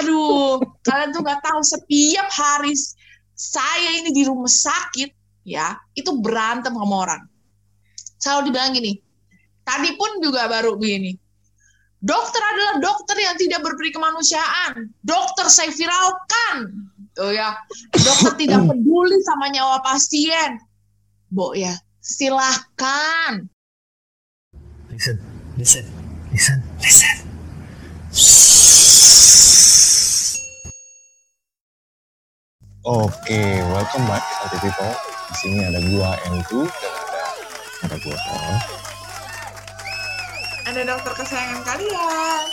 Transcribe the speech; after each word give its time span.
Aduh, 0.00 0.60
kalian 0.80 1.12
tuh 1.12 1.20
gak 1.20 1.44
tahu 1.44 1.60
setiap 1.60 2.28
hari 2.32 2.72
saya 3.36 4.00
ini 4.00 4.12
di 4.12 4.24
rumah 4.24 4.48
sakit 4.48 5.10
ya, 5.44 5.76
itu 5.96 6.12
berantem 6.20 6.72
sama 6.72 6.96
orang. 7.08 7.22
Selalu 8.20 8.52
dibilang 8.52 8.72
gini, 8.76 8.92
tadi 9.64 9.96
pun 9.96 10.20
juga 10.20 10.48
baru 10.48 10.76
begini. 10.76 11.16
Dokter 12.00 12.40
adalah 12.40 12.80
dokter 12.80 13.16
yang 13.20 13.36
tidak 13.36 13.60
berperi 13.60 13.92
kemanusiaan. 13.92 14.88
Dokter 15.04 15.52
saya 15.52 15.68
viralkan. 15.68 16.88
Tuh 17.12 17.36
ya. 17.36 17.60
Dokter 17.92 18.40
tidak 18.40 18.64
peduli 18.72 19.20
sama 19.20 19.52
nyawa 19.52 19.84
pasien. 19.84 20.56
Bo 21.28 21.52
ya, 21.52 21.76
silahkan. 22.00 23.44
Listen, 24.88 25.20
listen, 25.60 25.84
listen, 26.32 26.58
listen. 26.80 27.16
Oke, 32.80 33.60
welcome 33.76 34.08
back 34.08 34.24
Salty 34.40 34.56
People. 34.64 34.96
Di 35.28 35.34
sini 35.36 35.60
ada 35.68 35.84
gua 35.84 36.16
Entu 36.32 36.64
dan 36.64 36.92
ada 36.96 37.24
ada 37.84 37.96
gua 38.00 38.16
Paul. 38.16 38.56
Ada 40.64 40.80
dokter 40.88 41.12
kesayangan 41.12 41.62
kalian. 41.68 42.44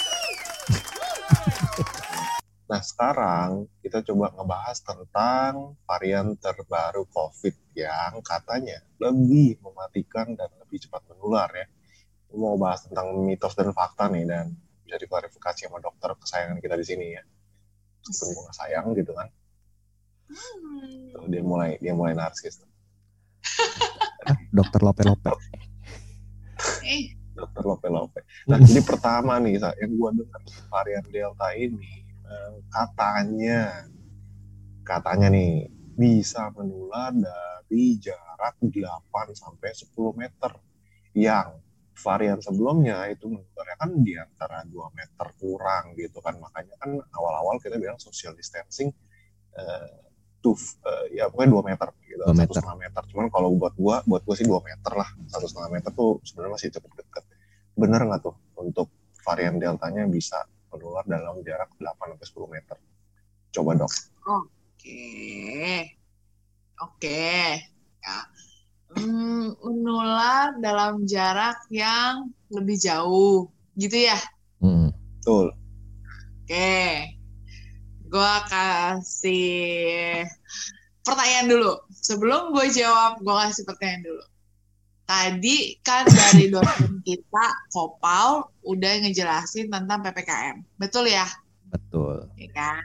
Nah, 2.67 2.83
sekarang 2.83 3.71
kita 3.79 4.03
coba 4.03 4.35
ngebahas 4.35 4.83
tentang 4.83 5.79
varian 5.87 6.35
terbaru 6.35 7.07
COVID 7.07 7.79
yang 7.79 8.19
katanya 8.19 8.83
lebih 8.99 9.55
mematikan 9.63 10.35
dan 10.35 10.51
lebih 10.59 10.83
cepat 10.83 11.07
menular 11.07 11.47
ya. 11.55 11.63
Mau 12.35 12.59
bahas 12.59 12.83
tentang 12.83 13.15
mitos 13.23 13.55
dan 13.55 13.71
fakta 13.71 14.11
nih 14.11 14.27
dan 14.27 14.51
bisa 14.83 14.99
diklarifikasi 14.99 15.71
sama 15.71 15.79
dokter 15.79 16.11
kesayangan 16.19 16.59
kita 16.59 16.75
di 16.75 16.83
sini 16.83 17.15
ya. 17.15 17.23
Meskipun 18.03 18.35
gue 18.35 18.51
sayang 18.51 18.91
gitu 18.91 19.15
kan. 19.15 19.31
Hmm. 20.27 21.15
Tuh, 21.15 21.25
dia 21.31 21.41
mulai 21.43 21.79
dia 21.79 21.93
mulai 21.95 22.13
narsis. 22.15 22.59
dokter 24.57 24.83
lope 24.83 25.03
lope 25.07 25.31
Eh, 26.87 27.17
Dokter 27.37 27.63
Lope 27.63 27.89
Lope. 27.91 28.21
Nah, 28.49 28.57
jadi 28.57 28.81
pertama 28.81 29.37
nih, 29.37 29.61
Sa, 29.61 29.69
yang 29.77 29.93
gue 29.93 30.09
dengar 30.23 30.41
varian 30.73 31.05
Delta 31.05 31.49
ini 31.53 31.93
eh, 32.25 32.53
katanya, 32.73 33.85
katanya 34.81 35.27
nih 35.29 35.69
bisa 35.93 36.49
menular 36.57 37.13
dari 37.13 37.97
jarak 38.01 38.57
8 38.61 39.37
sampai 39.37 39.69
10 39.69 40.17
meter. 40.17 40.51
Yang 41.13 41.61
varian 41.97 42.39
sebelumnya 42.41 43.05
itu 43.09 43.25
menularnya 43.29 43.77
kan 43.77 43.91
di 44.01 44.13
antara 44.17 44.65
2 44.65 44.97
meter 44.97 45.27
kurang 45.37 45.93
gitu 45.93 46.17
kan. 46.23 46.41
Makanya 46.41 46.73
kan 46.81 46.97
awal-awal 47.13 47.61
kita 47.61 47.77
bilang 47.77 48.01
social 48.01 48.33
distancing 48.33 48.89
eh, 49.53 50.06
tuh 50.39 50.55
eh, 50.85 51.19
ya 51.19 51.27
pokoknya 51.27 51.51
2 51.53 51.69
meter 51.73 51.87
gitu, 52.05 52.23
Dua 52.23 52.33
satu 52.33 52.39
meter. 52.39 52.55
setengah 52.55 52.77
meter. 52.77 53.01
Cuman 53.11 53.25
kalau 53.29 53.49
buat 53.57 53.73
gua, 53.75 53.95
buat 54.05 54.21
gua 54.23 54.35
sih 54.37 54.45
2 54.47 54.59
meter 54.61 54.91
lah, 54.93 55.09
satu 55.27 55.45
setengah 55.45 55.69
meter 55.73 55.91
tuh 55.93 56.21
sebenarnya 56.23 56.51
masih 56.55 56.67
cukup 56.77 56.91
dekat. 56.97 57.23
Bener 57.77 57.99
nggak 58.05 58.21
tuh 58.21 58.35
untuk 58.57 58.87
varian 59.21 59.57
deltanya 59.57 60.07
bisa 60.07 60.39
menular 60.71 61.03
dalam 61.03 61.41
jarak 61.41 61.69
8 61.77 62.15
sampai 62.15 62.27
10 62.27 62.47
meter? 62.53 62.77
Coba 63.53 63.69
dok. 63.75 63.91
Oke. 64.27 65.03
Oke. 66.77 67.33
Ya. 67.97 68.17
Hmm, 68.87 69.51
menular 69.61 70.55
dalam 70.63 71.03
jarak 71.03 71.59
yang 71.69 72.31
lebih 72.53 72.77
jauh. 72.79 73.49
Gitu 73.75 74.07
ya? 74.09 74.17
Hmm. 74.63 74.89
Betul. 75.19 75.51
Oke. 76.45 77.16
Gua 78.07 78.43
kasih 78.47 80.23
pertanyaan 81.07 81.47
dulu. 81.47 81.71
Sebelum 81.91 82.51
gue 82.51 82.67
jawab, 82.75 83.23
gue 83.23 83.35
kasih 83.47 83.63
pertanyaan 83.63 84.03
dulu. 84.03 84.23
Tadi 85.07 85.57
kan 85.87 86.03
dari 86.03 86.47
dosen 86.53 86.99
kita, 87.07 87.45
Kopal, 87.71 88.51
udah 88.67 88.93
ngejelasin 89.07 89.71
tentang 89.71 90.03
PPKM. 90.03 90.63
Betul 90.75 91.07
ya? 91.07 91.27
betul 91.67 92.27
Ya 92.39 92.49
kan? 92.55 92.83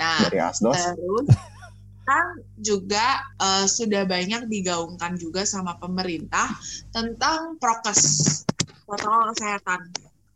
Nah. 0.00 0.20
Terus 0.28 0.52
kan 2.04 2.26
juga 2.60 3.24
eh, 3.40 3.64
sudah 3.64 4.04
banyak 4.04 4.44
digaungkan 4.52 5.16
juga 5.16 5.48
sama 5.48 5.80
pemerintah 5.80 6.52
tentang 6.92 7.56
prokes 7.56 8.44
protokol 8.84 9.32
kesehatan. 9.32 9.88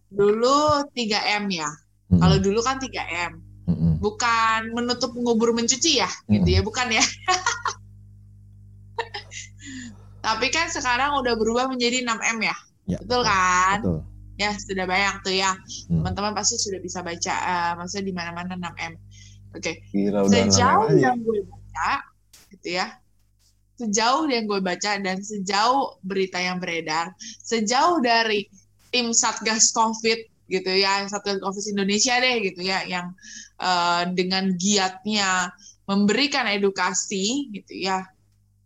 Dulu 0.09 0.89
3M 0.97 1.45
ya. 1.53 1.69
Mm-mm. 2.09 2.21
Kalau 2.25 2.37
dulu 2.41 2.61
kan 2.65 2.81
3M. 2.81 3.48
Mm-mm. 3.69 4.01
Bukan 4.01 4.73
menutup 4.73 5.13
ngubur 5.13 5.53
mencuci 5.53 6.01
ya, 6.01 6.09
gitu 6.33 6.49
ya, 6.49 6.61
bukan 6.65 6.89
ya. 6.89 7.05
Tapi 10.25 10.47
kan 10.49 10.73
sekarang 10.73 11.21
udah 11.21 11.37
berubah 11.37 11.69
menjadi 11.69 12.03
6M 12.03 12.39
ya. 12.43 12.57
Ya, 12.89 12.99
Betul 13.05 13.23
kan? 13.29 13.79
betul 13.85 14.01
Ya, 14.39 14.55
sudah 14.55 14.87
banyak 14.87 15.15
tuh 15.27 15.35
ya. 15.35 15.51
Hmm. 15.91 16.01
Teman-teman 16.01 16.33
pasti 16.33 16.63
sudah 16.63 16.79
bisa 16.79 17.03
baca 17.03 17.35
eh, 17.35 17.73
maksudnya 17.75 18.07
di 18.07 18.15
mana-mana 18.15 18.55
6M. 18.55 18.95
Oke. 19.59 19.83
Udah 19.93 20.23
sejauh 20.31 20.89
aja. 20.95 21.11
yang 21.11 21.19
gue 21.21 21.43
baca 21.45 21.91
gitu 22.59 22.81
ya 22.81 22.87
sejauh 23.79 24.27
yang 24.27 24.51
gue 24.51 24.59
baca 24.59 24.99
dan 24.99 25.23
sejauh 25.23 26.03
berita 26.03 26.43
yang 26.43 26.59
beredar 26.59 27.15
sejauh 27.47 28.03
dari 28.03 28.51
tim 28.91 29.15
satgas 29.15 29.71
covid 29.71 30.19
gitu 30.49 30.73
ya 30.73 31.05
satgas 31.07 31.39
covid 31.45 31.65
Indonesia 31.77 32.17
deh 32.19 32.37
gitu 32.41 32.61
ya 32.65 32.83
yang 32.89 33.13
eh, 33.61 34.03
dengan 34.17 34.57
giatnya 34.57 35.53
memberikan 35.85 36.49
edukasi 36.49 37.53
gitu 37.53 37.73
ya 37.77 38.05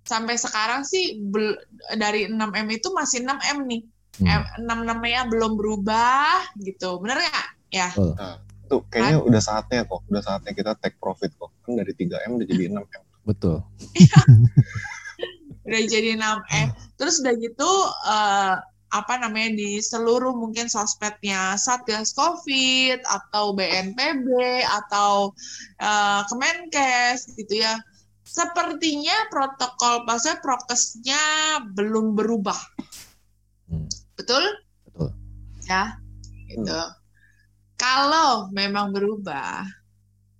sampai 0.02 0.34
sekarang 0.34 0.82
sih 0.82 1.18
bel- 1.18 1.62
dari 1.94 2.26
6M 2.26 2.66
itu 2.70 2.90
masih 2.94 3.22
6M 3.26 3.66
nih 3.66 3.82
Hmm. 4.20 4.44
6 4.68 4.84
namanya 4.84 5.24
belum 5.24 5.56
berubah 5.56 6.52
gitu 6.60 7.00
bener 7.00 7.16
nggak 7.16 7.48
ya 7.72 7.88
Betul. 7.96 8.12
Tuh 8.68 8.80
kayaknya 8.92 9.24
udah 9.24 9.40
saatnya 9.40 9.88
kok. 9.88 10.04
Udah 10.04 10.20
saatnya 10.20 10.52
kita 10.52 10.76
take 10.76 11.00
profit 11.00 11.32
kok. 11.40 11.48
Kan 11.64 11.80
dari 11.80 11.96
3M 11.96 12.36
udah 12.36 12.44
jadi 12.44 12.68
6M. 12.68 13.02
betul 13.28 13.64
udah 15.64 15.82
jadi 15.86 16.18
6M. 16.18 16.68
Terus 16.98 17.24
udah 17.24 17.34
gitu 17.40 17.70
eh, 18.04 18.54
apa 18.92 19.16
namanya 19.16 19.56
di 19.56 19.80
seluruh 19.80 20.36
mungkin 20.36 20.68
sosmednya 20.68 21.56
Satgas 21.56 22.12
Covid 22.12 23.00
atau 23.08 23.56
BNPB 23.56 24.28
atau 24.68 25.32
eh, 25.80 26.20
Kemenkes 26.28 27.32
gitu 27.40 27.64
ya. 27.64 27.80
Sepertinya 28.22 29.28
protokol 29.28 30.04
maksudnya 30.04 30.38
prokesnya 30.44 31.24
belum 31.72 32.14
berubah. 32.16 32.60
Hmm. 33.68 33.88
Betul? 34.14 34.44
betul 34.86 35.10
Ya. 35.66 35.96
Gitu. 36.52 36.80
Kalau 37.80 38.52
memang 38.52 38.94
berubah, 38.94 39.66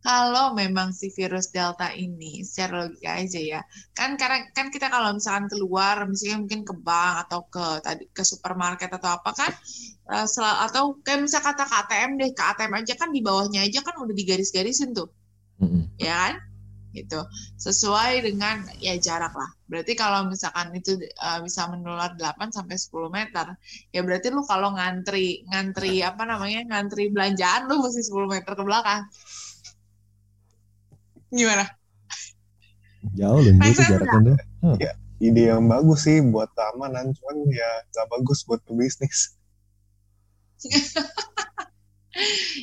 kalau 0.03 0.47
memang 0.59 0.91
si 0.91 1.07
virus 1.15 1.55
delta 1.55 1.89
ini 1.95 2.43
secara 2.43 2.73
logika 2.87 3.11
aja 3.23 3.41
ya 3.53 3.61
kan 3.95 4.19
karena 4.21 4.39
kan 4.57 4.67
kita 4.75 4.87
kalau 4.91 5.15
misalkan 5.15 5.47
keluar 5.53 5.97
misalnya 6.11 6.37
mungkin 6.43 6.61
ke 6.67 6.75
bank 6.87 7.15
atau 7.29 7.41
ke 7.47 7.65
tadi 7.87 8.05
ke 8.11 8.23
supermarket 8.27 8.91
atau 8.99 9.11
apa 9.19 9.31
kan 9.31 9.53
eh, 10.15 10.27
sel- 10.27 10.61
atau 10.67 10.99
kayak 11.05 11.21
misal 11.27 11.41
kata 11.47 11.63
ke 11.71 11.75
ATM 11.81 12.11
deh 12.21 12.31
ke 12.35 12.43
ATM 12.43 12.73
aja 12.83 12.95
kan 13.01 13.09
di 13.15 13.21
bawahnya 13.27 13.61
aja 13.67 13.81
kan 13.87 13.95
udah 14.03 14.15
digaris-garisin 14.15 14.91
tuh. 14.99 15.09
Mm-mm. 15.63 15.83
ya 16.01 16.15
kan? 16.29 16.34
Gitu. 16.93 17.21
Sesuai 17.57 18.21
dengan 18.21 18.69
ya 18.77 18.93
jarak 19.01 19.33
lah. 19.33 19.49
Berarti 19.71 19.97
kalau 19.97 20.29
misalkan 20.29 20.69
itu 20.77 21.01
eh, 21.01 21.39
bisa 21.47 21.65
menular 21.73 22.13
8 22.21 22.53
sampai 22.53 22.77
10 22.77 23.09
meter 23.09 23.47
ya 23.95 24.01
berarti 24.05 24.29
lu 24.34 24.43
kalau 24.45 24.77
ngantri 24.77 25.47
ngantri 25.49 26.05
apa 26.05 26.23
namanya 26.29 26.61
ngantri 26.69 27.09
belanjaan 27.15 27.65
lu 27.71 27.81
mesti 27.81 28.03
10 28.05 28.29
meter 28.29 28.53
ke 28.53 28.63
belakang 28.67 29.03
gimana 31.33 31.65
jauh 33.19 33.41
loh 33.45 33.53
itu 33.71 33.83
jaraknya 33.91 34.21
tuh 34.29 34.37
Ide 35.23 35.43
yang 35.55 35.63
bagus 35.71 36.03
sih 36.07 36.19
buat 36.34 36.51
keamanan. 36.59 37.15
Cuman 37.15 37.37
ya 37.55 37.71
gak 37.95 38.11
bagus 38.11 38.43
buat 38.43 38.59
pebisnis. 38.67 39.39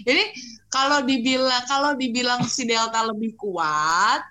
Jadi 0.08 0.24
kalau 0.70 1.02
dibilang 1.06 1.64
kalau 1.66 1.92
dibilang 1.98 2.42
si 2.46 2.64
delta 2.70 3.02
lebih 3.06 3.34
kuat, 3.40 4.22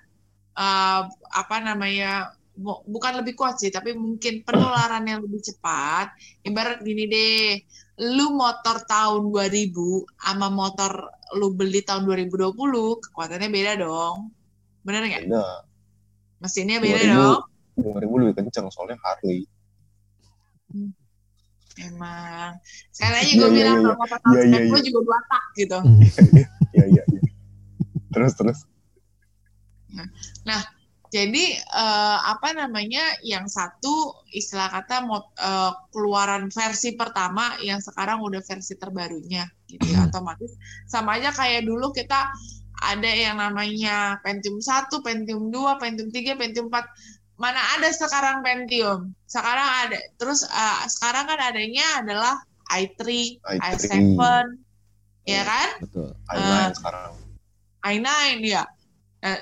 eh, 0.57 1.01
apa 1.41 1.55
namanya? 1.63 2.31
bu- 2.55 2.83
Bukan 2.87 3.19
lebih 3.23 3.35
kuat 3.39 3.59
sih, 3.61 3.71
tapi 3.71 3.95
mungkin 3.95 4.43
penularannya 4.47 5.23
lebih 5.23 5.41
cepat. 5.43 6.11
Ibarat 6.47 6.79
gini 6.83 7.03
deh, 7.11 7.59
lu 8.15 8.35
motor 8.35 8.83
tahun 8.87 9.31
2000 9.31 10.03
sama 10.19 10.47
motor 10.51 10.91
lu 11.37 11.53
beli 11.53 11.85
tahun 11.85 12.07
2020, 12.07 12.53
kekuatannya 13.05 13.49
beda 13.53 13.73
dong. 13.81 14.33
Bener 14.81 15.05
nggak? 15.05 15.23
Beda. 15.29 15.45
Mesinnya 16.39 16.77
beda 16.81 17.01
2000. 17.03 17.13
dong. 17.13 17.41
2000 17.79 18.21
lebih 18.23 18.35
kenceng 18.43 18.67
soalnya 18.73 18.97
Harley. 19.03 19.45
Emang. 21.79 22.59
Sekarang 22.91 23.19
aja 23.23 23.31
Iya, 23.31 23.39
gue 23.39 23.49
iya, 23.49 23.55
bilang 23.55 23.77
kalau 23.85 23.97
motor 23.97 24.19
tahun 24.19 24.35
iya, 24.35 24.59
90 24.67 24.67
iya. 24.67 24.79
juga 24.91 24.99
dua 25.05 25.19
tak 25.31 25.43
gitu. 25.55 25.77
Iya, 26.69 26.85
iya, 26.85 27.03
iya. 27.09 27.21
terus 28.13 28.33
terus. 28.37 28.59
Jadi 31.09 31.57
eh, 31.57 32.17
apa 32.21 32.53
namanya 32.53 33.01
yang 33.25 33.49
satu 33.49 34.13
istilah 34.29 34.69
kata 34.69 35.09
mot- 35.09 35.33
eh, 35.41 35.73
keluaran 35.89 36.53
versi 36.53 36.93
pertama 36.93 37.57
yang 37.65 37.81
sekarang 37.81 38.21
udah 38.21 38.45
versi 38.45 38.77
terbarunya 38.77 39.49
gitu 39.65 39.89
ya 39.89 40.05
otomatis 40.05 40.53
sama 40.85 41.17
aja 41.17 41.33
kayak 41.33 41.65
dulu 41.65 41.89
kita 41.93 42.29
ada 42.85 43.11
yang 43.11 43.41
namanya 43.41 44.21
Pentium 44.21 44.61
1, 44.61 45.01
Pentium 45.01 45.49
2, 45.49 45.81
Pentium 45.81 46.09
3, 46.13 46.37
Pentium 46.37 46.69
4 46.69 47.41
mana 47.41 47.61
ada 47.77 47.89
sekarang 47.89 48.45
Pentium 48.45 49.09
sekarang 49.25 49.65
ada 49.65 49.97
terus 50.21 50.45
eh, 50.45 50.79
sekarang 50.93 51.25
kan 51.25 51.39
adanya 51.41 52.05
adalah 52.05 52.35
i3, 52.69 53.01
i3. 53.57 53.81
i7 53.97 54.21
ya 55.25 55.41
kan 55.41 55.69
Betul. 55.81 56.09
i9 56.37 56.53
sekarang. 56.77 57.11
i9 57.81 58.09
ya. 58.45 58.63
Nah, 59.25 59.37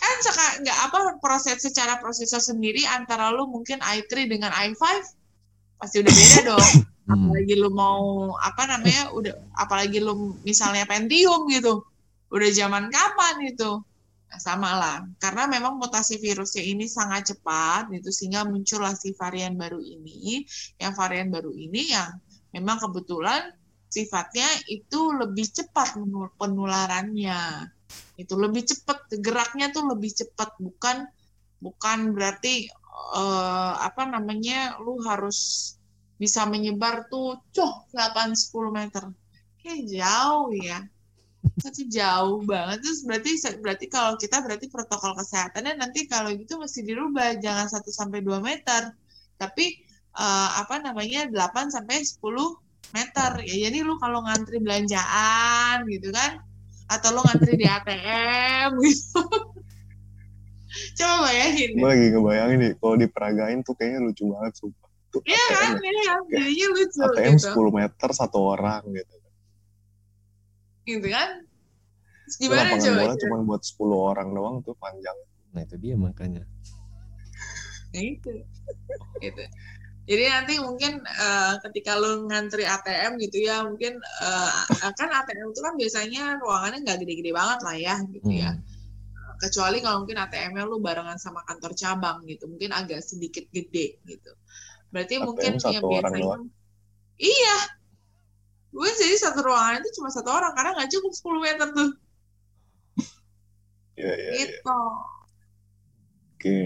kan 0.00 0.14
seka- 0.24 0.56
nggak 0.64 0.78
apa 0.88 0.98
proses 1.20 1.60
secara 1.60 2.00
prosesor 2.00 2.40
sendiri 2.40 2.88
antara 2.88 3.28
lu 3.28 3.44
mungkin 3.52 3.76
i3 3.84 4.24
dengan 4.24 4.48
i5 4.48 4.80
pasti 5.76 6.00
udah 6.00 6.12
beda 6.12 6.40
dong. 6.56 6.68
Apalagi 7.10 7.54
lu 7.58 7.68
mau 7.74 8.32
apa 8.40 8.64
namanya 8.64 9.10
udah 9.16 9.34
apalagi 9.60 10.00
lu 10.00 10.40
misalnya 10.42 10.88
Pentium 10.88 11.44
gitu. 11.52 11.84
Udah 12.32 12.48
zaman 12.54 12.88
kapan 12.88 13.50
itu? 13.50 13.82
Nah, 14.30 14.38
sama 14.38 14.70
lah. 14.78 15.02
Karena 15.18 15.50
memang 15.50 15.76
mutasi 15.76 16.22
virusnya 16.22 16.62
ini 16.62 16.86
sangat 16.86 17.34
cepat 17.34 17.90
gitu 17.90 18.14
sehingga 18.14 18.46
muncullah 18.46 18.94
si 18.94 19.10
varian 19.18 19.58
baru 19.58 19.82
ini. 19.82 20.46
Yang 20.78 20.92
varian 20.94 21.28
baru 21.34 21.50
ini 21.50 21.90
yang 21.90 22.14
memang 22.54 22.78
kebetulan 22.78 23.50
sifatnya 23.90 24.46
itu 24.70 25.10
lebih 25.18 25.50
cepat 25.50 25.98
penularannya 26.38 27.66
itu 28.20 28.34
lebih 28.36 28.62
cepat 28.68 29.08
geraknya 29.20 29.72
tuh 29.72 29.88
lebih 29.88 30.12
cepat. 30.12 30.56
Bukan 30.60 31.08
bukan 31.60 31.98
berarti 32.16 32.68
eh, 33.16 33.74
apa 33.80 34.08
namanya 34.08 34.76
lu 34.80 35.00
harus 35.04 35.72
bisa 36.20 36.44
menyebar 36.44 37.08
tuh 37.08 37.40
coh 37.54 37.72
8 37.96 38.36
10 38.36 38.78
meter. 38.78 39.04
Kayak 39.60 39.80
jauh 39.88 40.52
ya. 40.52 40.84
Tapi 41.40 41.88
jauh 41.88 42.44
banget. 42.44 42.84
Terus 42.84 43.00
berarti 43.08 43.30
berarti 43.60 43.86
kalau 43.88 44.20
kita 44.20 44.44
berarti 44.44 44.66
protokol 44.68 45.16
kesehatannya 45.16 45.80
nanti 45.80 46.04
kalau 46.04 46.28
gitu 46.36 46.60
mesti 46.60 46.84
dirubah. 46.84 47.40
Jangan 47.40 47.72
1 47.72 47.88
sampai 47.88 48.20
2 48.20 48.40
meter 48.44 48.92
tapi 49.40 49.80
eh, 50.12 50.50
apa 50.60 50.76
namanya 50.84 51.24
8 51.32 51.72
sampai 51.72 52.04
10 52.04 52.20
meter. 52.92 53.30
Ya 53.48 53.56
jadi 53.70 53.78
lu 53.80 53.96
kalau 53.96 54.20
ngantri 54.28 54.60
belanjaan 54.60 55.88
gitu 55.88 56.12
kan 56.12 56.49
atau 56.90 57.08
lu 57.14 57.20
ngantri 57.22 57.54
di 57.54 57.66
ATM 57.70 58.70
gitu 58.82 59.22
coba 60.98 61.16
bayangin 61.30 61.70
Gue 61.78 61.88
lagi 61.88 62.06
ngebayangin 62.14 62.58
nih, 62.62 62.72
kalau 62.78 62.94
diperagain 62.98 63.58
tuh 63.66 63.74
kayaknya 63.78 64.00
lucu 64.06 64.22
banget 64.30 64.52
sumpah. 64.58 64.90
Tuh 65.10 65.20
Iya 65.26 65.44
kan, 65.50 65.74
ATM, 65.74 65.82
iya, 65.82 66.14
jadinya 66.30 66.66
lucu 66.74 66.98
ATM 67.02 67.34
gitu, 67.34 67.50
10 67.50 67.78
meter 67.78 68.08
satu 68.14 68.38
orang 68.54 68.82
gitu. 68.94 69.14
gitu 70.86 71.08
kan. 71.10 71.30
Terus 72.26 72.36
Gimana 72.38 72.62
lapangan 72.62 72.82
coba? 72.86 72.98
bola 73.02 73.14
cuma 73.18 73.36
buat 73.42 73.62
10 73.66 74.10
orang 74.14 74.28
doang 74.30 74.56
tuh 74.62 74.74
panjang. 74.78 75.18
Nah 75.50 75.60
itu 75.66 75.74
dia 75.82 75.94
makanya. 75.98 76.46
Nah, 77.90 78.02
itu, 78.06 78.30
gitu. 79.18 79.42
Jadi 80.10 80.24
nanti 80.26 80.58
mungkin 80.58 81.06
eh, 81.06 81.54
ketika 81.62 81.94
lu 81.94 82.26
ngantri 82.26 82.66
ATM 82.66 83.14
gitu 83.22 83.46
ya, 83.46 83.62
mungkin 83.62 83.94
eh, 84.02 84.50
kan 84.98 85.06
ATM 85.06 85.54
itu 85.54 85.60
kan 85.62 85.74
biasanya 85.78 86.22
ruangannya 86.42 86.82
nggak 86.82 86.98
gede-gede 87.06 87.30
banget 87.30 87.58
lah 87.62 87.76
ya, 87.78 87.94
gitu 88.10 88.30
ya. 88.34 88.50
Hmm. 88.50 88.66
Kecuali 89.38 89.78
kalau 89.78 90.02
mungkin 90.02 90.18
ATM-nya 90.18 90.66
lu 90.66 90.82
barengan 90.82 91.14
sama 91.14 91.46
kantor 91.46 91.78
cabang 91.78 92.26
gitu, 92.26 92.50
mungkin 92.50 92.74
agak 92.74 93.06
sedikit 93.06 93.46
gede 93.54 94.02
gitu. 94.02 94.34
Berarti 94.90 95.14
ATM 95.22 95.26
mungkin 95.30 95.52
satu 95.62 95.70
yang 95.70 95.84
orang 95.86 95.94
biasanya 95.94 96.26
doang. 96.26 96.44
Iya. 97.22 97.58
Gue 98.74 98.90
jadi 98.98 99.14
satu 99.14 99.46
ruangan 99.46 99.78
itu 99.78 99.90
cuma 100.02 100.10
satu 100.10 100.30
orang 100.34 100.52
karena 100.58 100.70
nggak 100.74 100.90
cukup 100.90 101.12
10 101.14 101.38
meter 101.38 101.68
tuh. 101.70 101.90
Iya, 103.94 104.10
iya, 104.10 104.14
iya. 104.18 104.30
Gitu. 104.42 104.80
Oke. 106.34 106.62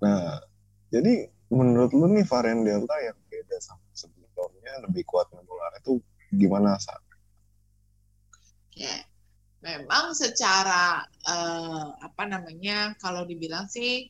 Nah, 0.00 0.40
jadi 0.88 1.14
menurut 1.48 1.90
lu 1.96 2.06
nih 2.12 2.24
varian 2.28 2.60
Delta 2.60 2.96
yang 3.00 3.16
beda 3.28 3.56
sama 3.60 3.84
sebelumnya 3.96 4.84
lebih 4.84 5.04
kuat 5.08 5.32
menular 5.32 5.72
itu 5.80 6.00
gimana 6.32 6.76
Sa? 6.76 6.92
Ya, 8.78 8.94
memang 9.64 10.14
secara 10.14 11.02
eh, 11.26 11.86
apa 11.98 12.22
namanya 12.28 12.94
kalau 13.00 13.24
dibilang 13.24 13.66
sih 13.66 14.06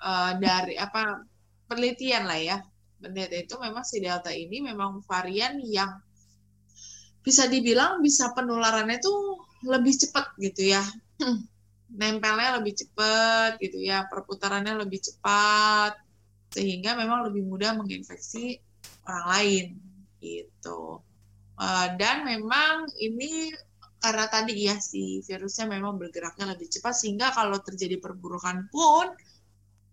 eh, 0.00 0.32
dari 0.38 0.78
apa 0.78 1.22
penelitian 1.66 2.24
lah 2.24 2.40
ya. 2.40 2.58
Penelitian 2.98 3.44
itu 3.46 3.54
memang 3.58 3.84
si 3.86 4.00
delta 4.02 4.30
ini 4.32 4.62
memang 4.62 5.02
varian 5.04 5.60
yang 5.62 5.98
bisa 7.22 7.44
dibilang 7.50 8.00
bisa 8.00 8.32
penularannya 8.32 8.96
tuh 9.02 9.44
lebih 9.66 9.98
cepat 9.98 10.32
gitu 10.40 10.72
ya. 10.72 10.82
Nempelnya 11.98 12.60
lebih 12.62 12.78
cepat 12.78 13.58
gitu 13.58 13.80
ya 13.80 14.06
perputarannya 14.06 14.76
lebih 14.76 15.00
cepat 15.02 16.07
sehingga 16.52 16.96
memang 16.96 17.28
lebih 17.28 17.44
mudah 17.44 17.76
menginfeksi 17.76 18.60
orang 19.04 19.26
lain 19.28 19.66
gitu 20.18 21.02
Eh, 21.58 21.88
dan 21.98 22.22
memang 22.22 22.86
ini 23.02 23.50
karena 23.98 24.30
tadi 24.30 24.70
ya 24.70 24.78
si 24.78 25.18
virusnya 25.26 25.66
memang 25.66 25.98
bergeraknya 25.98 26.54
lebih 26.54 26.70
cepat 26.70 26.94
sehingga 26.94 27.34
kalau 27.34 27.58
terjadi 27.58 27.98
perburukan 27.98 28.70
pun 28.70 29.10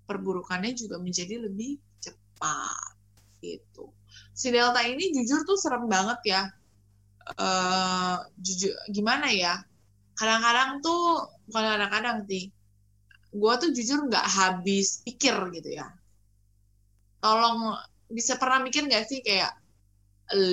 perburukannya 0.05 0.77
juga 0.77 1.01
menjadi 1.01 1.41
lebih 1.41 1.81
cepat 1.97 2.93
gitu. 3.41 3.89
Si 4.29 4.53
delta 4.53 4.85
ini 4.85 5.09
jujur 5.09 5.41
tuh 5.41 5.57
serem 5.57 5.89
banget 5.89 6.21
ya. 6.29 6.41
Eh 7.33 8.17
jujur 8.37 8.77
gimana 8.93 9.33
ya? 9.33 9.57
Kadang-kadang 10.13 10.85
tuh 10.85 11.25
kadang-kadang 11.49 12.29
sih. 12.29 12.53
Gua 13.33 13.57
tuh 13.57 13.73
jujur 13.73 14.05
nggak 14.05 14.27
habis 14.37 15.01
pikir 15.01 15.33
gitu 15.57 15.81
ya. 15.81 15.89
Tolong 17.25 17.74
bisa 18.06 18.38
pernah 18.38 18.62
mikir 18.62 18.86
nggak 18.86 19.06
sih 19.10 19.25
kayak 19.25 19.50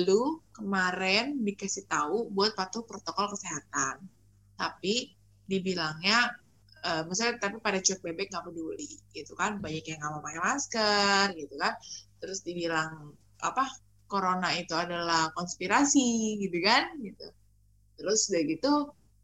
lu 0.09 0.41
kemarin 0.57 1.37
dikasih 1.45 1.85
tahu 1.85 2.33
buat 2.33 2.57
patuh 2.57 2.81
protokol 2.81 3.29
kesehatan, 3.29 4.01
tapi 4.57 5.13
dibilangnya, 5.45 6.33
eh, 6.81 7.05
misalnya 7.05 7.37
tapi 7.37 7.61
pada 7.61 7.77
cuek 7.77 8.01
bebek 8.01 8.33
nggak 8.33 8.45
peduli, 8.49 8.89
gitu 9.13 9.37
kan, 9.37 9.61
banyak 9.61 9.85
yang 9.85 10.01
nggak 10.01 10.11
mau 10.17 10.21
pakai 10.25 10.41
masker, 10.41 11.25
gitu 11.37 11.55
kan, 11.61 11.73
terus 12.17 12.41
dibilang 12.41 13.13
apa 13.37 13.69
corona 14.09 14.49
itu 14.57 14.73
adalah 14.73 15.29
konspirasi, 15.37 16.41
gitu 16.41 16.57
kan, 16.57 16.89
gitu, 17.05 17.27
terus 18.01 18.33
udah 18.33 18.43
gitu 18.49 18.73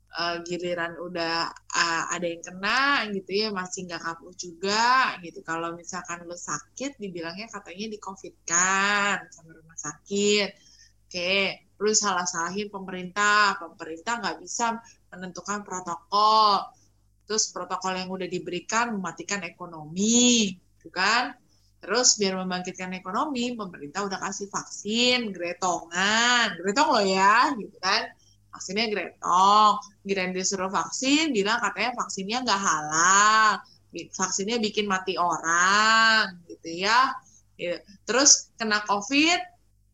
eh, 0.10 0.38
giliran 0.48 0.98
udah 0.98 1.52
ah, 1.76 2.04
ada 2.14 2.26
yang 2.26 2.42
kena, 2.42 3.06
gitu 3.14 3.32
ya 3.46 3.48
masih 3.54 3.86
nggak 3.86 4.02
kapok 4.02 4.34
juga, 4.34 5.16
gitu, 5.22 5.40
kalau 5.46 5.78
misalkan 5.78 6.26
lu 6.26 6.38
sakit, 6.38 6.98
dibilangnya 6.98 7.48
katanya 7.52 7.86
di 7.94 7.98
covid 8.02 8.34
kan 8.48 9.22
sama 9.30 9.54
rumah 9.54 9.78
sakit 9.78 10.50
Oke, 11.10 11.66
lu 11.82 11.90
salah-salahin 11.90 12.70
pemerintah. 12.70 13.58
Pemerintah 13.58 14.22
nggak 14.22 14.46
bisa 14.46 14.78
menentukan 15.10 15.66
protokol. 15.66 16.70
Terus 17.26 17.50
protokol 17.50 17.98
yang 17.98 18.14
udah 18.14 18.30
diberikan 18.30 18.94
mematikan 18.94 19.42
ekonomi, 19.42 20.54
gitu 20.54 20.94
kan? 20.94 21.34
Terus 21.82 22.14
biar 22.22 22.38
membangkitkan 22.38 22.94
ekonomi, 22.94 23.58
pemerintah 23.58 24.06
udah 24.06 24.22
kasih 24.22 24.54
vaksin, 24.54 25.34
gretongan. 25.34 26.62
Gretong 26.62 26.90
loh 26.94 27.02
ya, 27.02 27.58
gitu 27.58 27.78
kan? 27.82 28.14
Vaksinnya 28.50 28.86
gretong. 28.90 29.80
Giliran 30.04 30.34
disuruh 30.34 30.70
vaksin, 30.70 31.32
bilang 31.32 31.62
katanya 31.62 31.92
vaksinnya 31.98 32.38
nggak 32.46 32.62
halal. 32.62 33.50
Vaksinnya 33.90 34.58
bikin 34.62 34.86
mati 34.86 35.18
orang, 35.18 36.46
gitu 36.50 36.86
ya. 36.86 37.14
Gitu. 37.58 37.78
Terus 38.06 38.54
kena 38.56 38.86
COVID, 38.86 39.40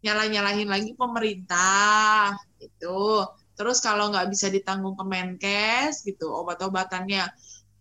nyalah-nyalahin 0.06 0.70
lagi 0.70 0.92
pemerintah 0.94 2.36
gitu. 2.62 3.26
Terus 3.56 3.80
kalau 3.80 4.12
nggak 4.12 4.28
bisa 4.30 4.52
ditanggung 4.52 5.00
Kemenkes 5.00 6.04
gitu, 6.04 6.28
obat-obatannya 6.28 7.24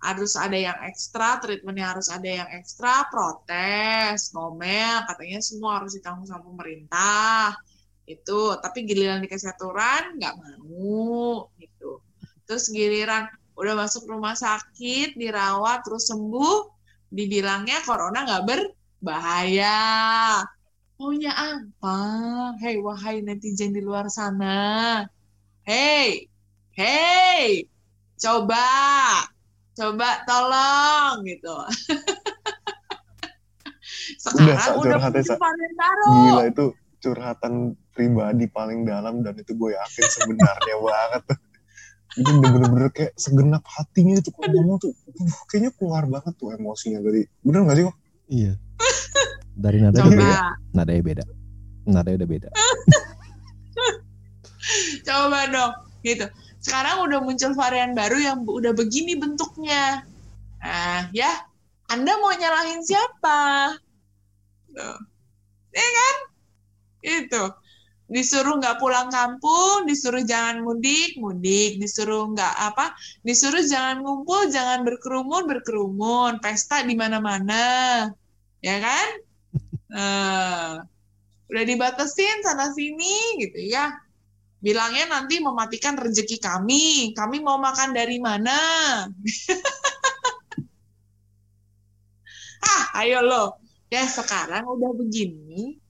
harus 0.04 0.36
ada 0.36 0.54
yang 0.54 0.78
ekstra, 0.84 1.40
treatmentnya 1.40 1.96
harus 1.96 2.12
ada 2.12 2.28
yang 2.28 2.48
ekstra, 2.54 3.08
protes, 3.08 4.30
ngomel, 4.36 5.02
katanya 5.08 5.40
semua 5.40 5.80
harus 5.80 5.96
ditanggung 5.96 6.28
sama 6.28 6.44
pemerintah 6.44 7.56
itu. 8.04 8.40
Tapi 8.60 8.84
giliran 8.84 9.24
dikasih 9.24 9.52
aturan 9.52 10.20
nggak 10.20 10.34
mau 10.38 11.48
gitu. 11.60 12.00
Terus 12.44 12.68
giliran 12.68 13.28
udah 13.54 13.74
masuk 13.78 14.10
rumah 14.10 14.34
sakit, 14.34 15.14
dirawat, 15.14 15.86
terus 15.86 16.10
sembuh, 16.10 16.74
dibilangnya 17.08 17.86
corona 17.86 18.26
nggak 18.26 18.44
berbahaya 18.44 19.78
maunya 20.98 21.34
apa? 21.34 21.98
Hei, 22.62 22.78
wahai 22.78 23.20
netizen 23.20 23.74
di 23.74 23.82
luar 23.82 24.08
sana. 24.08 25.02
Hei, 25.66 26.30
hei, 26.76 27.66
coba, 28.16 28.64
coba 29.74 30.08
tolong 30.24 31.24
gitu. 31.26 31.52
Sekarang 34.22 34.80
udah 34.80 34.96
muncul 34.96 35.36
varian 35.36 35.72
baru. 35.76 36.08
Gila 36.08 36.44
itu 36.48 36.72
curhatan 37.04 37.76
pribadi 37.94 38.50
paling 38.50 38.82
dalam 38.82 39.22
dan 39.22 39.38
itu 39.38 39.54
gue 39.54 39.70
yakin 39.72 40.04
sebenarnya 40.10 40.76
banget. 40.84 41.22
Itu 42.14 42.30
bener-bener 42.38 42.90
kayak 42.94 43.14
segenap 43.18 43.62
hatinya 43.66 44.18
itu 44.18 44.30
kalau 44.34 44.50
ngomong 44.54 44.76
tuh, 44.82 44.92
uh, 44.94 45.34
kayaknya 45.50 45.70
keluar 45.74 46.06
banget 46.06 46.34
tuh 46.38 46.54
emosinya 46.54 47.02
dari, 47.02 47.26
bener 47.42 47.60
gak 47.66 47.76
sih 47.78 47.84
kok? 47.86 47.96
Iya. 48.30 48.52
Dari 49.54 49.78
nada 49.82 49.98
udah 50.02 50.10
beda. 50.10 50.26
Coba, 50.26 50.50
Nadanya 50.74 51.02
beda. 51.02 51.24
Nadanya 51.86 52.16
udah 52.22 52.30
beda. 52.30 52.48
coba 55.06 55.38
dong, 55.50 55.72
gitu. 56.02 56.26
Sekarang 56.62 56.96
udah 57.06 57.18
muncul 57.22 57.52
varian 57.54 57.92
baru 57.92 58.18
yang 58.18 58.38
udah 58.46 58.72
begini 58.72 59.18
bentuknya. 59.18 60.06
Nah, 60.64 61.12
ya, 61.12 61.44
Anda 61.92 62.16
mau 62.18 62.32
nyalahin 62.32 62.80
siapa? 62.80 63.74
Tuh. 64.72 64.98
Ya 65.74 65.86
kan? 65.86 66.16
Itu. 67.04 67.42
Disuruh 68.04 68.60
nggak 68.60 68.84
pulang 68.84 69.08
kampung, 69.08 69.88
disuruh 69.88 70.20
jangan 70.20 70.60
mudik, 70.60 71.16
mudik, 71.16 71.80
disuruh 71.80 72.28
nggak 72.36 72.54
apa, 72.72 72.92
disuruh 73.24 73.64
jangan 73.64 74.04
ngumpul, 74.04 74.44
jangan 74.52 74.84
berkerumun, 74.84 75.48
berkerumun, 75.48 76.36
pesta 76.44 76.84
di 76.84 76.92
mana-mana, 76.92 77.64
ya 78.60 78.76
kan? 78.76 79.08
Nah, 79.88 80.84
udah 81.50 81.64
dibatasin 81.64 82.44
sana 82.44 82.76
sini 82.76 83.40
gitu 83.40 83.72
ya. 83.72 84.04
Bilangnya 84.64 85.04
nanti 85.12 85.44
mematikan 85.44 85.92
rezeki 85.92 86.40
kami. 86.40 87.12
Kami 87.12 87.36
mau 87.44 87.60
makan 87.60 87.92
dari 87.92 88.16
mana? 88.16 88.56
ah, 92.64 93.04
ayo 93.04 93.20
lo. 93.20 93.60
Ya 93.92 94.08
sekarang 94.08 94.64
udah 94.64 94.96
begini. 94.96 95.83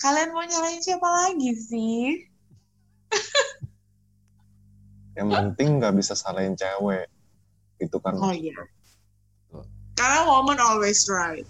Kalian 0.00 0.32
mau 0.32 0.40
nyalain 0.40 0.80
siapa 0.80 1.04
lagi 1.04 1.52
sih? 1.60 2.24
Yang 5.20 5.28
penting 5.28 5.68
nggak 5.76 5.92
bisa 5.92 6.16
salahin 6.16 6.56
cewek. 6.56 7.04
Itu 7.76 8.00
kan. 8.00 8.16
Oh 8.16 8.32
iya. 8.32 8.56
Karena 9.92 10.24
woman 10.24 10.56
always 10.56 11.04
right. 11.12 11.44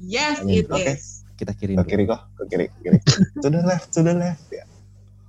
Yes, 0.00 0.40
it 0.48 0.64
Oke. 0.72 0.96
is. 0.96 1.20
Kita 1.36 1.52
kirim 1.52 1.76
Ke 1.76 1.84
kiri 1.84 2.04
kok, 2.08 2.20
ke 2.36 2.44
kiri, 2.48 2.66
ke 2.72 2.78
kiri. 2.80 2.98
to 3.44 3.48
the 3.52 3.60
left, 3.60 3.92
to 3.92 4.00
the 4.00 4.16
left 4.16 4.48
ya. 4.48 4.64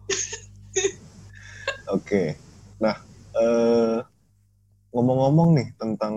Oke. 1.95 2.39
Nah, 2.79 2.95
eh, 3.35 3.99
ngomong-ngomong 4.95 5.59
nih 5.59 5.67
tentang 5.75 6.15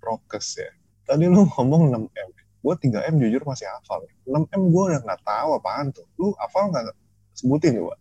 prokes 0.00 0.60
ya. 0.60 0.68
Tadi 1.08 1.24
lu 1.28 1.48
ngomong 1.56 1.88
6M. 1.88 2.28
Gue 2.66 2.74
3M 2.82 3.22
jujur 3.22 3.46
masih 3.46 3.70
hafal. 3.70 4.02
6M 4.26 4.74
gue 4.74 4.82
udah 4.90 5.00
nggak 5.06 5.22
tahu 5.22 5.54
apaan 5.54 5.94
tuh. 5.94 6.02
Lu 6.18 6.34
hafal 6.34 6.74
nggak? 6.74 6.90
Sebutin 7.38 7.78
coba. 7.78 7.94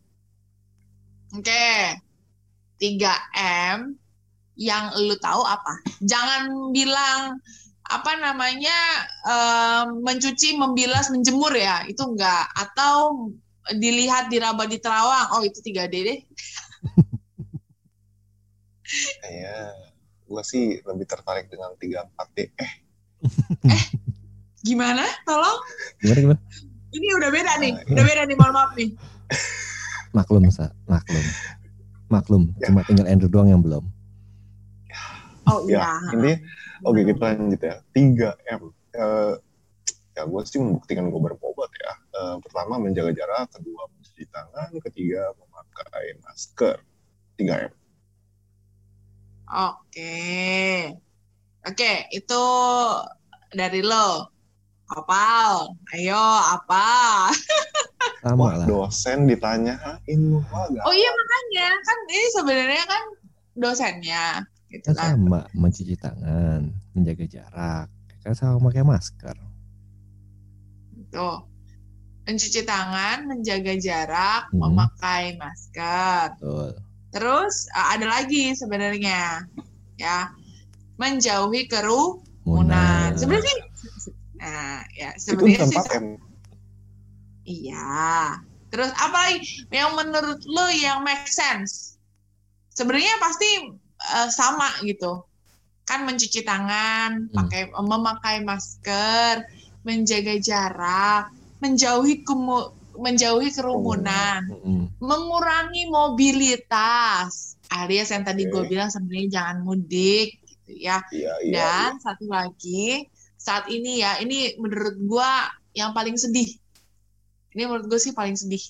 Oke. 1.38 1.70
3M 2.82 3.94
yang 4.58 4.90
lu 4.98 5.14
tahu 5.22 5.46
apa? 5.46 5.86
Jangan 6.02 6.74
bilang 6.74 7.38
apa 7.86 8.12
namanya 8.18 9.06
em, 9.30 10.02
mencuci, 10.02 10.58
membilas, 10.58 11.14
menjemur 11.14 11.54
ya. 11.54 11.86
Itu 11.86 12.18
enggak 12.18 12.50
atau 12.58 13.30
dilihat 13.70 14.34
diraba 14.34 14.66
di 14.66 14.82
terawang. 14.82 15.30
Oh, 15.38 15.46
itu 15.46 15.62
3D 15.62 15.94
deh. 15.94 16.20
Kayaknya 19.22 19.78
gue 20.26 20.42
sih 20.42 20.82
lebih 20.82 21.06
tertarik 21.06 21.54
dengan 21.54 21.78
34D. 21.78 22.50
Eh, 23.66 24.05
Gimana? 24.66 25.06
Tolong. 25.30 25.60
Gimana 26.02 26.20
gimana? 26.26 26.42
Ini 26.90 27.08
udah 27.22 27.30
beda 27.30 27.54
nih. 27.62 27.74
Udah 27.94 28.04
beda 28.04 28.22
nih, 28.26 28.36
mohon 28.36 28.54
maaf 28.58 28.72
nih. 28.74 28.90
Maklum, 30.18 30.50
Sa. 30.50 30.74
Maklum. 30.90 31.26
Maklum. 32.10 32.44
Ya. 32.58 32.74
Cuma 32.74 32.82
tinggal 32.88 33.06
Andrew 33.06 33.30
doang 33.30 33.54
yang 33.54 33.62
belum. 33.62 33.86
Oh 35.46 35.62
ya, 35.70 35.86
iya. 35.86 36.18
intinya 36.18 36.36
oke 36.90 37.02
kita 37.06 37.38
lanjut 37.38 37.62
ya. 37.62 37.76
3M. 37.94 38.62
Eh, 38.98 39.34
ya 40.18 40.22
gue 40.26 40.42
sih 40.50 40.58
membuktikan 40.58 41.06
gue 41.14 41.22
berbobot 41.22 41.70
ya. 41.78 41.94
Eh, 42.18 42.36
pertama 42.42 42.82
menjaga 42.82 43.14
jarak, 43.14 43.54
kedua 43.54 43.86
mencuci 43.94 44.26
tangan, 44.34 44.74
ketiga 44.90 45.30
memakai 45.38 46.18
masker. 46.26 46.82
3M. 47.38 47.70
Oke. 49.46 50.18
Oke, 51.66 51.94
itu 52.10 52.44
dari 53.54 53.82
lo. 53.86 54.35
Apal. 54.86 55.74
Ayo, 55.92 56.22
apa? 56.46 57.30
Sama 58.22 58.38
Wah, 58.38 58.54
lah. 58.62 58.66
dosen 58.66 59.26
ditanyain 59.26 59.90
lu. 60.20 60.42
Wah, 60.50 60.66
gak 60.70 60.84
Oh 60.86 60.94
iya 60.94 61.10
makanya 61.10 61.68
kan 61.80 61.98
ini 62.06 62.28
sebenarnya 62.32 62.84
kan 62.86 63.04
dosennya 63.56 64.26
gitu 64.70 64.90
Kan 64.94 65.18
sama. 65.18 65.40
Mencuci 65.54 65.96
tangan. 65.96 66.70
Menjaga 66.94 67.26
jarak. 67.26 67.88
Kan 68.22 68.34
sama 68.34 68.58
pakai 68.62 68.84
masker. 68.84 69.36
Tuh. 71.10 71.40
Mencuci 72.26 72.66
tangan, 72.66 73.30
menjaga 73.30 73.74
jarak, 73.78 74.50
Hmm. 74.50 74.66
memakai 74.66 75.38
masker. 75.38 76.34
Betul. 76.42 76.70
Terus 77.14 77.70
uh, 77.72 77.94
ada 77.94 78.06
lagi 78.10 78.52
sebenarnya 78.52 79.46
ya. 79.96 80.34
Menjauhi 80.98 81.70
kerumunan. 81.70 83.14
Sebenarnya 83.14 83.56
Nah, 84.46 84.86
ya 84.94 85.10
sebenarnya 85.18 85.66
sih 85.66 85.74
4M. 85.74 86.06
Iya. 87.46 87.90
Terus 88.70 88.92
apa 88.94 89.34
yang 89.72 89.96
menurut 89.96 90.42
lo 90.46 90.68
yang 90.70 91.02
make 91.02 91.26
sense? 91.26 91.98
Sebenarnya 92.70 93.18
pasti 93.18 93.50
eh, 94.06 94.30
sama 94.30 94.70
gitu. 94.86 95.24
Kan 95.86 96.06
mencuci 96.06 96.42
tangan, 96.42 97.30
Hmm. 97.30 97.34
pakai 97.34 97.70
memakai 97.72 98.38
masker, 98.42 99.46
menjaga 99.82 100.36
jarak, 100.38 101.30
menjauhi 101.62 102.22
kemu- 102.22 102.74
menjauhi 102.96 103.50
kerumunan, 103.52 104.46
Mm-mm. 104.50 104.82
mengurangi 104.98 105.86
mobilitas. 105.86 107.54
Alias 107.70 108.10
yang 108.10 108.24
tadi 108.24 108.46
gue 108.46 108.62
Oke. 108.62 108.72
bilang 108.72 108.90
sebenarnya 108.90 109.30
jangan 109.42 109.58
mudik 109.62 110.42
gitu 110.42 110.72
ya. 110.80 111.02
Iya, 111.12 111.34
iya. 111.44 111.54
Dan 111.54 111.92
satu 112.00 112.26
lagi, 112.26 113.06
saat 113.46 113.70
ini 113.70 114.02
ya, 114.02 114.18
ini 114.26 114.58
menurut 114.58 114.98
gua 115.06 115.46
yang 115.78 115.94
paling 115.94 116.18
sedih. 116.18 116.50
Ini 117.54 117.70
menurut 117.70 117.86
gue 117.88 118.00
sih 118.02 118.12
paling 118.12 118.36
sedih. 118.36 118.64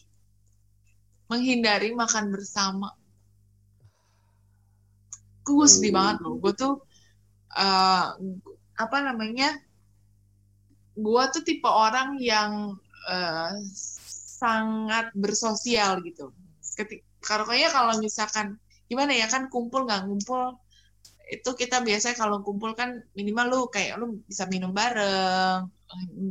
Menghindari 1.32 1.96
makan 1.96 2.29
bersama. 2.29 2.91
Gue 5.46 5.65
sedih 5.65 5.94
Hmm. 5.94 6.00
banget 6.01 6.17
loh. 6.25 6.36
Gue 6.44 6.53
tuh, 6.53 6.74
eh, 7.55 8.05
apa 8.75 8.98
namanya, 9.00 9.55
gue 10.98 11.24
tuh 11.34 11.41
tipe 11.48 11.70
orang 11.70 12.20
yang 12.20 12.75
eh, 13.05 13.53
sangat 14.41 15.13
bersosial 15.13 16.01
gitu. 16.01 16.34
Ketik, 16.74 17.05
kalau 17.22 17.46
kayaknya 17.46 17.70
kalau 17.70 17.94
misalkan, 18.01 18.58
gimana 18.89 19.13
ya 19.13 19.29
kan 19.29 19.46
kumpul 19.53 19.86
nggak 19.86 20.10
ngumpul, 20.10 20.58
itu 21.25 21.50
kita 21.58 21.82
biasanya 21.82 22.15
kalau 22.17 22.46
kumpul 22.46 22.77
kan 22.77 23.01
minimal 23.17 23.46
lu 23.50 23.60
kayak 23.74 23.98
lu 23.98 24.22
bisa 24.29 24.46
minum 24.46 24.72
bareng, 24.72 25.65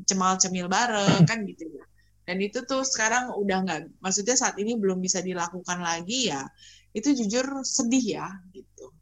cemal 0.06 0.38
cemil 0.38 0.70
bareng 0.70 1.26
kan 1.26 1.42
gitu 1.46 1.66
ya. 1.66 1.84
Dan 2.24 2.40
itu 2.40 2.64
tuh 2.64 2.86
sekarang 2.86 3.36
udah 3.36 3.58
nggak, 3.68 3.80
maksudnya 4.00 4.32
saat 4.38 4.56
ini 4.56 4.78
belum 4.80 5.02
bisa 5.02 5.20
dilakukan 5.20 5.78
lagi 5.82 6.32
ya. 6.32 6.46
Itu 6.94 7.12
jujur 7.12 7.66
sedih 7.66 8.22
ya 8.22 8.26
gitu. 8.54 8.94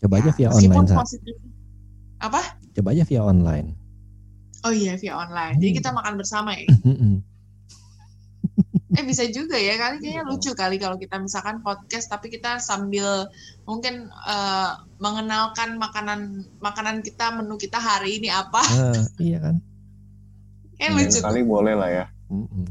Coba 0.00 0.18
aja 0.18 0.32
Ya, 0.32 0.34
via 0.34 0.48
online, 0.48 0.96
positif. 0.96 1.36
Apa? 2.18 2.40
Coba 2.72 2.88
aja 2.96 3.04
via 3.04 3.22
online. 3.22 3.76
Oh 4.64 4.72
iya 4.72 4.96
via 4.96 5.16
online. 5.16 5.56
Jadi 5.60 5.70
Hmm. 5.72 5.78
kita 5.78 5.90
makan 5.92 6.14
bersama 6.20 6.50
ya. 6.56 6.68
Eh 8.90 9.04
bisa 9.06 9.22
juga 9.30 9.54
ya 9.54 9.78
kali 9.78 10.02
kayaknya 10.02 10.26
lucu 10.26 10.50
kali 10.50 10.74
kalau 10.82 10.98
kita 10.98 11.14
misalkan 11.22 11.62
podcast 11.62 12.10
tapi 12.10 12.26
kita 12.26 12.58
sambil 12.58 13.30
mungkin 13.62 14.10
eh, 14.10 14.70
mengenalkan 14.98 15.78
makanan 15.78 16.42
makanan 16.58 17.06
kita 17.06 17.30
menu 17.30 17.54
kita 17.54 17.78
hari 17.78 18.18
ini 18.18 18.34
apa. 18.34 18.58
Ah, 18.58 19.04
iya 19.22 19.38
kan? 19.38 19.56
Iya, 20.80 20.88
lucu. 20.96 21.18
Kali 21.22 21.40
boleh 21.46 21.74
lah 21.76 21.90
ya. 21.92 22.06
Mm-mm. 22.32 22.66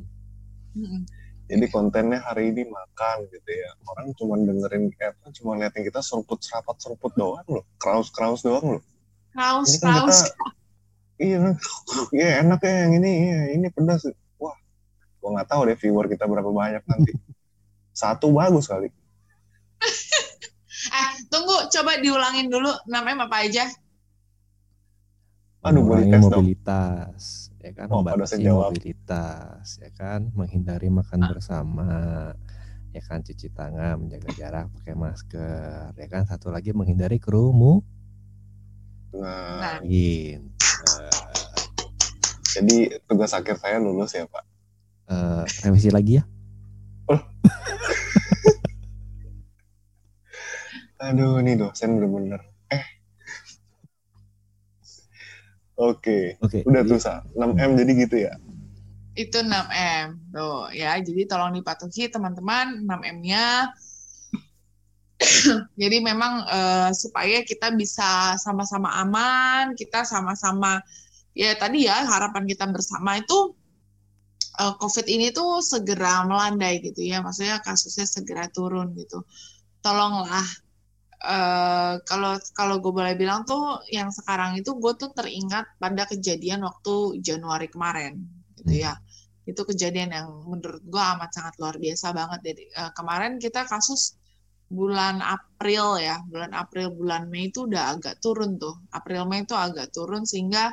Mm-mm. 0.76 1.02
Jadi 1.50 1.66
kontennya 1.74 2.22
hari 2.22 2.54
ini 2.54 2.68
makan 2.70 3.26
gitu 3.34 3.50
ya. 3.50 3.70
Orang 3.90 4.14
cuma 4.14 4.38
dengerin 4.38 4.94
eh, 5.02 5.10
apa, 5.10 5.34
cuma 5.34 5.58
liatin 5.58 5.82
kita 5.82 6.04
seruput 6.04 6.38
serapat 6.44 6.78
seruput 6.78 7.16
doang 7.18 7.48
loh. 7.50 7.66
Kraus 7.82 8.14
kraus 8.14 8.46
doang 8.46 8.78
loh. 8.78 8.84
Kan 9.34 9.58
raus. 9.58 9.70
kita 9.78 9.90
iya, 11.22 11.40
iya 12.18 12.30
enak 12.44 12.60
ya 12.64 12.74
yang 12.86 12.94
ini, 13.02 13.12
iya, 13.30 13.40
ini 13.56 13.68
pedas. 13.74 14.04
Gua 15.20 15.30
nggak 15.36 15.50
tahu 15.52 15.62
deh 15.68 15.78
viewer 15.78 16.06
kita 16.08 16.26
berapa 16.26 16.50
banyak 16.50 16.84
nanti. 16.88 17.12
Satu 18.02 18.32
bagus 18.32 18.66
kali. 18.68 18.90
Eh, 20.90 21.12
tunggu, 21.28 21.68
coba 21.68 22.00
diulangin 22.00 22.48
dulu 22.48 22.72
6M 22.88 23.20
apa 23.28 23.38
aja? 23.44 23.68
Aduh, 25.60 25.84
boleh 25.84 26.08
mengurangi 26.08 26.16
tes 26.16 26.24
dong. 26.24 26.48
mobilitas 26.48 27.24
ya 27.60 27.72
kan 27.76 27.88
Oh, 27.92 28.00
membatasi 28.00 28.48
mobilitas 28.48 29.66
ya 29.84 29.92
kan 29.92 30.32
menghindari 30.32 30.88
makan 30.88 31.20
bersama 31.28 31.90
ya 32.96 33.02
kan 33.04 33.20
cuci 33.22 33.52
tangan 33.52 34.00
menjaga 34.00 34.30
jarak 34.40 34.66
pakai 34.80 34.96
masker 34.96 35.92
ya 36.00 36.08
kan 36.08 36.24
satu 36.24 36.48
lagi 36.50 36.72
menghindari 36.72 37.20
kerumunan 37.20 37.84
Nah, 39.12 39.82
Nah, 39.82 39.82
jadi 42.56 42.78
tugas 43.10 43.34
akhir 43.34 43.58
saya 43.62 43.78
lulus 43.82 44.14
ya 44.16 44.26
Pak. 44.26 44.49
Eh, 45.10 45.44
revisi 45.66 45.90
lagi 45.90 46.22
ya 46.22 46.24
Aduh, 51.00 51.40
ini 51.42 51.56
dosen 51.58 51.96
bener-bener. 51.98 52.44
Eh. 52.70 52.84
Oke, 55.80 56.36
oke 56.44 56.62
udah 56.68 56.84
jadi- 56.84 56.92
tuh 56.92 57.00
Sa. 57.00 57.24
6M 57.34 57.72
jadi 57.80 57.92
gitu 58.06 58.16
ya. 58.30 58.34
itu 59.16 59.36
6M. 59.42 60.20
Tuh, 60.30 60.70
ya. 60.76 60.96
Jadi 61.00 61.24
tolong 61.26 61.56
dipatuhi 61.56 62.08
teman-teman 62.08 62.84
6M-nya. 62.88 63.68
Jadi 65.82 65.98
memang 66.00 66.48
eh, 66.48 66.92
supaya 66.96 67.44
kita 67.44 67.76
bisa 67.76 68.40
sama-sama 68.40 68.92
aman, 69.00 69.76
kita 69.76 70.08
sama-sama 70.08 70.80
ya 71.36 71.56
tadi 71.60 71.88
ya 71.88 72.04
harapan 72.08 72.48
kita 72.48 72.68
bersama 72.72 73.20
itu 73.20 73.56
eh, 74.62 74.74
COVID 74.82 75.06
ini 75.08 75.28
tuh 75.32 75.64
segera 75.64 76.24
melandai 76.30 76.84
gitu 76.84 77.02
ya, 77.04 77.24
maksudnya 77.26 77.58
kasusnya 77.64 78.06
segera 78.08 78.46
turun 78.52 78.94
gitu. 79.00 79.24
Tolonglah 79.84 80.48
eh, 81.34 81.94
kalau 82.10 82.34
kalau 82.56 82.76
gue 82.84 82.92
boleh 83.00 83.16
bilang 83.22 83.44
tuh 83.48 83.80
yang 83.92 84.10
sekarang 84.12 84.60
itu 84.60 84.72
gue 84.76 84.94
tuh 85.02 85.10
teringat 85.18 85.66
pada 85.82 86.04
kejadian 86.12 86.64
waktu 86.68 87.24
Januari 87.24 87.68
kemarin 87.72 88.14
gitu 88.60 88.74
ya. 88.86 88.94
Itu 89.50 89.66
kejadian 89.66 90.10
yang 90.14 90.28
menurut 90.46 90.84
gue 90.86 91.04
amat 91.14 91.30
sangat 91.34 91.54
luar 91.62 91.76
biasa 91.82 92.08
banget. 92.16 92.40
Jadi 92.54 92.64
eh, 92.76 92.92
kemarin 92.98 93.40
kita 93.42 93.64
kasus 93.68 94.20
bulan 94.70 95.18
April 95.26 95.98
ya, 95.98 96.22
bulan 96.30 96.54
April, 96.54 96.94
bulan 96.94 97.26
Mei 97.34 97.50
itu 97.50 97.66
udah 97.66 97.98
agak 97.98 98.22
turun 98.22 98.62
tuh. 98.62 98.78
April 98.94 99.26
Mei 99.26 99.42
itu 99.42 99.58
agak 99.58 99.90
turun 99.90 100.24
sehingga 100.30 100.70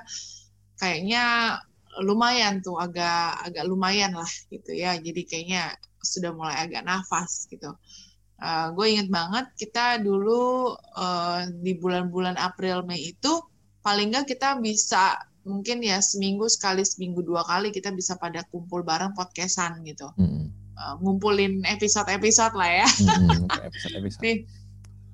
kayaknya 0.76 1.56
lumayan 2.02 2.60
tuh, 2.60 2.76
agak 2.76 3.46
agak 3.46 3.64
lumayan 3.64 4.12
lah 4.16 4.28
gitu 4.52 4.72
ya. 4.76 4.96
Jadi 4.98 5.22
kayaknya 5.24 5.72
sudah 6.02 6.30
mulai 6.34 6.56
agak 6.66 6.82
nafas 6.84 7.46
gitu. 7.50 7.72
gue 8.76 8.86
inget 8.92 9.08
banget 9.08 9.48
kita 9.56 9.96
dulu 10.04 10.76
eh, 10.76 11.48
di 11.64 11.72
bulan-bulan 11.80 12.36
April 12.36 12.84
Mei 12.84 13.16
itu 13.16 13.32
paling 13.80 14.12
nggak 14.12 14.28
kita 14.28 14.60
bisa 14.60 15.16
mungkin 15.48 15.80
ya 15.80 16.02
seminggu 16.04 16.44
sekali 16.50 16.84
seminggu 16.84 17.22
dua 17.24 17.46
kali 17.48 17.72
kita 17.72 17.94
bisa 17.96 18.18
pada 18.20 18.44
kumpul 18.52 18.84
bareng 18.84 19.16
podcastan 19.16 19.80
gitu 19.88 20.10
Mm-mm. 20.20 20.52
Eh, 20.76 20.94
ngumpulin 21.00 21.64
episode-episode 21.64 22.52
lah 22.52 22.84
ya. 22.84 22.88
Kayak 23.48 23.72
episode-episode 23.72 24.20
Nih, 24.20 24.36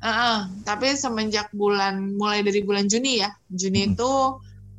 Heeh, 0.03 0.39
tapi 0.67 0.99
semenjak 0.99 1.55
bulan 1.55 2.19
mulai 2.19 2.43
dari 2.43 2.67
bulan 2.67 2.91
Juni 2.91 3.23
ya, 3.23 3.31
Juni 3.47 3.87
Hmm. 3.87 3.95
itu 3.95 4.13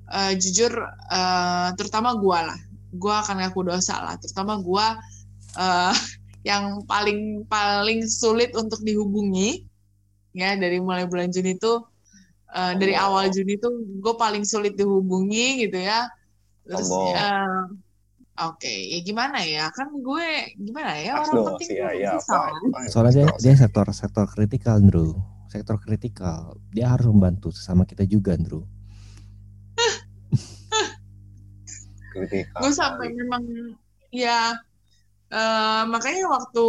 eh, 0.09 0.33
jujur 0.35 0.73
eh, 1.11 1.69
terutama 1.79 2.17
gua 2.17 2.51
lah, 2.51 2.59
gua 2.95 3.21
akan 3.23 3.43
ngaku 3.45 3.71
dosa 3.71 3.95
lah, 4.03 4.15
terutama 4.19 4.59
gua 4.59 4.97
eh, 5.55 5.93
yang 6.49 6.83
paling 6.83 7.47
paling 7.47 8.03
sulit 8.03 8.51
untuk 8.51 8.83
dihubungi 8.83 9.63
ya 10.35 10.59
dari 10.59 10.81
mulai 10.83 11.07
bulan 11.07 11.31
Juni 11.31 11.55
itu 11.55 11.73
eh, 12.51 12.73
dari 12.75 12.93
Oh. 12.93 13.05
awal 13.07 13.31
Juni 13.31 13.55
itu 13.55 13.69
gue 14.03 14.13
paling 14.19 14.43
sulit 14.43 14.75
dihubungi 14.75 15.63
gitu 15.63 15.79
ya, 15.79 16.03
terus 16.67 16.89
Sombong. 16.91 17.15
eh, 17.15 17.63
Oke, 18.33 18.65
ya 18.89 18.97
gimana 19.05 19.45
ya? 19.45 19.69
Kan 19.69 19.93
gue 20.01 20.25
gimana 20.57 20.97
ya 20.97 21.21
orang 21.21 21.37
dong 21.37 21.47
penting 21.53 21.69
ya, 21.77 21.85
gue 21.85 22.01
ya, 22.01 22.11
bisa. 22.17 22.33
fine, 22.33 22.65
fine. 22.73 22.89
soalnya 22.89 23.13
dia, 23.13 23.27
dia 23.37 23.53
sektor 23.53 23.85
sektor 23.93 24.25
kritikal 24.25 24.81
Andrew 24.81 25.13
sektor 25.45 25.77
kritikal 25.77 26.57
dia 26.73 26.89
harus 26.89 27.05
membantu 27.05 27.53
sesama 27.53 27.85
kita 27.85 28.09
juga 28.09 28.33
Andrew 28.33 28.65
kritikal. 32.13 32.59
gue 32.61 32.71
sampai 32.71 33.07
memang 33.17 33.43
ya 34.13 34.53
eh, 35.33 35.83
makanya 35.89 36.29
waktu 36.29 36.65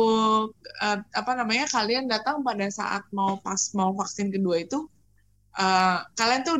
eh, 0.80 0.98
apa 1.12 1.32
namanya 1.36 1.68
kalian 1.68 2.08
datang 2.08 2.40
pada 2.40 2.66
saat 2.72 3.04
mau 3.12 3.36
pas 3.44 3.60
mau 3.76 3.92
vaksin 3.92 4.32
kedua 4.32 4.64
itu 4.64 4.88
eh, 5.60 5.98
kalian 6.16 6.42
tuh 6.42 6.56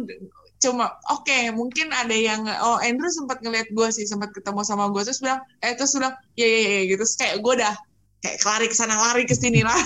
cuma 0.65 0.97
oke 1.13 1.39
mungkin 1.53 1.93
ada 1.93 2.17
yang 2.17 2.49
oh 2.65 2.81
Andrew 2.81 3.13
sempat 3.13 3.45
ngeliat 3.45 3.69
gue 3.69 3.89
sih 3.93 4.09
sempat 4.09 4.33
ketemu 4.33 4.65
sama 4.65 4.89
gue 4.89 5.05
terus 5.05 5.21
bilang 5.21 5.45
eh 5.61 5.77
terus 5.77 5.93
bilang 5.93 6.17
ya 6.41 6.47
ya 6.49 6.61
ya 6.65 6.81
gitu. 6.89 7.05
Terus 7.05 7.15
kayak 7.21 7.37
gue 7.45 7.53
udah 7.61 7.75
kayak 8.25 8.39
lari 8.49 8.67
ke 8.73 8.77
sana 8.77 8.97
lari 8.97 9.29
ke 9.29 9.37
sini 9.37 9.61
lah. 9.61 9.77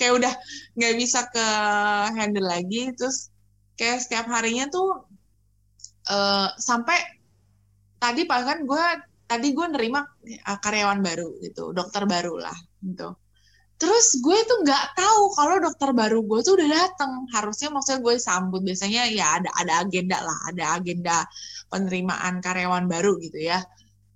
Kayak 0.00 0.12
udah 0.24 0.34
nggak 0.72 0.94
bisa 0.96 1.28
ke 1.28 1.46
handle 2.16 2.48
lagi 2.48 2.96
terus 2.96 3.28
kayak 3.76 4.00
setiap 4.00 4.24
harinya 4.32 4.72
tuh 4.72 5.04
eh, 6.10 6.48
sampai 6.58 6.98
tadi 7.98 8.22
bahkan 8.28 8.62
gue 8.68 8.84
tadi 9.26 9.50
gue 9.56 9.66
nerima 9.70 10.00
eh, 10.26 10.58
karyawan 10.62 11.00
baru 11.02 11.28
gitu 11.42 11.74
dokter 11.74 12.06
baru 12.06 12.38
lah 12.40 12.56
gitu. 12.82 13.14
Terus 13.76 14.24
gue 14.24 14.38
tuh 14.48 14.64
nggak 14.64 14.96
tahu 14.96 15.22
kalau 15.36 15.56
dokter 15.60 15.90
baru 15.92 16.24
gue 16.24 16.40
tuh 16.40 16.56
udah 16.56 16.68
datang 16.70 17.28
harusnya 17.36 17.68
maksudnya 17.68 18.00
gue 18.00 18.14
sambut. 18.16 18.60
Biasanya 18.64 19.02
ya 19.12 19.36
ada 19.36 19.50
ada 19.60 19.72
agenda 19.84 20.18
lah 20.24 20.38
ada 20.48 20.64
agenda 20.80 21.16
penerimaan 21.68 22.40
karyawan 22.40 22.88
baru 22.88 23.20
gitu 23.20 23.36
ya. 23.52 23.60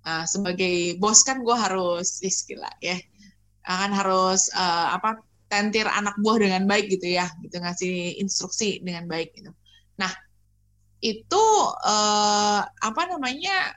Nah, 0.01 0.25
sebagai 0.25 0.97
bos 0.97 1.21
kan 1.21 1.45
gue 1.45 1.53
harus 1.53 2.25
istilah 2.25 2.73
ya. 2.81 2.97
Akan 3.69 3.93
harus 3.93 4.49
eh, 4.49 4.87
apa 4.97 5.21
tentir 5.51 5.83
anak 5.85 6.15
buah 6.23 6.39
dengan 6.39 6.63
baik 6.63 6.87
gitu 6.87 7.11
ya 7.11 7.27
gitu 7.43 7.59
ngasih 7.59 8.17
instruksi 8.23 8.79
dengan 8.81 9.05
baik 9.11 9.35
gitu. 9.35 9.51
Nah 9.99 10.09
itu 11.01 11.45
eh, 11.85 12.61
apa 12.61 13.01
namanya 13.09 13.75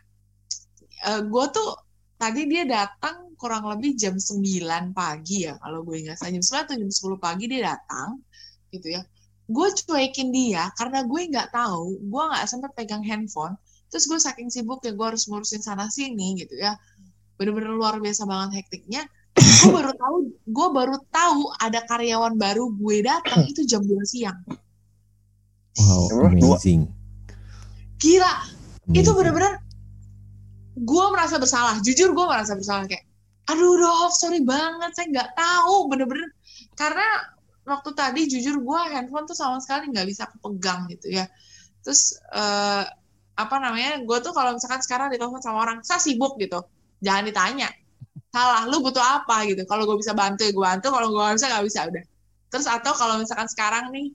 gue 1.04 1.46
tuh 1.52 1.70
tadi 2.16 2.48
dia 2.48 2.64
datang 2.64 3.36
kurang 3.36 3.68
lebih 3.68 3.92
jam 3.92 4.16
9 4.16 4.40
pagi 4.96 5.44
ya 5.44 5.60
kalau 5.60 5.84
gue 5.84 6.00
nggak 6.00 6.16
salah. 6.16 6.32
Jam 6.32 6.40
9 6.40 6.64
atau 6.64 6.74
jam 6.80 6.90
10 6.90 7.20
pagi 7.20 7.44
dia 7.50 7.60
datang 7.76 8.24
gitu 8.72 8.96
ya. 8.96 9.02
Gue 9.44 9.68
cuekin 9.76 10.32
dia 10.32 10.72
karena 10.80 11.04
gue 11.04 11.20
nggak 11.28 11.52
tahu 11.52 12.00
gue 12.00 12.22
nggak 12.24 12.48
sempat 12.48 12.72
pegang 12.72 13.04
handphone 13.04 13.52
terus 13.92 14.08
gue 14.08 14.16
saking 14.16 14.48
sibuk 14.48 14.80
ya 14.80 14.96
gue 14.96 15.06
harus 15.06 15.28
ngurusin 15.28 15.60
sana 15.60 15.92
sini 15.92 16.40
gitu 16.40 16.56
ya. 16.56 16.72
Bener-bener 17.36 17.76
luar 17.76 18.00
biasa 18.00 18.24
banget 18.24 18.64
hektiknya. 18.64 19.04
Gue 19.36 19.70
baru 19.76 19.92
tahu 19.92 20.16
gue 20.48 20.68
baru 20.72 20.96
tahu 21.12 21.42
ada 21.60 21.84
karyawan 21.84 22.40
baru 22.40 22.72
gue 22.72 22.96
datang 23.04 23.44
itu 23.44 23.68
jam 23.68 23.84
2 23.84 23.92
siang. 24.08 24.40
Wow 25.76 26.08
dua. 26.08 26.32
amazing 26.32 27.03
gila. 28.00 28.34
Itu 28.90 29.10
Amazing. 29.10 29.16
bener-bener 29.16 29.52
gue 30.74 31.04
merasa 31.14 31.36
bersalah. 31.38 31.78
Jujur 31.80 32.10
gue 32.12 32.26
merasa 32.26 32.52
bersalah 32.58 32.84
kayak 32.90 33.06
aduh 33.44 33.76
Dov 33.76 34.12
sorry 34.16 34.40
banget 34.42 34.90
saya 34.96 35.06
nggak 35.10 35.30
tahu. 35.38 35.90
Bener-bener. 35.92 36.28
Karena 36.74 37.06
waktu 37.64 37.90
tadi 37.96 38.20
jujur 38.28 38.60
gue 38.60 38.80
handphone 38.92 39.24
tuh 39.24 39.36
sama 39.36 39.56
sekali 39.62 39.88
nggak 39.92 40.06
bisa 40.08 40.24
kepegang 40.28 40.90
gitu 40.90 41.12
ya. 41.12 41.24
Terus 41.84 42.18
eh, 42.32 42.84
apa 43.34 43.56
namanya 43.58 43.98
gue 44.02 44.18
tuh 44.22 44.30
kalau 44.30 44.54
misalkan 44.54 44.78
sekarang 44.78 45.10
ditelepon 45.10 45.42
sama 45.42 45.58
orang 45.62 45.78
saya 45.82 46.00
sibuk? 46.02 46.38
gitu. 46.38 46.62
Jangan 47.02 47.24
ditanya. 47.26 47.68
Salah 48.34 48.66
lu 48.66 48.82
butuh 48.82 49.02
apa? 49.02 49.46
gitu. 49.46 49.62
Kalau 49.66 49.86
gue 49.86 49.96
bisa 49.98 50.12
bantu 50.14 50.42
ya 50.46 50.52
gue 50.52 50.64
bantu. 50.64 50.86
Kalau 50.90 51.08
gue 51.10 51.24
bisa 51.34 51.46
nggak 51.50 51.64
bisa. 51.66 51.80
Udah. 51.86 52.04
Terus 52.50 52.66
atau 52.70 52.92
kalau 52.94 53.18
misalkan 53.18 53.50
sekarang 53.50 53.90
nih 53.90 54.14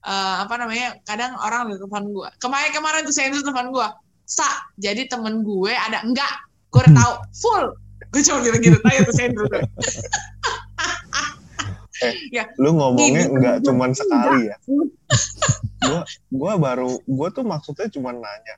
eh, 0.00 0.36
apa 0.42 0.54
namanya 0.56 0.96
kadang 1.04 1.36
orang 1.36 1.68
udah 1.68 1.78
telepon 1.78 2.04
gue 2.08 2.28
kemarin 2.38 2.70
kemarin 2.72 3.00
tuh 3.04 3.12
saya 3.12 3.28
itu 3.28 3.40
telepon 3.40 3.68
gue 3.70 3.88
sa 4.24 4.46
jadi 4.76 5.04
temen 5.06 5.42
gue 5.42 5.72
ada 5.72 6.00
enggak 6.00 6.32
gue 6.70 6.80
udah 6.80 6.94
tahu 6.94 7.12
full 7.34 7.64
gue 8.10 8.20
cuma 8.22 8.38
gitu-gitu 8.40 8.78
tanya 8.80 9.00
tuh 9.04 9.14
Sandro 9.14 9.44
tuh 9.46 9.62
Lu 12.56 12.72
ngomongnya 12.72 13.28
nggak 13.28 13.56
gua- 13.60 13.64
cuman 13.66 13.90
gua- 13.92 13.98
sekali 13.98 14.40
ya. 14.48 14.56
Gua 15.80 16.00
gua 16.32 16.52
baru 16.56 16.96
gua 17.04 17.28
tuh 17.28 17.44
maksudnya 17.44 17.92
cuma 17.92 18.08
nanya. 18.08 18.54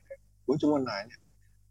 Gue 0.47 0.55
cuma 0.59 0.79
nanya. 0.79 1.17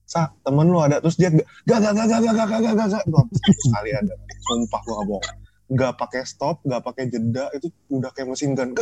Sa, 0.03 0.27
temen 0.43 0.67
lu 0.67 0.84
ada 0.84 0.99
terus 0.99 1.15
dia 1.15 1.31
gak 1.31 1.47
gak 1.63 1.79
gak 1.79 1.93
gak 1.95 2.07
gak 2.12 2.19
gak 2.19 2.36
gak 2.36 2.47
gak 2.51 2.60
gak 2.67 2.75
gak 2.75 2.88
gak 3.07 3.25
sekali 3.55 3.89
ada. 3.95 4.13
Sumpah 4.43 4.81
gua 4.84 4.93
gak 4.99 5.07
bohong. 5.07 5.40
Gak 5.71 5.95
pakai 5.95 6.27
stop, 6.27 6.60
gak 6.67 6.84
pakai 6.84 7.07
jeda 7.07 7.47
itu 7.55 7.71
udah 7.88 8.12
kayak 8.12 8.36
mesin 8.36 8.51
gun. 8.51 8.75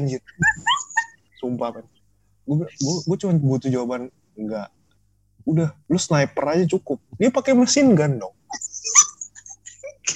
Anjir. 0.00 0.24
Sumpah 1.36 1.80
kan. 1.80 1.84
Gue 2.48 2.64
gue 3.04 3.16
cuma 3.20 3.36
butuh 3.36 3.68
jawaban 3.68 4.08
enggak. 4.32 4.72
Udah, 5.44 5.72
lu 5.88 6.00
sniper 6.00 6.44
aja 6.48 6.64
cukup. 6.64 6.96
Dia 7.20 7.28
pakai 7.28 7.52
mesin 7.52 7.92
gun 7.92 8.16
dong. 8.16 8.34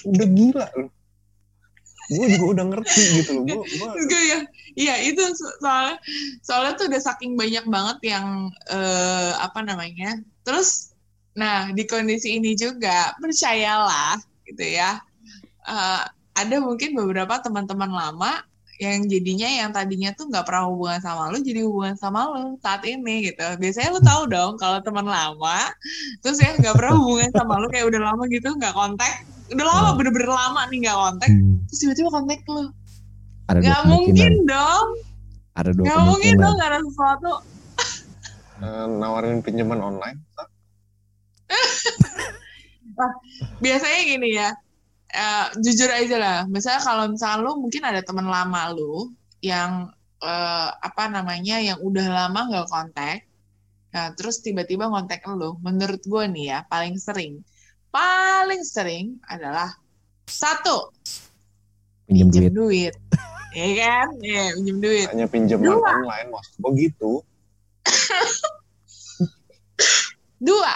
Udah 0.09 0.27
gila 0.29 0.67
lu. 0.81 0.89
gue 2.13 2.27
juga 2.37 2.47
udah 2.61 2.65
ngerti 2.69 3.03
gitu 3.23 3.31
loh 3.41 3.43
gue 3.49 3.63
gue 4.05 4.23
ya, 4.29 4.39
iya 4.77 4.95
itu 5.07 5.23
so- 5.33 5.57
soalnya 6.45 6.77
tuh 6.77 6.91
udah 6.93 7.01
saking 7.01 7.41
banyak 7.41 7.65
banget 7.65 7.99
yang 8.17 8.53
eh, 8.69 9.33
apa 9.41 9.65
namanya. 9.65 10.21
Terus, 10.45 10.93
nah 11.33 11.73
di 11.73 11.89
kondisi 11.89 12.37
ini 12.37 12.53
juga 12.53 13.17
percayalah 13.17 14.21
gitu 14.45 14.61
ya, 14.61 15.01
eh, 15.65 16.03
ada 16.33 16.57
mungkin 16.59 16.97
beberapa 16.97 17.39
teman-teman 17.39 17.91
lama 17.91 18.33
yang 18.81 19.07
jadinya 19.07 19.47
yang 19.47 19.71
tadinya 19.71 20.11
tuh 20.11 20.27
nggak 20.27 20.43
pernah 20.43 20.67
hubungan 20.67 20.99
sama 20.99 21.31
lu 21.31 21.39
jadi 21.39 21.63
hubungan 21.63 21.95
sama 21.95 22.27
lu 22.27 22.59
saat 22.59 22.83
ini 22.83 23.31
gitu. 23.31 23.45
Biasanya 23.61 23.95
lu 23.95 24.01
tahu 24.03 24.23
dong 24.27 24.53
kalau 24.59 24.83
teman 24.83 25.07
lama 25.07 25.71
terus 26.19 26.41
ya 26.41 26.57
nggak 26.59 26.75
pernah 26.75 26.99
hubungan 26.99 27.31
sama 27.31 27.63
lu 27.63 27.71
kayak 27.71 27.87
udah 27.87 28.01
lama 28.11 28.23
gitu 28.27 28.49
nggak 28.51 28.75
kontak, 28.75 29.13
udah 29.53 29.67
lama 29.67 29.89
Hmm. 29.93 29.99
bener-bener 30.01 30.31
lama 30.31 30.61
nih 30.67 30.79
nggak 30.83 30.99
kontak, 30.99 31.31
Hmm, 31.31 31.55
terus 31.69 31.79
tiba-tiba 31.79 32.09
kontak 32.11 32.41
lu. 32.49 32.65
dua 33.47 33.61
Nggak 33.61 33.81
mungkin 33.87 34.33
dong. 34.49 34.87
Ada 35.53 35.71
dua 35.71 35.85
Gak 35.85 35.99
mungkin 36.01 36.33
dong 36.35 36.55
gak 36.57 36.71
ada 36.73 36.81
sesuatu. 36.81 37.33
eh, 38.59 38.87
nawarin 38.89 39.43
pinjaman 39.43 39.79
online 39.79 40.19
Biasanya 43.59 44.01
gini 44.07 44.29
ya, 44.33 44.49
eh, 45.13 45.47
jujur 45.61 45.91
aja 45.93 46.17
lah. 46.19 46.39
Misalnya 46.49 46.83
kalau 46.83 47.05
misalnya 47.13 47.39
lu 47.45 47.53
mungkin 47.61 47.83
ada 47.85 48.01
teman 48.01 48.27
lama 48.27 48.73
lu 48.73 49.13
yang 49.45 49.93
eh, 50.25 50.71
apa 50.73 51.05
namanya 51.13 51.61
yang 51.61 51.79
udah 51.85 52.07
lama 52.09 52.41
nggak 52.49 52.69
kontak, 52.73 53.19
nah, 53.93 54.11
terus 54.17 54.41
tiba-tiba 54.41 54.89
kontak 54.89 55.21
lu. 55.29 55.61
Menurut 55.61 56.01
gue 56.03 56.25
nih 56.33 56.45
ya 56.57 56.59
paling 56.67 56.97
sering, 56.97 57.45
paling 57.93 58.65
sering 58.65 59.21
adalah 59.29 59.73
satu 60.29 60.89
Pinjam 62.09 62.29
pinjam 62.29 62.53
duit. 62.53 62.93
duit, 62.93 62.95
ya 63.59 63.69
kan? 63.79 64.09
Iya 64.21 64.45
pinjam 64.59 64.79
duit. 64.81 65.07
hanya 65.13 65.27
Dua. 65.29 65.81
online 65.81 66.29
maksud 66.33 66.55
gue 66.61 66.73
gitu 66.89 67.13
Dua, 70.43 70.75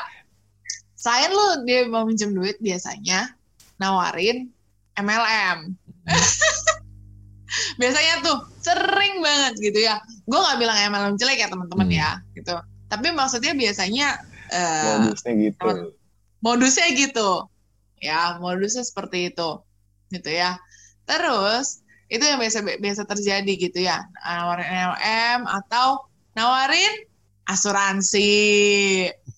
selain 0.94 1.30
lu 1.30 1.48
dia 1.66 1.86
mau 1.90 2.06
minjem 2.06 2.30
duit 2.34 2.56
biasanya 2.62 3.35
nawarin 3.80 4.50
MLM. 4.96 5.76
biasanya 7.80 8.14
tuh 8.24 8.36
sering 8.60 9.22
banget 9.22 9.54
gitu 9.60 9.78
ya. 9.86 10.00
Gue 10.26 10.38
nggak 10.38 10.58
bilang 10.58 10.76
MLM 10.92 11.14
jelek 11.16 11.38
ya 11.40 11.48
teman-teman 11.48 11.88
Hmm. 11.88 11.98
ya 12.00 12.10
gitu. 12.36 12.54
Tapi 12.86 13.08
maksudnya 13.12 13.52
biasanya 13.54 14.08
eh, 14.54 14.98
modusnya 15.02 15.32
gitu 15.34 15.96
modusnya 16.44 16.86
gitu. 16.94 17.30
Ya, 17.98 18.38
modusnya 18.38 18.84
seperti 18.84 19.32
itu. 19.32 19.50
Gitu 20.12 20.30
ya. 20.30 20.60
Terus 21.08 21.82
itu 22.06 22.22
yang 22.22 22.38
biasa 22.38 22.62
biasa 22.62 23.02
terjadi 23.08 23.52
gitu 23.58 23.78
ya. 23.82 24.06
Nawarin 24.22 24.68
MLM 24.68 25.40
atau 25.48 26.06
nawarin 26.38 26.94
asuransi. 27.50 28.30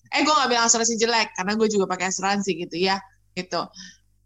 Eh, 0.09 0.21
gue 0.25 0.33
nggak 0.33 0.49
bilang 0.49 0.65
asuransi 0.65 0.97
jelek 0.97 1.33
karena 1.37 1.53
gue 1.53 1.67
juga 1.69 1.85
pakai 1.89 2.09
asuransi 2.13 2.51
gitu 2.57 2.77
ya. 2.77 3.01
Gitu. 3.33 3.61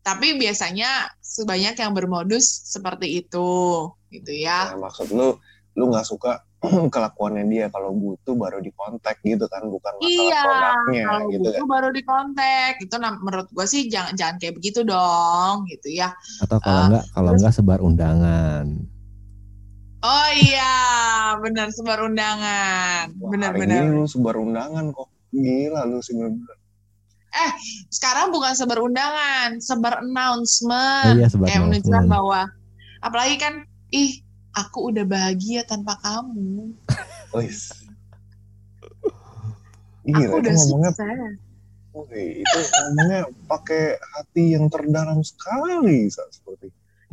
Tapi 0.03 0.35
biasanya 0.35 1.15
sebanyak 1.17 1.79
yang 1.79 1.95
bermodus 1.95 2.43
seperti 2.67 3.23
itu, 3.23 3.87
gitu 4.11 4.31
ya. 4.35 4.75
Nah, 4.75 4.91
maksud 4.91 5.07
lu 5.09 5.39
lu 5.73 5.83
nggak 5.89 6.05
suka 6.05 6.43
kelakuannya 6.93 7.43
dia 7.47 7.65
kalau 7.67 7.95
butuh 7.95 8.35
baru 8.35 8.59
dikontak 8.59 9.23
gitu 9.23 9.47
kan 9.47 9.63
bukan 9.65 9.95
masalah 9.97 10.11
Iya, 10.11 10.41
produknya 10.43 11.03
kalau 11.07 11.25
gitu 11.27 11.47
kan 11.47 11.51
butuh 11.55 11.67
baru 11.67 11.89
di 11.95 12.01
kontak. 12.03 12.73
Itu 12.83 12.95
nah, 12.99 13.11
menurut 13.17 13.47
gue 13.49 13.65
sih 13.65 13.87
jangan 13.87 14.13
jangan 14.13 14.35
kayak 14.37 14.55
begitu 14.59 14.83
dong, 14.83 15.63
gitu 15.67 15.87
ya. 15.89 16.11
Atau 16.43 16.59
kalau 16.59 16.77
Ah, 16.77 16.85
enggak 16.91 17.03
kalau 17.09 17.29
terus- 17.31 17.39
enggak 17.41 17.53
sebar 17.55 17.79
undangan. 17.79 18.65
Oh 20.03 20.29
iya, 20.35 20.75
benar 21.39 21.71
sebar 21.71 22.03
undangan. 22.03 23.07
Wah, 23.23 23.31
Benar 23.55 23.87
lu 23.87 24.03
sebar 24.03 24.35
undangan 24.35 24.91
kok 24.91 25.07
gila 25.31 25.87
lu 25.87 26.03
sih 26.03 26.11
bener-bener 27.33 27.51
Sekarang 27.89 28.29
bukan 28.29 28.53
sebar 28.53 28.79
undangan, 28.79 29.57
sebar 29.57 29.99
Oh 29.99 30.05
announcement. 30.05 31.17
iya 31.17 31.27
sebar 31.27 31.49
Kayak 31.49 31.61
menunjukkan 31.65 32.05
bahwa 32.05 32.41
apalagi 33.01 33.35
kan 33.41 33.53
ih, 33.89 34.21
aku 34.53 34.93
udah 34.93 35.05
bahagia 35.05 35.65
tanpa 35.65 35.97
kamu. 36.01 36.77
Wis. 37.33 37.73
Aku 40.03 40.19
itu 40.19 40.35
udah 40.35 40.53
ngomongnya, 40.53 40.91
sukses. 40.91 41.35
wih, 42.11 42.43
itu 42.43 42.59
ngomongnya 42.59 43.21
pakai 43.47 43.95
hati 44.17 44.43
yang 44.57 44.67
terdalam 44.67 45.23
sekali, 45.23 46.11
Sa, 46.11 46.27
seperti. 46.27 46.69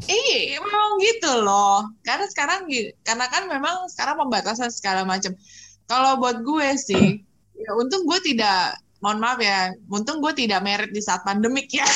Iya, 0.08 0.58
memang 0.64 0.96
gitu 1.04 1.44
loh. 1.44 1.86
Karena 2.02 2.24
sekarang 2.32 2.66
karena 3.04 3.26
kan 3.28 3.46
memang 3.46 3.84
sekarang 3.92 4.16
pembatasan 4.18 4.72
segala 4.72 5.04
macam. 5.04 5.36
Kalau 5.84 6.18
buat 6.18 6.40
gue 6.40 6.68
sih, 6.80 7.20
ya 7.58 7.70
untung 7.76 8.08
gue 8.08 8.18
tidak, 8.24 8.78
mohon 9.00 9.18
maaf 9.20 9.40
ya, 9.40 9.72
untung 9.88 10.20
gue 10.20 10.32
tidak 10.36 10.60
merit 10.60 10.92
di 10.92 11.00
saat 11.00 11.24
pandemik 11.24 11.72
ya. 11.72 11.88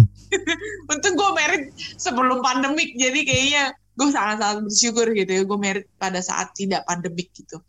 untung 0.92 1.14
gue 1.14 1.30
merit 1.34 1.70
sebelum 1.98 2.42
pandemik, 2.42 2.94
jadi 2.98 3.20
kayaknya 3.22 3.64
gue 3.94 4.10
sangat-sangat 4.10 4.66
bersyukur 4.66 5.06
gitu 5.14 5.30
ya, 5.30 5.42
gue 5.46 5.58
merit 5.58 5.86
pada 5.98 6.18
saat 6.18 6.50
tidak 6.58 6.82
pandemik 6.90 7.30
gitu. 7.30 7.62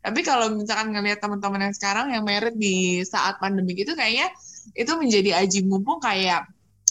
Tapi 0.00 0.20
kalau 0.20 0.52
misalkan 0.52 0.92
ngelihat 0.92 1.20
teman-teman 1.24 1.68
yang 1.68 1.74
sekarang 1.76 2.06
yang 2.12 2.24
merit 2.24 2.56
di 2.56 3.04
saat 3.04 3.40
pandemik 3.40 3.80
itu 3.80 3.92
kayaknya 3.96 4.28
itu 4.76 4.92
menjadi 4.96 5.40
aji 5.40 5.64
mumpung 5.64 6.00
kayak 6.04 6.44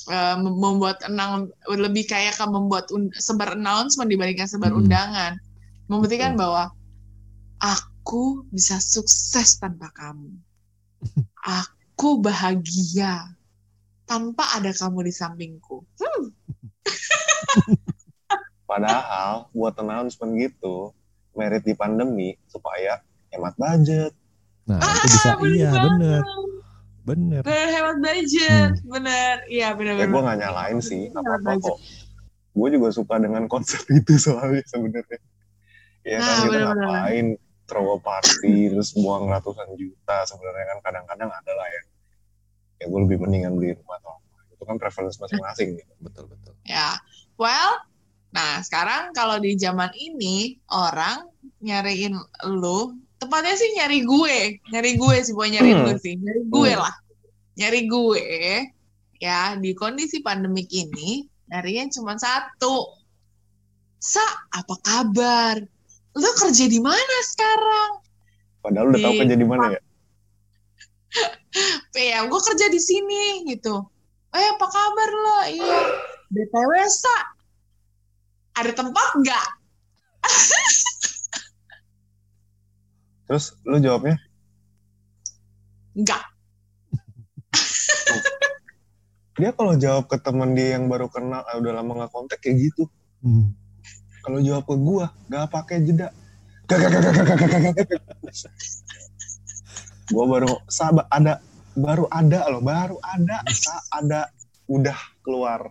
eh, 0.09 0.35
mem- 0.41 0.57
membuat 0.57 1.05
enang 1.05 1.53
lebih 1.69 2.09
kayak 2.09 2.37
ke 2.37 2.45
membuat 2.49 2.89
sebar 3.17 3.53
announcement 3.53 4.09
dibandingkan 4.09 4.49
sebar 4.49 4.73
Mm-mm. 4.73 4.89
undangan. 4.89 5.37
Membuktikan 5.89 6.37
bahwa 6.37 6.69
aku 7.61 8.45
bisa 8.49 8.77
sukses 8.81 9.57
tanpa 9.57 9.93
kamu. 9.93 10.48
Aku 11.39 12.19
bahagia 12.19 13.31
tanpa 14.03 14.43
ada 14.55 14.71
kamu 14.71 15.05
di 15.05 15.13
sampingku. 15.13 15.83
Hmm, 15.99 16.31
Padahal 18.69 19.49
buat 19.51 19.73
announcement 19.77 20.37
gitu, 20.37 20.93
merit 21.33 21.65
di 21.65 21.73
pandemi 21.73 22.37
supaya 22.45 23.01
hemat 23.33 23.57
budget. 23.57 24.13
Nah, 24.69 24.77
itu 24.77 25.07
bisa 25.09 25.29
bener 25.35 25.55
iya 25.57 25.69
banget. 25.73 25.83
bener. 25.89 26.21
Bener. 27.01 27.41
Bener 27.41 27.67
hemat 27.73 27.97
budget, 27.97 28.71
bener. 28.85 29.35
Iya 29.49 29.67
bener 29.73 29.93
Ya 29.97 30.05
gue 30.05 30.21
gak 30.21 30.37
nyalain 30.37 30.79
sih, 30.79 31.09
apa-apa 31.09 31.57
kok. 31.57 31.77
Gue 32.53 32.67
juga 32.69 32.89
suka 32.93 33.17
dengan 33.17 33.49
konsep 33.49 33.81
itu 33.97 34.13
soalnya 34.21 34.61
sebenarnya. 34.69 35.19
Ya 36.05 36.17
kan 36.17 36.21
Nah, 36.21 36.37
kita 36.37 36.45
bener-bener. 36.45 36.77
ngapain 36.77 37.27
a 37.77 37.97
party 38.01 38.73
terus 38.73 38.97
buang 38.97 39.29
ratusan 39.29 39.69
juta 39.77 40.25
sebenarnya 40.25 40.65
kan 40.73 40.79
kadang-kadang 40.81 41.29
ada 41.29 41.51
lah 41.53 41.67
yang 41.69 41.85
ya 42.79 42.85
gue 42.87 42.99
lebih 43.05 43.17
mendingan 43.21 43.59
beli 43.59 43.75
rumah 43.75 43.99
atau 43.99 44.17
apa. 44.17 44.39
Itu 44.55 44.63
kan 44.63 44.75
preference 44.79 45.19
masing-masing 45.19 45.77
gitu. 45.77 45.93
Betul 45.99 46.31
betul. 46.31 46.55
Ya, 46.63 46.95
well, 47.35 47.83
nah 48.31 48.63
sekarang 48.63 49.11
kalau 49.11 49.37
di 49.37 49.59
zaman 49.59 49.91
ini 49.99 50.55
orang 50.71 51.27
nyariin 51.59 52.15
lu, 52.47 52.95
tepatnya 53.19 53.55
sih 53.59 53.69
nyari 53.75 53.99
gue, 54.07 54.37
nyari 54.71 54.95
gue 54.95 55.15
sih 55.19 55.35
bukan 55.35 55.59
nyariin 55.59 55.77
Hmm. 55.83 55.85
gue 55.91 55.95
sih, 55.99 56.13
nyari 56.15 56.41
gue 56.47 56.71
Hmm. 56.71 56.81
lah, 56.87 56.95
nyari 57.59 57.81
gue, 57.83 58.25
ya 59.19 59.59
di 59.59 59.71
kondisi 59.75 60.23
pandemik 60.23 60.71
ini 60.71 61.27
nyarinya 61.51 61.91
cuma 61.91 62.15
satu, 62.15 62.95
sa 63.99 64.23
apa 64.55 64.75
kabar? 64.79 65.59
Lu 66.17 66.29
kerja 66.33 66.65
di 66.65 66.79
mana 66.81 67.15
sekarang? 67.27 67.91
Padahal 68.65 68.85
udah 68.93 69.01
tahu 69.01 69.13
Di- 69.13 69.19
kerja 69.25 69.35
di 69.37 69.47
mana 69.47 69.65
ya. 69.73 69.81
ya 72.09 72.19
gue 72.29 72.41
kerja 72.41 72.65
di 72.69 72.77
sini 72.77 73.49
gitu 73.49 73.81
eh 74.29 74.45
apa 74.53 74.65
kabar 74.69 75.09
lo 75.09 75.39
iya 75.49 75.79
btw 76.29 76.71
sa 76.85 77.17
ada 78.61 78.71
tempat 78.73 79.07
nggak 79.17 79.47
Terus 83.29 83.53
lu 83.61 83.77
jawabnya, 83.77 84.17
nggak 85.93 86.23
dia 89.37 89.53
kalau 89.53 89.77
jawab 89.77 90.09
ke 90.09 90.17
teman 90.17 90.57
dia 90.57 90.73
yang 90.73 90.89
baru 90.89 91.13
kenal, 91.13 91.45
ah, 91.45 91.55
udah 91.61 91.77
lama 91.77 92.03
gak 92.03 92.09
kontak 92.09 92.41
kayak 92.41 92.57
gitu. 92.57 92.89
Hmm. 93.21 93.53
Kalau 94.23 94.39
jawab 94.43 94.63
ke 94.67 94.75
gua, 94.75 95.05
gak 95.31 95.47
pakai 95.51 95.77
jeda. 95.87 96.11
Gak 96.67 96.77
gak 96.85 96.89
gak 96.91 97.01
gak 97.01 97.25
gak 97.25 97.37
gak 97.37 97.61
gak. 97.71 97.87
Gua 100.09 100.25
baru 100.25 100.53
sabar 100.65 101.05
ada 101.13 101.37
baru 101.77 102.05
ada 102.09 102.39
loh, 102.49 102.61
baru 102.61 102.97
ada 103.01 103.45
ada 103.93 104.21
udah 104.67 104.99
keluar. 105.23 105.69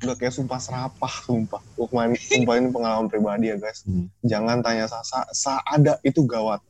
Udah 0.00 0.16
kayak 0.16 0.32
sumpah 0.32 0.60
serapah, 0.60 1.14
sumpah. 1.24 1.60
Gua 1.76 1.88
sumpah 2.16 2.54
ini 2.56 2.68
pengalaman 2.72 3.08
pribadi 3.10 3.52
ya 3.52 3.56
guys. 3.60 3.84
Hmm. 3.84 4.08
Jangan 4.24 4.64
tanya 4.64 4.88
sa, 4.88 5.02
sa 5.32 5.60
ada 5.66 6.00
itu 6.06 6.24
gawat. 6.24 6.62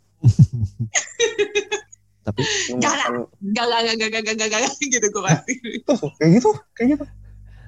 Tapi 2.27 2.41
gak 2.79 2.95
gak 3.57 3.95
gak 3.97 4.23
gak 4.23 4.35
gak 4.39 4.49
gak 4.51 4.61
gitu 4.83 5.07
gua 5.15 5.23
pasti. 5.31 5.53
Tuh, 5.87 5.99
kayak 6.19 6.31
gitu, 6.39 6.51
kayak 6.75 6.89
gitu. 6.99 7.05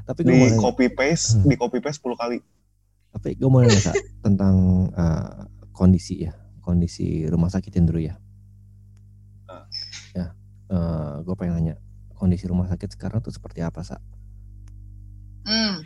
Tapi 0.02 0.20
hmm. 0.26 0.30
di 0.30 0.38
copy 0.58 0.87
paste, 0.90 1.38
di 1.46 1.54
copy 1.54 1.78
paste 1.78 2.02
10 2.02 2.18
kali 2.18 2.38
tapi 3.12 3.37
gue 3.37 3.46
mau 3.46 3.61
nanya 3.61 3.79
Sa, 3.79 3.92
tentang 4.20 4.55
eh, 4.90 5.31
kondisi 5.70 6.25
ya, 6.25 6.33
kondisi 6.61 7.29
rumah 7.29 7.48
sakit 7.48 7.72
yang 7.72 7.87
dulu 7.87 8.01
ya. 8.01 8.14
Ah. 9.46 9.64
Ya, 10.12 10.27
gue 11.20 11.35
pengen 11.37 11.55
nanya 11.61 11.75
kondisi 12.16 12.46
rumah 12.46 12.64
sakit 12.66 12.94
sekarang 12.94 13.20
tuh 13.20 13.31
seperti 13.31 13.61
apa 13.61 13.83
sa? 13.83 14.01
Hmm. 15.42 15.83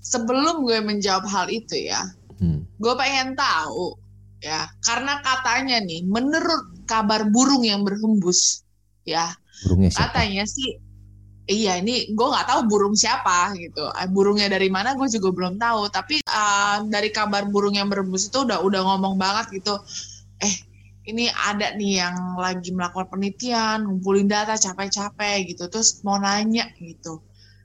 Sebelum 0.00 0.64
gue 0.64 0.80
menjawab 0.80 1.28
hal 1.28 1.46
itu 1.48 1.76
ya, 1.76 2.00
Hmm. 2.40 2.64
gue 2.80 2.94
pengen 2.96 3.36
tahu 3.36 4.00
ya, 4.40 4.64
karena 4.80 5.20
katanya 5.20 5.76
nih, 5.84 6.08
menurut 6.08 6.80
kabar 6.88 7.28
burung 7.28 7.60
yang 7.60 7.84
berhembus, 7.84 8.64
ya 9.04 9.28
Burungnya 9.68 9.92
siapa? 9.92 10.08
katanya 10.16 10.48
sih, 10.48 10.80
iya 11.44 11.76
ini 11.76 12.08
gue 12.16 12.26
nggak 12.26 12.48
tahu 12.48 12.64
burung 12.64 12.96
siapa 12.96 13.52
gitu, 13.60 13.84
Eh, 13.92 14.08
burungnya 14.08 14.48
dari 14.48 14.72
mana 14.72 14.96
gue 14.96 15.04
juga 15.12 15.28
belum 15.36 15.60
tahu, 15.60 15.92
tapi 15.92 16.24
eh, 16.40 16.76
dari 16.88 17.12
kabar 17.12 17.44
burung 17.52 17.76
yang 17.76 17.92
berhembus 17.92 18.32
itu 18.32 18.48
udah 18.48 18.64
udah 18.64 18.80
ngomong 18.80 19.20
banget 19.20 19.60
gitu, 19.60 19.76
eh 20.40 20.54
ini 21.08 21.28
ada 21.32 21.74
nih 21.76 22.04
yang 22.04 22.16
lagi 22.36 22.70
melakukan 22.72 23.08
penelitian, 23.10 23.88
ngumpulin 23.88 24.28
data 24.28 24.54
capek-capek 24.56 25.48
gitu, 25.52 25.66
terus 25.68 26.00
mau 26.06 26.16
nanya 26.20 26.70
gitu. 26.78 27.20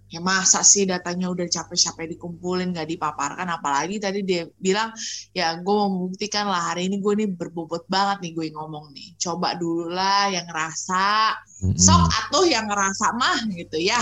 Ya 0.05 0.21
masa 0.21 0.61
sih 0.61 0.85
datanya 0.85 1.33
udah 1.33 1.49
capek-capek 1.49 2.15
dikumpulin 2.15 2.71
nggak 2.71 2.87
dipaparkan? 2.93 3.49
Apalagi 3.49 3.97
tadi 3.97 4.21
dia 4.21 4.45
bilang 4.61 4.93
ya 5.33 5.57
gue 5.57 5.73
mau 5.73 5.89
membuktikan 5.89 6.45
lah 6.45 6.71
hari 6.71 6.87
ini 6.87 7.01
gue 7.01 7.13
nih 7.25 7.29
berbobot 7.33 7.89
banget 7.89 8.21
nih 8.21 8.31
gue 8.37 8.45
ngomong 8.53 8.93
nih. 8.93 9.17
Coba 9.17 9.57
dulu 9.57 9.89
lah 9.89 10.29
yang 10.29 10.45
ngerasa. 10.45 11.35
Sok 11.73 12.05
atuh 12.05 12.45
yang 12.45 12.69
ngerasa 12.69 13.17
mah 13.17 13.49
gitu 13.49 13.81
ya. 13.81 13.99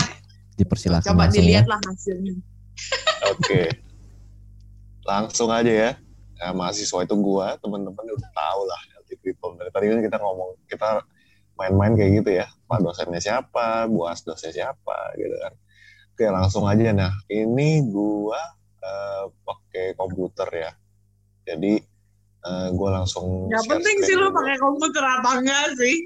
Dipersilakan 0.60 1.08
coba 1.08 1.26
langsung 1.26 1.40
ya. 1.40 1.42
dilihat 1.42 1.66
lah 1.66 1.80
hasilnya. 1.82 2.34
Oke 3.32 3.83
langsung 5.04 5.52
aja 5.52 5.70
ya. 5.70 5.90
Ya, 6.34 6.50
mahasiswa 6.50 7.06
itu 7.06 7.14
gua 7.22 7.54
teman-teman 7.62 8.04
udah 8.10 8.30
tahu 8.34 8.60
lah 8.66 8.80
healthy 8.90 9.16
people. 9.22 9.54
Dari 9.54 9.70
tadi 9.70 9.86
kan 9.92 10.00
kita 10.02 10.16
ngomong 10.18 10.50
kita 10.66 10.88
main-main 11.54 11.94
kayak 11.94 12.10
gitu 12.24 12.30
ya. 12.42 12.46
Pak 12.66 12.82
dosennya 12.82 13.22
siapa? 13.22 13.86
Buas 13.86 14.26
dosennya 14.26 14.66
siapa? 14.66 15.14
Gitu 15.14 15.36
kan. 15.38 15.52
Oke 16.14 16.24
langsung 16.26 16.66
aja. 16.66 16.90
Nah 16.90 17.14
ini 17.30 17.86
gua 17.86 18.40
eh, 18.82 19.24
pakai 19.46 19.94
komputer 19.94 20.48
ya. 20.50 20.70
Jadi 21.46 21.78
eh, 22.44 22.68
gua 22.74 23.02
langsung 23.02 23.46
nggak 23.46 23.62
share 23.62 23.72
penting 23.78 23.96
sih 24.02 24.14
lu 24.18 24.34
pakai 24.34 24.56
komputer 24.58 25.04
apa 25.06 25.30
enggak 25.38 25.64
sih? 25.78 25.96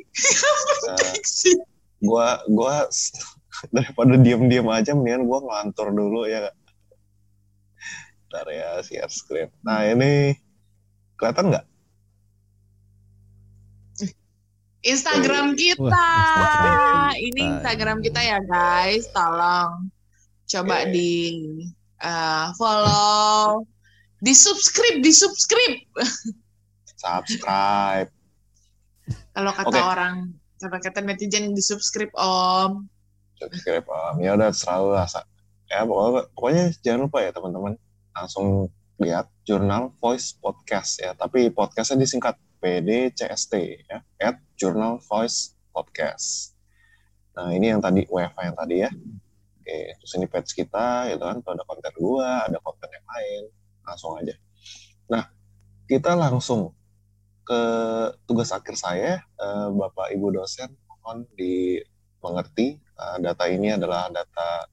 Eh, 0.93 1.15
sih. 1.25 1.57
gua 2.05 2.45
gua 2.53 2.85
daripada 3.75 4.15
diem-diem 4.21 4.69
aja 4.69 4.93
mendingan 4.93 5.25
gua 5.25 5.41
ngelantur 5.41 5.89
dulu 5.91 6.29
ya 6.29 6.53
Ntar 8.29 8.47
ya 8.53 8.81
share 8.85 9.13
screen. 9.13 9.49
Nah 9.65 9.89
ini 9.89 10.37
kelihatan 11.17 11.53
nggak? 11.53 11.67
Instagram 14.85 15.59
kita. 15.59 15.91
Instagram 15.91 16.79
kita. 17.11 17.19
ini 17.19 17.41
Instagram 17.57 17.99
kita 18.05 18.21
ya 18.23 18.39
guys. 18.47 19.09
Tolong 19.11 19.91
coba 20.49 20.77
Oke. 20.87 20.93
di 20.95 21.13
eh, 22.01 22.47
follow. 22.57 23.65
Di 24.23 24.33
subscribe 24.35 25.01
di 25.01 25.13
subscribe. 25.15 25.79
Subscribe 26.99 28.11
kalau 29.39 29.53
kata 29.55 29.71
Oke. 29.71 29.79
orang 29.79 30.15
kata 30.59 30.79
kata 30.83 31.01
netizen 31.07 31.55
di 31.55 31.63
subscribe 31.63 32.11
om. 32.19 32.91
Subscribe 33.39 33.87
um, 33.87 34.19
ya 34.19 34.35
udah 34.35 34.51
selalu 34.51 34.99
lah 34.99 35.07
Sa. 35.07 35.23
ya 35.71 35.85
pokoknya, 35.87 36.27
pokoknya 36.35 36.65
jangan 36.83 37.01
lupa 37.07 37.19
ya 37.23 37.31
teman-teman 37.31 37.79
langsung 38.19 38.67
lihat 38.99 39.31
jurnal 39.47 39.95
voice 40.03 40.35
podcast 40.35 40.99
ya. 40.99 41.15
Tapi 41.15 41.55
podcastnya 41.55 42.03
disingkat 42.03 42.35
PDCST 42.59 43.55
ya 43.87 44.03
at 44.19 44.43
Journal 44.59 44.99
Voice 45.07 45.55
Podcast. 45.71 46.59
Nah 47.39 47.55
ini 47.55 47.71
yang 47.71 47.79
tadi 47.79 48.03
WFH 48.11 48.39
yang 48.43 48.59
tadi 48.59 48.77
ya. 48.83 48.91
Oke 48.91 49.79
terus 50.03 50.13
ini 50.19 50.27
page 50.27 50.51
kita 50.51 51.15
gitu 51.15 51.23
kan. 51.23 51.39
Ada 51.39 51.63
konten 51.63 51.95
gua 52.03 52.51
ada 52.51 52.59
konten 52.59 52.91
yang 52.91 53.07
lain. 53.07 53.43
Langsung 53.87 54.19
aja. 54.19 54.35
Nah 55.07 55.31
kita 55.87 56.19
langsung 56.19 56.75
ke 57.47 57.63
tugas 58.27 58.51
akhir 58.51 58.75
saya. 58.75 59.23
Eh, 59.23 59.69
Bapak 59.71 60.11
Ibu 60.11 60.35
dosen 60.35 60.75
mohon 60.91 61.23
dimengerti. 61.39 62.83
Eh, 62.83 63.17
data 63.23 63.47
ini 63.47 63.79
adalah 63.79 64.11
data 64.11 64.67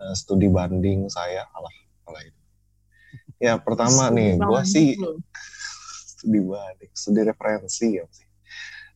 eh, 0.00 0.14
studi 0.16 0.48
banding 0.48 1.12
saya. 1.12 1.44
Alah 1.52 1.74
alah 2.08 2.24
itu 2.24 2.39
ya 3.40 3.56
pertama 3.56 4.12
nih 4.12 4.36
gua 4.36 4.62
sih 4.68 5.00
studi 6.20 6.40
banding, 6.44 6.92
studi 6.92 7.20
referensi 7.24 7.96
ya 7.96 8.04
sih. 8.12 8.28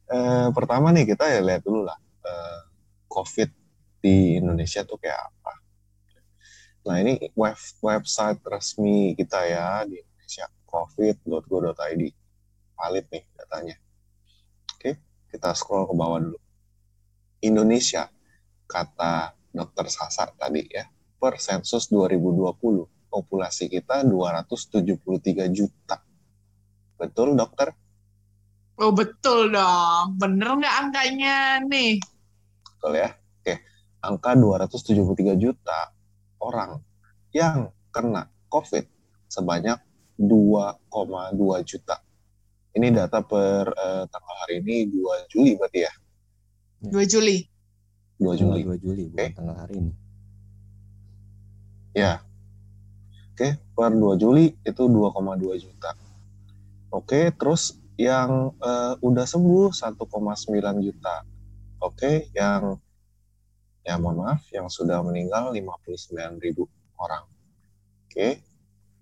Eh, 0.05 0.49
pertama 0.53 0.93
nih 0.93 1.09
kita 1.09 1.25
ya 1.33 1.41
lihat 1.41 1.65
dulu 1.65 1.89
lah 1.89 1.97
eh, 2.21 2.61
COVID 3.09 3.51
di 4.05 4.37
Indonesia 4.37 4.85
tuh 4.85 5.01
kayak 5.01 5.33
apa. 5.33 5.53
Nah 6.85 7.01
ini 7.01 7.33
web 7.33 7.57
website 7.81 8.45
resmi 8.45 9.17
kita 9.17 9.41
ya 9.49 9.89
di 9.89 9.97
Indonesia 9.97 10.45
covid.go.id 10.69 12.03
valid 12.77 13.07
nih 13.09 13.25
datanya. 13.41 13.77
Oke, 14.77 15.01
kita 15.33 15.57
scroll 15.57 15.89
ke 15.89 15.95
bawah 15.97 16.21
dulu. 16.21 16.39
Indonesia 17.41 18.13
kata 18.69 19.33
Dokter 19.49 19.89
Sasa 19.89 20.29
tadi 20.37 20.69
ya 20.69 20.85
per 21.17 21.41
sensus 21.41 21.89
2020 21.89 22.94
populasi 23.15 23.71
kita 23.71 24.03
273 24.03 25.47
juta. 25.55 26.03
Betul 26.99 27.39
dokter? 27.39 27.71
oh 28.75 28.91
betul 28.91 29.55
dong 29.55 30.19
bener 30.19 30.59
nggak 30.59 30.77
angkanya 30.83 31.63
nih 31.63 32.03
Betul 32.75 33.01
ya. 33.01 33.11
Oke. 33.15 33.55
Angka 34.05 34.37
273 34.37 35.41
juta 35.41 35.95
orang 36.43 36.85
yang 37.33 37.73
kena 37.89 38.29
COVID 38.53 38.85
sebanyak 39.33 39.81
2,2 40.21 41.65
juta. 41.65 41.97
Ini 42.77 42.93
data 42.93 43.25
per 43.25 43.73
eh, 43.73 44.05
tanggal 44.05 44.37
hari 44.45 44.61
ini 44.61 44.91
2 44.93 45.33
Juli 45.33 45.57
berarti 45.57 45.81
ya? 45.81 45.93
2 46.93 46.93
Juli 47.09 47.39
2 48.21 48.37
Tanggal 48.37 48.37
Juli. 48.37 48.61
2 48.69 48.85
Juli 48.85 49.03
bukan 49.09 49.25
Oke. 49.25 49.33
tanggal 49.33 49.57
hari 49.57 49.75
ini. 49.81 49.93
Ya. 51.95 52.13
Oke, 53.35 53.59
per 53.75 53.91
2 53.91 54.15
Juli 54.15 54.47
itu 54.63 54.83
2,2 54.87 55.59
juta. 55.59 55.91
Oke, 56.95 57.35
terus 57.35 57.75
yang 57.99 58.55
eh, 58.63 58.95
udah 59.03 59.27
sembuh 59.27 59.75
1,9 59.75 59.99
juta. 60.79 61.27
Oke, 61.83 62.31
yang 62.31 62.79
ya 63.83 63.99
mohon 63.99 64.23
maaf, 64.23 64.47
yang 64.55 64.71
sudah 64.71 65.03
meninggal 65.03 65.51
59 65.51 66.15
ribu 66.39 66.71
orang. 66.95 67.27
Oke, 68.07 68.39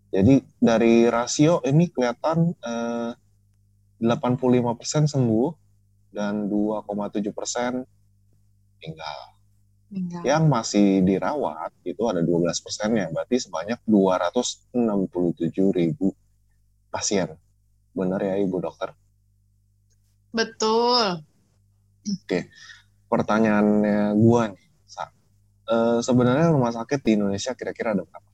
jadi 0.09 0.41
dari 0.57 1.13
rasio 1.13 1.61
ini 1.69 1.93
kelihatan 1.93 2.57
eh, 2.57 3.13
85% 4.01 5.13
sembuh 5.13 5.49
dan 6.09 6.49
2,7% 6.49 7.85
meninggal 8.81 9.19
Meninggal. 9.93 10.25
yang 10.25 10.49
masih 10.49 11.05
dirawat 11.05 11.69
itu 11.85 12.01
ada 12.09 12.25
12 12.25 12.65
persennya, 12.65 13.13
berarti 13.13 13.37
sebanyak 13.45 13.77
267 13.85 14.73
ribu 15.69 16.17
pasien. 16.89 17.37
Benar 17.93 18.25
ya 18.25 18.41
Ibu 18.41 18.57
Dokter? 18.57 18.97
betul 20.33 21.21
Pertanyaannya 23.13 24.17
gua 24.17 24.49
nih, 24.49 24.65
Sa. 24.89 25.13
Eh, 25.69 26.01
sebenarnya 26.01 26.49
rumah 26.49 26.73
sakit 26.73 27.05
di 27.05 27.21
Indonesia 27.21 27.53
kira-kira 27.53 27.93
ada 27.93 28.09
berapa? 28.09 28.33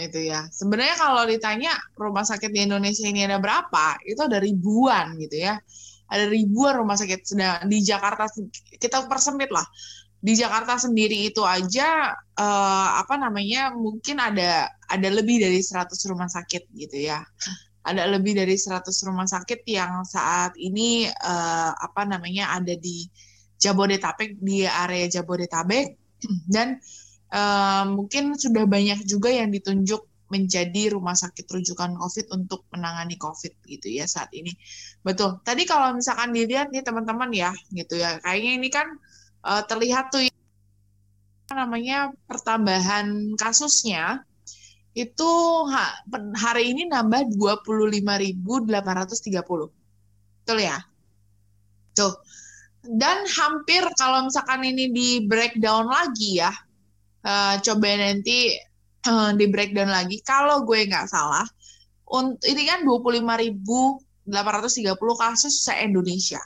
itu 0.00 0.32
ya 0.32 0.48
sebenarnya 0.48 0.96
kalau 0.96 1.22
ditanya 1.28 1.76
rumah 1.92 2.24
sakit 2.24 2.48
di 2.48 2.64
Indonesia 2.64 3.04
ini 3.04 3.28
ada 3.28 3.36
berapa 3.36 4.00
itu 4.08 4.20
ada 4.24 4.40
ribuan 4.40 5.20
gitu 5.20 5.36
ya 5.44 5.60
ada 6.10 6.26
ribuan 6.26 6.74
rumah 6.82 6.98
sakit. 6.98 7.22
Sedang 7.22 7.62
di 7.70 7.78
Jakarta 7.86 8.26
kita 8.76 9.06
persempit 9.06 9.54
lah. 9.54 9.64
Di 10.20 10.36
Jakarta 10.36 10.76
sendiri 10.76 11.24
itu 11.24 11.40
aja 11.46 12.12
eh, 12.36 12.88
apa 12.98 13.14
namanya 13.16 13.72
mungkin 13.72 14.20
ada 14.20 14.68
ada 14.90 15.08
lebih 15.08 15.40
dari 15.40 15.62
100 15.62 15.88
rumah 16.10 16.28
sakit 16.28 16.68
gitu 16.74 16.98
ya. 16.98 17.22
Ada 17.80 18.10
lebih 18.12 18.36
dari 18.36 18.58
100 18.58 18.84
rumah 19.08 19.24
sakit 19.24 19.64
yang 19.64 20.04
saat 20.04 20.52
ini 20.58 21.08
eh, 21.08 21.72
apa 21.72 22.04
namanya 22.04 22.58
ada 22.58 22.74
di 22.76 23.06
Jabodetabek 23.56 24.36
di 24.42 24.66
area 24.66 25.06
Jabodetabek. 25.08 25.96
Dan 26.52 26.76
eh, 27.32 27.84
mungkin 27.88 28.36
sudah 28.36 28.66
banyak 28.68 29.06
juga 29.08 29.32
yang 29.32 29.48
ditunjuk 29.54 30.09
menjadi 30.30 30.94
rumah 30.94 31.18
sakit 31.18 31.44
rujukan 31.44 31.98
COVID 31.98 32.30
untuk 32.30 32.64
menangani 32.70 33.18
COVID 33.18 33.66
gitu 33.66 33.90
ya 33.90 34.06
saat 34.06 34.30
ini. 34.30 34.54
Betul. 35.02 35.42
Tadi 35.42 35.66
kalau 35.66 35.90
misalkan 35.92 36.30
dilihat 36.30 36.70
nih 36.70 36.86
teman-teman 36.86 37.34
ya 37.34 37.50
gitu 37.74 37.98
ya, 37.98 38.22
kayaknya 38.22 38.52
ini 38.62 38.68
kan 38.70 38.86
eh, 39.44 39.62
terlihat 39.66 40.14
tuh 40.14 40.22
namanya 41.50 42.14
pertambahan 42.30 43.34
kasusnya 43.34 44.22
itu 44.94 45.30
hari 46.38 46.70
ini 46.74 46.86
nambah 46.86 47.34
25.830. 47.34 49.70
Betul 50.42 50.58
ya? 50.62 50.78
Tuh. 51.94 52.14
Dan 52.80 53.28
hampir 53.28 53.84
kalau 53.98 54.24
misalkan 54.24 54.64
ini 54.64 54.88
di 54.94 55.26
breakdown 55.26 55.90
lagi 55.90 56.38
ya, 56.38 56.54
eh, 57.26 57.54
coba 57.60 57.88
nanti 57.98 58.69
eh, 59.06 59.30
di 59.36 59.46
breakdown 59.48 59.90
lagi. 59.92 60.20
Kalau 60.24 60.64
gue 60.64 60.84
nggak 60.84 61.06
salah, 61.08 61.46
ini 62.42 62.62
kan 62.66 62.82
25.830 62.82 64.32
kasus 65.16 65.54
se-Indonesia. 65.62 66.42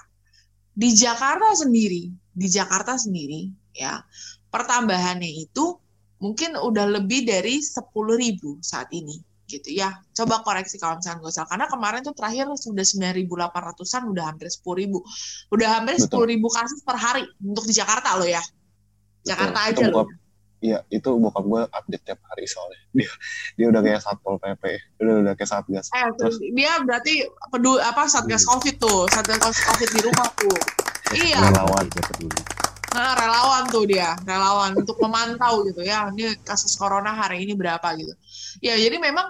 Di 0.74 0.90
Jakarta 0.90 1.54
sendiri, 1.54 2.10
di 2.34 2.46
Jakarta 2.50 2.98
sendiri 2.98 3.46
ya, 3.72 4.02
pertambahannya 4.50 5.30
itu 5.46 5.78
mungkin 6.18 6.58
udah 6.58 6.98
lebih 7.00 7.26
dari 7.26 7.62
10.000 7.62 8.58
saat 8.60 8.90
ini 8.90 9.22
gitu 9.44 9.76
ya. 9.76 9.92
Coba 10.16 10.40
koreksi 10.40 10.80
kalau 10.80 10.98
misalnya 10.98 11.20
gue 11.20 11.32
salah. 11.32 11.48
Karena 11.52 11.66
kemarin 11.68 12.00
tuh 12.00 12.16
terakhir 12.16 12.48
sudah 12.56 12.84
9.800-an, 12.84 14.02
udah 14.10 14.24
hampir 14.32 14.48
10.000. 14.48 15.52
Udah 15.52 15.68
hampir 15.78 15.94
Betul. 16.00 16.40
10.000 16.40 16.56
kasus 16.58 16.80
per 16.82 16.96
hari 16.96 17.24
untuk 17.44 17.64
di 17.68 17.74
Jakarta 17.76 18.16
loh 18.16 18.28
ya. 18.28 18.42
Jakarta 19.24 19.58
Betul. 19.68 19.84
aja 19.84 19.84
loh. 19.92 20.06
Iya, 20.64 20.80
itu 20.88 21.10
bokap 21.20 21.44
gue 21.44 21.62
update 21.68 22.04
tiap 22.08 22.20
hari 22.24 22.48
soalnya. 22.48 22.80
Dia 22.96 23.10
dia 23.60 23.66
udah 23.68 23.80
kayak 23.84 24.00
satpol 24.00 24.40
pp, 24.40 24.64
udah 25.04 25.14
udah 25.20 25.32
kayak 25.36 25.50
satgas. 25.52 25.92
Eh, 25.92 26.08
Terus 26.16 26.40
dia 26.56 26.72
berarti 26.80 27.20
peduli 27.52 27.84
apa 27.84 28.08
satgas 28.08 28.48
covid 28.48 28.80
tuh, 28.80 29.04
satgas 29.12 29.60
covid 29.60 29.88
di 29.92 30.00
rumah 30.00 30.28
tuh. 30.40 30.56
Iya, 31.12 31.52
Relawan. 31.52 31.84
Dia 31.92 32.04
peduli. 32.08 32.40
nah 32.94 33.10
relawan 33.18 33.66
tuh 33.74 33.84
dia, 33.90 34.14
relawan 34.22 34.70
untuk 34.78 34.94
memantau 35.02 35.66
gitu 35.66 35.82
ya. 35.82 36.08
Ini 36.14 36.38
kasus 36.46 36.78
corona 36.78 37.10
hari 37.12 37.42
ini 37.42 37.52
berapa 37.58 37.84
gitu. 37.98 38.14
Ya 38.62 38.78
jadi 38.78 38.96
memang 39.02 39.26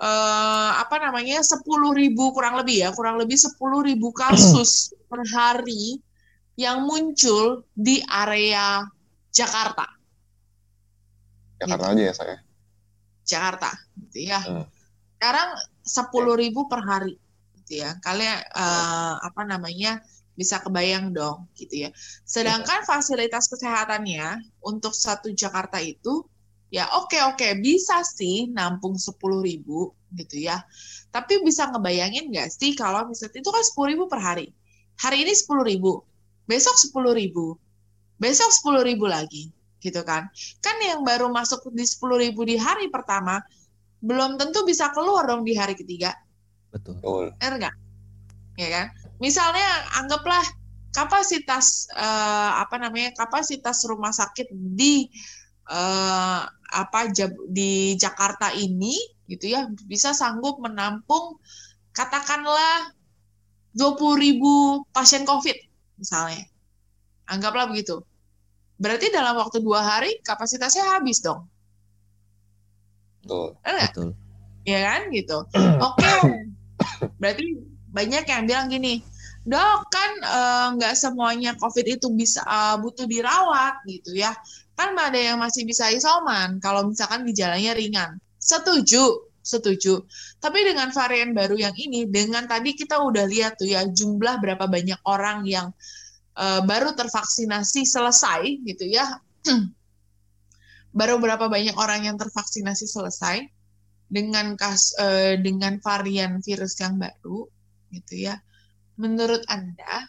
eh, 0.00 0.70
apa 0.80 0.96
namanya 0.98 1.44
10.000 1.44 1.62
ribu 1.92 2.32
kurang 2.32 2.56
lebih 2.58 2.82
ya, 2.82 2.90
kurang 2.96 3.20
lebih 3.20 3.36
10.000 3.38 3.60
ribu 3.92 4.08
kasus 4.24 4.96
per 5.06 5.20
hari 5.30 6.00
yang 6.56 6.88
muncul 6.88 7.62
di 7.76 8.00
area 8.08 8.82
Jakarta. 9.28 10.01
Jakarta 11.62 11.86
aja 11.94 12.02
ya 12.02 12.14
saya. 12.14 12.36
Jakarta 13.22 13.70
gitu 14.02 14.18
ya. 14.26 14.40
Hmm. 14.42 14.66
Sekarang 15.18 15.48
10.000 15.86 16.70
per 16.70 16.80
hari 16.82 17.14
gitu 17.62 17.86
ya. 17.86 17.94
Kalian 18.02 18.38
eh, 18.42 19.14
apa 19.22 19.42
namanya 19.46 20.02
bisa 20.34 20.58
kebayang 20.58 21.14
dong 21.14 21.46
gitu 21.54 21.86
ya. 21.86 21.90
Sedangkan 22.26 22.82
fasilitas 22.82 23.46
kesehatannya 23.46 24.42
untuk 24.66 24.90
satu 24.90 25.30
Jakarta 25.30 25.78
itu 25.78 26.26
ya 26.72 26.88
oke 26.98 27.20
oke 27.30 27.60
bisa 27.60 28.00
sih 28.02 28.50
nampung 28.50 28.98
10.000 28.98 29.62
gitu 30.18 30.36
ya. 30.36 30.58
Tapi 31.14 31.46
bisa 31.46 31.70
ngebayangin 31.70 32.34
nggak 32.34 32.50
sih 32.50 32.74
kalau 32.74 33.06
misalnya 33.06 33.38
itu 33.38 33.50
kan 33.54 33.62
10.000 33.62 34.10
per 34.10 34.20
hari. 34.20 34.46
Hari 34.98 35.24
ini 35.24 35.32
10.000, 35.34 35.78
besok 36.46 36.76
10.000, 36.76 37.32
besok 38.20 38.50
10.000 38.50 38.98
lagi 39.08 39.50
gitu 39.82 40.06
kan 40.06 40.30
kan 40.62 40.76
yang 40.78 41.02
baru 41.02 41.26
masuk 41.26 41.74
di 41.74 41.82
10.000 41.82 42.30
di 42.46 42.56
hari 42.56 42.86
pertama 42.88 43.42
belum 44.02 44.34
tentu 44.34 44.66
bisa 44.66 44.90
keluar 44.90 45.30
dong 45.30 45.46
di 45.46 45.54
hari 45.54 45.78
ketiga, 45.78 46.10
Betul. 46.74 46.98
Betul. 46.98 47.24
benar 47.38 47.54
nggak? 47.58 47.74
Ya 48.58 48.68
kan? 48.68 48.86
Misalnya 49.22 49.68
anggaplah 50.02 50.42
kapasitas 50.90 51.86
eh, 51.94 52.50
apa 52.58 52.82
namanya 52.82 53.14
kapasitas 53.14 53.86
rumah 53.86 54.10
sakit 54.10 54.50
di 54.50 55.06
eh, 55.70 56.42
apa 56.72 57.00
Jab- 57.14 57.46
di 57.46 57.94
Jakarta 57.94 58.50
ini 58.58 58.98
gitu 59.30 59.54
ya 59.54 59.70
bisa 59.86 60.10
sanggup 60.10 60.58
menampung 60.58 61.38
katakanlah 61.94 62.90
20.000 63.72 64.84
pasien 64.92 65.24
COVID 65.24 65.56
misalnya, 65.96 66.44
anggaplah 67.30 67.70
begitu. 67.70 68.02
Berarti 68.82 69.14
dalam 69.14 69.38
waktu 69.38 69.62
dua 69.62 69.78
hari 69.86 70.18
kapasitasnya 70.26 70.98
habis 70.98 71.22
dong, 71.22 71.46
Betul. 73.22 73.54
Betul. 73.62 74.08
ya 74.66 74.78
kan 74.90 75.00
gitu. 75.14 75.38
Oke, 75.86 76.12
berarti 77.22 77.46
banyak 77.94 78.24
yang 78.26 78.42
bilang 78.50 78.66
gini, 78.66 78.98
dok 79.46 79.86
kan 79.86 80.10
eh, 80.18 80.66
nggak 80.78 80.94
semuanya 80.98 81.54
COVID 81.54 81.86
itu 81.86 82.10
bisa 82.10 82.42
eh, 82.42 82.76
butuh 82.82 83.06
dirawat 83.06 83.86
gitu 83.86 84.18
ya. 84.18 84.34
Kan 84.74 84.98
ada 84.98 85.18
yang 85.18 85.38
masih 85.38 85.62
bisa 85.62 85.86
isoman 85.94 86.58
kalau 86.58 86.90
misalkan 86.90 87.22
gejalanya 87.22 87.78
ringan. 87.78 88.18
Setuju, 88.42 89.30
setuju. 89.46 90.02
Tapi 90.42 90.58
dengan 90.66 90.90
varian 90.90 91.30
baru 91.30 91.54
yang 91.54 91.74
ini, 91.78 92.10
dengan 92.10 92.50
tadi 92.50 92.74
kita 92.74 92.98
udah 92.98 93.30
lihat 93.30 93.62
tuh 93.62 93.70
ya 93.70 93.86
jumlah 93.86 94.42
berapa 94.42 94.66
banyak 94.66 94.98
orang 95.06 95.46
yang 95.46 95.70
eh, 96.38 96.60
baru 96.64 96.94
tervaksinasi 96.96 97.84
selesai 97.84 98.42
gitu 98.64 98.84
ya. 98.88 99.20
baru 100.92 101.16
berapa 101.16 101.48
banyak 101.48 101.74
orang 101.80 102.04
yang 102.04 102.16
tervaksinasi 102.20 102.84
selesai 102.84 103.48
dengan 104.12 104.60
kas 104.60 104.92
eh, 105.00 105.40
dengan 105.40 105.80
varian 105.80 106.44
virus 106.44 106.76
yang 106.78 107.00
baru 107.00 107.48
gitu 107.96 108.28
ya. 108.28 108.36
Menurut 109.00 109.40
Anda 109.48 110.04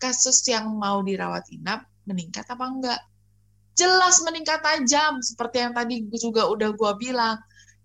kasus 0.00 0.40
yang 0.48 0.72
mau 0.80 1.04
dirawat 1.04 1.44
inap 1.52 1.84
meningkat 2.08 2.48
apa 2.48 2.64
enggak? 2.64 3.00
Jelas 3.76 4.24
meningkat 4.24 4.64
tajam 4.64 5.20
seperti 5.20 5.60
yang 5.60 5.76
tadi 5.76 6.08
juga 6.16 6.48
udah 6.48 6.72
gua 6.72 6.96
bilang. 6.96 7.36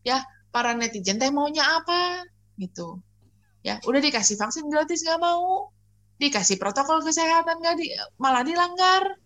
Ya, 0.03 0.23
para 0.51 0.75
netizen 0.75 1.19
teh 1.19 1.31
maunya 1.31 1.63
apa 1.63 2.23
gitu. 2.55 3.03
Ya, 3.63 3.79
udah 3.83 3.99
dikasih 3.99 4.39
vaksin 4.39 4.71
gratis 4.71 5.03
nggak 5.03 5.19
mau. 5.19 5.72
Dikasih 6.17 6.61
protokol 6.61 7.01
kesehatan 7.01 7.59
nggak 7.59 7.75
di, 7.79 7.93
malah 8.21 8.45
dilanggar. 8.45 9.17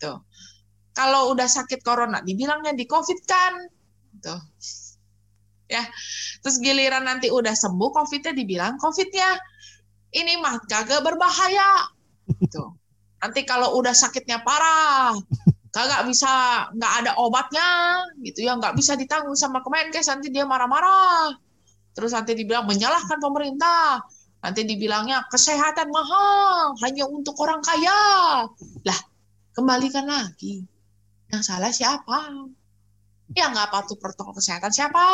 Tuh. 0.00 0.22
Kalau 0.90 1.30
udah 1.32 1.46
sakit 1.46 1.80
corona 1.86 2.20
dibilangnya 2.20 2.74
di 2.74 2.84
covid 2.86 3.18
kan. 3.26 3.54
Tuh 4.20 4.40
ya. 5.70 5.86
Terus 6.42 6.58
giliran 6.58 7.06
nanti 7.06 7.30
udah 7.30 7.54
sembuh 7.54 7.90
COVID-nya 7.94 8.34
dibilang 8.34 8.74
COVID-nya 8.82 9.38
ini 10.18 10.34
mah 10.42 10.58
kagak 10.66 11.06
berbahaya. 11.06 11.86
Gitu. 12.26 12.74
Nanti 13.22 13.46
kalau 13.46 13.78
udah 13.78 13.94
sakitnya 13.94 14.42
parah, 14.42 15.14
kagak 15.70 16.02
bisa 16.10 16.66
nggak 16.74 16.92
ada 17.04 17.12
obatnya 17.22 18.02
gitu 18.26 18.42
ya, 18.42 18.58
nggak 18.58 18.74
bisa 18.74 18.98
ditanggung 18.98 19.38
sama 19.38 19.62
Kemenkes 19.62 20.10
nanti 20.10 20.34
dia 20.34 20.42
marah-marah. 20.42 21.30
Terus 21.94 22.10
nanti 22.10 22.34
dibilang 22.34 22.66
menyalahkan 22.66 23.22
pemerintah. 23.22 24.02
Nanti 24.40 24.64
dibilangnya 24.64 25.28
kesehatan 25.28 25.92
mahal 25.92 26.72
hanya 26.80 27.04
untuk 27.04 27.36
orang 27.44 27.60
kaya. 27.60 28.48
Lah, 28.88 29.00
kembalikan 29.52 30.08
lagi. 30.08 30.64
Yang 31.28 31.42
salah 31.44 31.68
siapa? 31.68 32.48
Yang 33.36 33.50
nggak 33.54 33.70
patuh 33.70 33.96
protokol 34.00 34.34
kesehatan 34.34 34.72
siapa? 34.72 35.04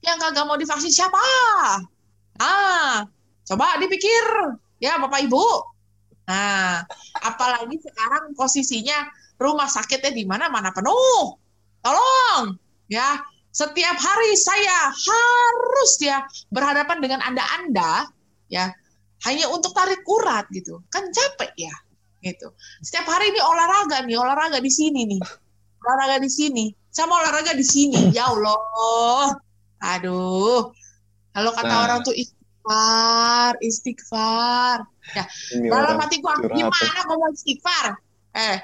Yang 0.00 0.16
kagak 0.24 0.44
mau 0.48 0.56
divaksin 0.56 0.90
siapa? 0.90 1.20
Ah, 2.40 3.06
coba 3.44 3.76
dipikir 3.78 4.24
ya 4.80 4.98
Bapak 4.98 5.20
Ibu. 5.28 5.46
Nah, 6.26 6.82
apalagi 7.22 7.78
sekarang 7.78 8.34
posisinya 8.34 9.06
rumah 9.38 9.70
sakitnya 9.70 10.10
di 10.10 10.26
mana-mana 10.26 10.74
penuh. 10.74 11.38
Tolong, 11.84 12.56
ya. 12.90 13.20
Setiap 13.56 13.96
hari 13.96 14.36
saya 14.36 14.92
harus 14.92 15.96
ya 16.02 16.20
berhadapan 16.52 17.00
dengan 17.00 17.24
Anda-Anda 17.24 18.04
ya 18.52 18.70
hanya 19.24 19.48
untuk 19.50 19.72
tarik 19.72 20.04
urat 20.06 20.46
gitu. 20.52 20.82
Kan 20.92 21.08
capek 21.10 21.52
ya 21.56 21.74
gitu. 22.24 22.50
Setiap 22.82 23.06
hari 23.06 23.30
ini 23.30 23.40
olahraga 23.40 24.02
nih, 24.02 24.18
olahraga 24.18 24.58
di 24.58 24.72
sini 24.72 25.06
nih. 25.06 25.22
Olahraga 25.86 26.18
di 26.18 26.30
sini, 26.30 26.64
sama 26.90 27.22
olahraga 27.22 27.54
di 27.54 27.62
sini. 27.62 28.10
Ya 28.10 28.26
Allah. 28.26 29.38
Aduh. 29.94 30.74
Kalau 31.36 31.50
kata 31.52 31.68
Nah. 31.68 31.84
orang 31.86 31.98
tuh 32.02 32.16
istighfar, 32.16 33.52
istighfar. 33.62 34.78
Ini 35.54 35.70
Dalam 35.70 35.94
orang 35.94 35.96
hati 36.02 36.16
gua 36.18 36.34
curhat 36.40 36.56
gimana 36.58 37.00
ngomong 37.06 37.30
istighfar? 37.36 37.86
Eh, 38.36 38.56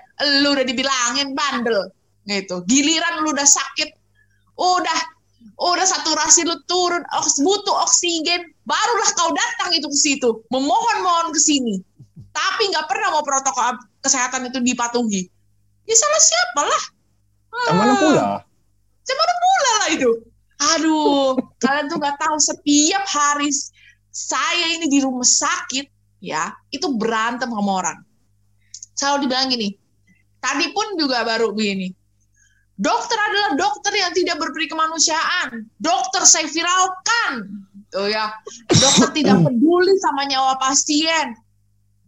lu 0.42 0.56
udah 0.56 0.66
dibilangin 0.66 1.36
bandel. 1.36 1.92
Gitu. 2.26 2.64
Giliran 2.66 3.22
lu 3.22 3.30
udah 3.30 3.46
sakit, 3.46 3.90
udah 4.58 5.00
udah 5.62 5.86
saturasi 5.86 6.42
lu 6.42 6.58
turun, 6.66 7.06
oks, 7.14 7.38
butuh 7.38 7.86
oksigen, 7.86 8.42
barulah 8.66 9.10
kau 9.14 9.30
datang 9.30 9.70
itu 9.78 9.86
ke 9.86 9.98
situ, 9.98 10.30
memohon-mohon 10.50 11.30
ke 11.30 11.38
sini. 11.38 11.78
Tapi 12.34 12.72
nggak 12.74 12.90
pernah 12.90 13.14
mau 13.14 13.22
protokol 13.22 13.78
kesehatan 14.02 14.50
itu 14.50 14.58
dipatuhi. 14.58 15.22
Ya 15.86 15.94
salah 15.94 16.22
siapa 16.22 16.62
lah? 16.66 16.82
Yang 17.68 17.76
mana 17.78 17.94
pula? 18.00 18.26
Pula 19.42 19.72
lah 19.78 19.88
itu. 19.94 20.10
Aduh, 20.74 21.34
kalian 21.58 21.86
tuh 21.90 21.98
nggak 21.98 22.18
tahu 22.18 22.36
setiap 22.38 23.04
hari 23.06 23.50
saya 24.10 24.66
ini 24.78 24.86
di 24.90 24.98
rumah 25.02 25.26
sakit 25.26 25.86
ya, 26.22 26.54
itu 26.70 26.86
berantem 26.98 27.50
sama 27.50 27.72
orang. 27.82 27.98
Selalu 28.94 29.26
dibilang 29.26 29.50
gini, 29.50 29.68
tadi 30.38 30.70
pun 30.70 30.94
juga 30.98 31.26
baru 31.26 31.50
begini. 31.54 31.90
Dokter 32.82 33.14
adalah 33.14 33.50
dokter 33.54 33.94
yang 33.94 34.10
tidak 34.10 34.42
berperi 34.42 34.66
kemanusiaan. 34.66 35.70
Dokter 35.78 36.26
saya 36.26 36.50
viralkan. 36.50 37.62
Tuh 37.94 38.10
ya. 38.10 38.34
Dokter 38.66 39.14
tidak 39.14 39.38
peduli 39.46 39.94
sama 40.02 40.26
nyawa 40.26 40.58
pasien. 40.58 41.38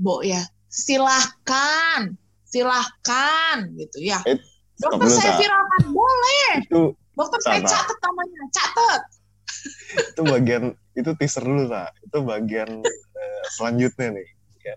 Bo 0.02 0.26
ya, 0.26 0.42
silahkan. 0.66 2.18
Silahkan 2.50 3.70
gitu 3.78 4.02
ya. 4.02 4.18
Eh, 4.26 4.34
Dokter 4.82 5.06
saya 5.14 5.38
viralkan. 5.38 5.94
Boleh. 5.94 6.50
Itu 6.66 6.82
Dokter 7.14 7.38
saya 7.46 7.62
Sabar. 7.62 7.70
catat 7.70 7.98
namanya. 8.02 8.42
Catat. 8.50 9.02
itu 9.94 10.22
bagian 10.26 10.64
itu 10.98 11.10
teaser 11.14 11.46
dulu 11.46 11.70
lah. 11.70 11.86
Itu 12.02 12.26
bagian 12.26 12.82
eh, 12.82 13.44
selanjutnya 13.54 14.18
nih. 14.18 14.28
Ya. 14.66 14.74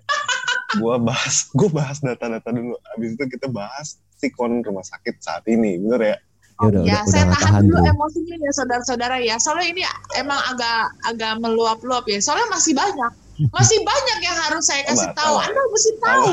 Gua 0.77 1.01
bahas, 1.01 1.49
gua 1.57 1.73
bahas 1.73 1.97
data-data 2.05 2.53
dulu. 2.53 2.77
Habis 2.93 3.17
itu 3.17 3.23
kita 3.33 3.49
bahas 3.49 3.97
sikon 4.17 4.65
rumah 4.65 4.83
sakit 4.83 5.21
saat 5.21 5.45
ini, 5.47 5.77
bener 5.77 6.01
ya? 6.01 6.17
Ya 6.57 6.65
udah, 6.65 6.81
ya, 6.81 6.81
udah, 6.81 6.81
udah 6.81 7.11
saya 7.13 7.23
nggak 7.29 7.37
tahan 7.37 7.53
tahan 7.53 7.63
dulu 7.69 7.77
tuh. 7.77 7.93
emosinya 7.93 8.35
ya 8.41 8.51
saudara-saudara 8.57 9.15
ya. 9.21 9.35
Soalnya 9.37 9.67
ini 9.77 9.83
emang 10.17 10.39
agak 10.49 10.81
agak 11.05 11.33
meluap-luap 11.37 12.05
ya. 12.09 12.17
Soalnya 12.17 12.49
masih 12.49 12.73
banyak. 12.73 13.11
Masih 13.53 13.79
banyak 13.85 14.19
yang 14.25 14.37
harus 14.49 14.65
saya 14.65 14.81
kasih 14.89 15.13
Sabar, 15.13 15.21
tahu. 15.21 15.35
sabar. 15.37 15.45
Anda 15.45 15.61
mesti 15.69 15.91
tahu. 16.01 16.31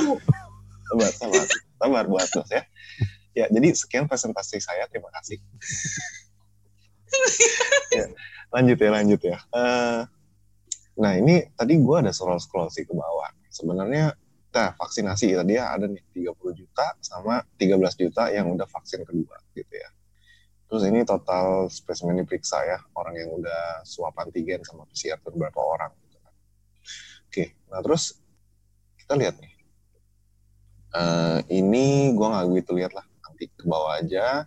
Sabar, 0.88 1.10
sabar, 1.12 1.44
sabar 1.76 2.04
buat 2.08 2.28
Dos 2.32 2.48
ya. 2.48 2.62
Ya, 3.36 3.46
jadi 3.52 3.68
sekian 3.76 4.08
presentasi 4.08 4.64
saya. 4.64 4.88
Terima 4.88 5.12
kasih. 5.20 5.36
ya, 7.92 8.06
lanjut 8.48 8.78
ya, 8.80 8.90
lanjut 8.96 9.20
ya. 9.20 9.36
Eh, 9.36 10.00
nah, 10.96 11.12
ini 11.20 11.44
tadi 11.52 11.76
gua 11.84 12.00
ada 12.00 12.16
scroll-scroll 12.16 12.72
sih 12.72 12.88
ke 12.88 12.96
bawah. 12.96 13.28
Sebenarnya, 13.52 14.16
nah, 14.54 14.70
vaksinasi 14.78 15.34
tadi 15.34 15.58
ya 15.58 15.74
ada 15.74 15.90
nih 15.90 16.00
30 16.14 16.30
juta 16.54 16.94
sama 17.02 17.42
13 17.58 17.74
juta 17.98 18.30
yang 18.30 18.46
udah 18.54 18.70
vaksin 18.70 19.02
kedua 19.02 19.42
gitu 19.50 19.74
ya. 19.74 19.90
Terus 20.70 20.82
ini 20.86 21.02
total 21.02 21.66
spesimen 21.68 22.22
diperiksa 22.22 22.62
ya, 22.62 22.78
orang 22.94 23.14
yang 23.18 23.30
udah 23.34 23.82
swab 23.82 24.14
antigen 24.16 24.62
sama 24.62 24.86
PCR 24.86 25.18
itu 25.18 25.34
berapa 25.34 25.60
orang. 25.60 25.90
Gitu 26.06 26.18
kan. 26.22 26.34
Oke, 27.28 27.44
nah 27.68 27.82
terus 27.82 28.18
kita 29.02 29.18
lihat 29.18 29.36
nih. 29.42 29.52
Eh, 30.94 31.38
ini 31.58 32.14
gua 32.14 32.38
nggak 32.38 32.46
begitu 32.54 32.70
lihat 32.78 32.94
lah, 32.94 33.02
nanti 33.26 33.50
ke 33.50 33.66
bawah 33.66 33.98
aja. 33.98 34.46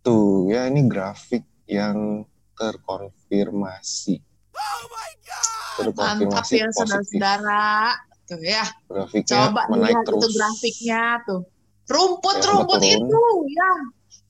Tuh 0.00 0.48
ya 0.48 0.64
ini 0.64 0.88
grafik 0.88 1.44
yang 1.68 2.24
terkonfirmasi. 2.56 4.16
Mantap 4.52 5.76
Terkonfirmasi 5.80 6.54
ya 6.56 6.68
positif. 6.72 6.76
saudara-saudara. 6.76 8.09
Tuh 8.30 8.38
ya. 8.38 8.62
Grafiknya 8.86 9.50
Coba 9.50 9.62
menaik 9.74 9.90
lihat 9.90 10.06
terus. 10.06 10.22
itu 10.22 10.28
grafiknya 10.38 11.02
tuh. 11.26 11.42
Rumput-rumput 11.90 12.78
Ya, 12.86 12.94
itu 13.02 13.22
ya 13.50 13.70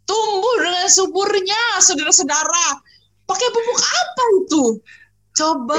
tumbuh 0.08 0.56
dengan 0.58 0.88
suburnya 0.90 1.62
saudara-saudara. 1.78 2.66
Pakai 3.28 3.48
pupuk 3.52 3.78
apa 3.78 4.24
itu? 4.42 4.64
Coba. 5.36 5.78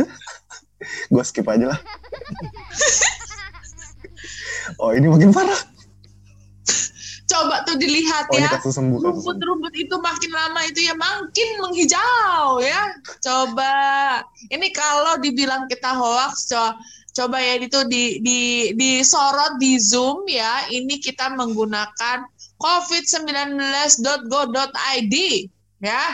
Gue 1.12 1.22
skip 1.22 1.46
aja 1.46 1.76
lah. 1.76 1.80
oh 4.82 4.90
ini 4.96 5.06
makin 5.06 5.30
parah. 5.30 5.60
Coba 7.30 7.62
tuh 7.62 7.78
dilihat 7.78 8.26
Oh 8.26 8.34
ya. 8.34 8.50
rumput-rumput 9.22 9.70
itu 9.78 9.94
makin 10.02 10.34
lama 10.34 10.66
itu 10.66 10.82
ya 10.82 10.98
makin 10.98 11.48
menghijau 11.62 12.58
ya. 12.58 12.90
Coba 13.22 13.70
ini 14.50 14.74
kalau 14.74 15.14
dibilang 15.22 15.70
kita 15.70 15.94
hoax, 15.94 16.50
co- 16.50 16.74
coba 17.14 17.38
ya 17.38 17.62
itu 17.62 17.86
di 17.86 18.18
di 18.18 18.74
disorot 18.74 19.62
di 19.62 19.78
Zoom 19.78 20.26
ya. 20.26 20.66
Ini 20.66 20.98
kita 20.98 21.30
menggunakan 21.38 22.26
covid19.go.id 22.58 25.14
ya. 25.80 26.04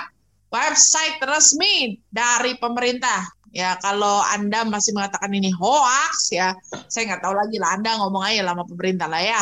Website 0.46 1.18
resmi 1.24 1.98
dari 2.12 2.60
pemerintah. 2.60 3.24
Ya, 3.56 3.72
kalau 3.80 4.20
Anda 4.20 4.68
masih 4.68 4.92
mengatakan 4.92 5.32
ini 5.32 5.48
hoax 5.48 6.28
ya, 6.28 6.52
saya 6.92 7.08
nggak 7.08 7.24
tahu 7.24 7.32
lagi 7.32 7.56
lah 7.56 7.72
Anda 7.72 7.96
ngomong 8.04 8.20
aja 8.20 8.44
lah 8.44 8.52
sama 8.52 8.68
pemerintah 8.68 9.08
lah 9.08 9.24
ya. 9.24 9.40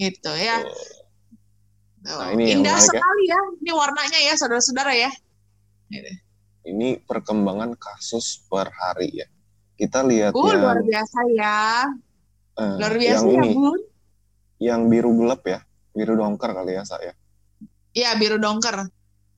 Gitu 0.00 0.32
ya. 0.32 0.64
Tuh. 0.64 0.72
Nah, 2.00 2.32
ini 2.32 2.56
Indah 2.56 2.80
ya. 2.80 2.80
sekali 2.80 3.24
ya. 3.28 3.40
Ini 3.60 3.72
warnanya 3.76 4.18
ya, 4.24 4.32
saudara-saudara 4.40 4.96
ya. 4.96 5.12
Ini 6.64 7.04
perkembangan 7.04 7.76
kasus 7.76 8.40
per 8.48 8.72
hari 8.72 9.20
ya. 9.20 9.28
Kita 9.76 10.00
lihat 10.04 10.32
Uh, 10.32 10.44
yang 10.48 10.60
luar 10.60 10.78
biasa 10.80 11.18
ya. 11.36 11.60
eh, 12.56 12.76
Luar 12.80 12.94
biasa 12.96 13.24
yang 13.24 13.28
ya, 13.28 13.40
ini, 13.40 13.50
Bun. 13.56 13.80
yang 14.60 14.80
biru 14.92 15.10
gelap 15.16 15.42
ya, 15.44 15.60
biru 15.96 16.16
dongker 16.16 16.50
kali 16.52 16.76
ya 16.76 16.84
saya. 16.84 17.12
Iya, 17.96 18.12
biru 18.20 18.36
dongker. 18.36 18.88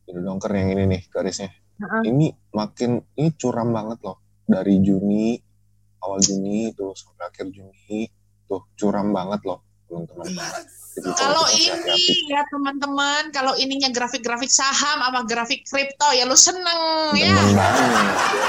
Biru 0.06 0.20
dongker 0.22 0.50
yang 0.54 0.74
ini 0.74 0.82
nih 0.86 1.02
garisnya. 1.10 1.50
Heeh. 1.78 2.02
Ini 2.10 2.26
makin 2.54 3.02
ini 3.14 3.30
curam 3.38 3.70
banget 3.70 4.02
loh 4.02 4.18
dari 4.42 4.82
Juni 4.82 5.38
awal 6.02 6.18
Juni 6.18 6.74
itu 6.74 6.90
sampai 6.94 7.30
akhir 7.30 7.46
Juni 7.54 8.10
tuh 8.50 8.66
curam 8.74 9.14
banget 9.14 9.40
loh 9.46 9.62
teman-teman. 9.92 10.64
Kalau 10.92 11.48
ini 11.56 12.28
ya 12.28 12.44
teman-teman, 12.52 13.32
kalau 13.32 13.56
ininya 13.56 13.88
grafik-grafik 13.88 14.52
saham 14.52 15.00
sama 15.00 15.24
grafik 15.24 15.64
kripto 15.64 16.08
ya 16.12 16.28
lu 16.28 16.36
seneng 16.36 17.16
ya. 17.16 17.32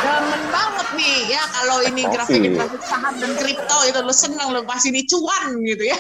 Demen 0.04 0.44
banget. 0.52 0.88
Nih 1.00 1.18
ya 1.32 1.44
kalau 1.56 1.80
ini 1.88 2.04
grafik-grafik 2.04 2.84
saham 2.84 3.16
dan 3.20 3.32
kripto 3.40 3.78
itu 3.88 4.00
lu 4.04 4.12
seneng 4.12 4.52
lu 4.52 4.60
pasti 4.68 4.92
ini 4.92 5.08
cuan 5.08 5.56
gitu 5.64 5.84
ya. 5.88 6.00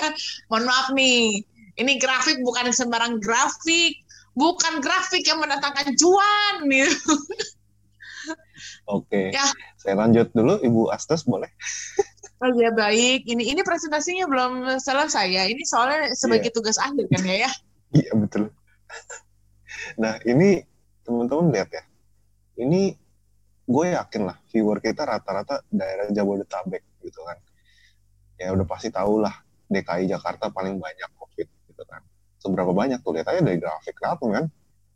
Mohon 0.51 0.63
maaf 0.67 0.87
nih. 0.91 1.47
Ini 1.73 1.91
grafik 1.97 2.37
bukan 2.45 2.69
sembarang 2.69 3.17
grafik, 3.23 4.03
bukan 4.35 4.77
grafik 4.83 5.25
yang 5.25 5.41
mendatangkan 5.41 5.95
cuan 5.97 6.67
nih. 6.67 6.85
Oke, 8.83 9.31
Ya. 9.31 9.47
saya 9.79 9.95
lanjut 9.95 10.27
dulu 10.35 10.59
Ibu 10.59 10.91
Astes 10.91 11.23
boleh? 11.23 11.47
Oh 12.41 12.51
ya 12.59 12.73
baik, 12.73 13.29
ini 13.29 13.53
ini 13.55 13.61
presentasinya 13.63 14.25
belum 14.27 14.81
selesai 14.81 15.27
ya. 15.31 15.43
Ini 15.47 15.63
soalnya 15.63 16.11
sebagai 16.17 16.49
tugas 16.51 16.75
akhir 16.81 17.05
kan 17.11 17.23
ya 17.23 17.47
ya. 17.47 17.51
Iya 17.93 18.09
betul. 18.17 18.49
Nah 20.01 20.17
ini 20.25 20.65
teman-teman 21.05 21.53
lihat 21.53 21.69
ya, 21.69 21.83
ini 22.57 22.97
gue 23.63 23.85
yakin 23.93 24.21
lah 24.25 24.41
viewer 24.49 24.81
kita 24.81 25.05
rata-rata 25.05 25.61
daerah 25.69 26.09
Jabodetabek 26.09 26.81
gitu 27.05 27.21
kan. 27.21 27.37
Ya 28.41 28.49
udah 28.49 28.65
pasti 28.65 28.89
tahu 28.89 29.21
lah 29.21 29.45
DKI 29.69 30.09
Jakarta 30.09 30.49
paling 30.49 30.81
banyak 30.81 31.09
COVID 31.21 31.47
gitu 31.69 31.83
kan. 31.85 32.01
Seberapa 32.41 32.73
banyak 32.73 32.99
tuh 33.05 33.13
lihat 33.13 33.29
aja 33.29 33.45
dari 33.45 33.61
grafik 33.61 33.95
langsung 34.01 34.33
kan. 34.33 34.49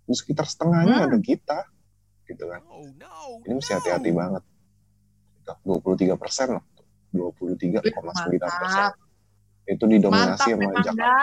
Di 0.10 0.14
sekitar 0.18 0.50
setengahnya 0.50 0.98
Hmm. 0.98 1.06
ada 1.14 1.18
kita 1.22 1.60
gitu 2.26 2.50
kan. 2.50 2.66
Ini 3.46 3.54
mesti 3.56 3.72
hati-hati 3.78 4.10
banget. 4.10 4.44
23 5.64 6.18
persen 6.20 6.60
loh. 6.60 6.66
23,9 7.14 8.40
persen. 8.40 8.92
Itu 9.68 9.84
didominasi 9.84 10.56
mantap 10.56 10.72
sama 10.72 10.80
Jakarta. 10.80 11.16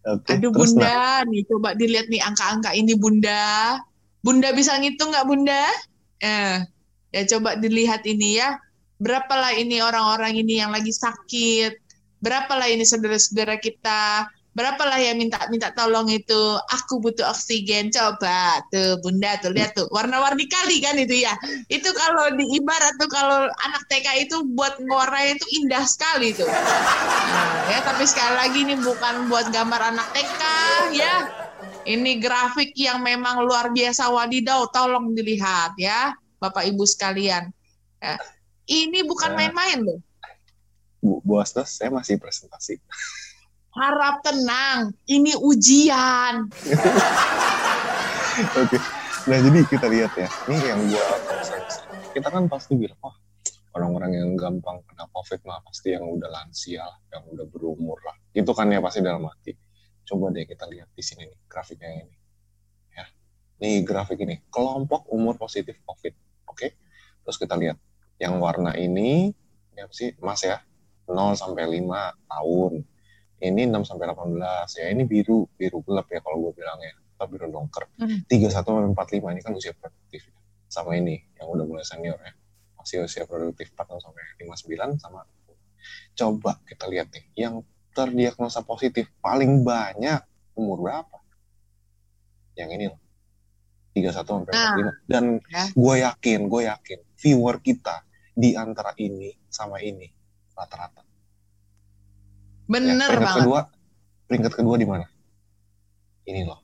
Oke, 0.00 0.32
Aduh 0.32 0.48
terus 0.48 0.72
nah, 0.80 0.88
Bunda, 0.88 1.28
nih 1.28 1.42
coba 1.44 1.68
dilihat 1.76 2.06
nih 2.08 2.22
angka-angka 2.24 2.72
ini 2.72 2.96
Bunda. 2.96 3.76
Bunda 4.24 4.48
bisa 4.56 4.80
ngitung 4.80 5.12
nggak 5.12 5.28
Bunda? 5.28 5.64
Eh, 6.24 6.56
ya 7.12 7.22
coba 7.36 7.60
dilihat 7.60 8.08
ini 8.08 8.40
ya. 8.40 8.56
Berapalah 8.96 9.52
ini 9.56 9.80
orang-orang 9.84 10.40
ini 10.40 10.60
yang 10.60 10.72
lagi 10.72 10.92
sakit? 10.92 11.76
Berapalah 12.20 12.68
ini 12.68 12.84
saudara-saudara 12.84 13.60
kita? 13.60 14.28
Berapalah 14.50 14.98
yang 14.98 15.14
minta-minta 15.14 15.70
tolong 15.70 16.10
itu? 16.10 16.58
Aku 16.74 16.98
butuh 16.98 17.30
oksigen. 17.30 17.94
Coba 17.94 18.58
tuh 18.74 18.98
Bunda 18.98 19.38
tuh 19.38 19.54
lihat 19.54 19.78
tuh 19.78 19.86
warna-warni 19.94 20.50
kali 20.50 20.82
kan 20.82 20.98
itu 20.98 21.22
ya. 21.22 21.38
Itu 21.70 21.94
kalau 21.94 22.34
di 22.34 22.58
ibarat 22.58 22.98
tuh 22.98 23.06
kalau 23.06 23.46
anak 23.46 23.82
TK 23.86 24.26
itu 24.26 24.42
buat 24.58 24.74
ngewarnai 24.82 25.38
itu 25.38 25.46
indah 25.62 25.86
sekali 25.86 26.34
tuh. 26.34 26.50
Nah, 26.50 27.70
ya 27.70 27.78
tapi 27.86 28.02
sekali 28.10 28.34
lagi 28.34 28.58
ini 28.66 28.74
bukan 28.82 29.30
buat 29.30 29.54
gambar 29.54 29.94
anak 29.94 30.08
TK 30.18 30.42
ya. 30.98 31.14
Ini 31.86 32.20
grafik 32.20 32.74
yang 32.76 33.00
memang 33.00 33.46
luar 33.46 33.72
biasa 33.72 34.12
wadidaw, 34.12 34.68
tolong 34.68 35.16
dilihat 35.16 35.78
ya, 35.80 36.12
Bapak 36.36 36.68
Ibu 36.68 36.84
sekalian. 36.84 37.48
Ya. 38.02 38.20
Ini 38.68 39.06
bukan 39.08 39.32
Ya. 39.32 39.36
main-main 39.36 39.78
loh. 39.80 39.98
Bu, 41.00 41.24
Bu 41.24 41.40
Astes, 41.40 41.80
saya 41.80 41.88
masih 41.88 42.20
presentasi. 42.20 42.76
Harap 43.70 44.26
tenang, 44.26 44.90
ini 45.06 45.32
ujian. 45.38 46.50
Oke. 48.60 48.78
Nah, 49.30 49.38
jadi 49.38 49.58
kita 49.68 49.86
lihat 49.86 50.12
ya. 50.18 50.28
Ini 50.48 50.58
yang 50.64 50.80
gua 50.90 51.04
kita 52.10 52.28
kan 52.28 52.50
pasti 52.50 52.74
bilang, 52.74 52.98
wah, 52.98 53.14
orang-orang 53.78 54.18
yang 54.18 54.30
gampang 54.34 54.82
kena 54.82 55.06
COVID 55.14 55.46
mah 55.46 55.62
pasti 55.62 55.94
yang 55.94 56.02
udah 56.02 56.26
lansia 56.26 56.82
lah, 56.82 56.98
yang 57.14 57.22
udah 57.30 57.46
berumur 57.46 57.98
lah. 58.02 58.18
Itu 58.34 58.50
kan 58.50 58.66
ya 58.74 58.82
pasti 58.82 59.00
dalam 59.00 59.22
hati. 59.30 59.54
Coba 60.02 60.34
deh 60.34 60.42
kita 60.42 60.66
lihat 60.66 60.90
di 60.90 61.02
sini 61.06 61.30
nih, 61.30 61.40
grafiknya 61.46 61.90
ini. 62.02 62.16
Ya. 62.90 63.06
Nih 63.62 63.86
grafik 63.86 64.18
ini, 64.18 64.42
kelompok 64.50 65.06
umur 65.14 65.38
positif 65.38 65.78
COVID. 65.86 66.14
Oke. 66.50 66.74
Terus 67.22 67.36
kita 67.38 67.54
lihat 67.54 67.78
yang 68.18 68.42
warna 68.42 68.74
ini, 68.74 69.30
ini 69.70 69.78
apa 69.78 69.94
sih? 69.94 70.18
Mas 70.18 70.42
ya. 70.42 70.58
0 71.10 71.34
sampai 71.34 71.66
5 71.66 71.82
tahun. 72.30 72.72
Ini 73.40 73.72
6 73.72 73.88
sampai 73.88 74.04
18. 74.12 74.80
Ya 74.80 74.86
ini 74.92 75.08
biru, 75.08 75.48
biru 75.56 75.80
gelap 75.80 76.06
ya 76.12 76.20
kalau 76.20 76.48
gue 76.48 76.60
bilang 76.60 76.76
ya. 76.84 76.92
Atau 77.16 77.26
biru 77.32 77.48
dongker. 77.48 77.88
Hmm. 77.96 78.24
31 78.28 78.52
sampai 78.52 79.20
45 79.20 79.32
ini 79.32 79.40
kan 79.40 79.52
usia 79.56 79.72
produktif. 79.72 80.28
Sama 80.68 80.94
ini 81.00 81.16
yang 81.40 81.48
udah 81.48 81.64
mulai 81.64 81.84
senior 81.84 82.20
ya. 82.20 82.32
Masih 82.76 83.04
usia 83.04 83.24
produktif 83.24 83.72
46 83.72 84.04
sampai 84.04 84.22
59 84.44 85.00
sama 85.00 85.24
coba 86.14 86.60
kita 86.68 86.84
lihat 86.92 87.08
nih 87.12 87.24
yang 87.48 87.64
terdiagnosa 87.96 88.62
positif 88.62 89.10
paling 89.18 89.66
banyak 89.66 90.22
umur 90.54 90.78
berapa? 90.84 91.18
Yang 92.54 92.70
ini 92.76 92.84
loh. 92.92 93.00
31 93.90 94.14
sampai 94.14 94.52
Nah, 94.54 94.94
45. 95.02 95.10
Dan 95.10 95.24
ya. 95.50 95.64
gue 95.74 95.94
yakin, 96.06 96.40
gue 96.46 96.62
yakin 96.70 96.98
viewer 97.18 97.56
kita 97.58 98.06
di 98.30 98.54
antara 98.54 98.94
ini 99.02 99.34
sama 99.50 99.82
ini 99.82 100.06
rata-rata. 100.54 101.02
Ya, 102.70 102.78
Bener 102.78 103.10
peringkat 103.10 103.26
banget. 103.26 103.38
kedua, 103.42 103.60
peringkat 104.30 104.52
kedua 104.54 104.76
di 104.78 104.86
mana? 104.86 105.06
Ini 106.22 106.46
loh. 106.46 106.60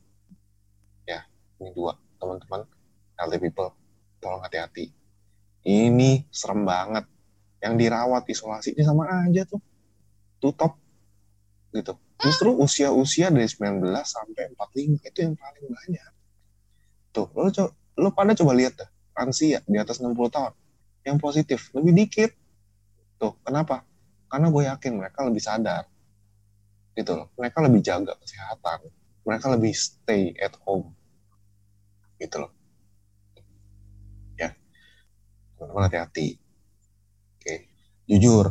Ya, 1.03 1.27
ini 1.59 1.75
dua 1.75 1.99
teman-teman 2.23 2.63
healthy 3.19 3.39
people, 3.43 3.75
tolong 4.23 4.39
hati-hati. 4.47 4.95
Ini 5.67 6.31
serem 6.31 6.63
banget. 6.63 7.05
Yang 7.59 7.75
dirawat 7.83 8.23
isolasi 8.31 8.79
ini 8.79 8.87
sama 8.87 9.11
aja 9.27 9.43
tuh. 9.43 9.59
Tutup 10.39 10.79
gitu. 11.75 11.99
Justru 12.23 12.55
usia-usia 12.55 13.29
dari 13.29 13.51
19 13.51 13.83
sampai 14.07 14.55
45 14.55 15.03
itu 15.03 15.19
yang 15.21 15.35
paling 15.35 15.67
banyak. 15.67 16.11
Tuh, 17.11 17.27
lo, 17.35 17.51
co- 17.51 17.75
lo 17.99 18.09
pada 18.15 18.33
coba 18.39 18.55
lihat 18.55 18.79
dah. 18.79 18.89
Lansia 19.19 19.59
di 19.67 19.77
atas 19.81 19.99
60 19.99 20.31
tahun. 20.31 20.53
Yang 21.03 21.17
positif, 21.19 21.61
lebih 21.75 21.93
dikit. 21.99 22.31
Tuh, 23.19 23.35
kenapa? 23.43 23.83
Karena 24.31 24.49
gue 24.53 24.63
yakin 24.71 24.93
mereka 25.03 25.25
lebih 25.27 25.43
sadar 25.43 25.89
gitu 26.97 27.13
loh. 27.13 27.29
Mereka 27.37 27.61
lebih 27.61 27.85
jaga 27.85 28.17
kesehatan. 28.17 28.89
Mereka 29.29 29.47
lebih 29.53 29.77
stay 29.77 30.33
at 30.41 30.57
home. 30.65 30.97
Gitu 32.17 32.41
loh. 32.41 32.51
Ya. 34.41 34.57
Teman-teman 35.61 35.93
hati-hati. 35.93 36.41
Oke. 37.37 37.55
Jujur, 38.09 38.49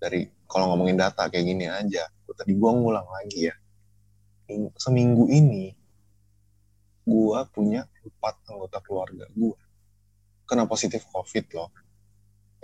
dari 0.00 0.24
kalau 0.48 0.72
ngomongin 0.72 0.96
data 0.96 1.28
kayak 1.28 1.44
gini 1.44 1.68
aja, 1.68 2.08
tadi 2.34 2.56
gua 2.56 2.72
ngulang 2.72 3.06
lagi 3.06 3.52
ya. 3.52 3.54
In- 4.48 4.72
Seminggu 4.80 5.28
ini, 5.28 5.76
gua 7.04 7.44
punya 7.46 7.84
empat 8.00 8.48
anggota 8.48 8.80
keluarga 8.80 9.28
gua 9.36 9.60
kena 10.48 10.64
positif 10.64 11.04
COVID 11.12 11.44
loh. 11.52 11.70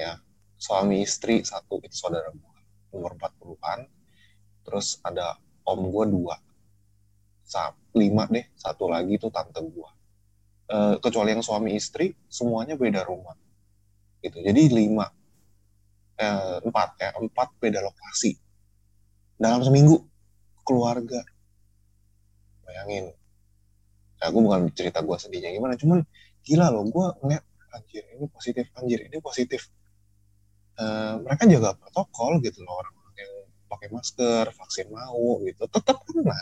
Ya, 0.01 0.17
suami 0.57 1.05
istri 1.05 1.45
satu 1.45 1.77
itu 1.85 1.93
saudara 1.93 2.33
gua 2.33 2.57
umur 2.91 3.15
40-an 3.21 4.00
terus 4.71 5.03
ada 5.03 5.35
om 5.67 5.91
gue 5.91 6.07
dua. 6.07 6.39
Lima 7.91 8.31
deh 8.31 8.47
satu 8.55 8.87
lagi 8.87 9.19
tuh 9.19 9.35
tante 9.35 9.59
gue 9.59 9.91
Eh, 10.71 10.95
kecuali 11.03 11.35
yang 11.35 11.43
suami 11.43 11.75
istri 11.75 12.15
semuanya 12.31 12.79
beda 12.79 13.03
rumah. 13.03 13.35
Gitu 14.23 14.39
jadi 14.39 14.71
lima. 14.71 15.11
Eh, 16.15 16.63
empat 16.63 16.89
ya 17.03 17.11
empat 17.19 17.59
beda 17.59 17.83
lokasi. 17.83 18.39
Dalam 19.35 19.67
seminggu 19.67 19.99
keluarga. 20.63 21.27
Bayangin. 22.63 23.11
Ya 24.23 24.31
gue 24.31 24.43
bukan 24.47 24.71
cerita 24.71 25.03
gue 25.03 25.17
sedihnya 25.19 25.51
gimana 25.51 25.75
cuman 25.75 26.07
gila 26.47 26.71
loh 26.71 26.87
gue 26.87 27.07
ngeliat 27.19 27.45
anjir 27.75 28.05
ini 28.15 28.31
positif 28.31 28.71
anjir 28.79 29.01
ini 29.11 29.19
positif. 29.19 29.75
Eh, 30.79 31.15
mereka 31.19 31.51
jaga 31.51 31.75
protokol 31.75 32.39
gitu 32.47 32.63
loh 32.63 32.79
yang 32.79 32.95
pakai 33.71 33.89
masker, 33.95 34.51
vaksin 34.51 34.91
mau 34.91 35.39
gitu, 35.47 35.63
tetap 35.71 36.03
kena. 36.03 36.35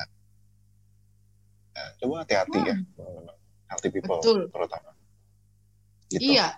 Nah, 1.77 1.89
coba 2.01 2.25
hati-hati 2.25 2.59
ya, 2.65 2.75
Hmm. 2.75 2.89
teman-teman. 2.97 3.37
Healthy 3.69 3.89
people 3.93 4.19
Betul. 4.25 4.41
terutama. 4.49 4.91
Gitu. 6.09 6.33
Iya. 6.33 6.57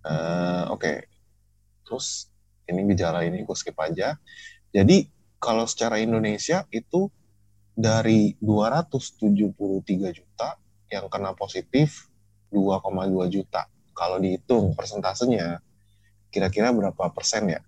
Eh, 0.00 0.64
Oke. 0.72 1.04
Terus 1.84 2.30
ini 2.70 2.86
gejala 2.94 3.26
ini 3.26 3.42
gue 3.42 3.56
skip 3.58 3.74
aja. 3.76 4.16
Jadi 4.70 5.10
kalau 5.36 5.66
secara 5.66 5.98
Indonesia 5.98 6.64
itu 6.70 7.10
dari 7.74 8.38
273 8.38 10.14
juta 10.14 10.54
yang 10.88 11.10
kena 11.10 11.34
positif 11.34 12.06
2,2 12.54 13.26
juta. 13.28 13.66
Kalau 13.92 14.16
dihitung 14.22 14.72
persentasenya 14.78 15.58
kira-kira 16.30 16.70
berapa 16.70 17.10
persen 17.10 17.50
ya? 17.50 17.60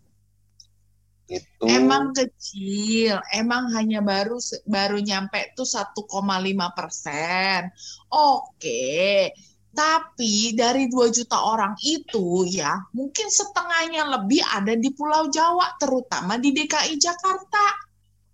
Itu 1.31 1.65
Emang 1.65 2.11
kecil, 2.13 3.17
emang 3.33 3.71
hanya 3.73 4.03
baru 4.03 4.37
baru 4.67 4.99
nyampe 4.99 5.55
tuh 5.55 5.65
1,5 5.65 6.69
persen. 6.75 7.71
Oke, 8.11 9.31
tapi 9.73 10.53
dari 10.53 10.93
2 10.93 11.09
juta 11.09 11.41
orang 11.49 11.73
itu 11.81 12.45
ya 12.45 12.77
mungkin 12.93 13.33
setengahnya 13.33 14.05
lebih 14.21 14.45
ada 14.45 14.77
di 14.77 14.93
Pulau 14.93 15.33
Jawa, 15.33 15.79
terutama 15.81 16.37
di 16.37 16.53
DKI 16.53 17.01
Jakarta. 17.01 17.67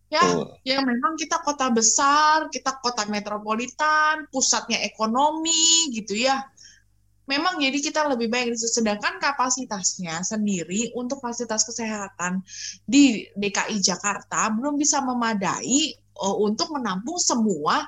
Ya, 0.08 0.24
Betul. 0.24 0.56
yang 0.64 0.88
memang 0.88 1.20
kita 1.20 1.36
kota 1.44 1.68
besar, 1.68 2.48
kita 2.48 2.80
kota 2.80 3.04
metropolitan, 3.12 4.24
pusatnya 4.32 4.80
ekonomi 4.80 5.92
gitu 5.92 6.16
ya. 6.16 6.48
Memang 7.28 7.60
jadi 7.60 7.76
kita 7.76 8.08
lebih 8.08 8.32
baik 8.32 8.56
sedangkan 8.56 9.20
kapasitasnya 9.20 10.24
sendiri 10.24 10.96
untuk 10.96 11.20
fasilitas 11.20 11.68
kesehatan 11.68 12.40
di 12.88 13.28
DKI 13.36 13.76
Jakarta 13.84 14.48
belum 14.48 14.80
bisa 14.80 15.04
memadai 15.04 15.92
uh, 16.16 16.36
untuk 16.40 16.72
menampung 16.72 17.20
semua 17.20 17.84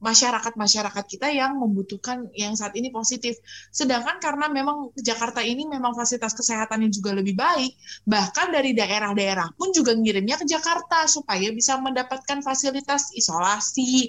masyarakat-masyarakat 0.00 1.04
kita 1.04 1.28
yang 1.28 1.60
membutuhkan 1.60 2.32
yang 2.32 2.56
saat 2.56 2.72
ini 2.72 2.88
positif. 2.88 3.36
Sedangkan 3.68 4.16
karena 4.16 4.48
memang 4.48 4.96
Jakarta 4.96 5.44
ini 5.44 5.68
memang 5.68 5.92
fasilitas 5.92 6.32
kesehatannya 6.32 6.88
juga 6.88 7.12
lebih 7.12 7.36
baik, 7.36 7.76
bahkan 8.08 8.48
dari 8.48 8.72
daerah-daerah 8.72 9.52
pun 9.60 9.70
juga 9.76 9.92
ngirimnya 9.92 10.40
ke 10.40 10.48
Jakarta 10.48 11.04
supaya 11.04 11.52
bisa 11.52 11.76
mendapatkan 11.76 12.40
fasilitas 12.40 13.12
isolasi, 13.12 14.08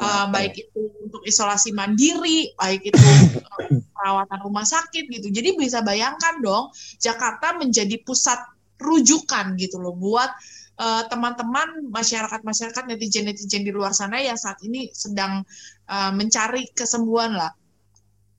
uh, 0.00 0.26
baik 0.30 0.58
itu 0.58 0.80
untuk 1.02 1.22
isolasi 1.22 1.70
mandiri, 1.70 2.50
baik 2.58 2.90
itu 2.90 2.98
uh, 2.98 3.78
perawatan 3.94 4.38
rumah 4.42 4.66
sakit 4.66 5.06
gitu. 5.10 5.28
Jadi 5.30 5.54
bisa 5.54 5.84
bayangkan 5.84 6.40
dong, 6.42 6.74
Jakarta 6.98 7.54
menjadi 7.54 8.00
pusat 8.02 8.38
rujukan 8.80 9.54
gitu 9.54 9.78
loh 9.78 9.94
buat 9.94 10.30
uh, 10.78 11.02
teman-teman 11.06 11.88
masyarakat-masyarakat 11.94 12.84
netizen-netizen 12.90 13.62
di 13.62 13.70
luar 13.70 13.94
sana 13.94 14.18
yang 14.18 14.38
saat 14.38 14.58
ini 14.66 14.90
sedang 14.90 15.46
uh, 15.86 16.10
mencari 16.10 16.66
kesembuhan 16.74 17.38
lah. 17.38 17.52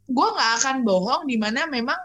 Gue 0.05 0.27
nggak 0.27 0.51
akan 0.61 0.75
bohong 0.85 1.25
di 1.25 1.39
mana 1.39 1.65
memang 1.65 1.97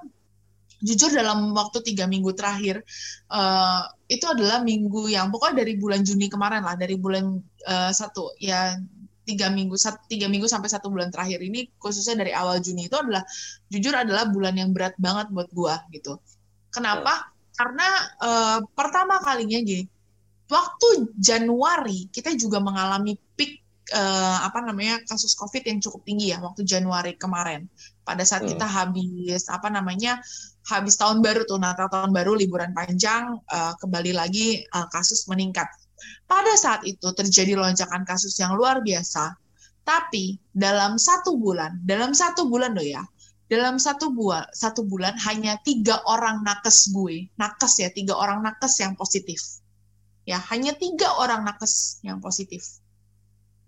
jujur 0.81 1.13
dalam 1.13 1.53
waktu 1.53 1.85
tiga 1.85 2.09
minggu 2.09 2.33
terakhir 2.33 2.81
uh, 3.29 3.85
itu 4.09 4.25
adalah 4.25 4.65
minggu 4.65 5.13
yang 5.13 5.29
pokoknya 5.29 5.61
dari 5.61 5.77
bulan 5.77 6.01
Juni 6.01 6.33
kemarin 6.33 6.65
lah 6.65 6.73
dari 6.73 6.97
bulan 6.97 7.37
uh, 7.69 7.93
satu 7.93 8.33
ya 8.41 8.81
tiga 9.31 9.47
minggu 9.47 9.79
satu, 9.79 10.03
tiga 10.11 10.27
minggu 10.27 10.51
sampai 10.51 10.67
satu 10.67 10.91
bulan 10.91 11.15
terakhir 11.15 11.39
ini 11.39 11.71
khususnya 11.79 12.27
dari 12.27 12.35
awal 12.35 12.59
Juni 12.59 12.91
itu 12.91 12.99
adalah 12.99 13.23
jujur 13.71 13.95
adalah 13.95 14.27
bulan 14.27 14.59
yang 14.59 14.75
berat 14.75 14.99
banget 14.99 15.31
buat 15.31 15.49
gua 15.55 15.79
gitu. 15.95 16.19
Kenapa? 16.75 17.31
Karena 17.55 17.89
uh, 18.19 18.59
pertama 18.75 19.23
kalinya 19.23 19.63
gini, 19.63 19.87
waktu 20.51 21.15
Januari 21.15 22.11
kita 22.11 22.35
juga 22.35 22.59
mengalami 22.59 23.15
peak 23.39 23.63
uh, 23.95 24.39
apa 24.47 24.65
namanya 24.65 25.03
kasus 25.07 25.35
COVID 25.39 25.63
yang 25.67 25.79
cukup 25.79 26.03
tinggi 26.07 26.35
ya 26.35 26.39
waktu 26.43 26.67
Januari 26.67 27.15
kemarin. 27.15 27.71
Pada 28.03 28.27
saat 28.27 28.47
Hmm. 28.47 28.57
kita 28.57 28.67
habis 28.67 29.47
apa 29.47 29.71
namanya 29.71 30.19
habis 30.67 30.99
tahun 30.99 31.23
baru 31.23 31.47
tuh 31.47 31.59
Natal 31.63 31.87
tahun 31.91 32.11
baru 32.11 32.35
liburan 32.39 32.75
panjang 32.75 33.39
uh, 33.51 33.73
kembali 33.79 34.13
lagi 34.15 34.65
uh, 34.75 34.87
kasus 34.91 35.27
meningkat. 35.31 35.67
Pada 36.25 36.55
saat 36.57 36.87
itu 36.87 37.09
terjadi 37.13 37.59
lonjakan 37.59 38.03
kasus 38.07 38.37
yang 38.39 38.55
luar 38.55 38.81
biasa. 38.81 39.35
Tapi 39.85 40.39
dalam 40.53 41.01
satu 41.01 41.41
bulan, 41.41 41.83
dalam 41.83 42.15
satu 42.15 42.47
bulan 42.47 42.77
loh 42.77 42.85
ya, 42.85 43.03
dalam 43.51 43.83
satu 43.83 44.15
bulan 44.15 44.47
satu 44.55 44.87
bulan 44.87 45.19
hanya 45.27 45.59
tiga 45.67 45.99
orang 46.07 46.47
nakes 46.47 46.95
gue, 46.95 47.27
nakes 47.35 47.83
ya 47.83 47.91
tiga 47.91 48.15
orang 48.15 48.47
nakes 48.47 48.79
yang 48.79 48.95
positif. 48.95 49.41
Ya 50.29 50.39
hanya 50.53 50.77
tiga 50.79 51.11
orang 51.19 51.43
nakes 51.43 51.99
yang 52.07 52.23
positif. 52.23 52.63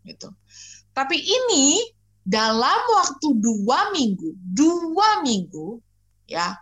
Gitu. 0.07 0.31
Tapi 0.95 1.19
ini 1.19 1.83
dalam 2.23 2.81
waktu 2.95 3.29
dua 3.43 3.91
minggu 3.91 4.39
dua 4.39 5.27
minggu 5.27 5.83
ya 6.31 6.55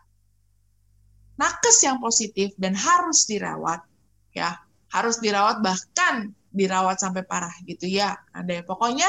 nakes 1.36 1.84
yang 1.84 2.00
positif 2.00 2.56
dan 2.56 2.72
harus 2.72 3.28
dirawat 3.28 3.84
ya 4.32 4.56
harus 4.90 5.22
dirawat 5.22 5.62
bahkan 5.62 6.34
dirawat 6.50 6.98
sampai 6.98 7.22
parah 7.22 7.54
gitu 7.62 7.86
ya 7.86 8.18
ada 8.34 8.62
pokoknya 8.66 9.06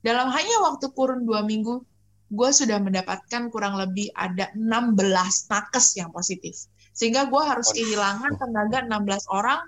dalam 0.00 0.32
hanya 0.32 0.56
waktu 0.64 0.88
kurun 0.96 1.28
dua 1.28 1.44
minggu 1.44 1.84
gue 2.28 2.50
sudah 2.52 2.76
mendapatkan 2.80 3.48
kurang 3.48 3.80
lebih 3.80 4.12
ada 4.12 4.52
16 4.52 5.48
nakes 5.48 5.96
yang 5.96 6.12
positif. 6.12 6.68
Sehingga 6.92 7.30
gue 7.30 7.40
harus 7.40 7.72
kehilangan 7.72 8.36
tenaga 8.36 8.84
16 8.84 9.32
orang 9.32 9.60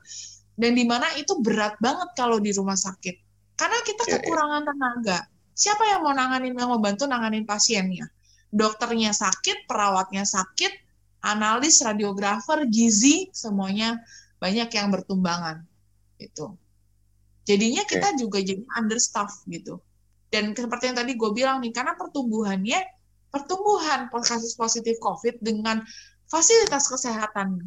dan 0.61 0.72
di 0.76 0.84
mana 0.84 1.08
itu 1.16 1.40
berat 1.40 1.80
banget 1.80 2.12
kalau 2.12 2.36
di 2.36 2.52
rumah 2.52 2.76
sakit. 2.76 3.16
Karena 3.56 3.78
kita 3.80 4.02
Iya, 4.04 4.12
iya. 4.12 4.16
kekurangan 4.20 4.62
tenaga. 4.68 5.18
Siapa 5.56 5.84
yang 5.88 6.00
mau 6.04 6.12
nanganin 6.16 6.52
yang 6.56 6.68
mau 6.68 6.80
bantu 6.80 7.08
nanganin 7.08 7.48
pasiennya? 7.48 8.08
Dokternya 8.50 9.14
sakit 9.14 9.64
perawatnya 9.64 10.26
sakit 10.26 10.72
analis 11.20 11.84
radiografer 11.84 12.64
gizi 12.68 13.28
semuanya 13.30 14.00
banyak 14.41 14.72
yang 14.72 14.88
bertumbangan 14.88 15.62
itu 16.16 16.57
jadinya 17.45 17.82
kita 17.84 18.14
juga 18.14 18.38
jadi 18.41 18.62
understaff 18.78 19.43
gitu. 19.49 19.80
Dan 20.30 20.55
seperti 20.55 20.95
yang 20.95 20.99
tadi 21.03 21.18
gue 21.18 21.30
bilang 21.34 21.59
nih 21.59 21.74
karena 21.74 21.99
pertumbuhannya 21.99 22.78
pertumbuhan 23.34 24.07
kasus 24.11 24.55
positif 24.55 25.03
COVID 25.03 25.43
dengan 25.43 25.82
fasilitas 26.30 26.86
kesehatan 26.86 27.59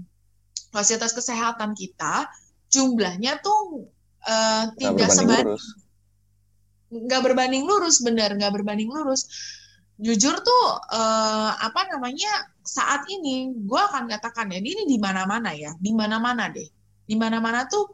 fasilitas 0.72 1.12
kesehatan 1.12 1.76
kita 1.76 2.32
jumlahnya 2.72 3.44
tuh 3.44 3.88
Nggak 4.24 4.80
tidak 4.80 5.10
sebanding. 5.12 5.60
nggak 6.88 7.22
berbanding 7.28 7.64
lurus 7.68 8.00
benar 8.00 8.32
nggak 8.32 8.54
berbanding 8.56 8.88
lurus 8.88 9.28
jujur 10.04 10.36
tuh 10.44 10.66
eh, 10.92 11.52
apa 11.56 11.82
namanya 11.96 12.52
saat 12.60 13.08
ini 13.08 13.56
gue 13.56 13.82
akan 13.82 14.12
katakan 14.12 14.52
ya 14.52 14.60
ini 14.60 14.84
di 14.84 14.98
mana-mana 15.00 15.56
ya 15.56 15.72
di 15.80 15.92
mana-mana 15.96 16.52
deh. 16.52 16.68
Di 17.04 17.16
mana-mana 17.16 17.64
tuh 17.72 17.88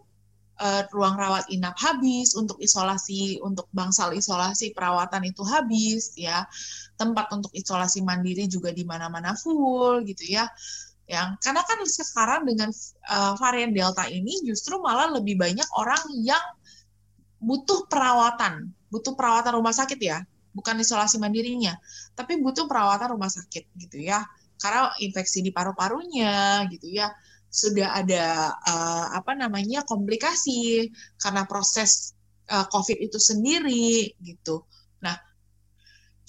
eh, 0.57 0.83
ruang 0.89 1.15
rawat 1.15 1.45
inap 1.53 1.77
habis 1.77 2.33
untuk 2.33 2.57
isolasi 2.57 3.37
untuk 3.45 3.69
bangsal 3.69 4.17
isolasi 4.17 4.73
perawatan 4.73 5.29
itu 5.29 5.45
habis 5.45 6.17
ya. 6.17 6.49
Tempat 6.97 7.29
untuk 7.31 7.53
isolasi 7.53 8.01
mandiri 8.01 8.49
juga 8.49 8.73
di 8.73 8.81
mana-mana 8.83 9.37
full 9.37 10.01
gitu 10.09 10.25
ya. 10.33 10.49
Yang 11.09 11.41
karena 11.45 11.61
kan 11.65 11.79
sekarang 11.85 12.41
dengan 12.49 12.69
eh, 13.13 13.33
varian 13.37 13.71
delta 13.71 14.09
ini 14.09 14.41
justru 14.41 14.81
malah 14.81 15.13
lebih 15.13 15.37
banyak 15.37 15.69
orang 15.77 16.03
yang 16.25 16.41
butuh 17.39 17.87
perawatan 17.87 18.75
butuh 18.91 19.15
perawatan 19.15 19.55
rumah 19.55 19.71
sakit 19.71 19.99
ya 20.01 20.19
bukan 20.55 20.81
isolasi 20.81 21.21
mandirinya 21.21 21.77
tapi 22.17 22.41
butuh 22.41 22.65
perawatan 22.65 23.15
rumah 23.15 23.29
sakit 23.29 23.69
gitu 23.77 24.01
ya 24.01 24.25
karena 24.59 24.91
infeksi 24.99 25.39
di 25.39 25.55
paru-parunya 25.55 26.67
gitu 26.67 26.91
ya 26.91 27.07
sudah 27.49 27.97
ada 27.97 28.53
eh, 28.53 29.05
apa 29.17 29.33
namanya 29.33 29.81
komplikasi 29.87 30.91
karena 31.17 31.49
proses 31.49 32.13
eh, 32.45 32.65
COVID 32.69 32.97
itu 33.01 33.17
sendiri 33.17 34.13
gitu. 34.21 34.61
Nah, 35.01 35.17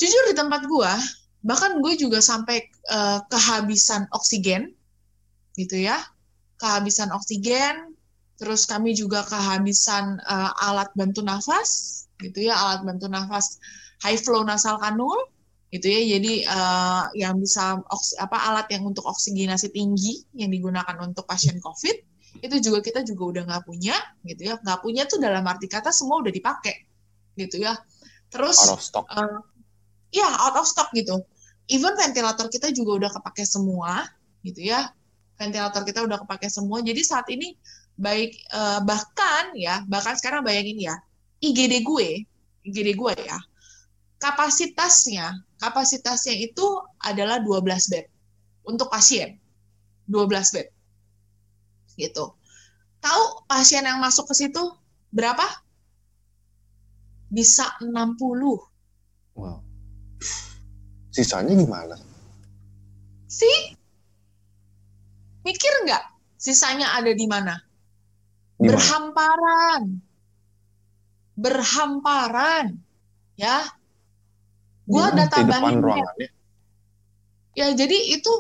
jujur 0.01 0.33
di 0.33 0.35
tempat 0.35 0.65
gua 0.65 0.97
bahkan 1.41 1.81
gue 1.81 1.97
juga 1.97 2.21
sampai 2.21 2.65
eh, 2.69 3.21
kehabisan 3.29 4.09
oksigen 4.13 4.73
gitu 5.57 5.77
ya, 5.77 6.01
kehabisan 6.57 7.13
oksigen, 7.13 7.97
terus 8.41 8.65
kami 8.65 8.97
juga 8.97 9.25
kehabisan 9.29 10.21
eh, 10.21 10.65
alat 10.65 10.89
bantu 10.97 11.21
nafas 11.21 12.05
gitu 12.21 12.49
ya, 12.49 12.57
alat 12.57 12.81
bantu 12.85 13.09
nafas 13.09 13.61
high 14.01 14.19
flow 14.19 14.43
nasal 14.43 14.77
kanul 14.81 15.17
gitu 15.71 15.87
ya. 15.87 16.01
Jadi 16.19 16.33
eh, 16.45 17.03
yang 17.21 17.39
bisa 17.39 17.79
oks- 17.89 18.17
apa 18.19 18.37
alat 18.51 18.67
yang 18.75 18.83
untuk 18.89 19.05
oksigenasi 19.07 19.71
tinggi 19.71 20.25
yang 20.35 20.51
digunakan 20.51 20.97
untuk 21.01 21.25
pasien 21.25 21.57
covid 21.63 21.97
itu 22.41 22.57
juga 22.63 22.79
kita 22.79 23.03
juga 23.03 23.23
udah 23.27 23.43
nggak 23.47 23.65
punya 23.67 23.95
gitu 24.25 24.51
ya. 24.51 24.55
Nggak 24.59 24.79
punya 24.83 25.03
tuh 25.07 25.19
dalam 25.19 25.43
arti 25.47 25.67
kata 25.71 25.91
semua 25.91 26.23
udah 26.23 26.33
dipakai 26.33 26.77
gitu 27.37 27.63
ya. 27.63 27.75
Terus 28.31 28.59
Out 28.67 28.75
of 28.79 28.83
stock. 28.83 29.07
eh, 29.11 29.39
ya 30.15 30.27
out 30.27 30.57
of 30.59 30.67
stock 30.67 30.91
gitu. 30.95 31.23
Even 31.71 31.95
ventilator 31.95 32.51
kita 32.51 32.75
juga 32.75 33.07
udah 33.07 33.11
kepake 33.21 33.47
semua 33.47 34.03
gitu 34.43 34.63
ya. 34.63 34.91
Ventilator 35.39 35.83
kita 35.87 36.03
udah 36.03 36.19
kepake 36.27 36.51
semua. 36.51 36.83
Jadi 36.83 37.03
saat 37.07 37.27
ini 37.31 37.55
baik 38.01 38.33
eh, 38.49 38.81
bahkan 38.83 39.53
ya 39.55 39.85
bahkan 39.87 40.17
sekarang 40.17 40.41
bayangin 40.41 40.79
ya 40.81 40.95
IGD 41.45 41.85
gue 41.85 42.25
IGD 42.65 42.97
gue 42.97 43.13
ya 43.29 43.37
kapasitasnya 44.21 45.43
kapasitasnya 45.61 46.37
itu 46.37 46.65
adalah 47.01 47.41
12 47.41 47.93
bed 47.93 48.07
untuk 48.69 48.93
pasien. 48.93 49.41
12 50.09 50.55
bed. 50.57 50.69
Gitu. 51.97 52.25
Tahu 53.01 53.23
pasien 53.49 53.85
yang 53.85 54.01
masuk 54.01 54.29
ke 54.29 54.35
situ 54.37 54.63
berapa? 55.13 55.45
Bisa 57.31 57.65
60 57.81 58.19
Wow. 59.39 59.63
Sisanya 61.11 61.55
gimana? 61.57 61.97
sih 63.31 63.79
mikir 65.47 65.71
nggak? 65.87 66.03
Sisanya 66.35 66.99
ada 66.99 67.15
di 67.15 67.27
mana? 67.31 67.63
Di 68.59 68.67
mana? 68.67 68.75
berhamparan. 68.75 69.83
Berhamparan 71.39 72.67
ya 73.39 73.65
gua 74.91 75.15
Di- 75.15 75.15
ada 75.15 75.25
tambahin 75.31 75.79
ya 77.55 77.67
jadi 77.75 77.99
itu 78.19 78.33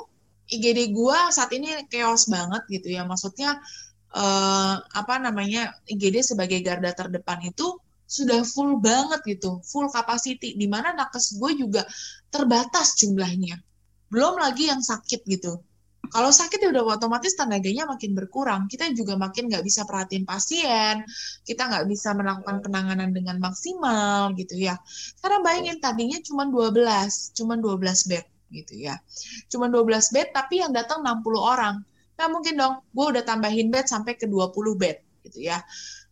IGD 0.50 0.90
gua 0.90 1.30
saat 1.30 1.54
ini 1.54 1.86
chaos 1.86 2.26
banget 2.26 2.66
gitu 2.66 2.90
ya. 2.90 3.06
Maksudnya 3.06 3.62
eh, 4.10 4.74
apa 4.82 5.14
namanya 5.22 5.70
IGD 5.86 6.26
sebagai 6.26 6.58
garda 6.66 6.90
terdepan 6.90 7.38
itu 7.46 7.78
sudah 8.10 8.42
full 8.42 8.82
banget 8.82 9.22
gitu. 9.22 9.62
Full 9.62 9.94
capacity. 9.94 10.58
Di 10.58 10.66
mana 10.66 10.90
nakes 10.90 11.38
gue 11.38 11.62
juga 11.62 11.86
terbatas 12.34 12.98
jumlahnya. 12.98 13.62
Belum 14.10 14.34
lagi 14.42 14.66
yang 14.66 14.82
sakit 14.82 15.22
gitu 15.30 15.62
kalau 16.10 16.34
sakit 16.34 16.58
ya 16.58 16.68
udah 16.74 16.98
otomatis 16.98 17.38
tenaganya 17.38 17.86
makin 17.86 18.12
berkurang. 18.18 18.66
Kita 18.66 18.90
juga 18.90 19.14
makin 19.14 19.46
nggak 19.46 19.62
bisa 19.62 19.86
perhatiin 19.86 20.26
pasien. 20.26 21.06
Kita 21.46 21.70
nggak 21.70 21.86
bisa 21.86 22.12
melakukan 22.18 22.60
penanganan 22.60 23.14
dengan 23.14 23.38
maksimal 23.38 24.34
gitu 24.34 24.58
ya. 24.58 24.74
Karena 25.22 25.38
bayangin 25.40 25.78
tadinya 25.78 26.18
cuma 26.20 26.44
12 26.50 27.38
cuma 27.38 27.54
12 27.54 28.10
bed 28.10 28.24
gitu 28.50 28.74
ya. 28.74 28.98
Cuma 29.46 29.70
12 29.70 30.10
bed 30.10 30.28
tapi 30.34 30.60
yang 30.60 30.74
datang 30.74 31.06
60 31.06 31.38
orang. 31.38 31.80
Nggak 32.18 32.28
mungkin 32.28 32.54
dong 32.58 32.74
gue 32.90 33.06
udah 33.16 33.22
tambahin 33.24 33.70
bed 33.70 33.86
sampai 33.86 34.18
ke 34.18 34.26
20 34.26 34.50
bed 34.76 34.98
gitu 35.24 35.38
ya. 35.46 35.62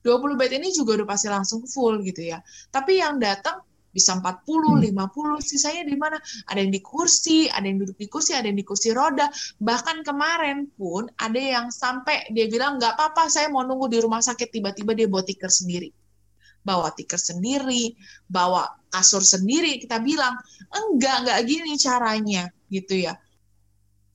20 0.07 0.39
bed 0.39 0.51
ini 0.57 0.71
juga 0.73 0.97
udah 1.03 1.09
pasti 1.11 1.29
langsung 1.29 1.67
full 1.67 2.01
gitu 2.07 2.23
ya. 2.23 2.39
Tapi 2.71 3.03
yang 3.03 3.19
datang 3.19 3.68
bisa 3.89 4.21
40, 4.21 4.85
50, 4.85 5.41
sisanya 5.41 5.83
di 5.89 5.97
mana? 5.97 6.17
Ada 6.49 6.61
yang 6.61 6.73
di 6.73 6.81
kursi, 6.85 7.49
ada 7.49 7.65
yang 7.65 7.81
duduk 7.81 7.97
di 7.97 8.09
kursi, 8.09 8.37
ada 8.37 8.47
yang 8.47 8.59
di 8.59 8.67
kursi 8.67 8.93
roda. 8.93 9.27
Bahkan 9.59 10.05
kemarin 10.05 10.69
pun 10.77 11.09
ada 11.17 11.41
yang 11.41 11.73
sampai 11.73 12.29
dia 12.31 12.47
bilang 12.47 12.77
nggak 12.77 12.95
apa-apa, 12.95 13.33
saya 13.33 13.49
mau 13.49 13.65
nunggu 13.65 13.89
di 13.89 13.99
rumah 14.05 14.21
sakit 14.21 14.49
tiba-tiba 14.53 14.93
dia 14.93 15.09
bawa 15.09 15.25
tikar 15.25 15.49
sendiri. 15.49 15.89
Bawa 16.63 16.93
tikar 16.93 17.17
sendiri, 17.17 17.97
bawa 18.29 18.69
kasur 18.93 19.25
sendiri. 19.25 19.81
Kita 19.81 20.05
bilang 20.05 20.37
enggak, 20.69 21.25
enggak 21.25 21.39
gini 21.49 21.73
caranya 21.81 22.45
gitu 22.69 23.09
ya. 23.09 23.17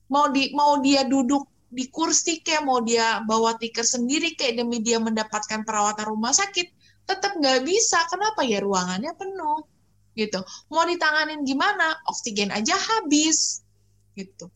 Mau 0.08 0.30
di 0.30 0.54
mau 0.54 0.78
dia 0.78 1.02
duduk 1.02 1.50
di 1.74 1.90
kursi 1.90 2.38
kayak 2.38 2.62
mau 2.62 2.78
dia 2.78 3.18
bawa 3.26 3.58
tikar 3.58 3.82
sendiri 3.82 4.38
kayak 4.38 4.62
demi 4.62 4.78
dia 4.78 5.02
mendapatkan 5.02 5.66
perawatan 5.66 6.06
rumah 6.06 6.30
sakit 6.30 6.83
tetap 7.04 7.36
nggak 7.36 7.64
bisa. 7.64 8.04
Kenapa? 8.08 8.44
Ya 8.44 8.60
ruangannya 8.60 9.12
penuh 9.16 9.64
gitu. 10.14 10.40
Mau 10.70 10.86
ditanganin 10.86 11.42
gimana? 11.42 11.98
Oksigen 12.08 12.54
aja 12.54 12.74
habis 12.74 13.62
gitu. 14.14 14.48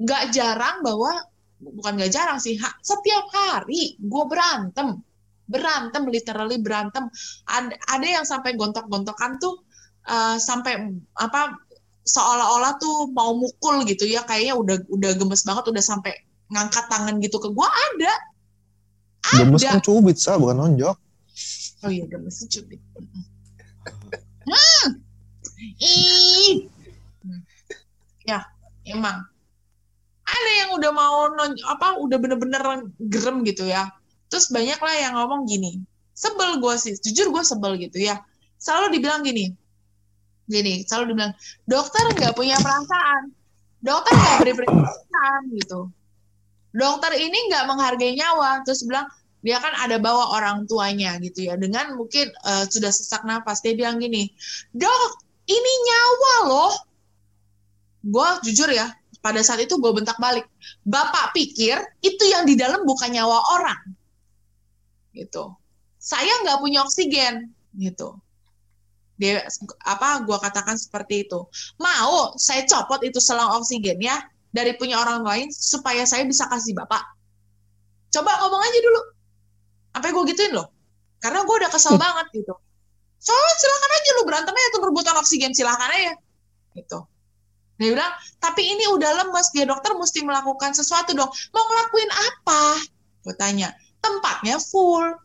Nggak 0.00 0.32
jarang 0.32 0.84
bahwa 0.84 1.12
bukan 1.60 1.92
nggak 2.00 2.12
jarang 2.12 2.38
sih 2.40 2.56
ha- 2.60 2.78
setiap 2.80 3.28
hari 3.32 3.96
gue 4.00 4.24
berantem. 4.28 5.00
Berantem 5.50 6.06
literally 6.06 6.62
berantem. 6.62 7.10
Ada, 7.48 7.74
ada 7.90 8.06
yang 8.06 8.24
sampai 8.24 8.54
gontok-gontokan 8.54 9.40
tuh 9.42 9.66
eh, 10.06 10.36
sampai 10.38 10.94
apa 11.18 11.58
seolah-olah 12.06 12.80
tuh 12.80 13.10
mau 13.10 13.34
mukul 13.34 13.82
gitu 13.88 14.06
ya. 14.06 14.22
Kayaknya 14.24 14.54
udah 14.56 14.76
udah 14.88 15.10
gemes 15.18 15.42
banget 15.42 15.64
udah 15.74 15.84
sampai 15.84 16.14
ngangkat 16.50 16.84
tangan 16.86 17.18
gitu 17.18 17.40
ke 17.40 17.48
gue 17.50 17.68
ada. 17.68 18.14
Gemes 19.42 19.62
ada. 19.64 19.76
kan 19.76 19.80
cubit, 19.82 20.16
Sa, 20.16 20.36
bukan 20.40 20.56
nonjok. 20.60 21.09
Oh 21.80 21.90
iya, 21.90 22.04
gemes 22.04 22.44
cubit. 22.44 22.80
Hmm. 24.44 24.88
Ih. 25.80 26.68
Ya, 28.28 28.44
emang. 28.84 29.24
Ada 30.24 30.50
yang 30.64 30.70
udah 30.78 30.90
mau 30.94 31.32
non 31.34 31.52
apa 31.66 31.98
udah 31.98 32.16
bener-bener 32.20 32.62
gerem 33.10 33.42
gitu 33.42 33.66
ya. 33.66 33.90
Terus 34.30 34.52
banyak 34.52 34.78
lah 34.78 34.94
yang 34.94 35.14
ngomong 35.18 35.48
gini. 35.48 35.82
Sebel 36.14 36.60
gue 36.60 36.74
sih, 36.76 36.94
jujur 37.00 37.32
gue 37.32 37.42
sebel 37.42 37.80
gitu 37.80 37.98
ya. 37.98 38.20
Selalu 38.60 39.00
dibilang 39.00 39.24
gini. 39.24 39.50
Gini, 40.46 40.84
selalu 40.84 41.16
dibilang, 41.16 41.32
dokter 41.64 42.04
nggak 42.12 42.36
punya 42.36 42.60
perasaan. 42.60 43.32
Dokter 43.80 44.12
nggak 44.12 44.38
beri 44.44 44.68
perasaan 44.68 45.42
gitu. 45.56 45.88
Dokter 46.70 47.16
ini 47.16 47.38
nggak 47.50 47.64
menghargai 47.66 48.14
nyawa. 48.14 48.62
Terus 48.62 48.84
bilang, 48.86 49.08
dia 49.40 49.56
kan 49.56 49.72
ada 49.80 49.96
bawa 49.96 50.36
orang 50.36 50.68
tuanya 50.68 51.16
gitu 51.20 51.48
ya 51.48 51.56
dengan 51.56 51.96
mungkin 51.96 52.28
eh, 52.28 52.64
sudah 52.68 52.92
sesak 52.92 53.24
nafas 53.24 53.64
dia 53.64 53.72
bilang 53.72 53.96
gini 53.96 54.28
dok 54.76 55.10
ini 55.48 55.72
nyawa 55.88 56.34
loh 56.48 56.74
gue 58.04 58.28
jujur 58.48 58.68
ya 58.72 58.88
pada 59.20 59.40
saat 59.44 59.60
itu 59.64 59.76
gue 59.76 59.92
bentak 59.92 60.16
balik. 60.16 60.48
Bapak 60.84 61.36
pikir 61.36 61.76
itu 62.00 62.24
yang 62.24 62.48
di 62.48 62.56
dalam 62.56 62.82
bukan 62.88 63.12
nyawa 63.12 63.38
orang. 63.60 63.80
Gitu. 65.12 65.52
Saya 66.00 66.32
nggak 66.44 66.58
punya 66.60 66.80
oksigen. 66.84 67.52
Gitu. 67.76 68.16
Dia 69.20 69.44
apa 69.84 70.24
gue 70.24 70.36
katakan 70.40 70.80
seperti 70.80 71.28
itu. 71.28 71.44
Mau 71.76 72.32
saya 72.40 72.64
copot 72.64 73.04
itu 73.04 73.20
selang 73.20 73.60
oksigen 73.60 74.00
ya 74.00 74.16
dari 74.50 74.74
punya 74.80 74.98
orang 74.98 75.20
lain 75.20 75.48
supaya 75.52 76.08
saya 76.08 76.24
bisa 76.24 76.48
kasih 76.48 76.72
bapak. 76.72 77.04
Coba 78.10 78.40
ngomong 78.40 78.62
aja 78.64 78.78
dulu. 78.80 79.00
Sampai 79.90 80.10
gue 80.14 80.24
gituin 80.30 80.52
loh. 80.54 80.70
Karena 81.20 81.44
gue 81.44 81.54
udah 81.54 81.70
kesel 81.70 82.00
banget 82.00 82.26
gitu. 82.32 82.54
Soalnya 83.20 83.54
silakan 83.60 83.90
aja 83.92 84.10
lu 84.16 84.22
berantem 84.24 84.54
aja 84.56 84.68
tuh 84.72 84.80
rebutan 84.88 85.16
oksigen 85.20 85.52
silakan 85.52 85.90
aja. 85.92 86.14
Gitu. 86.72 86.98
Dia 87.80 87.96
bilang, 87.96 88.12
tapi 88.40 88.62
ini 88.64 88.84
udah 88.92 89.24
lemes, 89.24 89.56
dia 89.56 89.64
dokter 89.64 89.96
mesti 89.96 90.20
melakukan 90.24 90.76
sesuatu 90.76 91.16
dong. 91.16 91.28
Mau 91.28 91.64
ngelakuin 91.64 92.10
apa? 92.12 92.64
Gue 93.24 93.34
tanya, 93.36 93.72
tempatnya 94.00 94.60
full. 94.60 95.16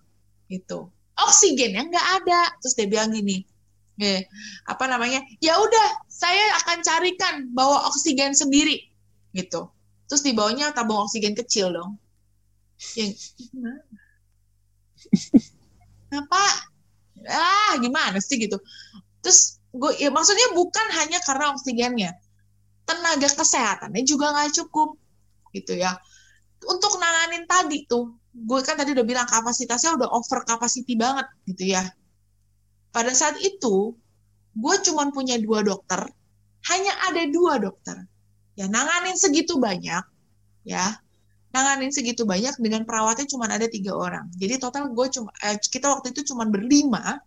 Gitu. 0.47 0.87
Oksigennya 1.15 1.87
nggak 1.87 2.07
ada. 2.23 2.41
Terus 2.63 2.73
dia 2.79 2.87
bilang 2.87 3.11
gini, 3.11 3.43
eh, 3.99 4.27
apa 4.67 4.87
namanya? 4.87 5.23
Ya 5.43 5.59
udah, 5.59 5.87
saya 6.07 6.55
akan 6.63 6.79
carikan 6.83 7.51
bawa 7.51 7.87
oksigen 7.91 8.31
sendiri. 8.35 8.87
Gitu. 9.35 9.67
Terus 10.07 10.21
di 10.23 10.31
bawahnya 10.31 10.71
tabung 10.71 11.03
oksigen 11.03 11.35
kecil 11.35 11.75
dong. 11.75 11.99
Yang 12.95 13.35
gimana? 13.35 13.83
Apa? 16.21 16.43
Ah, 17.25 17.73
gimana 17.81 18.21
sih 18.21 18.37
gitu. 18.37 18.59
Terus 19.23 19.59
gue 19.75 19.91
ya 19.99 20.09
maksudnya 20.09 20.55
bukan 20.55 20.87
hanya 21.03 21.19
karena 21.19 21.51
oksigennya 21.51 22.11
tenaga 22.87 23.27
kesehatannya 23.27 24.01
juga 24.07 24.31
nggak 24.31 24.55
cukup 24.63 24.95
gitu 25.51 25.75
ya 25.75 25.99
untuk 26.63 26.95
nanganin 26.95 27.43
tadi 27.43 27.83
tuh 27.83 28.15
gue 28.31 28.59
kan 28.63 28.79
tadi 28.79 28.95
udah 28.95 29.03
bilang 29.03 29.27
kapasitasnya 29.27 29.99
udah 29.99 30.09
over 30.15 30.47
capacity 30.47 30.95
banget 30.95 31.27
gitu 31.51 31.75
ya 31.75 31.83
pada 32.95 33.11
saat 33.11 33.35
itu 33.43 33.95
gue 34.55 34.75
cuma 34.87 35.11
punya 35.11 35.35
dua 35.35 35.59
dokter 35.59 36.07
hanya 36.71 36.93
ada 37.11 37.27
dua 37.27 37.59
dokter 37.59 37.99
ya 38.55 38.71
nanganin 38.71 39.19
segitu 39.19 39.59
banyak 39.59 40.03
ya 40.63 40.85
nanganin 41.55 41.87
segitu 41.95 42.27
banyak 42.27 42.59
dengan 42.59 42.83
perawatnya 42.83 43.23
cuma 43.31 43.47
ada 43.47 43.71
tiga 43.71 43.95
orang 43.95 44.27
jadi 44.35 44.59
total 44.59 44.91
gue 44.91 45.07
cuma 45.07 45.31
eh, 45.47 45.55
kita 45.55 45.87
waktu 45.87 46.11
itu 46.11 46.35
cuma 46.35 46.43
berlima 46.43 47.23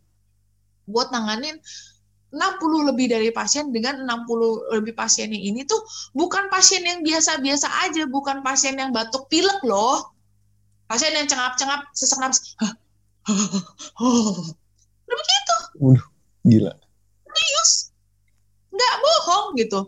buat 0.84 1.08
nanganin 1.08 1.56
60 2.28 2.88
lebih 2.92 3.08
dari 3.08 3.32
pasien 3.32 3.72
dengan 3.72 4.04
60 4.04 4.76
lebih 4.76 4.92
pasiennya 4.92 5.40
ini 5.40 5.64
tuh 5.64 5.80
bukan 6.12 6.52
pasien 6.52 6.84
yang 6.84 7.00
biasa-biasa 7.00 7.88
aja, 7.88 8.04
bukan 8.04 8.44
pasien 8.44 8.76
yang 8.76 8.92
batuk 8.92 9.32
pilek 9.32 9.64
loh. 9.64 10.12
Pasien 10.84 11.16
yang 11.16 11.24
cengap-cengap, 11.24 11.88
sesak 11.96 12.20
nafas. 12.20 12.40
Udah 15.08 15.16
begitu. 15.16 15.56
Udah, 15.80 16.04
gila. 16.44 16.72
Serius. 17.32 17.72
Nggak 18.72 18.94
bohong 19.00 19.46
gitu. 19.56 19.80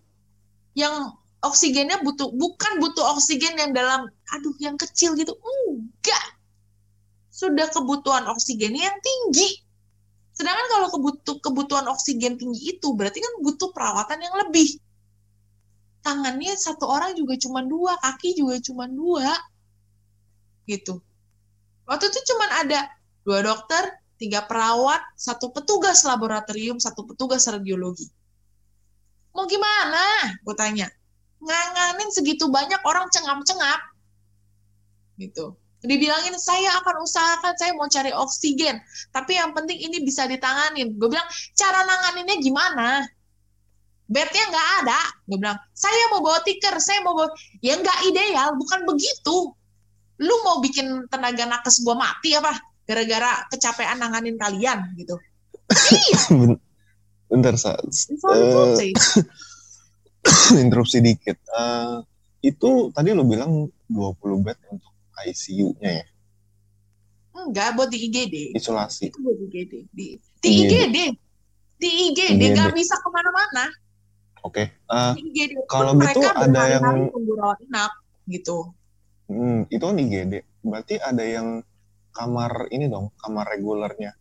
Yang 0.76 1.12
oksigennya 1.40 2.00
butuh, 2.04 2.32
bukan 2.32 2.72
butuh 2.80 3.04
oksigen 3.16 3.56
yang 3.56 3.72
dalam, 3.72 4.08
aduh 4.32 4.54
yang 4.60 4.76
kecil 4.76 5.16
gitu. 5.16 5.36
Enggak. 5.36 6.26
Sudah 7.32 7.72
kebutuhan 7.72 8.28
oksigennya 8.28 8.92
yang 8.92 9.00
tinggi 9.00 9.64
Sedangkan 10.40 10.66
kalau 10.72 10.88
kebutuh, 10.88 11.36
kebutuhan 11.44 11.86
oksigen 11.92 12.40
tinggi 12.40 12.72
itu 12.72 12.96
berarti 12.96 13.20
kan 13.20 13.44
butuh 13.44 13.76
perawatan 13.76 14.24
yang 14.24 14.34
lebih. 14.40 14.80
Tangannya 16.00 16.56
satu 16.56 16.88
orang 16.88 17.12
juga 17.12 17.36
cuma 17.36 17.60
dua, 17.60 17.92
kaki 18.00 18.40
juga 18.40 18.56
cuma 18.64 18.88
dua. 18.88 19.36
Gitu. 20.64 20.96
Waktu 21.84 22.08
itu 22.08 22.20
cuma 22.32 22.48
ada 22.56 22.88
dua 23.20 23.44
dokter, 23.44 24.00
tiga 24.16 24.48
perawat, 24.48 25.02
satu 25.12 25.52
petugas 25.52 26.08
laboratorium, 26.08 26.80
satu 26.80 27.04
petugas 27.04 27.44
radiologi. 27.44 28.08
Mau 29.36 29.44
gimana? 29.44 30.40
Gue 30.40 30.56
tanya. 30.56 30.88
Nganganin 31.40 32.10
segitu 32.12 32.48
banyak 32.52 32.80
orang 32.84 33.08
cengap-cengap. 33.08 33.80
Gitu. 35.16 35.56
Dibilangin 35.80 36.36
saya 36.36 36.76
akan 36.84 37.00
usahakan 37.00 37.56
saya 37.56 37.72
mau 37.72 37.88
cari 37.88 38.12
oksigen 38.12 38.84
tapi 39.16 39.40
yang 39.40 39.56
penting 39.56 39.80
ini 39.80 40.04
bisa 40.04 40.28
ditanganin. 40.28 40.92
Gue 41.00 41.08
bilang 41.08 41.24
cara 41.56 41.80
nanganinnya 41.88 42.36
gimana? 42.36 43.00
Bednya 44.04 44.44
nggak 44.52 44.68
ada. 44.84 45.00
Gue 45.24 45.40
bilang 45.40 45.56
saya 45.72 46.12
mau 46.12 46.20
bawa 46.20 46.44
tiker 46.44 46.76
saya 46.84 47.00
mau 47.00 47.16
bawa 47.16 47.32
ya 47.64 47.80
nggak 47.80 47.98
ideal 48.12 48.52
bukan 48.60 48.84
begitu. 48.84 49.56
Lu 50.20 50.34
mau 50.44 50.60
bikin 50.60 51.08
tenaga 51.08 51.48
nakes 51.48 51.80
gua 51.80 51.96
mati 51.96 52.36
apa? 52.36 52.52
Gara-gara 52.84 53.48
kecapean 53.48 53.96
nanganin 53.96 54.36
kalian 54.36 54.92
gitu. 55.00 55.16
Iya. 55.70 56.58
Bentar 57.30 57.54
saat 57.54 57.78
uh, 57.86 58.74
interupsi 60.64 61.00
dikit 61.00 61.40
uh, 61.52 62.04
itu 62.40 62.92
tadi 62.92 63.12
lu 63.12 63.24
bilang 63.24 63.68
20 63.88 64.46
bed 64.46 64.58
untuk 64.72 64.92
ICU-nya 65.20 65.90
ya? 66.00 66.06
Enggak, 67.30 67.76
buat 67.76 67.88
di 67.88 67.98
IGD. 68.08 68.56
Isolasi. 68.56 69.12
Itu 69.12 69.20
buat 69.22 69.36
di 69.38 69.44
IGD. 69.48 69.72
Di, 69.92 70.06
di 70.40 70.50
IGD. 70.64 70.98
Di 71.80 71.90
IGD, 72.10 72.40
IGD. 72.40 72.56
nggak 72.56 72.72
bisa 72.76 72.94
ke 73.00 73.08
mana-mana. 73.08 73.64
Oke. 74.44 74.72
Okay. 74.72 74.88
Uh, 74.88 75.12
eh, 75.16 75.48
kalau 75.68 75.92
gitu 75.96 76.20
ada 76.24 76.62
yang 76.68 77.08
inap 77.68 77.92
gitu. 78.28 78.72
Hmm, 79.28 79.68
itu 79.68 79.84
kan 79.84 79.96
IGD. 79.96 80.34
Berarti 80.64 80.94
ada 81.00 81.24
yang 81.24 81.64
kamar 82.12 82.68
ini 82.72 82.88
dong, 82.88 83.12
kamar 83.20 83.48
regulernya. 83.48 84.12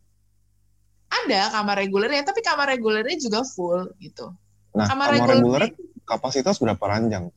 Ada 1.10 1.52
kamar 1.56 1.76
regulernya, 1.82 2.22
tapi 2.24 2.46
kamar 2.46 2.70
regulernya 2.70 3.18
juga 3.18 3.42
full 3.44 3.90
gitu. 3.98 4.30
Nah, 4.76 4.86
kamar, 4.86 5.18
kamar 5.18 5.28
reguler 5.34 5.64
kapasitas 6.06 6.58
berapa 6.62 6.82
ranjang? 6.86 7.30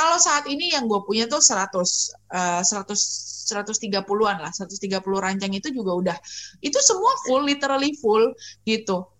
kalau 0.00 0.16
saat 0.16 0.48
ini 0.48 0.72
yang 0.72 0.88
gue 0.88 1.00
punya 1.04 1.28
tuh 1.28 1.44
100 1.44 1.76
uh, 2.32 2.62
100 2.64 3.40
130-an 3.50 4.36
lah, 4.46 4.52
130 4.54 4.78
ranjang 5.18 5.50
itu 5.50 5.74
juga 5.74 5.92
udah 5.98 6.16
itu 6.62 6.78
semua 6.78 7.10
full 7.26 7.42
literally 7.42 7.92
full 7.98 8.30
gitu. 8.62 9.10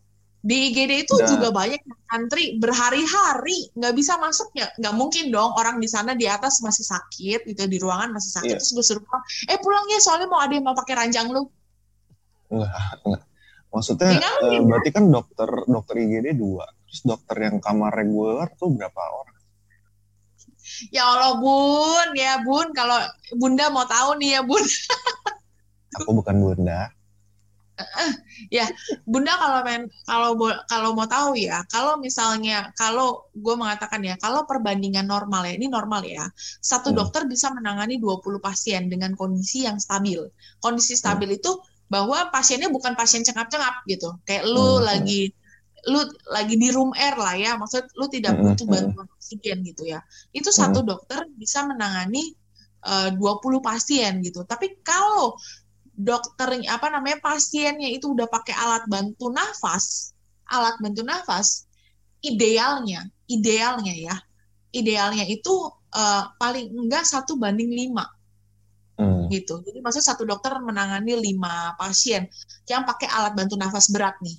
Di 0.40 0.72
IGD 0.72 1.04
itu 1.04 1.14
nah. 1.20 1.28
juga 1.28 1.48
banyak 1.52 1.82
yang 1.84 2.00
antri 2.16 2.56
berhari-hari 2.56 3.68
nggak 3.76 3.92
bisa 3.92 4.16
masuk 4.16 4.48
ya 4.56 4.72
nggak 4.80 4.94
mungkin 4.96 5.28
dong 5.28 5.52
orang 5.52 5.76
di 5.76 5.84
sana 5.90 6.16
di 6.16 6.24
atas 6.24 6.64
masih 6.64 6.86
sakit 6.86 7.44
gitu 7.44 7.68
di 7.68 7.76
ruangan 7.76 8.16
masih 8.16 8.40
sakit 8.40 8.56
yeah. 8.56 8.60
terus 8.62 8.72
gue 8.72 8.84
suruh 8.88 9.04
pulang 9.04 9.24
eh 9.52 9.58
pulang 9.60 9.84
ya 9.92 10.00
soalnya 10.00 10.32
mau 10.32 10.40
ada 10.40 10.56
yang 10.56 10.64
mau 10.64 10.72
pakai 10.72 10.96
ranjang 10.96 11.28
lu 11.28 11.44
enggak 12.48 12.72
enggak 13.04 13.22
maksudnya 13.70 14.18
ya, 14.18 14.32
uh, 14.44 14.60
berarti 14.66 14.90
kan 14.90 15.04
dokter 15.08 15.48
dokter 15.66 15.94
IGD 16.02 16.34
dua 16.34 16.66
terus 16.90 17.02
dokter 17.06 17.36
yang 17.46 17.56
kamar 17.62 17.94
reguler 17.94 18.50
tuh 18.58 18.74
berapa 18.74 18.98
orang 18.98 19.40
Ya 20.88 21.04
Allah 21.04 21.36
bun, 21.36 22.08
ya 22.16 22.40
bun, 22.40 22.72
kalau 22.72 22.96
bunda 23.36 23.68
mau 23.68 23.84
tahu 23.84 24.16
nih 24.22 24.38
ya 24.38 24.42
bun. 24.46 24.62
Aku 26.00 26.10
bukan 26.14 26.36
bunda. 26.40 26.94
ya 28.52 28.68
bunda 29.08 29.32
kalau 29.40 29.64
main 29.64 29.88
kalau 30.04 30.36
kalau 30.68 30.92
mau 30.92 31.08
tahu 31.08 31.32
ya 31.32 31.64
kalau 31.72 31.96
misalnya 31.96 32.68
kalau 32.76 33.24
gue 33.32 33.56
mengatakan 33.56 34.04
ya 34.04 34.20
kalau 34.20 34.44
perbandingan 34.44 35.08
normal 35.08 35.48
ya 35.48 35.56
ini 35.56 35.64
normal 35.64 36.04
ya 36.04 36.28
satu 36.60 36.92
hmm. 36.92 36.96
dokter 37.00 37.24
bisa 37.24 37.48
menangani 37.56 37.96
20 37.96 38.20
pasien 38.36 38.92
dengan 38.92 39.16
kondisi 39.16 39.64
yang 39.64 39.80
stabil 39.80 40.28
kondisi 40.60 40.92
stabil 40.92 41.32
hmm. 41.32 41.38
itu 41.40 41.56
bahwa 41.90 42.30
pasiennya 42.30 42.70
bukan 42.70 42.94
pasien 42.94 43.26
cengap-cengap 43.26 43.82
gitu 43.90 44.14
kayak 44.22 44.46
lu 44.46 44.78
hmm. 44.78 44.86
lagi 44.86 45.34
lu 45.88 46.00
lagi 46.28 46.60
di 46.60 46.68
room 46.68 46.92
air 46.92 47.16
lah 47.16 47.36
ya, 47.36 47.56
maksud 47.56 47.88
lu 47.96 48.04
tidak 48.12 48.36
butuh 48.36 48.66
bantuan 48.68 49.08
oksigen 49.16 49.64
gitu 49.64 49.88
ya. 49.88 50.04
Itu 50.28 50.52
satu 50.52 50.84
dokter 50.84 51.24
bisa 51.40 51.64
menangani 51.64 52.36
eh, 52.84 53.08
uh, 53.08 53.16
20 53.16 53.64
pasien 53.64 54.20
gitu. 54.20 54.44
Tapi 54.44 54.80
kalau 54.84 55.36
dokternya 55.96 56.76
apa 56.76 56.88
namanya 56.92 57.20
pasiennya 57.24 57.88
itu 57.92 58.12
udah 58.12 58.28
pakai 58.28 58.52
alat 58.56 58.84
bantu 58.88 59.32
nafas, 59.32 60.12
alat 60.48 60.76
bantu 60.80 61.00
nafas, 61.04 61.64
idealnya, 62.20 63.08
idealnya 63.28 63.94
ya, 63.96 64.16
idealnya 64.76 65.24
itu 65.28 65.52
uh, 65.96 66.24
paling 66.36 66.72
enggak 66.76 67.08
satu 67.08 67.40
banding 67.40 67.72
lima 67.72 68.04
hmm. 69.00 69.32
gitu. 69.32 69.64
Jadi 69.64 69.80
maksud 69.80 70.04
satu 70.04 70.28
dokter 70.28 70.52
menangani 70.60 71.16
lima 71.16 71.72
pasien 71.80 72.28
yang 72.68 72.84
pakai 72.84 73.08
alat 73.08 73.32
bantu 73.32 73.56
nafas 73.56 73.88
berat 73.88 74.20
nih 74.20 74.36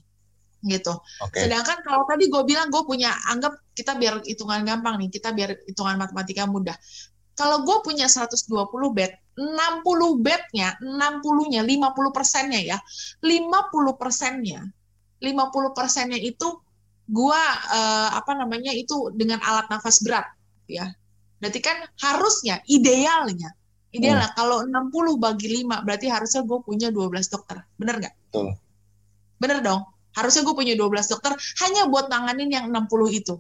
gitu. 0.62 0.94
Okay. 1.26 1.50
Sedangkan 1.50 1.82
kalau 1.82 2.06
tadi 2.06 2.30
gue 2.30 2.44
bilang 2.46 2.70
gue 2.70 2.86
punya 2.86 3.10
anggap 3.34 3.58
kita 3.74 3.98
biar 3.98 4.22
hitungan 4.22 4.62
gampang 4.62 5.02
nih, 5.02 5.10
kita 5.10 5.34
biar 5.34 5.58
hitungan 5.66 5.98
matematika 5.98 6.46
mudah. 6.46 6.78
Kalau 7.34 7.66
gue 7.66 7.78
punya 7.82 8.06
120 8.06 8.46
bed, 8.94 9.12
60 9.42 10.22
bednya, 10.22 10.78
60-nya, 10.78 11.66
50 11.66 12.14
persennya 12.14 12.62
ya, 12.62 12.78
50 13.26 13.98
persennya, 13.98 14.70
50 15.18 15.74
persennya 15.74 16.22
itu 16.22 16.62
gua 17.12 17.40
uh, 17.68 18.10
apa 18.16 18.32
namanya 18.40 18.72
itu 18.72 19.12
dengan 19.12 19.44
alat 19.44 19.68
nafas 19.68 20.00
berat 20.00 20.32
ya 20.66 20.88
berarti 21.44 21.60
kan 21.60 21.78
harusnya 22.00 22.64
idealnya 22.72 23.52
idealnya 23.92 24.30
hmm. 24.32 24.38
kalau 24.40 24.58
60 24.64 25.20
bagi 25.20 25.48
5 25.64 25.86
berarti 25.86 26.08
harusnya 26.08 26.42
gue 26.48 26.60
punya 26.64 26.88
12 26.90 27.34
dokter 27.34 27.58
bener 27.76 27.96
nggak 28.00 28.16
Betul. 28.32 28.48
bener 29.40 29.58
dong 29.64 29.82
harusnya 30.16 30.42
gue 30.48 30.56
punya 30.56 30.74
12 30.76 31.12
dokter 31.12 31.32
hanya 31.64 31.88
buat 31.88 32.08
nanganin 32.08 32.50
yang 32.52 32.66
60 32.72 32.88
itu 33.12 33.36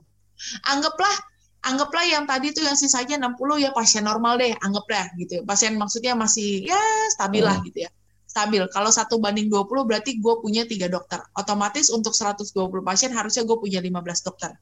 anggaplah 0.67 1.15
anggaplah 1.61 2.05
yang 2.07 2.23
tadi 2.25 2.51
tuh 2.51 2.65
yang 2.65 2.75
sisanya 2.75 3.21
60 3.31 3.63
ya 3.63 3.71
pasien 3.71 4.03
normal 4.03 4.39
deh 4.39 4.51
anggaplah 4.59 5.07
gitu 5.19 5.39
ya. 5.39 5.41
pasien 5.45 5.77
maksudnya 5.79 6.13
masih 6.17 6.67
ya 6.67 6.79
stabil 7.13 7.43
lah 7.43 7.59
hmm. 7.59 7.67
gitu 7.71 7.79
ya 7.87 7.91
stabil. 8.31 8.63
Kalau 8.71 8.87
satu 8.87 9.19
banding 9.19 9.51
20 9.51 9.67
berarti 9.83 10.23
gue 10.23 10.33
punya 10.39 10.63
tiga 10.63 10.87
dokter. 10.87 11.19
Otomatis 11.35 11.91
untuk 11.91 12.15
120 12.15 12.47
pasien 12.79 13.11
harusnya 13.11 13.43
gue 13.43 13.57
punya 13.59 13.83
15 13.83 13.91
dokter. 14.23 14.55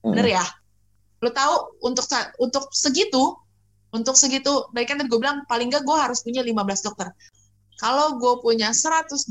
Bener 0.00 0.24
hmm. 0.24 0.36
ya? 0.40 0.44
Lo 1.20 1.30
tahu 1.30 1.54
untuk 1.84 2.08
untuk 2.40 2.72
segitu, 2.72 3.36
untuk 3.92 4.16
segitu, 4.16 4.72
dari 4.72 4.88
kan 4.88 4.98
gue 5.04 5.18
bilang 5.20 5.44
paling 5.44 5.68
nggak 5.68 5.84
gue 5.84 5.96
harus 5.96 6.24
punya 6.24 6.40
15 6.40 6.86
dokter. 6.88 7.12
Kalau 7.76 8.16
gue 8.16 8.34
punya 8.40 8.72
120 8.72 9.28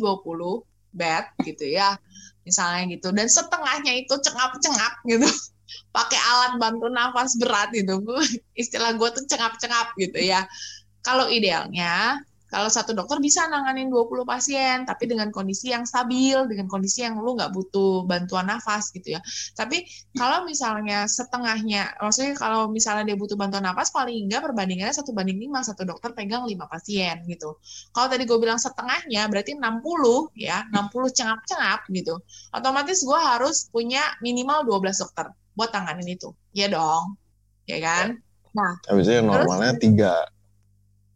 bed 0.93 1.25
gitu 1.43 1.65
ya, 1.65 1.97
misalnya 2.45 2.93
gitu, 2.93 3.09
dan 3.09 3.25
setengahnya 3.25 4.05
itu 4.05 4.13
cengap-cengap 4.21 5.01
gitu, 5.09 5.25
pakai 5.95 6.19
alat 6.19 6.53
bantu 6.61 6.87
nafas 6.93 7.33
berat 7.41 7.73
gitu, 7.73 8.05
istilah 8.61 8.93
gue 8.93 9.09
tuh 9.17 9.25
cengap-cengap 9.25 9.97
gitu 9.97 10.19
ya. 10.21 10.45
Kalau 11.01 11.25
idealnya 11.25 12.21
kalau 12.51 12.67
satu 12.67 12.91
dokter 12.91 13.15
bisa 13.23 13.47
nanganin 13.47 13.87
20 13.87 14.27
pasien, 14.27 14.83
tapi 14.83 15.07
dengan 15.07 15.31
kondisi 15.31 15.71
yang 15.71 15.87
stabil, 15.87 16.35
dengan 16.51 16.67
kondisi 16.67 17.07
yang 17.07 17.15
lu 17.15 17.39
nggak 17.39 17.55
butuh 17.55 18.03
bantuan 18.03 18.51
nafas 18.51 18.91
gitu 18.91 19.15
ya. 19.15 19.23
Tapi 19.55 19.87
kalau 20.19 20.43
misalnya 20.43 21.07
setengahnya, 21.07 21.95
maksudnya 22.03 22.35
kalau 22.35 22.67
misalnya 22.67 23.07
dia 23.07 23.15
butuh 23.15 23.39
bantuan 23.39 23.63
nafas, 23.63 23.95
paling 23.95 24.27
enggak 24.27 24.43
perbandingannya 24.51 24.91
satu 24.91 25.15
banding 25.15 25.39
lima, 25.39 25.63
satu 25.63 25.87
dokter 25.87 26.11
pegang 26.11 26.43
lima 26.43 26.67
pasien 26.67 27.23
gitu. 27.23 27.55
Kalau 27.95 28.11
tadi 28.11 28.27
gue 28.27 28.35
bilang 28.35 28.59
setengahnya, 28.59 29.31
berarti 29.31 29.55
60 29.55 30.35
ya, 30.35 30.67
60 30.75 31.07
cengap-cengap 31.15 31.87
gitu. 31.87 32.19
Otomatis 32.51 32.99
gue 33.07 33.19
harus 33.31 33.71
punya 33.71 34.03
minimal 34.19 34.67
12 34.67 34.99
dokter 34.99 35.31
buat 35.55 35.71
tanganin 35.71 36.19
itu. 36.19 36.35
Ya 36.51 36.67
dong, 36.67 37.15
ya 37.63 37.79
kan? 37.79 38.19
Nah, 38.51 38.75
habisnya 38.91 39.23
normalnya 39.23 39.79
tiga 39.79 40.27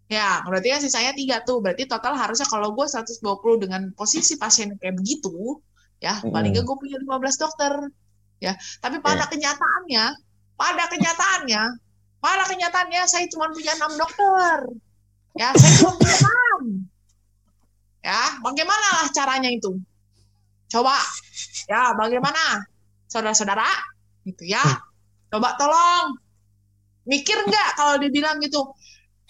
Ya, 0.06 0.46
berarti 0.46 0.70
kan 0.70 0.82
sisanya 0.86 1.18
tiga 1.18 1.42
tuh. 1.42 1.66
Berarti 1.66 1.90
total 1.90 2.14
harusnya 2.14 2.46
kalau 2.46 2.78
gue 2.78 2.86
120 2.86 3.26
dengan 3.58 3.82
posisi 3.98 4.38
pasien 4.38 4.78
kayak 4.78 5.02
begitu, 5.02 5.58
ya 5.98 6.22
hmm. 6.22 6.30
paling 6.30 6.54
gak 6.54 6.66
gue 6.66 6.78
punya 6.78 6.98
15 7.02 7.42
dokter. 7.42 7.74
Ya, 8.38 8.54
tapi 8.84 9.02
pada 9.02 9.26
yeah. 9.26 9.30
kenyataannya, 9.32 10.06
pada 10.54 10.84
kenyataannya, 10.92 11.64
pada 12.22 12.44
kenyataannya 12.46 13.02
saya 13.10 13.26
cuma 13.34 13.50
punya 13.50 13.74
enam 13.74 13.98
dokter. 13.98 14.58
Ya, 15.34 15.50
saya 15.58 15.72
cuma 15.82 15.92
punya 15.98 16.16
enam. 16.22 16.62
Ya, 18.06 18.22
bagaimana 18.46 18.88
lah 19.02 19.08
caranya 19.10 19.50
itu? 19.50 19.82
Coba, 20.70 20.94
ya 21.66 21.98
bagaimana, 21.98 22.62
saudara-saudara, 23.10 23.66
gitu 24.30 24.46
ya. 24.46 24.62
Coba 25.34 25.58
tolong, 25.58 26.14
mikir 27.10 27.42
nggak 27.50 27.70
kalau 27.82 27.98
dibilang 27.98 28.38
gitu, 28.46 28.62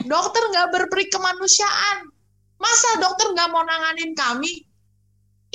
Dokter 0.03 0.43
nggak 0.51 0.67
berperi 0.75 1.07
kemanusiaan. 1.07 2.11
Masa 2.59 2.99
dokter 2.99 3.31
nggak 3.31 3.49
mau 3.51 3.63
nanganin 3.63 4.11
kami? 4.11 4.63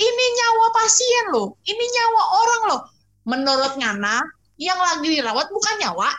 Ini 0.01 0.25
nyawa 0.37 0.67
pasien 0.73 1.25
loh. 1.35 1.61
Ini 1.61 1.85
nyawa 1.85 2.21
orang 2.41 2.61
loh. 2.73 2.81
Menurut 3.29 3.73
Ngana, 3.77 4.17
yang 4.57 4.79
lagi 4.81 5.07
dirawat 5.13 5.47
bukan 5.53 5.75
nyawa. 5.77 6.09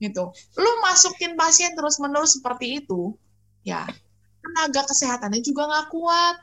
Gitu. 0.00 0.24
Lu 0.56 0.70
masukin 0.80 1.36
pasien 1.36 1.76
terus-menerus 1.76 2.40
seperti 2.40 2.84
itu, 2.84 3.12
ya 3.64 3.84
tenaga 4.44 4.84
kesehatannya 4.88 5.40
juga 5.40 5.68
nggak 5.68 5.86
kuat. 5.92 6.36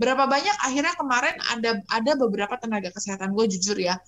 Berapa 0.00 0.24
banyak 0.24 0.56
akhirnya 0.64 0.96
kemarin 0.96 1.36
ada 1.52 1.70
ada 1.92 2.12
beberapa 2.16 2.56
tenaga 2.56 2.88
kesehatan 2.92 3.36
gue 3.36 3.44
jujur 3.52 3.76
ya, 3.76 4.00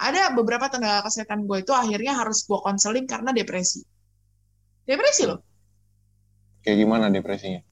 ada 0.00 0.32
beberapa 0.32 0.68
tenaga 0.72 1.04
kesehatan 1.08 1.44
gue 1.44 1.60
itu 1.60 1.72
akhirnya 1.76 2.16
harus 2.16 2.44
gue 2.48 2.56
konseling 2.60 3.04
karena 3.04 3.36
depresi 3.36 3.84
depresi 4.86 5.22
loh. 5.26 5.42
Kayak 6.62 6.78
gimana 6.82 7.06
depresinya? 7.10 7.62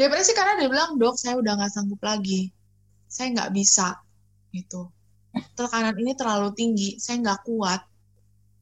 Depresi 0.00 0.32
karena 0.32 0.56
dia 0.56 0.72
bilang 0.72 0.96
dok 0.96 1.20
saya 1.20 1.36
udah 1.36 1.52
nggak 1.60 1.72
sanggup 1.72 2.00
lagi. 2.00 2.48
Saya 3.04 3.36
nggak 3.36 3.52
bisa 3.52 4.00
gitu. 4.56 4.88
Tekanan 5.52 5.92
ini 6.00 6.16
terlalu 6.16 6.56
tinggi. 6.56 6.96
Saya 6.96 7.20
nggak 7.20 7.44
kuat. 7.44 7.84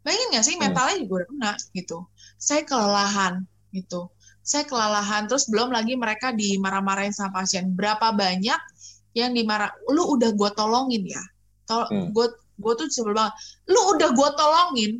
Bayangin 0.02 0.28
nggak 0.34 0.44
sih 0.44 0.54
hmm. 0.58 0.62
mentalnya 0.66 0.96
juga 0.98 1.14
udah 1.14 1.28
kena 1.30 1.52
gitu. 1.76 1.98
Saya 2.34 2.62
kelelahan 2.66 3.34
gitu. 3.70 4.10
Saya 4.42 4.64
kelelahan 4.64 5.28
terus 5.28 5.46
belum 5.46 5.70
lagi 5.70 5.94
mereka 5.94 6.32
dimarah-marahin 6.34 7.14
sama 7.14 7.44
pasien. 7.44 7.70
Berapa 7.70 8.10
banyak 8.16 8.60
yang 9.14 9.30
dimarah 9.36 9.70
lu 9.92 10.18
udah 10.18 10.34
gue 10.34 10.50
tolongin 10.58 11.04
ya. 11.06 11.22
Tol 11.68 11.86
hmm. 11.86 12.10
gue 12.10 12.26
gue 12.58 12.72
tuh 12.74 12.86
sebel 12.90 13.14
banget. 13.14 13.34
Lu 13.70 13.94
udah 13.94 14.10
gue 14.10 14.28
tolongin 14.34 14.92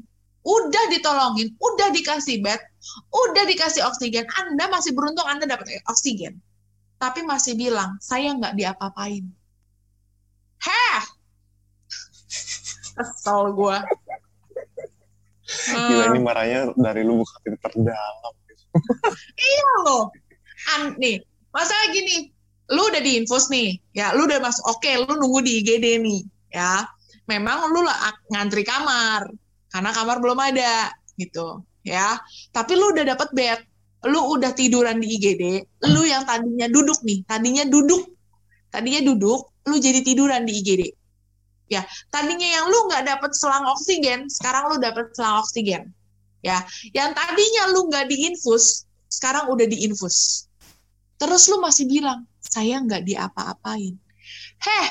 udah 0.46 0.84
ditolongin, 0.92 1.54
udah 1.58 1.88
dikasih 1.90 2.40
bed, 2.40 2.60
udah 3.10 3.44
dikasih 3.46 3.82
oksigen, 3.84 4.24
Anda 4.38 4.70
masih 4.70 4.94
beruntung 4.94 5.26
Anda 5.26 5.44
dapat 5.48 5.82
oksigen. 5.90 6.38
Tapi 6.98 7.22
masih 7.22 7.54
bilang, 7.54 7.94
saya 8.02 8.34
nggak 8.34 8.58
diapa-apain. 8.58 9.22
Heh! 10.58 11.00
Kesel 12.98 13.54
gue. 13.54 13.78
Gila 15.72 16.04
ini 16.12 16.20
marahnya 16.20 16.60
dari 16.76 17.06
lu 17.06 17.22
bukan 17.22 17.56
terdalam. 17.62 18.34
iya 19.54 19.70
loh. 19.86 20.12
An 20.76 20.98
nih, 20.98 21.22
masalah 21.54 21.88
gini, 21.94 22.28
lu 22.68 22.82
udah 22.90 23.00
diinfus 23.00 23.48
nih, 23.48 23.80
ya 23.96 24.12
lu 24.12 24.28
udah 24.28 24.42
masuk, 24.42 24.60
oke 24.68 24.90
lu 25.06 25.12
nunggu 25.16 25.40
di 25.40 25.52
IGD 25.64 25.86
nih, 26.04 26.20
ya. 26.52 26.84
Memang 27.30 27.72
lu 27.72 27.80
lah 27.84 28.12
ngantri 28.28 28.64
kamar, 28.66 29.28
karena 29.68 29.90
kamar 29.92 30.16
belum 30.20 30.38
ada 30.38 30.92
gitu 31.18 31.62
ya. 31.84 32.18
Tapi 32.54 32.72
lu 32.76 32.94
udah 32.94 33.04
dapat 33.16 33.28
bed 33.34 33.60
lu 34.06 34.38
udah 34.38 34.54
tiduran 34.54 35.02
di 35.02 35.18
IGD 35.18 35.42
lu 35.90 36.06
yang 36.06 36.22
tadinya 36.22 36.70
duduk 36.70 37.02
nih 37.02 37.26
tadinya 37.26 37.66
duduk 37.66 38.06
tadinya 38.70 39.02
duduk 39.02 39.50
lu 39.66 39.74
jadi 39.74 40.06
tiduran 40.06 40.46
di 40.46 40.62
IGD 40.62 40.94
ya 41.66 41.82
tadinya 42.06 42.46
yang 42.46 42.70
lu 42.70 42.86
nggak 42.86 43.10
dapat 43.10 43.34
selang 43.34 43.66
oksigen 43.66 44.30
sekarang 44.30 44.70
lu 44.70 44.78
dapat 44.78 45.10
selang 45.18 45.42
oksigen 45.42 45.90
ya. 46.42 46.62
Yang 46.94 47.10
tadinya 47.18 47.62
lu 47.74 47.90
nggak 47.90 48.06
diinfus 48.10 48.86
sekarang 49.08 49.50
udah 49.50 49.66
diinfus. 49.66 50.46
Terus 51.18 51.50
lu 51.50 51.58
masih 51.58 51.90
bilang 51.90 52.26
saya 52.38 52.78
nggak 52.78 53.02
diapa-apain. 53.02 53.98
Heh 54.62 54.86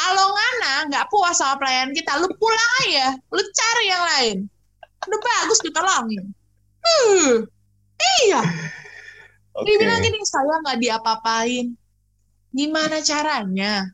kalau 0.00 0.26
ngana 0.32 0.72
nggak 0.88 1.06
puas 1.12 1.36
sama 1.36 1.60
pelayanan 1.60 1.92
kita, 1.92 2.16
lu 2.16 2.28
pulang 2.40 2.72
aja, 2.88 3.12
lu 3.20 3.42
cari 3.52 3.84
yang 3.84 4.04
lain. 4.08 4.38
Udah 5.04 5.20
bagus 5.20 5.60
ditolongin. 5.60 6.24
Hmm, 6.80 7.44
iya. 8.24 8.40
Okay. 9.52 9.76
Dibilang 9.76 10.00
gini, 10.00 10.18
saya 10.24 10.54
nggak 10.64 10.80
diapa-apain. 10.80 11.76
Gimana 12.50 13.04
caranya? 13.04 13.92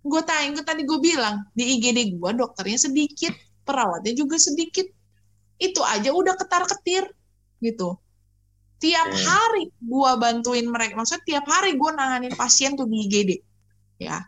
Gue 0.00 0.20
tanya, 0.24 0.56
gue 0.56 0.64
tadi 0.64 0.82
gue 0.88 0.98
bilang, 1.00 1.44
di 1.52 1.76
IGD 1.76 2.16
gue 2.16 2.30
dokternya 2.36 2.80
sedikit, 2.80 3.32
perawatnya 3.68 4.16
juga 4.16 4.40
sedikit. 4.40 4.88
Itu 5.60 5.84
aja 5.84 6.08
udah 6.12 6.34
ketar-ketir, 6.40 7.04
gitu. 7.60 8.00
Tiap 8.80 9.08
hari 9.12 9.72
gue 9.80 10.10
bantuin 10.20 10.66
mereka, 10.68 10.96
maksudnya 10.96 11.24
tiap 11.24 11.44
hari 11.48 11.76
gue 11.76 11.90
nanganin 11.92 12.34
pasien 12.36 12.76
tuh 12.76 12.88
di 12.88 13.08
IGD. 13.08 13.30
Ya, 14.00 14.24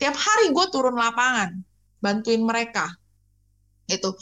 tiap 0.00 0.16
hari 0.16 0.48
gue 0.50 0.66
turun 0.72 0.96
lapangan 0.96 1.60
bantuin 2.00 2.40
mereka 2.40 2.88
itu 3.84 4.16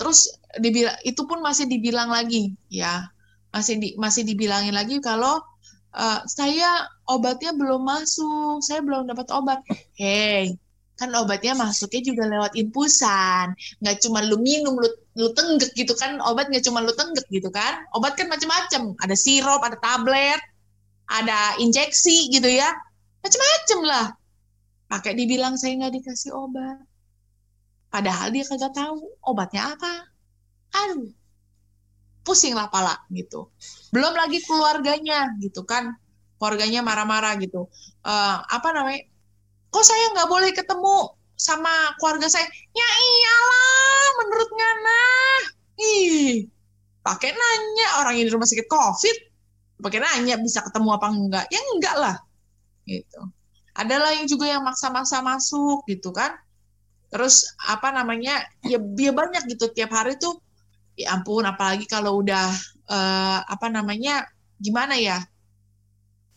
terus 0.00 0.32
dibilang 0.58 0.96
itu 1.06 1.22
pun 1.24 1.38
masih 1.40 1.70
dibilang 1.70 2.10
lagi 2.10 2.52
ya. 2.68 3.08
Masih 3.52 3.76
di, 3.76 3.88
masih 4.00 4.24
dibilangin 4.24 4.72
lagi 4.72 4.96
kalau 5.04 5.36
uh, 5.92 6.20
saya 6.24 6.88
obatnya 7.04 7.52
belum 7.52 7.84
masuk 7.84 8.64
saya 8.64 8.80
belum 8.80 9.12
dapat 9.12 9.28
obat. 9.28 9.60
Hey 9.92 10.56
kan 10.96 11.08
obatnya 11.18 11.52
masuknya 11.56 12.00
juga 12.04 12.24
lewat 12.28 12.52
infusan. 12.56 13.52
Nggak 13.84 13.96
cuma 14.06 14.24
lu 14.24 14.40
minum 14.40 14.76
lu 14.76 14.88
lu 15.20 15.28
tenggek 15.36 15.76
gitu 15.76 15.92
kan 15.98 16.16
obat 16.24 16.48
nggak 16.48 16.64
cuma 16.64 16.80
lu 16.80 16.92
tenggek 16.96 17.28
gitu 17.28 17.52
kan. 17.52 17.84
Obat 17.92 18.16
kan 18.16 18.32
macam-macam 18.32 18.96
ada 19.00 19.16
sirup 19.16 19.60
ada 19.60 19.76
tablet 19.80 20.40
ada 21.12 21.60
injeksi 21.60 22.32
gitu 22.32 22.48
ya. 22.48 22.72
Macam-macam 23.20 23.78
lah 23.84 24.06
pakai 24.92 25.16
dibilang 25.16 25.56
saya 25.56 25.80
nggak 25.80 25.94
dikasih 25.96 26.36
obat. 26.36 26.84
Padahal 27.88 28.28
dia 28.28 28.44
kagak 28.44 28.76
tahu 28.76 29.00
obatnya 29.24 29.72
apa. 29.72 30.12
Aduh 30.84 31.08
pusing 32.22 32.52
lah 32.52 32.68
pala 32.68 33.00
gitu. 33.08 33.48
Belum 33.88 34.12
lagi 34.12 34.44
keluarganya 34.44 35.32
gitu 35.40 35.64
kan. 35.64 35.96
Keluarganya 36.36 36.84
marah-marah 36.84 37.40
gitu. 37.40 37.72
Uh, 38.04 38.36
apa 38.52 38.68
namanya? 38.76 39.08
Kok 39.72 39.84
saya 39.86 40.12
nggak 40.12 40.28
boleh 40.28 40.52
ketemu 40.52 41.16
sama 41.40 41.72
keluarga 41.96 42.28
saya? 42.28 42.44
Ya 42.76 42.88
iyalah 43.00 44.06
menurut 44.20 44.50
Ngana 44.52 45.04
ih 45.80 46.46
pakai 47.02 47.32
nanya 47.32 47.88
orang 48.04 48.20
ini 48.20 48.28
di 48.28 48.32
rumah 48.36 48.46
sakit 48.46 48.68
covid. 48.68 49.16
Pakai 49.82 49.98
nanya 50.04 50.36
bisa 50.38 50.60
ketemu 50.62 50.88
apa 50.94 51.06
enggak. 51.08 51.46
Ya 51.48 51.60
enggak 51.74 51.96
lah 51.96 52.16
gitu 52.84 53.22
ada 53.72 54.12
yang 54.12 54.28
juga 54.28 54.46
yang 54.48 54.62
maksa-maksa 54.64 55.24
masuk 55.24 55.84
gitu 55.88 56.12
kan. 56.12 56.36
Terus 57.12 57.44
apa 57.68 57.92
namanya 57.92 58.40
ya 58.64 58.80
dia 58.80 59.10
ya 59.10 59.12
banyak 59.12 59.42
gitu. 59.52 59.68
Tiap 59.72 59.92
hari 59.92 60.16
tuh 60.16 60.40
ya 60.96 61.16
ampun 61.16 61.44
apalagi 61.44 61.88
kalau 61.88 62.20
udah 62.20 62.52
uh, 62.88 63.40
apa 63.48 63.72
namanya 63.72 64.28
gimana 64.60 64.96
ya 65.00 65.24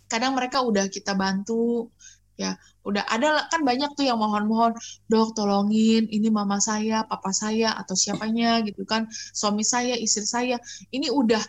kadang 0.08 0.32
mereka 0.36 0.64
udah 0.64 0.88
kita 0.88 1.16
bantu 1.16 1.92
ya. 2.40 2.56
Udah 2.86 3.02
ada 3.10 3.50
kan 3.50 3.66
banyak 3.66 3.98
tuh 3.98 4.06
yang 4.06 4.22
mohon-mohon 4.22 4.78
dok 5.10 5.34
tolongin 5.34 6.06
ini 6.08 6.30
mama 6.30 6.62
saya 6.62 7.02
papa 7.04 7.34
saya 7.34 7.76
atau 7.76 7.96
siapanya 7.98 8.64
gitu 8.64 8.84
kan. 8.88 9.08
Suami 9.12 9.64
saya 9.66 9.98
istri 10.00 10.24
saya. 10.28 10.56
Ini 10.92 11.12
udah 11.12 11.42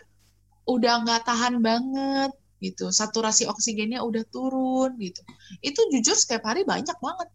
udah 0.67 0.93
nggak 1.05 1.21
tahan 1.23 1.63
banget 1.63 2.31
gitu 2.57 2.89
saturasi 2.89 3.45
oksigennya 3.45 4.01
udah 4.01 4.23
turun 4.29 4.97
gitu 4.97 5.21
itu 5.61 5.79
jujur 5.93 6.17
setiap 6.17 6.49
hari 6.49 6.65
banyak 6.65 6.95
banget 6.97 7.29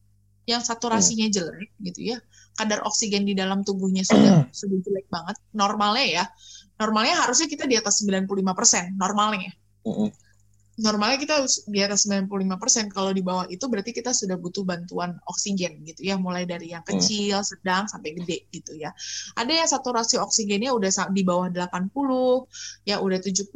yang 0.50 0.62
saturasinya 0.62 1.30
hmm. 1.30 1.34
jelek 1.34 1.70
gitu 1.78 2.00
ya 2.14 2.18
kadar 2.58 2.82
oksigen 2.82 3.22
di 3.22 3.38
dalam 3.38 3.62
tubuhnya 3.62 4.02
sudah 4.02 4.46
sudah 4.58 4.78
jelek 4.82 5.06
banget 5.06 5.38
normalnya 5.54 6.06
ya 6.06 6.24
normalnya 6.82 7.14
harusnya 7.22 7.46
kita 7.46 7.70
di 7.70 7.78
atas 7.78 8.02
95% 8.02 8.98
normalnya 8.98 9.54
hmm 9.86 10.10
normalnya 10.80 11.18
kita 11.20 11.36
di 11.68 11.80
atas 11.84 12.08
95%. 12.08 12.88
Kalau 12.88 13.12
di 13.12 13.20
bawah 13.20 13.44
itu 13.52 13.68
berarti 13.68 13.92
kita 13.92 14.16
sudah 14.16 14.40
butuh 14.40 14.64
bantuan 14.64 15.20
oksigen 15.28 15.84
gitu 15.84 16.08
ya, 16.08 16.16
mulai 16.16 16.48
dari 16.48 16.72
yang 16.72 16.80
hmm. 16.80 16.90
kecil, 16.96 17.44
hmm. 17.44 17.48
sedang 17.48 17.84
sampai 17.90 18.16
gede 18.16 18.48
gitu 18.48 18.72
ya. 18.80 18.88
Ada 19.36 19.52
yang 19.52 19.68
saturasi 19.68 20.16
oksigennya 20.16 20.72
udah 20.72 20.88
di 21.12 21.22
bawah 21.26 21.52
80, 21.52 22.88
ya 22.88 23.04
udah 23.04 23.18
70, 23.20 23.52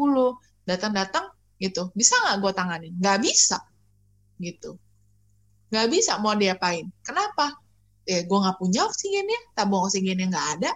datang-datang 0.68 1.24
gitu. 1.60 1.92
Bisa 1.92 2.14
nggak 2.22 2.36
gue 2.42 2.52
tanganin? 2.52 2.92
Nggak 2.96 3.18
bisa 3.24 3.58
gitu. 4.40 4.76
Nggak 5.72 5.86
bisa 5.92 6.12
mau 6.20 6.36
diapain. 6.36 6.86
Kenapa? 7.02 7.56
Ya 8.06 8.22
gue 8.22 8.38
nggak 8.38 8.58
punya 8.60 8.86
oksigennya, 8.86 9.40
tabung 9.56 9.82
oksigennya 9.84 10.26
nggak 10.30 10.48
ada 10.60 10.70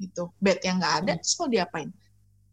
gitu. 0.00 0.32
Bed 0.40 0.60
yang 0.64 0.80
nggak 0.80 0.94
ada, 1.04 1.12
hmm. 1.16 1.20
terus 1.20 1.34
mau 1.40 1.48
diapain? 1.48 1.90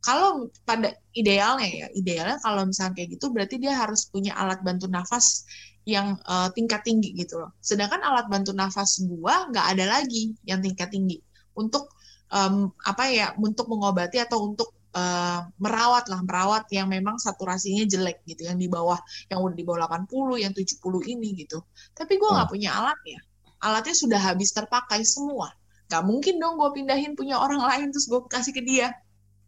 kalau 0.04 0.52
pada 0.68 0.92
idealnya 1.16 1.68
ya 1.72 1.88
idealnya 1.96 2.38
kalau 2.44 2.68
misalnya 2.68 3.00
kayak 3.00 3.16
gitu 3.16 3.32
berarti 3.32 3.56
dia 3.56 3.72
harus 3.72 4.12
punya 4.12 4.36
alat 4.36 4.60
bantu 4.60 4.92
nafas 4.92 5.48
yang 5.88 6.20
uh, 6.28 6.52
tingkat 6.52 6.84
tinggi 6.84 7.16
gitu 7.16 7.40
loh 7.40 7.56
sedangkan 7.64 8.04
alat 8.04 8.28
bantu 8.28 8.52
nafas 8.52 9.00
gua 9.08 9.48
nggak 9.48 9.66
ada 9.74 9.86
lagi 9.88 10.36
yang 10.44 10.60
tingkat 10.60 10.92
tinggi 10.92 11.24
untuk 11.56 11.88
um, 12.36 12.68
apa 12.84 13.04
ya 13.08 13.32
untuk 13.40 13.72
mengobati 13.72 14.20
atau 14.20 14.44
untuk 14.44 14.76
uh, 14.94 15.46
merawat 15.60 16.08
lah 16.08 16.22
merawat 16.24 16.70
yang 16.72 16.88
memang 16.88 17.18
saturasinya 17.20 17.84
jelek 17.86 18.24
gitu 18.30 18.48
yang 18.48 18.58
di 18.58 18.70
bawah 18.70 18.98
yang 19.28 19.44
udah 19.44 19.58
di 19.58 19.66
bawah 19.66 19.90
80 19.90 20.46
yang 20.46 20.54
70 20.54 21.14
ini 21.14 21.30
gitu. 21.46 21.62
Tapi 21.98 22.18
gua 22.18 22.42
nggak 22.42 22.48
hmm. 22.50 22.56
punya 22.56 22.70
alatnya 22.78 23.20
alatnya 23.64 23.96
sudah 23.96 24.20
habis 24.20 24.52
terpakai 24.52 25.08
semua. 25.08 25.56
Gak 25.88 26.04
mungkin 26.04 26.38
dong 26.38 26.60
gue 26.60 26.70
pindahin 26.76 27.16
punya 27.16 27.40
orang 27.40 27.64
lain 27.64 27.96
terus 27.96 28.12
gue 28.12 28.20
kasih 28.28 28.52
ke 28.52 28.62
dia. 28.62 28.92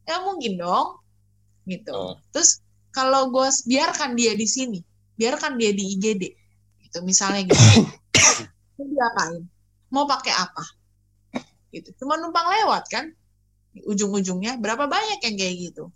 Ya 0.08 0.24
mungkin 0.24 0.56
dong 0.56 1.04
gitu. 1.66 1.92
Oh. 1.92 2.16
terus 2.30 2.62
kalau 2.94 3.34
gue 3.34 3.50
biarkan 3.66 4.14
dia 4.14 4.38
di 4.38 4.46
sini 4.46 4.80
biarkan 5.18 5.60
dia 5.60 5.76
di 5.76 6.00
IGD 6.00 6.24
gitu. 6.88 6.98
Misalnya 7.04 7.52
gitu. 7.52 7.60
Mau 8.80 8.88
diapain? 8.88 9.44
Mau 9.92 10.06
pakai 10.08 10.34
apa? 10.34 10.64
Gitu. 11.76 11.92
Cuma 12.00 12.16
numpang 12.16 12.48
lewat 12.48 12.88
kan 12.88 13.12
ujung-ujungnya 13.84 14.56
berapa 14.62 14.88
banyak 14.88 15.20
yang 15.26 15.36
kayak 15.36 15.56
gitu. 15.72 15.92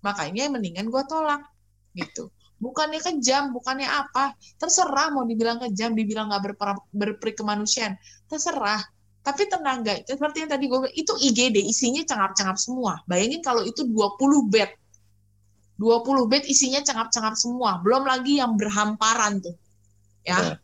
Makanya 0.00 0.48
mendingan 0.48 0.88
gue 0.88 1.02
tolak 1.04 1.44
gitu. 1.92 2.32
Bukannya 2.60 3.00
kejam 3.00 3.56
bukannya 3.56 3.88
apa 3.88 4.36
terserah 4.60 5.12
mau 5.12 5.24
dibilang 5.24 5.60
kejam 5.64 5.96
dibilang 5.96 6.28
nggak 6.28 6.56
berperi 6.92 7.32
kemanusiaan 7.36 7.96
terserah. 8.28 8.80
Tapi 9.20 9.48
tenaga 9.52 10.00
seperti 10.08 10.44
yang 10.44 10.50
tadi 10.52 10.64
gue 10.64 10.80
itu 10.96 11.12
IGD 11.12 11.60
isinya 11.60 12.00
cengap-cengap 12.04 12.56
semua. 12.56 13.04
Bayangin 13.04 13.44
kalau 13.44 13.64
itu 13.64 13.84
20 13.84 14.48
bed. 14.48 14.70
20 15.76 16.32
bed 16.32 16.44
isinya 16.48 16.80
cengap-cengap 16.84 17.36
semua. 17.36 17.80
Belum 17.84 18.04
lagi 18.04 18.40
yang 18.40 18.56
berhamparan 18.56 19.40
tuh 19.44 19.56
ya. 20.24 20.36
Yeah. 20.36 20.56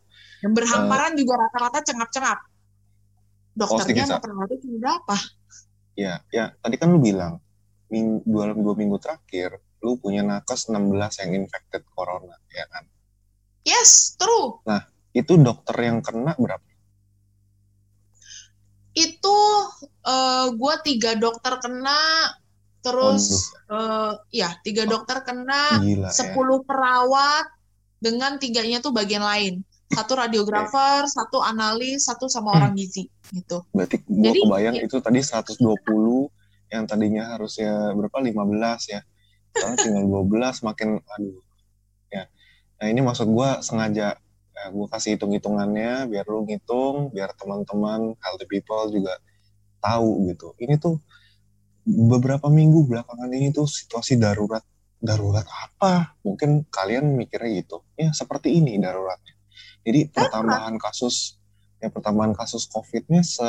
yang 0.45 0.53
berhamparan 0.53 1.13
uh, 1.13 1.17
juga 1.17 1.33
rata-rata 1.41 1.79
cengap-cengap. 1.81 2.39
Dokternya 3.57 4.21
cuma 4.21 4.37
berapa 4.77 5.17
ya 5.97 6.21
ya 6.29 6.53
tadi 6.61 6.77
kan 6.77 6.93
lu 6.93 7.01
bilang 7.01 7.41
ming, 7.89 8.21
dua, 8.21 8.53
dua 8.53 8.77
minggu 8.77 9.01
terakhir 9.01 9.57
lu 9.81 9.97
punya 9.97 10.21
nakes 10.21 10.69
16 10.69 10.77
yang 11.25 11.31
infected 11.41 11.81
corona 11.89 12.37
ya 12.53 12.69
kan 12.69 12.85
yes 13.65 14.13
true 14.13 14.61
nah 14.61 14.85
itu 15.17 15.33
dokter 15.41 15.73
yang 15.81 16.05
kena 16.05 16.37
berapa 16.37 16.61
itu 18.97 19.39
uh, 20.05 20.09
eh, 20.09 20.45
gue 20.53 20.75
tiga 20.85 21.11
dokter 21.17 21.61
kena 21.61 22.33
terus 22.81 23.53
uh, 23.69 24.17
ya 24.33 24.57
tiga 24.61 24.85
dokter 24.85 25.21
kena 25.21 25.81
ya. 25.81 26.09
sepuluh 26.09 26.61
ya. 26.61 26.65
perawat 26.65 27.45
dengan 27.97 28.37
tiganya 28.37 28.81
tuh 28.81 28.93
bagian 28.93 29.21
lain 29.25 29.61
satu 29.89 30.13
radiografer 30.25 31.05
okay. 31.05 31.13
satu 31.13 31.41
analis 31.41 32.05
satu 32.05 32.25
sama 32.25 32.53
hmm. 32.53 32.57
orang 32.57 32.73
gizi 32.77 33.09
gitu. 33.31 33.63
Berarti 33.75 34.03
gue 34.05 34.33
kebayang 34.43 34.75
ya. 34.79 34.85
itu 34.87 34.97
tadi 34.99 35.19
120 35.19 35.59
yang 36.71 36.83
tadinya 36.83 37.23
harusnya 37.35 37.91
berapa? 37.95 38.17
15 38.19 38.93
ya. 38.93 39.01
Sekarang 39.55 39.75
tinggal 39.79 40.03
12 40.05 40.67
makin 40.67 40.89
aduh. 41.01 41.41
Ya. 42.11 42.23
Nah 42.77 42.87
ini 42.91 42.99
maksud 43.01 43.27
gue 43.31 43.49
sengaja 43.63 44.17
ya, 44.57 44.63
gue 44.73 44.87
kasih 44.89 45.15
hitung 45.15 45.33
hitungannya 45.33 46.09
biar 46.09 46.25
lu 46.25 46.45
ngitung 46.45 47.13
biar 47.13 47.33
teman-teman 47.37 48.17
healthy 48.21 48.47
people 48.49 48.89
juga 48.89 49.17
tahu 49.79 50.29
gitu. 50.33 50.57
Ini 50.57 50.81
tuh 50.81 50.99
beberapa 51.87 52.51
minggu 52.51 52.83
belakangan 52.89 53.31
ini 53.31 53.55
tuh 53.55 53.69
situasi 53.69 54.19
darurat 54.19 54.65
darurat 54.97 55.45
apa? 55.45 56.17
Mungkin 56.25 56.65
kalian 56.73 57.13
mikirnya 57.13 57.61
gitu. 57.61 57.85
Ya 57.93 58.11
seperti 58.11 58.57
ini 58.57 58.81
daruratnya. 58.81 59.37
Jadi 59.85 60.11
pertambahan 60.11 60.75
kasus 60.81 61.36
ya 61.77 61.93
pertambahan 61.93 62.33
kasus 62.33 62.65
covidnya 62.69 63.21
se 63.21 63.45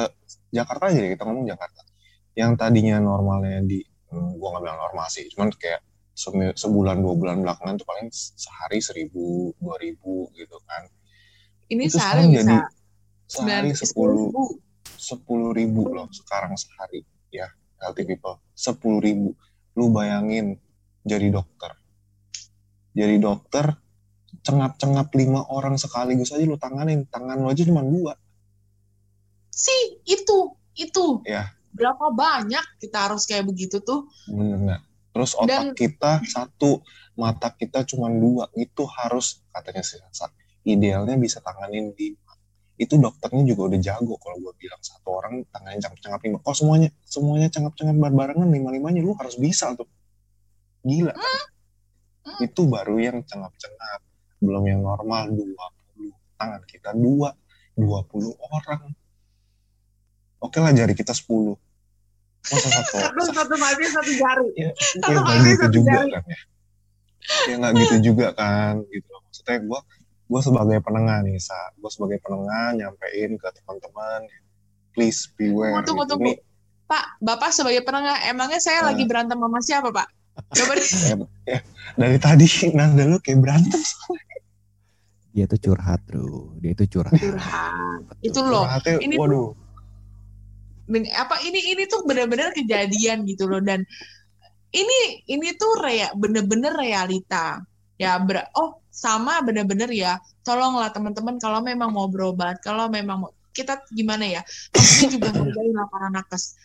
Jakarta 0.52 0.92
aja 0.92 0.98
deh 1.00 1.10
kita 1.16 1.24
ngomong 1.24 1.48
Jakarta. 1.48 1.82
Yang 2.36 2.52
tadinya 2.60 2.96
normalnya 3.02 3.64
di 3.64 3.82
hmm, 4.12 4.38
gue 4.38 4.48
nggak 4.48 4.62
bilang 4.62 4.78
normal 4.78 5.06
sih 5.10 5.26
cuman 5.32 5.50
kayak 5.56 5.82
sebulan 6.58 6.98
dua 6.98 7.14
bulan 7.14 7.36
belakangan 7.46 7.78
tuh 7.78 7.86
paling 7.86 8.10
sehari 8.12 8.82
seribu 8.82 9.54
dua 9.62 9.78
ribu 9.78 10.26
gitu 10.34 10.58
kan. 10.66 10.90
Ini 11.70 11.86
itu 11.86 11.96
sehari 11.96 12.26
bisa 12.26 12.42
jadi 12.42 12.56
sehari 13.28 13.70
sepuluh 13.76 14.32
sepuluh 14.98 15.54
ribu 15.54 15.94
loh 15.94 16.10
sekarang 16.10 16.58
sehari 16.58 17.06
ya 17.30 17.46
healthy 17.78 18.02
people. 18.02 18.42
Sepuluh 18.56 18.98
ribu. 18.98 19.30
Lu 19.78 19.94
bayangin 19.94 20.58
jadi 21.06 21.30
dokter. 21.30 21.78
Jadi 22.98 23.22
dokter 23.22 23.78
cengap-cengap 24.44 25.08
lima 25.16 25.44
orang 25.48 25.76
sekaligus 25.76 26.32
aja 26.32 26.44
lu 26.44 26.60
tanganin. 26.60 27.04
Tangan 27.08 27.40
lu 27.40 27.48
aja 27.48 27.62
cuma 27.64 27.84
dua. 27.84 28.16
Sih 29.52 30.00
itu 30.06 30.54
itu. 30.78 31.22
Ya 31.26 31.58
berapa 31.78 32.10
banyak 32.10 32.82
kita 32.82 33.08
harus 33.08 33.28
kayak 33.28 33.46
begitu 33.46 33.78
tuh? 33.78 34.08
Benar 34.26 34.82
terus 35.08 35.34
otak 35.34 35.50
Dan, 35.50 35.66
kita 35.74 36.22
satu 36.22 36.78
mata 37.18 37.50
kita 37.50 37.82
cuma 37.82 38.06
dua. 38.06 38.46
Itu 38.54 38.86
harus 38.86 39.42
katanya 39.50 39.82
sih 39.82 39.98
idealnya 40.62 41.16
bisa 41.18 41.42
tanganin 41.42 41.90
di 41.96 42.14
itu 42.78 42.94
dokternya 42.94 43.42
juga 43.42 43.74
udah 43.74 43.80
jago 43.82 44.14
kalau 44.22 44.38
gue 44.38 44.54
bilang. 44.62 44.78
Satu 44.78 45.18
orang 45.18 45.42
tangannya 45.50 45.82
cengap-cengap 45.82 46.20
lima. 46.22 46.38
Oh 46.46 46.54
semuanya 46.54 46.94
semuanya 47.02 47.48
cengap-cengap 47.50 47.96
barengan 48.14 48.46
lima 48.46 48.70
limanya 48.70 49.02
lu 49.02 49.18
harus 49.18 49.34
bisa 49.34 49.74
tuh. 49.74 49.88
Gila. 50.86 51.14
Kan? 51.14 51.46
itu 52.44 52.68
baru 52.68 53.00
yang 53.00 53.24
cengap-cengap 53.24 54.00
belum 54.38 54.64
yang 54.66 54.80
normal 54.82 55.30
20 55.34 56.38
tangan 56.38 56.62
kita 56.66 56.90
dua 56.94 57.34
20 57.74 58.34
orang 58.38 58.82
oke 60.42 60.58
lah 60.58 60.72
jari 60.74 60.94
kita 60.94 61.14
10 61.14 61.54
masa 62.48 62.68
satu 62.78 62.94
satu 63.02 63.22
satu 63.34 63.54
mati 63.58 63.84
satu 63.90 64.12
jari 64.14 64.48
ya, 64.54 64.70
satu 64.78 65.10
ya, 65.10 65.38
gitu 65.42 65.64
satu 65.66 65.74
juga 65.74 65.90
jari. 65.90 66.10
kan 66.14 66.22
ya 66.26 66.38
ya 67.44 67.54
nggak 67.60 67.72
gitu 67.84 67.96
juga 68.12 68.26
kan 68.32 68.80
gitu 68.88 69.12
maksudnya 69.20 69.58
gue 69.60 69.80
gue 70.28 70.40
sebagai 70.40 70.78
penengah 70.80 71.18
nih 71.28 71.36
sa 71.36 71.56
gue 71.76 71.90
sebagai 71.92 72.18
penengah 72.24 72.72
nyampein 72.78 73.36
ke 73.36 73.48
teman-teman 73.60 74.24
please 74.96 75.28
beware 75.36 75.84
tunggu, 75.84 76.08
gitu. 76.08 76.16
tunggu. 76.16 76.32
Pak, 76.88 77.20
Bapak 77.20 77.52
sebagai 77.52 77.84
penengah, 77.84 78.16
emangnya 78.32 78.64
saya 78.64 78.80
uh, 78.80 78.84
lagi 78.88 79.04
berantem 79.04 79.36
sama 79.36 79.60
siapa, 79.60 79.92
Pak? 79.92 80.08
Coba 80.56 80.72
deh. 80.72 80.88
ya, 80.88 81.14
ya, 81.44 81.58
dari 82.00 82.16
tadi 82.16 82.48
nanda 82.76 83.04
lu 83.04 83.20
kayak 83.20 83.44
berantem 83.44 83.76
Dia 85.36 85.44
itu 85.44 85.56
curhat, 85.70 86.00
bro. 86.08 86.56
Dia 86.58 86.72
itu 86.72 86.84
curhat. 86.88 87.14
curhat 87.20 88.00
Betul. 88.18 88.26
itu 88.26 88.40
loh 88.42 88.64
Curhatnya, 88.64 88.96
ini 89.04 89.14
tuh- 89.14 89.22
waduh. 89.22 89.50
Ben- 90.88 91.12
apa 91.12 91.36
ini 91.44 91.60
ini 91.76 91.84
tuh 91.84 92.00
benar-benar 92.08 92.56
kejadian 92.56 93.28
gitu 93.28 93.44
loh 93.44 93.60
dan 93.60 93.84
ini 94.72 95.20
ini 95.28 95.52
tuh 95.60 95.84
rea 95.84 96.08
bener-bener 96.16 96.72
realita 96.72 97.60
ya 98.00 98.16
ber- 98.16 98.48
oh 98.56 98.80
sama 98.88 99.44
bener-bener 99.44 99.92
ya 99.92 100.16
tolonglah 100.40 100.88
teman-teman 100.88 101.36
kalau 101.36 101.60
memang 101.60 101.92
mau 101.92 102.08
berobat 102.08 102.56
kalau 102.64 102.88
memang 102.88 103.20
mau 103.20 103.30
kita 103.52 103.84
gimana 103.92 104.24
ya 104.24 104.40
maksudnya 104.72 105.08
juga 105.12 105.28
hargain 105.36 105.72
lah 105.76 105.86
para 105.92 106.08
nakes 106.08 106.56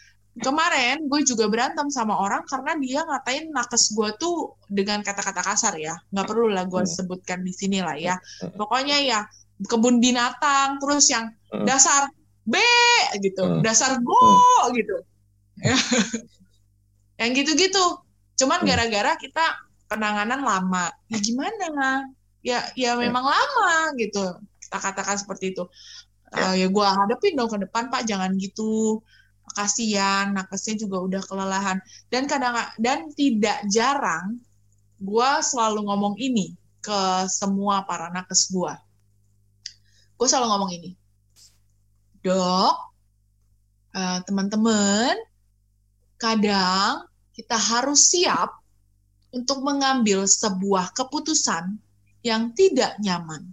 kemarin 0.41 1.05
gue 1.05 1.21
juga 1.21 1.45
berantem 1.45 1.93
sama 1.93 2.17
orang 2.17 2.41
karena 2.49 2.73
dia 2.81 3.05
ngatain 3.05 3.53
nakes 3.53 3.93
gue 3.93 4.09
tuh 4.17 4.57
dengan 4.65 5.05
kata-kata 5.05 5.45
kasar 5.45 5.77
ya 5.77 5.93
nggak 6.09 6.25
perlu 6.25 6.49
lah 6.49 6.65
gue 6.65 6.81
Hmm. 6.81 6.89
sebutkan 6.89 7.45
di 7.45 7.53
sini 7.53 7.85
lah 7.85 7.93
ya 7.93 8.17
Hmm. 8.41 8.57
pokoknya 8.57 8.97
ya 9.05 9.19
kebun 9.69 10.01
binatang 10.01 10.81
terus 10.81 11.05
yang 11.13 11.29
Hmm. 11.53 11.69
dasar 11.69 12.09
B 12.43 12.57
gitu, 13.23 13.63
dasar 13.63 14.01
go 14.03 14.19
gitu. 14.75 14.95
yang 17.21 17.31
gitu-gitu. 17.31 18.03
Cuman 18.35 18.67
gara-gara 18.67 19.15
kita 19.15 19.63
penanganan 19.87 20.43
lama. 20.43 20.91
Ya 21.07 21.17
gimana? 21.23 22.03
Ya 22.43 22.67
ya 22.75 22.99
memang 22.99 23.23
lama 23.23 23.95
gitu. 23.95 24.19
Kita 24.59 24.77
katakan 24.81 25.15
seperti 25.15 25.55
itu. 25.55 25.63
Eh, 26.33 26.65
ya 26.65 26.67
gua 26.67 26.97
hadapin 26.97 27.37
dong 27.37 27.47
ke 27.47 27.63
depan 27.63 27.87
Pak, 27.87 28.03
jangan 28.09 28.35
gitu. 28.35 28.99
Kasihan, 29.53 30.33
nakesnya 30.33 30.81
juga 30.83 30.97
udah 31.01 31.21
kelelahan. 31.23 31.77
Dan 32.09 32.25
kadang 32.25 32.57
dan 32.81 33.09
tidak 33.13 33.63
jarang 33.69 34.41
gua 34.99 35.39
selalu 35.39 35.85
ngomong 35.87 36.15
ini 36.17 36.57
ke 36.83 37.29
semua 37.31 37.85
para 37.87 38.11
nakes 38.11 38.51
gua. 38.51 38.75
Gue 40.13 40.27
selalu 40.29 40.47
ngomong 40.51 40.71
ini 40.77 40.91
dok, 42.23 42.75
eh, 43.93 44.19
teman-teman, 44.23 45.13
kadang 46.15 47.03
kita 47.35 47.59
harus 47.59 48.07
siap 48.07 48.63
untuk 49.35 49.59
mengambil 49.59 50.23
sebuah 50.23 50.95
keputusan 50.95 51.75
yang 52.23 52.55
tidak 52.55 52.95
nyaman. 53.03 53.51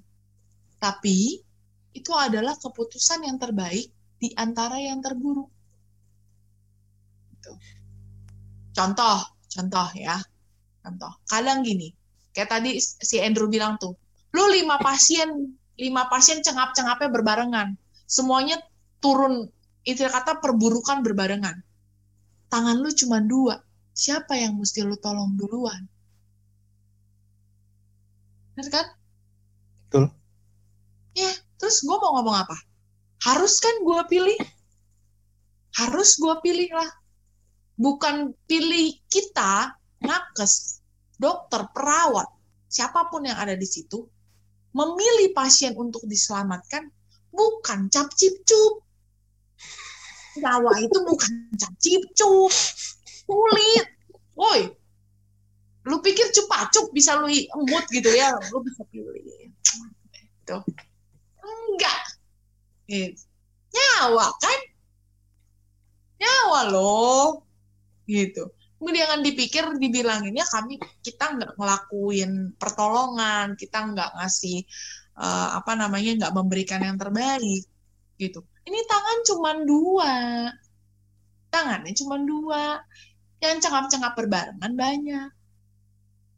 Tapi 0.78 1.42
itu 1.90 2.12
adalah 2.14 2.54
keputusan 2.54 3.26
yang 3.26 3.36
terbaik 3.42 3.90
di 4.22 4.30
antara 4.38 4.78
yang 4.78 5.02
terburuk. 5.02 5.50
Contoh, 8.80 9.20
contoh 9.52 9.88
ya. 9.92 10.16
Contoh. 10.80 11.12
Kadang 11.28 11.60
gini, 11.60 11.92
kayak 12.32 12.48
tadi 12.48 12.80
si 12.80 13.20
Andrew 13.20 13.52
bilang 13.52 13.76
tuh, 13.76 13.92
lu 14.32 14.48
lima 14.48 14.80
pasien, 14.80 15.28
lima 15.76 16.08
pasien 16.08 16.40
cengap-cengapnya 16.40 17.12
berbarengan 17.12 17.76
semuanya 18.08 18.58
turun 18.98 19.46
itu 19.86 20.02
kata 20.02 20.42
perburukan 20.42 21.06
berbarengan. 21.06 21.62
Tangan 22.50 22.76
lu 22.82 22.90
cuma 22.90 23.22
dua. 23.22 23.62
Siapa 23.94 24.34
yang 24.34 24.58
mesti 24.58 24.82
lu 24.82 24.98
tolong 24.98 25.38
duluan? 25.38 25.86
Bener 28.56 28.68
kan? 28.72 28.86
Betul. 29.86 30.04
Ya, 31.14 31.30
terus 31.60 31.84
gue 31.86 31.96
mau 32.00 32.18
ngomong 32.18 32.36
apa? 32.42 32.56
Harus 33.22 33.62
kan 33.62 33.76
gue 33.84 34.00
pilih? 34.10 34.38
Harus 35.78 36.18
gue 36.18 36.34
pilih 36.42 36.70
lah. 36.74 36.90
Bukan 37.80 38.36
pilih 38.44 39.00
kita, 39.08 39.72
nakes, 40.04 40.84
dokter, 41.16 41.64
perawat, 41.72 42.28
siapa 42.68 43.08
pun 43.08 43.24
yang 43.24 43.40
ada 43.40 43.56
di 43.56 43.64
situ, 43.64 44.04
memilih 44.76 45.32
pasien 45.32 45.72
untuk 45.74 46.04
diselamatkan 46.04 46.92
bukan 47.32 47.88
cap 47.90 48.10
cip 48.14 48.42
cup. 48.46 48.84
Nyawa 50.38 50.78
itu 50.78 50.98
bukan 51.02 51.32
cap 51.58 51.74
cip 51.82 52.02
cup. 52.14 52.52
Sulit. 53.26 53.86
Woi. 54.38 54.70
Lu 55.88 55.98
pikir 56.04 56.30
cupa 56.36 56.68
cup 56.70 56.92
bisa 56.92 57.16
lu 57.18 57.26
emut 57.26 57.84
gitu 57.90 58.10
ya? 58.12 58.36
Lu 58.52 58.62
bisa 58.62 58.84
pilih. 58.92 59.50
Itu. 60.14 60.56
Enggak. 61.40 62.00
Eh, 62.90 63.14
Nyawa 63.70 64.26
kan? 64.38 64.60
Nyawa 66.20 66.60
loh. 66.70 67.49
Gitu. 68.10 68.50
Jangan 68.80 69.20
dipikir 69.22 69.64
dibilanginnya 69.76 70.42
kami 70.50 70.80
kita 71.04 71.36
nggak 71.36 71.52
ngelakuin 71.54 72.56
pertolongan, 72.58 73.54
kita 73.54 73.92
nggak 73.92 74.10
ngasih 74.18 74.66
eh, 75.20 75.48
apa 75.54 75.72
namanya 75.78 76.26
nggak 76.26 76.34
memberikan 76.34 76.82
yang 76.82 76.98
terbaik 76.98 77.68
gitu. 78.18 78.42
Ini 78.66 78.80
tangan 78.84 79.18
cuma 79.24 79.50
dua, 79.64 80.14
tangannya 81.48 81.92
cuma 81.96 82.16
dua, 82.20 82.82
yang 83.40 83.58
cengap-cengap 83.60 84.12
berbarengan 84.16 84.72
banyak. 84.76 85.28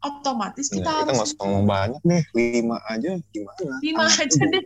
Otomatis 0.03 0.67
kita 0.67 0.83
Nah, 0.83 0.87
kita 0.87 0.91
harus 0.99 1.15
nggak 1.15 1.29
usah 1.31 1.39
ngomong 1.47 1.67
banyak 1.67 2.03
deh, 2.03 2.25
lima 2.35 2.77
aja 2.91 3.11
gimana? 3.31 3.75
lima 3.83 4.03
Tangan 4.07 4.23
aja 4.27 4.43
deh. 4.51 4.65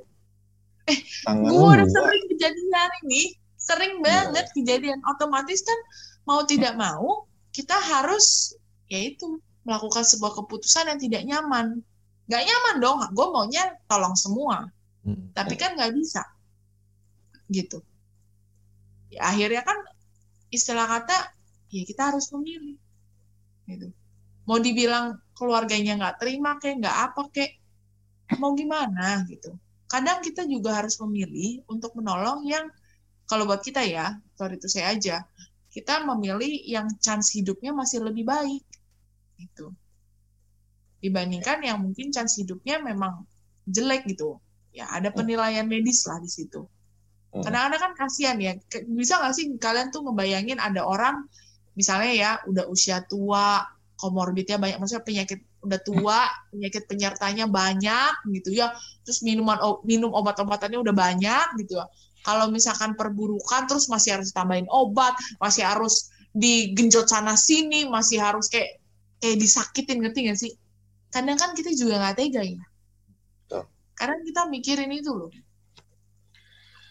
Tangan 1.28 1.50
Gue 1.52 1.68
udah 1.76 1.88
sering 1.92 2.24
kejadian 2.32 2.90
ini, 3.04 3.22
sering 3.60 3.94
banget 4.00 4.46
kejadian. 4.56 5.00
Otomatis 5.04 5.60
kan 5.60 5.78
mau 6.26 6.42
tidak 6.44 6.74
mau 6.74 7.24
kita 7.54 7.78
harus 7.78 8.58
yaitu 8.90 9.40
melakukan 9.64 10.04
sebuah 10.06 10.36
keputusan 10.42 10.86
yang 10.90 11.00
tidak 11.00 11.22
nyaman. 11.26 11.82
Gak 12.26 12.42
nyaman 12.42 12.76
dong, 12.82 12.98
gue 13.14 13.26
maunya 13.30 13.74
tolong 13.86 14.14
semua. 14.18 14.66
Hmm. 15.06 15.30
tapi 15.30 15.54
kan 15.54 15.78
nggak 15.78 15.94
bisa 15.94 16.26
gitu 17.46 17.78
ya 19.06 19.30
akhirnya 19.30 19.62
kan 19.62 19.78
istilah 20.50 20.82
kata 20.82 21.30
ya 21.70 21.86
kita 21.86 22.10
harus 22.10 22.26
memilih 22.34 22.74
gitu 23.70 23.94
mau 24.50 24.58
dibilang 24.58 25.22
keluarganya 25.38 25.94
nggak 25.94 26.16
terima 26.18 26.58
kayak 26.58 26.82
nggak 26.82 26.96
apa 27.06 27.22
kayak 27.30 27.52
mau 28.42 28.50
gimana 28.58 29.22
gitu 29.30 29.54
kadang 29.86 30.18
kita 30.26 30.42
juga 30.50 30.74
harus 30.74 30.98
memilih 30.98 31.62
untuk 31.70 31.94
menolong 31.94 32.42
yang 32.42 32.66
kalau 33.30 33.46
buat 33.46 33.62
kita 33.62 33.86
ya 33.86 34.18
sorry 34.34 34.58
itu 34.58 34.66
saya 34.66 34.90
aja 34.90 35.22
kita 35.76 36.08
memilih 36.08 36.64
yang 36.64 36.88
chance 37.04 37.36
hidupnya 37.36 37.76
masih 37.76 38.00
lebih 38.00 38.24
baik 38.24 38.64
gitu. 39.36 39.76
Dibandingkan 41.04 41.60
yang 41.60 41.84
mungkin 41.84 42.08
chance 42.08 42.40
hidupnya 42.40 42.80
memang 42.80 43.28
jelek 43.68 44.08
gitu. 44.08 44.40
Ya 44.72 44.88
ada 44.88 45.12
penilaian 45.12 45.68
medis 45.68 46.08
lah 46.08 46.16
di 46.16 46.32
situ. 46.32 46.64
Hmm. 47.36 47.44
kadang-kadang 47.44 47.80
kan 47.84 47.92
kasihan 47.92 48.40
ya. 48.40 48.56
Bisa 48.88 49.20
nggak 49.20 49.34
sih 49.36 49.44
kalian 49.60 49.92
tuh 49.92 50.08
ngebayangin 50.08 50.56
ada 50.56 50.80
orang 50.88 51.28
misalnya 51.76 52.12
ya 52.16 52.30
udah 52.48 52.64
usia 52.72 53.04
tua 53.04 53.60
komorbidnya 54.00 54.56
banyak 54.56 54.80
maksudnya 54.80 55.04
penyakit 55.04 55.44
udah 55.60 55.80
tua 55.84 56.24
penyakit 56.56 56.88
penyertanya 56.88 57.44
banyak 57.52 58.32
gitu 58.32 58.56
ya. 58.56 58.72
Terus 59.04 59.20
minuman 59.20 59.60
minum 59.84 60.08
obat-obatannya 60.16 60.80
udah 60.80 60.94
banyak 60.96 61.60
gitu 61.60 61.76
ya 61.76 61.84
kalau 62.26 62.50
misalkan 62.50 62.98
perburukan 62.98 63.70
terus 63.70 63.86
masih 63.86 64.18
harus 64.18 64.34
tambahin 64.34 64.66
obat 64.66 65.14
masih 65.38 65.62
harus 65.62 66.10
digenjot 66.34 67.06
sana 67.06 67.38
sini 67.38 67.86
masih 67.86 68.18
harus 68.18 68.50
kayak 68.50 68.82
kayak 69.22 69.38
disakitin 69.38 70.02
ngerti 70.02 70.18
gak 70.26 70.38
sih? 70.42 70.52
Kadang 71.14 71.38
kan 71.38 71.54
kita 71.54 71.70
juga 71.72 72.02
nggak 72.02 72.16
tega 72.18 72.42
ya. 72.42 72.64
Kadang 73.96 74.20
kita 74.26 74.44
mikirin 74.50 74.92
itu 74.92 75.08
loh. 75.14 75.30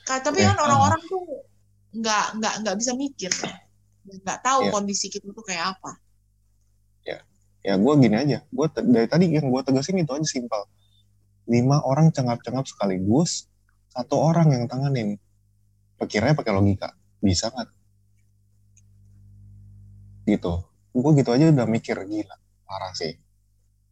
Tapi 0.07 0.39
Ya, 0.41 0.55
kan 0.55 0.57
orang-orang 0.65 1.01
tuh 1.05 1.21
nggak 1.93 2.25
nggak 2.41 2.53
nggak 2.65 2.75
bisa 2.81 2.91
mikir 2.97 3.31
nggak 4.05 4.39
tahu 4.41 4.69
Ya. 4.69 4.71
kondisi 4.73 5.09
kita 5.09 5.29
tuh 5.29 5.45
kayak 5.45 5.77
apa. 5.77 6.01
Ya 7.65 7.81
gue 7.81 7.93
gini 7.97 8.13
aja, 8.13 8.45
gue 8.45 8.67
dari 8.77 9.09
tadi 9.09 9.25
yang 9.33 9.49
gue 9.49 9.61
tegasin 9.65 9.97
itu 9.97 10.13
aja 10.13 10.27
simpel. 10.29 10.69
Lima 11.49 11.81
orang 11.81 12.13
cengap-cengap 12.13 12.69
sekaligus, 12.69 13.49
satu 13.89 14.21
orang 14.21 14.53
yang 14.53 14.69
tanganin. 14.69 15.17
Pikirnya 15.95 16.35
pakai 16.35 16.51
logika, 16.51 16.91
bisa 17.23 17.47
nggak? 17.51 17.69
Gitu. 20.25 20.53
Gue 20.95 21.11
gitu 21.19 21.29
aja 21.31 21.45
udah 21.51 21.67
mikir 21.67 21.95
gila, 22.07 22.35
parah 22.67 22.93
sih. 22.95 23.13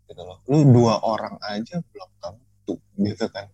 Gitu 0.10 0.22
loh. 0.24 0.44
Lu 0.50 0.68
dua 0.68 1.00
orang 1.04 1.40
aja 1.40 1.80
belum 1.80 2.10
tentu, 2.20 2.76
gitu 3.00 3.26
kan. 3.32 3.48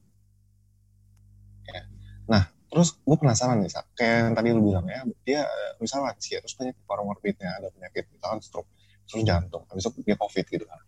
Ya. 1.69 1.81
Nah, 2.25 2.43
terus 2.71 2.97
gue 3.01 3.17
penasaran 3.17 3.61
nih, 3.61 3.71
kayak 3.93 4.15
yang 4.29 4.35
tadi 4.37 4.49
lu 4.53 4.61
bilang 4.65 4.85
ya, 4.89 5.01
dia 5.25 5.41
eh, 5.45 5.71
misalnya 5.81 6.13
lansia, 6.13 6.41
terus 6.41 6.55
banyak 6.57 6.75
komorbidnya, 6.85 7.49
ada 7.61 7.67
penyakit 7.73 8.09
misalkan 8.13 8.39
stroke, 8.41 8.69
terus 9.05 9.21
jantung, 9.25 9.65
habis 9.69 9.85
itu 9.85 10.01
dia 10.05 10.17
covid 10.17 10.45
gitu 10.49 10.65
kan. 10.65 10.79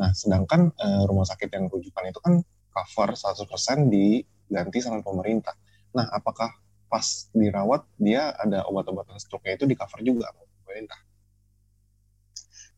Nah, 0.00 0.10
sedangkan 0.16 0.60
eh, 0.76 1.02
rumah 1.04 1.24
sakit 1.28 1.48
yang 1.52 1.68
rujukan 1.68 2.04
itu 2.08 2.20
kan 2.20 2.40
cover 2.70 3.08
100% 3.18 3.90
diganti 3.90 4.78
sama 4.80 5.02
pemerintah. 5.02 5.56
Nah, 5.96 6.06
apakah 6.08 6.48
pas 6.90 7.30
dirawat 7.30 7.86
dia 7.96 8.34
ada 8.34 8.66
obat-obatan 8.66 9.14
stroke-nya 9.22 9.54
itu 9.54 9.64
di 9.70 9.78
cover 9.78 10.02
juga 10.02 10.26
sama 10.34 10.42
pemerintah? 10.66 10.98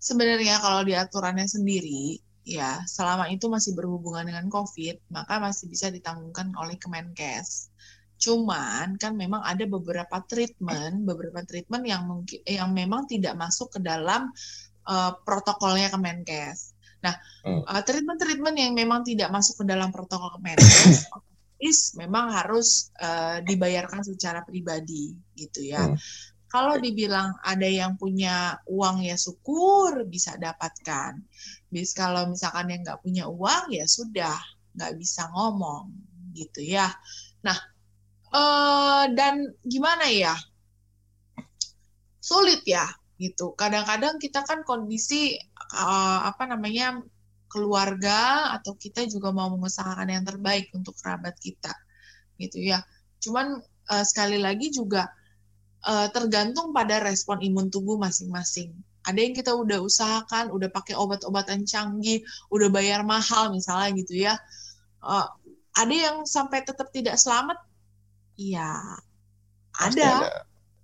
sebenarnya 0.03 0.59
kalau 0.59 0.83
di 0.83 0.99
aturannya 0.99 1.47
sendiri 1.47 2.19
ya 2.43 2.83
selama 2.91 3.31
itu 3.31 3.47
masih 3.47 3.79
berhubungan 3.79 4.27
dengan 4.27 4.51
COVID, 4.51 5.15
maka 5.15 5.39
masih 5.39 5.71
bisa 5.71 5.95
ditanggungkan 5.95 6.51
oleh 6.59 6.75
Kemenkes. 6.75 7.71
Cuman 8.19 8.99
kan 8.99 9.15
memang 9.15 9.47
ada 9.47 9.63
beberapa 9.63 10.19
treatment, 10.27 11.07
beberapa 11.07 11.47
treatment 11.47 11.87
yang 11.87 12.03
mungkin 12.11 12.43
yang 12.43 12.75
memang 12.75 13.07
tidak 13.07 13.39
masuk 13.39 13.79
ke 13.79 13.79
dalam 13.79 14.27
uh, 14.91 15.15
protokolnya 15.23 15.87
Kemenkes. 15.95 16.75
Nah, 17.07 17.15
hmm. 17.47 17.63
uh, 17.63 17.83
treatment-treatment 17.87 18.59
yang 18.59 18.75
memang 18.75 19.07
tidak 19.07 19.31
masuk 19.31 19.63
ke 19.63 19.65
dalam 19.71 19.95
protokol 19.95 20.35
Kemenkes 20.35 21.07
is 21.63 21.95
memang 21.95 22.35
harus 22.35 22.91
uh, 22.99 23.39
dibayarkan 23.47 24.03
secara 24.03 24.43
pribadi 24.43 25.15
gitu 25.39 25.63
ya. 25.63 25.87
Hmm. 25.87 25.97
Kalau 26.51 26.77
dibilang 26.77 27.33
ada 27.41 27.65
yang 27.65 27.97
punya 27.97 28.61
uang 28.69 29.01
ya 29.01 29.17
syukur 29.17 30.05
bisa 30.05 30.37
dapatkan. 30.37 31.17
Bis 31.73 31.97
kalau 31.97 32.29
misalkan 32.29 32.69
yang 32.69 32.85
nggak 32.85 33.01
punya 33.01 33.25
uang 33.31 33.73
ya 33.73 33.87
sudah 33.89 34.37
nggak 34.77 34.93
bisa 35.01 35.31
ngomong 35.33 35.89
gitu 36.37 36.61
ya. 36.61 36.93
Nah 37.47 37.57
uh, 38.35 39.09
dan 39.15 39.55
gimana 39.65 40.11
ya 40.11 40.35
sulit 42.21 42.61
ya 42.69 42.85
gitu. 43.17 43.55
Kadang-kadang 43.55 44.19
kita 44.19 44.43
kan 44.43 44.67
kondisi 44.67 45.39
uh, 45.79 46.27
apa 46.27 46.51
namanya 46.51 47.01
keluarga 47.53 48.51
atau 48.57 48.73
kita 48.73 49.05
juga 49.05 49.29
mau 49.29 49.53
mengusahakan 49.53 50.09
yang 50.09 50.25
terbaik 50.25 50.73
untuk 50.73 50.97
kerabat 50.97 51.37
kita 51.37 51.77
gitu 52.41 52.59
ya. 52.65 52.81
Cuman 53.21 53.61
uh, 53.93 54.05
sekali 54.09 54.41
lagi 54.41 54.73
juga 54.73 55.13
uh, 55.85 56.09
tergantung 56.09 56.73
pada 56.73 57.05
respon 57.05 57.45
imun 57.45 57.69
tubuh 57.69 58.01
masing-masing. 58.01 58.73
Ada 59.05 59.19
yang 59.19 59.35
kita 59.35 59.53
udah 59.53 59.83
usahakan, 59.83 60.55
udah 60.55 60.71
pakai 60.73 60.95
obat-obatan 60.97 61.69
canggih, 61.69 62.25
udah 62.49 62.71
bayar 62.73 63.05
mahal 63.05 63.53
misalnya 63.53 63.91
gitu 64.01 64.15
ya. 64.17 64.35
Uh, 65.05 65.27
ada 65.77 65.93
yang 65.95 66.17
sampai 66.25 66.65
tetap 66.65 66.89
tidak 66.95 67.19
selamat, 67.19 67.59
iya 68.39 68.97
ada. 69.77 70.09
ada, 70.23 70.31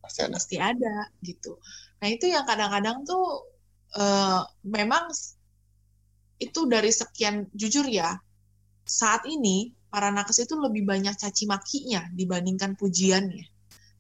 pasti 0.03 0.21
ada, 0.25 0.35
pasti 0.35 0.57
ada 0.59 0.95
gitu. 1.23 1.57
Nah 2.03 2.09
itu 2.11 2.27
yang 2.31 2.43
kadang-kadang 2.43 3.07
tuh 3.07 3.47
uh, 3.95 4.43
memang 4.67 5.13
itu 6.39 6.71
dari 6.71 6.95
sekian 6.95 7.51
jujur 7.55 7.87
ya 7.87 8.15
saat 8.89 9.29
ini 9.29 9.77
para 9.93 10.09
nakes 10.09 10.41
itu 10.49 10.57
lebih 10.57 10.89
banyak 10.89 11.13
caci 11.17 11.45
makinya 11.45 12.09
dibandingkan 12.17 12.77
pujiannya. 12.77 13.45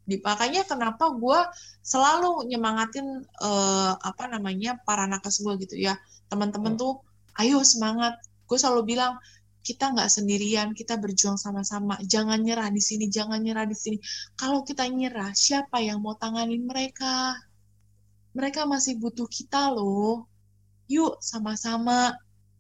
Makanya 0.09 0.65
kenapa 0.65 1.13
gue 1.13 1.41
selalu 1.85 2.49
nyemangatin 2.49 3.29
uh, 3.45 3.93
apa 4.01 4.25
namanya 4.25 4.81
para 4.89 5.05
nakes 5.05 5.45
gue 5.45 5.53
gitu 5.61 5.77
ya. 5.77 6.01
Teman-teman 6.33 6.77
hmm. 6.77 6.81
tuh 6.81 7.05
ayo 7.45 7.61
semangat. 7.61 8.17
Gue 8.49 8.57
selalu 8.57 8.97
bilang 8.97 9.21
kita 9.61 9.93
nggak 9.93 10.09
sendirian 10.09 10.73
kita 10.73 10.97
berjuang 10.97 11.37
sama-sama. 11.37 12.01
Jangan 12.01 12.41
nyerah 12.41 12.73
di 12.73 12.81
sini 12.81 13.13
jangan 13.13 13.45
nyerah 13.45 13.69
di 13.69 13.77
sini. 13.77 14.01
Kalau 14.33 14.65
kita 14.65 14.89
nyerah 14.89 15.37
siapa 15.37 15.85
yang 15.85 16.01
mau 16.01 16.17
tanganin 16.17 16.65
mereka? 16.65 17.37
Mereka 18.33 18.65
masih 18.65 18.97
butuh 18.97 19.29
kita 19.29 19.69
loh. 19.77 20.25
Yuk 20.89 21.21
sama-sama 21.21 22.17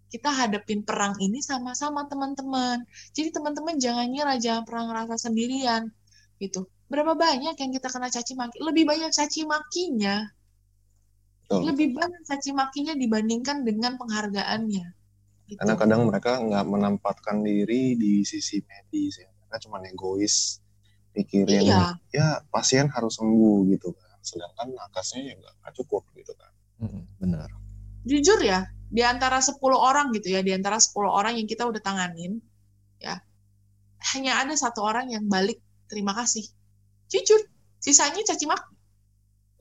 kita 0.08 0.32
hadapin 0.32 0.80
perang 0.82 1.14
ini 1.20 1.44
sama-sama 1.44 2.08
teman-teman. 2.08 2.84
Jadi 3.12 3.28
teman-teman 3.32 3.76
jangan 3.76 4.08
nyerah 4.08 4.40
jangan 4.40 4.64
perang 4.64 4.88
rasa 4.88 5.28
sendirian 5.28 5.92
gitu. 6.40 6.64
Berapa 6.88 7.12
banyak 7.12 7.54
yang 7.60 7.70
kita 7.76 7.92
kena 7.92 8.08
caci 8.08 8.32
maki? 8.32 8.56
Lebih 8.64 8.88
banyak 8.88 9.12
caci 9.12 9.44
makinya. 9.44 10.24
Oh. 11.48 11.64
lebih 11.64 11.96
banyak 11.96 12.28
caci 12.28 12.52
makinya 12.52 12.92
dibandingkan 12.92 13.64
dengan 13.64 13.96
penghargaannya 13.96 14.84
gitu. 15.48 15.56
karena 15.56 15.80
kadang 15.80 16.04
mereka 16.04 16.36
nggak 16.44 16.60
menempatkan 16.68 17.40
diri 17.40 17.96
di 17.96 18.20
sisi 18.20 18.60
medis 18.68 19.16
ya. 19.16 19.32
Mereka 19.32 19.56
cuma 19.64 19.80
egois 19.80 20.60
pikirin 21.16 21.72
iya. 21.72 21.96
ya 22.12 22.44
pasien 22.52 22.92
harus 22.92 23.16
sembuh 23.16 23.64
gitu 23.72 23.96
kan. 23.96 24.20
Sedangkan 24.20 24.76
nakasnya 24.76 25.32
ya 25.32 25.34
nggak 25.40 25.72
cukup 25.72 26.04
gitu 26.12 26.36
kan. 26.36 26.52
Benar. 27.16 27.48
Jujur 28.04 28.44
ya 28.44 28.68
di 28.88 29.04
antara 29.04 29.40
10 29.40 29.60
orang 29.72 30.10
gitu 30.16 30.32
ya 30.32 30.40
di 30.40 30.56
antara 30.56 30.80
10 30.80 30.96
orang 31.04 31.36
yang 31.36 31.44
kita 31.44 31.68
udah 31.68 31.80
tanganin 31.84 32.40
ya 32.98 33.20
hanya 34.14 34.40
ada 34.42 34.54
satu 34.54 34.80
orang 34.86 35.10
yang 35.10 35.26
balik 35.26 35.58
terima 35.90 36.14
kasih. 36.14 36.46
Jujur 37.10 37.40
sisanya 37.82 38.22
caci 38.22 38.46
maki. 38.46 38.74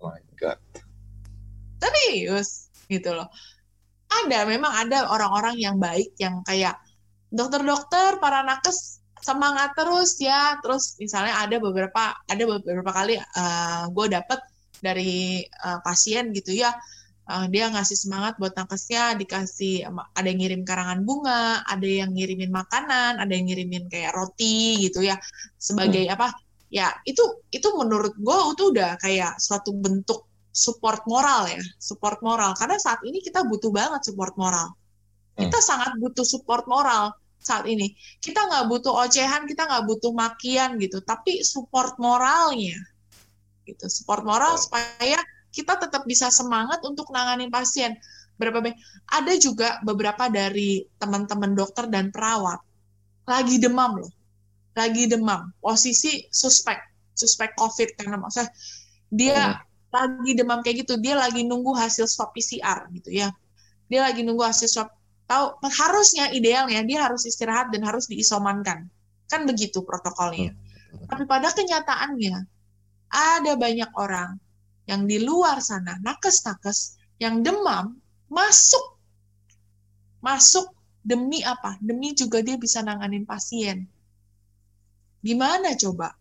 Oh 0.04 0.14
my 0.14 0.22
god. 0.38 0.60
Serius 1.82 2.70
gitu 2.86 3.18
loh. 3.18 3.32
Ada 4.08 4.48
memang 4.48 4.72
ada 4.72 5.10
orang-orang 5.12 5.60
yang 5.60 5.76
baik 5.82 6.16
yang 6.22 6.46
kayak 6.46 6.80
dokter-dokter 7.28 8.22
para 8.24 8.46
nakes 8.46 9.02
semangat 9.20 9.74
terus 9.74 10.16
ya. 10.22 10.56
Terus 10.62 10.96
misalnya 11.02 11.44
ada 11.44 11.58
beberapa 11.58 12.14
ada 12.14 12.44
beberapa 12.46 12.92
kali 12.94 13.18
uh, 13.18 13.24
eh, 13.24 13.84
gue 13.90 14.06
dapet 14.12 14.40
dari 14.78 15.42
uh, 15.66 15.82
pasien 15.82 16.30
gitu 16.38 16.54
ya 16.54 16.70
uh, 17.28 17.46
dia 17.52 17.68
ngasih 17.70 17.98
semangat 18.00 18.40
buat 18.40 18.56
nakesnya 18.56 19.20
dikasih 19.20 19.86
ada 20.16 20.28
yang 20.28 20.40
ngirim 20.40 20.62
karangan 20.64 21.04
bunga 21.04 21.62
ada 21.68 21.86
yang 21.86 22.16
ngirimin 22.16 22.50
makanan 22.50 23.20
ada 23.20 23.32
yang 23.32 23.46
ngirimin 23.52 23.92
kayak 23.92 24.16
roti 24.16 24.80
gitu 24.88 25.04
ya. 25.04 25.20
Sebagai 25.60 26.08
hmm. 26.08 26.16
apa 26.16 26.28
ya 26.68 26.92
itu 27.04 27.24
itu 27.52 27.68
menurut 27.76 28.16
gue 28.16 28.38
itu 28.56 28.64
udah 28.76 29.00
kayak 29.00 29.40
suatu 29.40 29.72
bentuk 29.76 30.28
support 30.56 31.04
moral 31.06 31.52
ya 31.52 31.62
support 31.78 32.24
moral. 32.24 32.56
Karena 32.56 32.80
saat 32.80 33.04
ini 33.04 33.20
kita 33.20 33.44
butuh 33.46 33.70
banget 33.70 34.08
support 34.08 34.34
moral. 34.40 34.72
Hmm. 35.38 35.54
kita 35.54 35.62
sangat 35.62 35.94
butuh 36.02 36.26
support 36.26 36.66
moral 36.66 37.14
saat 37.38 37.70
ini. 37.70 37.94
Kita 38.18 38.50
nggak 38.50 38.66
butuh 38.72 39.06
ocehan 39.06 39.46
kita 39.46 39.70
nggak 39.70 39.86
butuh 39.86 40.10
makian 40.16 40.82
gitu 40.82 41.04
tapi 41.04 41.44
support 41.44 42.00
moralnya 42.02 42.80
gitu. 43.68 43.86
Support 43.86 44.24
moral 44.24 44.58
supaya 44.58 45.20
kita 45.58 45.82
tetap 45.82 46.06
bisa 46.06 46.30
semangat 46.30 46.78
untuk 46.86 47.10
nanganin 47.10 47.50
pasien 47.50 47.98
berapa 48.38 48.62
banyak 48.62 48.78
ada 49.10 49.34
juga 49.42 49.82
beberapa 49.82 50.30
dari 50.30 50.86
teman-teman 51.02 51.58
dokter 51.58 51.90
dan 51.90 52.14
perawat 52.14 52.62
lagi 53.26 53.58
demam 53.58 53.98
loh 53.98 54.14
lagi 54.78 55.10
demam, 55.10 55.50
posisi 55.58 56.30
suspek, 56.30 56.78
suspek 57.18 57.58
COVID 57.58 57.98
karena 57.98 58.22
maksudnya 58.22 58.54
dia 59.10 59.58
oh. 59.58 59.58
lagi 59.90 60.32
demam 60.38 60.62
kayak 60.62 60.86
gitu, 60.86 61.02
dia 61.02 61.18
lagi 61.18 61.42
nunggu 61.42 61.74
hasil 61.74 62.06
swab 62.06 62.30
PCR 62.38 62.86
gitu 62.94 63.10
ya. 63.10 63.34
Dia 63.90 64.06
lagi 64.06 64.22
nunggu 64.22 64.46
hasil 64.46 64.70
swab 64.70 64.94
tahu 65.26 65.60
harusnya 65.66 66.32
idealnya 66.32 66.86
dia 66.86 67.10
harus 67.10 67.26
istirahat 67.26 67.74
dan 67.74 67.82
harus 67.82 68.06
diisomankan. 68.06 68.86
Kan 69.26 69.42
begitu 69.50 69.82
protokolnya. 69.82 70.54
Hmm. 70.54 71.10
Tapi 71.10 71.24
pada 71.26 71.50
kenyataannya 71.50 72.46
ada 73.10 73.52
banyak 73.58 73.92
orang 73.98 74.38
yang 74.88 75.04
di 75.06 75.20
luar 75.22 75.60
sana 75.60 76.00
nakes-nakes 76.02 76.98
yang 77.20 77.44
demam 77.44 78.00
masuk 78.32 78.98
masuk 80.24 80.72
demi 81.04 81.44
apa? 81.44 81.78
Demi 81.80 82.12
juga 82.18 82.42
dia 82.42 82.58
bisa 82.60 82.84
nanganin 82.84 83.24
pasien 83.24 83.88
Gimana 85.28 85.74
coba? 85.76 86.14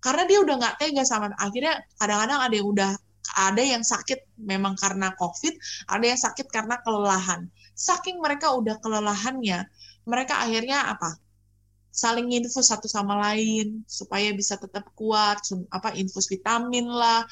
Karena 0.00 0.22
dia 0.24 0.38
udah 0.40 0.54
nggak 0.56 0.76
tega 0.80 1.04
sama 1.04 1.34
akhirnya 1.36 1.82
kadang-kadang 1.98 2.40
ada 2.40 2.54
yang 2.54 2.68
udah 2.68 2.90
ada 3.36 3.62
yang 3.62 3.84
sakit 3.84 4.38
memang 4.40 4.74
karena 4.78 5.12
COVID, 5.18 5.54
ada 5.92 6.04
yang 6.04 6.20
sakit 6.20 6.46
karena 6.48 6.80
kelelahan. 6.82 7.46
Saking 7.76 8.18
mereka 8.18 8.54
udah 8.54 8.80
kelelahannya, 8.80 9.68
mereka 10.08 10.40
akhirnya 10.40 10.88
apa? 10.88 11.18
Saling 11.90 12.30
infus 12.32 12.70
satu 12.70 12.86
sama 12.86 13.18
lain 13.18 13.82
supaya 13.84 14.30
bisa 14.30 14.56
tetap 14.56 14.88
kuat, 14.94 15.42
apa 15.74 15.90
infus 15.98 16.30
vitamin 16.30 16.86
lah, 16.86 17.26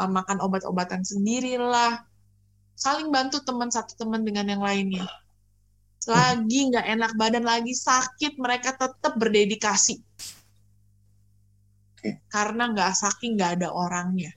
eh, 0.00 0.10
makan 0.10 0.38
obat-obatan 0.42 1.02
sendirilah, 1.02 2.02
saling 2.74 3.08
bantu 3.14 3.42
teman 3.42 3.70
satu 3.70 3.94
teman 3.98 4.22
dengan 4.26 4.46
yang 4.50 4.62
lainnya. 4.62 5.06
Lagi 6.04 6.68
nggak 6.68 6.84
enak 6.84 7.12
badan 7.16 7.48
lagi 7.48 7.72
sakit, 7.72 8.36
mereka 8.36 8.76
tetap 8.76 9.16
berdedikasi 9.16 10.04
karena 12.28 12.68
nggak 12.72 12.92
saking 12.92 13.40
nggak 13.40 13.60
ada 13.60 13.68
orangnya 13.72 14.32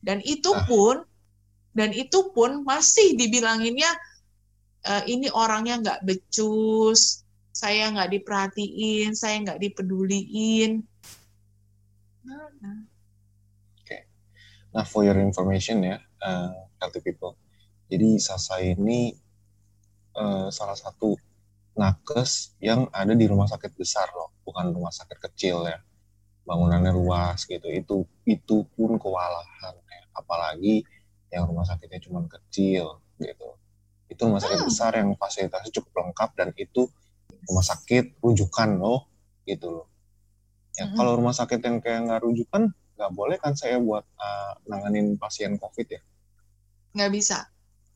dan 0.00 0.24
itu 0.24 0.48
ah. 0.56 0.64
pun 0.64 0.96
dan 1.76 1.92
itu 1.92 2.32
pun 2.32 2.64
masih 2.64 3.16
dibilanginnya 3.16 3.88
e, 4.84 4.92
ini 5.12 5.28
orangnya 5.32 5.80
nggak 5.80 6.00
becus 6.04 7.24
saya 7.52 7.92
nggak 7.92 8.10
diperhatiin 8.16 9.12
saya 9.12 9.44
nggak 9.44 9.60
dipeduliin 9.60 10.80
oke 12.24 12.56
okay. 12.56 12.76
Nah 14.74 14.84
for 14.88 15.02
your 15.06 15.16
information 15.20 15.84
ya 15.84 15.96
uh, 16.24 16.52
healthy 16.80 17.00
people 17.04 17.36
jadi 17.92 18.16
Sasa 18.18 18.56
ini 18.64 19.12
uh, 20.16 20.48
salah 20.52 20.76
satu 20.76 21.16
nakes 21.76 22.56
yang 22.60 22.88
ada 22.92 23.12
di 23.16 23.24
rumah 23.28 23.48
sakit 23.48 23.72
besar 23.76 24.08
loh 24.12 24.32
bukan 24.44 24.72
rumah 24.76 24.92
sakit 24.92 25.18
kecil 25.30 25.64
ya 25.68 25.80
bangunannya 26.48 26.92
luas 26.92 27.46
gitu 27.46 27.68
itu 27.70 27.96
itu 28.26 28.56
pun 28.74 28.98
kewalahan 28.98 29.74
ya. 29.78 30.02
apalagi 30.18 30.84
yang 31.32 31.48
rumah 31.48 31.64
sakitnya 31.64 32.00
cuma 32.04 32.24
kecil 32.28 33.00
gitu 33.20 33.48
Itu 34.12 34.28
rumah 34.28 34.42
sakit 34.44 34.60
Hmm. 34.62 34.68
besar 34.68 34.92
yang 35.00 35.10
fasilitasnya 35.16 35.72
cukup 35.72 35.92
lengkap 36.04 36.30
dan 36.36 36.48
itu 36.60 36.84
rumah 37.48 37.64
sakit 37.64 38.20
rujukan 38.22 38.70
loh, 38.78 39.08
gitu 39.48 39.68
loh. 39.72 39.86
Ya, 40.78 40.88
Mm-mm. 40.88 40.96
kalau 40.96 41.12
rumah 41.20 41.34
sakit 41.36 41.60
yang 41.64 41.76
kayak 41.84 42.00
nggak 42.08 42.20
rujukan, 42.24 42.62
nggak 42.96 43.12
boleh 43.12 43.36
kan 43.40 43.56
saya 43.56 43.80
buat 43.80 44.04
uh, 44.04 44.52
nanganin 44.68 45.16
pasien 45.16 45.56
COVID 45.56 45.88
ya? 45.88 46.02
nggak 46.92 47.12
bisa 47.12 47.48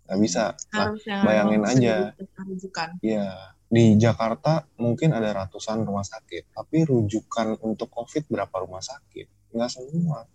Nggak 0.07 0.21
bisa. 0.23 0.45
Nah, 0.71 0.95
harus 0.95 1.03
bayangin 1.03 1.63
aja. 1.67 1.95
rujukan 2.39 2.89
ya 3.03 3.27
di 3.67 3.99
Jakarta 3.99 4.63
mungkin 4.79 5.11
ada 5.11 5.35
ratusan 5.35 5.83
rumah 5.83 6.07
sakit, 6.07 6.55
tapi 6.55 6.87
rujukan 6.87 7.59
untuk 7.59 7.91
COVID 7.91 8.31
berapa 8.31 8.55
rumah 8.63 8.79
sakit? 8.79 9.51
Nggak 9.51 9.71
semua. 9.75 10.31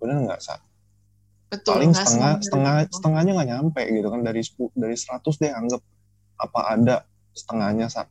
Benar 0.00 0.24
nggak, 0.24 0.40
Sa? 0.40 0.56
betul 1.46 1.78
Paling 1.78 1.94
setengah, 1.94 2.42
semua 2.42 2.42
setengah, 2.42 2.74
setengahnya 2.90 3.32
nggak 3.38 3.48
nyampe 3.52 3.82
gitu 3.92 4.08
kan. 4.08 4.20
Dari 4.24 4.40
10, 4.42 4.72
dari 4.72 4.96
100 4.96 5.42
deh 5.44 5.52
anggap. 5.52 5.82
Apa 6.36 6.60
ada 6.72 6.96
setengahnya, 7.36 7.86
Sa? 7.92 8.08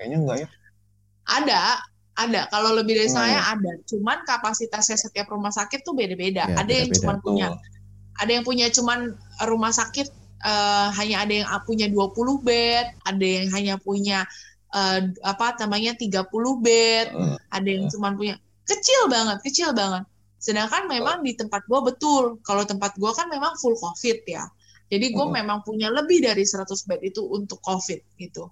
Kayaknya 0.00 0.18
nggak 0.24 0.38
ya? 0.40 0.48
ada 1.28 1.84
ada 2.18 2.50
kalau 2.50 2.74
lebih 2.74 2.98
dari 2.98 3.06
Hmm. 3.06 3.14
setengahnya 3.14 3.42
ada 3.54 3.72
cuman 3.86 4.18
kapasitasnya 4.26 4.98
setiap 4.98 5.30
rumah 5.30 5.54
sakit 5.54 5.86
tuh 5.86 5.94
beda-beda 5.94 6.44
Ya, 6.44 6.56
ada 6.58 6.66
yang 6.68 6.90
beda-beda. 6.90 6.98
cuma 6.98 7.14
punya 7.22 7.46
ada 8.18 8.30
yang 8.34 8.42
punya 8.42 8.66
cuman 8.74 8.98
rumah 9.46 9.70
sakit 9.70 10.06
eh, 10.38 10.88
hanya 10.94 11.16
ada 11.22 11.32
yang 11.34 11.48
punya 11.62 11.86
20 11.90 12.38
bed, 12.38 12.86
ada 13.02 13.26
yang 13.26 13.46
hanya 13.54 13.74
punya 13.78 14.22
eh, 14.70 15.00
apa 15.24 15.56
namanya 15.58 15.94
30 15.98 16.60
bed, 16.60 17.06
Hmm. 17.10 17.36
ada 17.50 17.66
yang 17.66 17.86
cuman 17.88 18.14
punya 18.14 18.34
kecil 18.62 19.08
banget, 19.08 19.38
kecil 19.42 19.70
banget. 19.72 20.04
Sedangkan 20.38 20.86
memang 20.86 21.26
di 21.26 21.34
tempat 21.34 21.66
gua 21.66 21.82
betul, 21.82 22.38
kalau 22.44 22.62
tempat 22.62 22.94
gua 23.00 23.10
kan 23.14 23.26
memang 23.26 23.56
full 23.58 23.74
covid 23.74 24.22
ya. 24.28 24.46
Jadi 24.86 25.10
gua 25.10 25.26
Hmm. 25.26 25.42
memang 25.42 25.58
punya 25.64 25.90
lebih 25.90 26.22
dari 26.22 26.46
100 26.46 26.86
bed 26.86 27.00
itu 27.02 27.22
untuk 27.26 27.58
covid 27.58 27.98
gitu. 28.14 28.46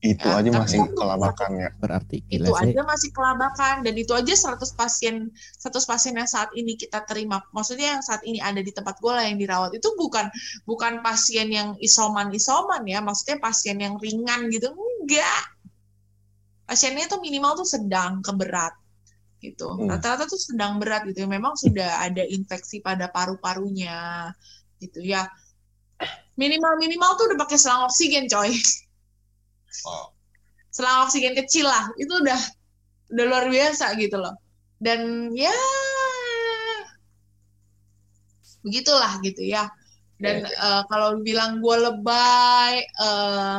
Itu 0.00 0.24
Ya, 0.24 0.40
aja 0.40 0.48
masih 0.48 0.80
kan- 0.80 0.96
kelabakan 0.96 1.50
ya. 1.60 1.68
Berarti 1.76 2.24
Itu 2.32 2.48
sih. 2.56 2.72
aja 2.72 2.82
masih 2.88 3.10
kelabakan 3.12 3.84
dan 3.84 3.94
itu 4.00 4.16
aja 4.16 4.32
100 4.32 4.72
pasien 4.72 5.28
100 5.60 5.84
pasien 5.84 6.16
yang 6.16 6.24
saat 6.24 6.48
ini 6.56 6.72
kita 6.72 7.04
terima. 7.04 7.44
Maksudnya 7.52 8.00
yang 8.00 8.02
saat 8.02 8.24
ini 8.24 8.40
ada 8.40 8.64
di 8.64 8.72
tempat 8.72 8.96
gue 8.96 9.12
lah 9.12 9.28
yang 9.28 9.36
dirawat 9.36 9.76
itu 9.76 9.92
bukan 10.00 10.32
bukan 10.64 11.04
pasien 11.04 11.52
yang 11.52 11.76
isoman-isoman 11.84 12.80
ya, 12.88 13.04
maksudnya 13.04 13.44
pasien 13.44 13.76
yang 13.76 14.00
ringan 14.00 14.48
gitu. 14.48 14.72
Enggak. 14.72 15.44
Pasiennya 16.64 17.04
tuh 17.04 17.20
minimal 17.20 17.60
tuh 17.60 17.68
sedang 17.68 18.24
ke 18.24 18.32
berat 18.32 18.72
gitu. 19.44 19.68
Hmm. 19.68 19.84
Rata-rata 19.84 20.24
tuh 20.24 20.40
sedang 20.40 20.80
berat 20.80 21.04
gitu. 21.12 21.28
Memang 21.28 21.60
sudah 21.60 22.00
ada 22.00 22.24
infeksi 22.24 22.80
pada 22.80 23.12
paru-parunya 23.12 24.32
gitu 24.80 25.04
ya. 25.04 25.28
Minimal-minimal 26.40 27.10
tuh 27.20 27.24
udah 27.28 27.38
pakai 27.44 27.60
selang 27.60 27.84
oksigen, 27.84 28.24
coy 28.32 28.56
Wow. 29.86 30.10
selang 30.70 31.06
oksigen 31.06 31.34
kecil 31.34 31.66
lah 31.66 31.90
itu 31.98 32.10
udah 32.10 32.40
udah 33.10 33.24
luar 33.26 33.44
biasa 33.50 33.94
gitu 33.98 34.18
loh 34.18 34.34
dan 34.78 35.30
ya 35.34 35.50
begitulah 38.60 39.18
gitu 39.24 39.40
ya 39.42 39.66
dan 40.20 40.44
Oke. 40.44 40.52
eh, 40.52 40.82
kalau 40.86 41.08
bilang 41.24 41.64
gue 41.64 41.76
lebay 41.80 42.74
eh, 42.84 43.58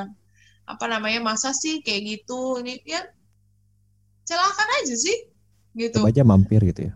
apa 0.70 0.86
namanya 0.88 1.20
masa 1.20 1.52
sih 1.52 1.82
kayak 1.82 2.22
gitu 2.22 2.62
ini 2.62 2.80
ya 2.86 3.02
silakan 4.24 4.70
aja 4.80 4.96
sih 4.96 5.18
gitu 5.74 6.00
Coba 6.00 6.14
aja 6.14 6.24
mampir 6.24 6.62
gitu 6.64 6.88
ya. 6.88 6.94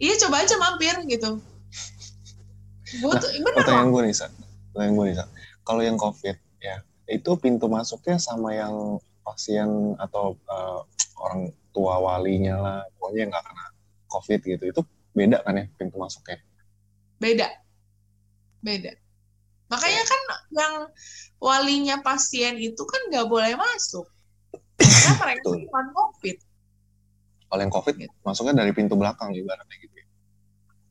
iya 0.00 0.14
coba 0.26 0.42
aja 0.42 0.54
mampir 0.56 0.94
gitu 1.06 1.38
gue 2.86 3.12
Nah, 3.12 3.20
tuh 3.20 3.30
bener 3.34 3.52
loh 3.52 3.58
Pertanyaan 3.60 3.90
gue 3.90 4.02
nih, 4.06 4.14
Sa. 4.14 4.26
Pertanyaan 4.70 4.94
gue 4.94 5.04
nih, 5.10 5.16
Sa. 5.18 5.24
Kalau 5.66 5.82
yang 5.82 5.98
COVID, 5.98 6.36
ya, 6.62 6.76
itu 7.06 7.30
pintu 7.38 7.66
masuknya 7.70 8.18
sama 8.18 8.54
yang 8.54 8.98
pasien 9.22 9.94
atau 9.98 10.34
eh, 10.36 10.80
orang 11.18 11.40
tua 11.70 11.98
walinya 11.98 12.54
lah, 12.58 12.80
pokoknya 12.98 13.20
yang 13.26 13.30
nggak 13.34 13.44
kena 13.46 13.64
COVID 14.10 14.40
gitu. 14.44 14.64
Itu 14.70 14.80
beda 15.12 15.40
kan 15.40 15.56
ya 15.56 15.64
pintu 15.80 15.96
masuknya? 15.96 16.36
beda 17.16 17.48
beda 18.60 18.92
makanya 19.72 20.02
kan 20.04 20.20
yang 20.52 20.74
walinya 21.40 21.96
pasien 22.04 22.60
itu 22.60 22.82
kan 22.84 23.00
nggak 23.08 23.24
boleh 23.24 23.56
masuk 23.56 24.04
karena 24.76 25.12
mereka 25.24 25.48
bukan 25.48 25.86
covid 25.96 26.36
Kalau 27.48 27.60
yang 27.64 27.72
COVID 27.72 27.94
masuknya 28.20 28.54
dari 28.60 28.76
pintu 28.76 28.98
belakang 29.00 29.32
ibaratnya 29.32 29.76
gitu. 29.80 29.96
ya. 29.96 30.06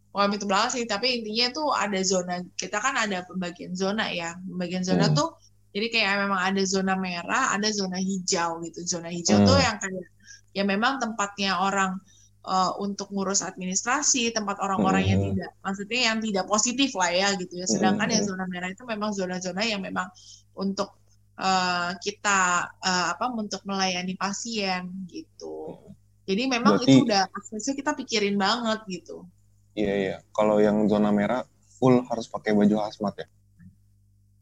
bukan 0.09 0.33
itu 0.33 0.45
belakang 0.49 0.71
sih 0.73 0.83
tapi 0.89 1.21
intinya 1.21 1.53
tuh 1.53 1.69
ada 1.77 1.99
zona 2.01 2.41
kita 2.57 2.81
kan 2.81 2.97
ada 2.97 3.21
pembagian 3.29 3.77
zona 3.77 4.09
ya 4.09 4.33
pembagian 4.41 4.81
zona 4.81 5.11
Hmm. 5.11 5.13
tuh 5.13 5.29
jadi 5.75 5.87
kayak 5.91 6.13
memang 6.23 6.39
ada 6.39 6.63
zona 6.63 6.95
merah 6.95 7.51
ada 7.51 7.67
zona 7.69 7.99
hijau 7.99 8.63
gitu 8.63 8.79
zona 8.87 9.11
hijau 9.11 9.43
Hmm. 9.43 9.45
tuh 9.45 9.59
yang 9.59 9.77
kayak 9.77 10.07
ya 10.55 10.63
memang 10.63 11.03
tempatnya 11.03 11.59
orang 11.59 11.99
eh, 12.45 12.71
untuk 12.77 13.09
ngurus 13.09 13.41
administrasi 13.41 14.29
tempat 14.29 14.61
orang-orang 14.61 15.03
yang 15.03 15.19
Hmm. 15.19 15.27
tidak 15.33 15.51
maksudnya 15.59 16.01
yang 16.07 16.17
tidak 16.21 16.45
positif 16.45 16.93
lah 16.93 17.11
ya 17.11 17.27
gitu 17.35 17.53
ya 17.57 17.65
sedangkan 17.65 18.07
Hmm. 18.07 18.15
yang 18.15 18.23
zona 18.23 18.45
merah 18.45 18.69
itu 18.69 18.83
memang 18.85 19.11
zona-zona 19.11 19.61
yang 19.65 19.81
memang 19.81 20.07
untuk 20.55 20.95
eh, 21.35 21.91
kita 21.99 22.39
eh, 22.79 23.05
apa 23.11 23.27
untuk 23.27 23.59
melayani 23.67 24.15
pasien 24.15 24.87
gitu 25.11 25.75
jadi 26.23 26.47
memang 26.47 26.79
Berarti- 26.79 26.95
itu 26.95 27.03
udah 27.03 27.27
aksesnya 27.27 27.73
kita 27.75 27.91
pikirin 27.93 28.39
banget 28.39 28.79
gitu 28.87 29.27
Iya, 29.75 29.93
iya. 29.99 30.15
Kalau 30.31 30.63
yang 30.63 30.87
zona 30.87 31.11
merah 31.11 31.43
full 31.75 31.99
harus 32.07 32.31
pakai 32.31 32.55
baju 32.55 32.79
hazmat 32.79 33.19
ya. 33.19 33.27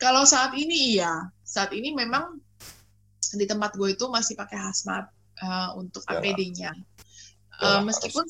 Kalau 0.03 0.27
saat 0.27 0.51
ini 0.53 0.99
iya, 0.99 1.13
saat 1.41 1.71
ini 1.71 1.95
memang 1.95 2.35
di 3.33 3.45
tempat 3.47 3.73
gue 3.73 3.95
itu 3.95 4.05
masih 4.11 4.35
pakai 4.35 4.59
hazmat 4.59 5.07
eh, 5.39 5.69
untuk. 5.79 6.03
APD-nya. 6.05 6.75
Eh, 6.75 7.63
Yalah, 7.63 7.81
meskipun 7.87 8.25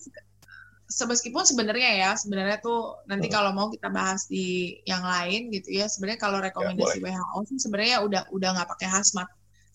se- 0.88 1.10
meskipun 1.10 1.42
sebenarnya 1.42 1.92
ya, 1.98 2.12
sebenarnya 2.14 2.62
tuh 2.62 3.02
nanti 3.10 3.26
Hmm. 3.28 3.36
kalau 3.42 3.52
mau 3.58 3.68
kita 3.74 3.90
bahas 3.90 4.30
di 4.30 4.78
yang 4.86 5.02
lain 5.02 5.50
gitu 5.50 5.74
ya, 5.74 5.90
sebenarnya 5.90 6.22
kalau 6.22 6.38
rekomendasi 6.38 7.02
WHO 7.02 7.38
sih 7.50 7.58
sebenarnya 7.58 7.98
udah 8.06 8.22
udah 8.30 8.50
nggak 8.54 8.70
pakai 8.78 8.88
hazmat 8.94 9.28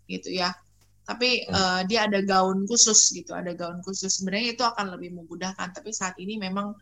gitu 0.06 0.30
ya. 0.30 0.54
Tapi 1.02 1.48
Hmm. 1.48 1.56
eh, 1.56 1.80
dia 1.90 2.06
ada 2.06 2.20
gaun 2.22 2.68
khusus 2.68 3.10
gitu, 3.10 3.34
ada 3.34 3.50
gaun 3.52 3.80
khusus. 3.82 4.22
Sebenarnya 4.22 4.54
itu 4.54 4.62
akan 4.62 4.94
lebih 4.94 5.16
memudahkan. 5.18 5.74
Tapi 5.74 5.90
saat 5.90 6.14
ini 6.22 6.38
memang 6.38 6.72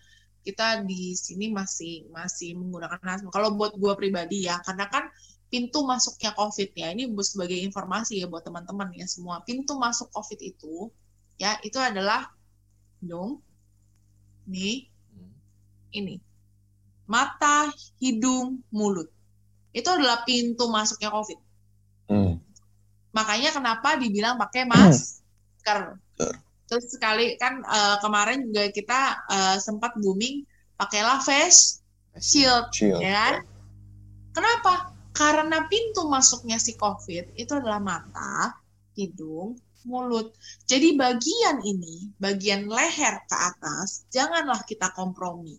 kita 0.47 0.87
di 0.87 1.19
sini 1.19 1.51
masih 1.51 2.07
masih 2.15 2.55
menggunakan 2.55 3.03
hazmat. 3.03 3.35
Kalau 3.35 3.59
buat 3.59 3.75
gue 3.75 3.93
pribadi 3.99 4.47
ya, 4.47 4.63
karena 4.63 4.87
kan 4.87 5.11
pintu 5.51 5.83
masuknya 5.83 6.31
COVID 6.39 6.71
ya, 6.79 6.95
ini 6.95 7.11
sebagai 7.27 7.59
informasi 7.59 8.23
ya 8.23 8.31
buat 8.31 8.47
teman-teman 8.47 8.95
ya 8.95 9.11
semua. 9.11 9.43
Pintu 9.43 9.75
masuk 9.75 10.07
COVID 10.15 10.39
itu 10.39 10.95
ya 11.43 11.59
itu 11.67 11.77
adalah 11.83 12.31
hidung, 13.03 13.43
nih, 14.47 14.87
ini 15.91 16.23
mata, 17.07 17.71
hidung, 18.03 18.61
mulut. 18.75 19.09
Itu 19.71 19.95
adalah 19.95 20.27
pintu 20.27 20.67
masuknya 20.69 21.11
COVID. 21.15 21.39
Hmm. 22.11 22.43
Makanya 23.15 23.55
kenapa 23.55 23.97
dibilang 23.97 24.37
pakai 24.37 24.67
masker. 24.67 25.97
Betul. 26.15 26.35
Terus 26.67 26.91
sekali 26.91 27.39
kan 27.39 27.63
eh, 27.63 27.97
kemarin 28.03 28.51
juga 28.51 28.71
kita 28.75 29.01
eh, 29.31 29.57
sempat 29.63 29.95
booming 29.99 30.43
pakailah 30.77 31.23
face 31.23 31.81
shield, 32.21 32.73
Shield. 32.73 33.01
ya 33.01 33.13
kan? 33.13 33.35
Kenapa? 34.37 34.93
Karena 35.17 35.65
pintu 35.65 36.05
masuknya 36.13 36.61
si 36.61 36.77
COVID 36.77 37.41
itu 37.41 37.53
adalah 37.57 37.81
mata, 37.81 38.53
hidung, 38.93 39.57
mulut. 39.89 40.37
Jadi 40.69 40.93
bagian 40.93 41.65
ini, 41.65 42.13
bagian 42.21 42.69
leher 42.69 43.25
ke 43.25 43.37
atas, 43.37 44.05
janganlah 44.13 44.61
kita 44.69 44.93
kompromi. 44.93 45.57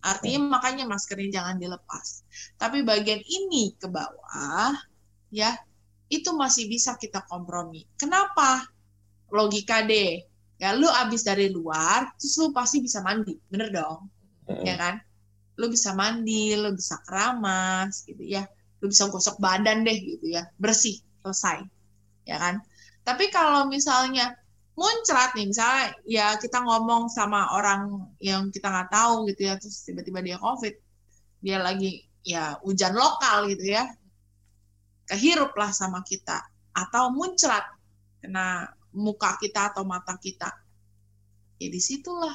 Artinya 0.00 0.56
makanya 0.60 0.84
maskernya 0.88 1.40
jangan 1.40 1.56
dilepas. 1.56 2.24
Tapi 2.60 2.84
bagian 2.84 3.20
ini 3.24 3.72
ke 3.76 3.88
bawah, 3.88 4.72
ya, 5.32 5.56
itu 6.12 6.32
masih 6.36 6.68
bisa 6.68 6.96
kita 7.00 7.24
kompromi. 7.24 7.88
Kenapa? 7.96 8.64
Logika 9.32 9.84
deh. 9.86 10.29
Ya, 10.60 10.76
lu 10.76 10.84
abis 10.84 11.24
dari 11.24 11.48
luar, 11.48 12.12
terus 12.20 12.36
lu 12.36 12.52
pasti 12.52 12.84
bisa 12.84 13.00
mandi. 13.00 13.32
Bener 13.48 13.72
dong? 13.72 14.12
Mm-mm. 14.44 14.66
ya 14.68 14.76
kan? 14.76 15.00
Lu 15.56 15.72
bisa 15.72 15.96
mandi, 15.96 16.52
lu 16.52 16.76
bisa 16.76 17.00
keramas 17.08 18.04
gitu 18.04 18.20
ya. 18.20 18.44
Lu 18.84 18.92
bisa 18.92 19.08
gosok 19.08 19.40
badan 19.40 19.88
deh 19.88 19.96
gitu 19.96 20.36
ya. 20.36 20.44
Bersih, 20.60 21.00
selesai. 21.24 21.64
Ya 22.28 22.36
kan? 22.36 22.60
Tapi 23.00 23.32
kalau 23.32 23.72
misalnya 23.72 24.36
muncrat 24.76 25.36
nih, 25.36 25.48
misalnya 25.48 25.92
ya 26.08 26.26
kita 26.40 26.60
ngomong 26.64 27.12
sama 27.12 27.52
orang 27.56 28.12
yang 28.20 28.48
kita 28.48 28.68
nggak 28.68 28.92
tahu 28.92 29.28
gitu 29.32 29.48
ya, 29.48 29.54
terus 29.60 29.84
tiba-tiba 29.84 30.20
dia 30.24 30.36
COVID, 30.40 30.74
dia 31.44 31.58
lagi 31.60 32.04
ya 32.24 32.56
hujan 32.64 32.96
lokal 32.96 33.48
gitu 33.52 33.76
ya, 33.76 33.84
kehirup 35.08 35.52
lah 35.56 35.68
sama 35.72 36.00
kita, 36.00 36.40
atau 36.72 37.12
muncrat 37.12 37.64
kena 38.24 38.72
muka 38.94 39.38
kita 39.38 39.70
atau 39.74 39.86
mata 39.86 40.18
kita, 40.18 40.50
ya 41.62 41.68
di 41.70 41.80
situlah 41.80 42.34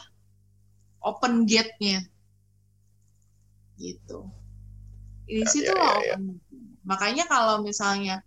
open 1.05 1.45
gate-nya. 1.45 2.01
Gitu. 3.75 4.19
Di 5.25 5.41
Ya, 5.41 5.49
situ 5.49 5.71
ya, 5.73 5.77
lah 5.77 5.95
ya, 5.99 6.05
ya. 6.05 6.13
open 6.15 6.23
gate-nya. 6.37 6.63
Makanya 6.85 7.23
kalau 7.25 7.65
misalnya 7.65 8.21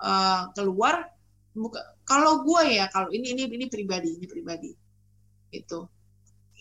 uh, 0.00 0.48
keluar 0.56 1.08
buka 1.52 1.84
kalau 2.08 2.40
gue 2.40 2.80
ya 2.80 2.88
kalau 2.88 3.12
ini 3.12 3.36
ini 3.36 3.44
ini 3.46 3.66
pribadi 3.68 4.16
ini 4.16 4.26
pribadi. 4.26 4.70
Itu 5.52 5.86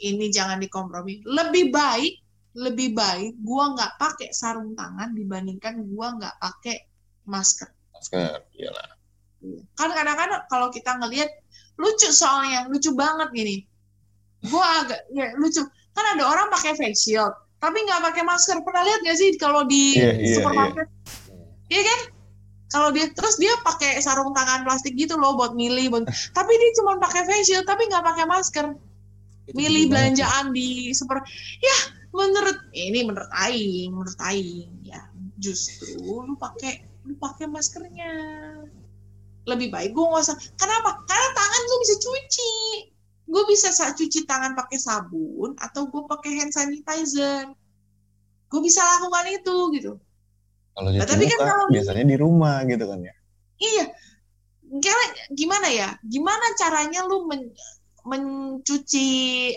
ini 0.03 0.27
jangan 0.27 0.59
dikompromi. 0.59 1.23
Lebih 1.23 1.71
baik 1.71 2.13
lebih 2.51 2.91
baik 2.91 3.39
gue 3.39 3.63
nggak 3.63 3.95
pakai 3.95 4.35
sarung 4.35 4.75
tangan 4.75 5.15
dibandingkan 5.15 5.87
gue 5.87 6.07
nggak 6.19 6.35
pakai 6.35 6.83
masker. 7.23 7.71
Masker 7.95 8.43
iyalah 8.59 9.00
kan 9.73 9.89
kadang-kadang 9.89 10.41
kalau 10.47 10.67
kita 10.69 10.97
ngelihat 11.01 11.29
lucu 11.81 12.09
soalnya 12.13 12.69
lucu 12.69 12.93
banget 12.93 13.29
gini. 13.33 13.55
Gue 14.45 14.61
agak 14.61 15.01
ya 15.13 15.33
lucu. 15.37 15.61
Kan 15.91 16.05
ada 16.17 16.23
orang 16.29 16.47
pakai 16.53 16.77
face 16.77 17.09
shield 17.09 17.33
tapi 17.61 17.77
nggak 17.85 18.01
pakai 18.01 18.23
masker. 18.25 18.57
Pernah 18.65 18.83
lihat 18.85 18.99
gak 19.05 19.17
sih 19.17 19.29
kalau 19.37 19.65
di 19.65 19.97
yeah, 19.97 20.17
yeah, 20.17 20.35
supermarket? 20.37 20.87
Iya 21.69 21.77
yeah. 21.77 21.83
kan? 21.85 21.99
Kalau 22.71 22.87
dia 22.95 23.05
terus 23.11 23.35
dia 23.35 23.51
pakai 23.67 23.99
sarung 23.99 24.31
tangan 24.31 24.63
plastik 24.63 24.95
gitu 24.95 25.19
loh 25.19 25.35
buat 25.35 25.51
milih 25.53 25.91
buat 25.91 26.07
tapi 26.37 26.53
dia 26.55 26.71
cuma 26.79 26.95
pakai 27.01 27.27
face 27.27 27.51
shield 27.51 27.65
tapi 27.67 27.89
nggak 27.89 28.05
pakai 28.05 28.25
masker. 28.29 28.65
Milih 29.51 29.91
belanjaan 29.91 30.55
di 30.55 30.95
super 30.95 31.19
ya 31.59 31.77
menurut 32.15 32.55
ini 32.71 33.03
menurut 33.03 33.27
aing 33.41 33.89
menurut 33.91 34.19
aing 34.21 34.71
ya. 34.85 35.01
Justru 35.41 35.97
lu 35.97 36.37
pakai 36.37 36.85
lu 37.05 37.17
pakai 37.17 37.49
maskernya 37.49 38.13
lebih 39.49 39.73
baik 39.73 39.91
gue 39.93 40.05
nggak 40.05 40.23
usah 40.25 40.37
kenapa 40.59 41.01
karena 41.09 41.29
tangan 41.33 41.61
gue 41.65 41.79
bisa 41.81 41.95
cuci 41.97 42.53
gue 43.31 43.43
bisa 43.47 43.69
cuci 43.71 44.19
tangan 44.27 44.53
pakai 44.53 44.77
sabun 44.77 45.57
atau 45.57 45.87
gue 45.89 46.03
pakai 46.05 46.31
hand 46.41 46.53
sanitizer 46.53 47.49
gue 48.51 48.61
bisa 48.61 48.83
lakukan 48.83 49.25
itu 49.31 49.57
gitu 49.79 49.93
kalau 50.71 50.89
nah, 50.95 51.07
tapi 51.07 51.27
kan 51.27 51.39
kalau 51.43 51.65
biasanya 51.67 52.05
di 52.07 52.17
rumah 52.17 52.63
gitu 52.63 52.85
kan 52.87 52.99
ya. 53.03 53.13
Iya. 53.59 53.85
Gimana, 54.71 55.05
gimana 55.35 55.67
ya? 55.67 55.89
Gimana 56.07 56.45
caranya 56.55 57.03
lu 57.03 57.27
men, 57.27 57.51
mencuci 58.07 59.09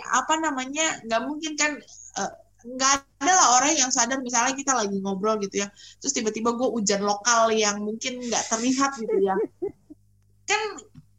apa 0.02 0.34
namanya? 0.42 0.98
Gak 1.06 1.22
mungkin 1.22 1.54
kan 1.54 1.78
uh, 2.18 2.32
nggak 2.64 2.92
ada 3.20 3.32
lah 3.36 3.48
orang 3.60 3.76
yang 3.76 3.92
sadar 3.92 4.24
misalnya 4.24 4.56
kita 4.56 4.72
lagi 4.72 4.96
ngobrol 4.96 5.36
gitu 5.36 5.60
ya 5.60 5.68
terus 6.00 6.16
tiba-tiba 6.16 6.56
gue 6.56 6.68
hujan 6.72 7.04
lokal 7.04 7.52
yang 7.52 7.76
mungkin 7.84 8.24
nggak 8.24 8.44
terlihat 8.48 8.96
gitu 8.96 9.16
ya 9.20 9.36
kan 10.48 10.60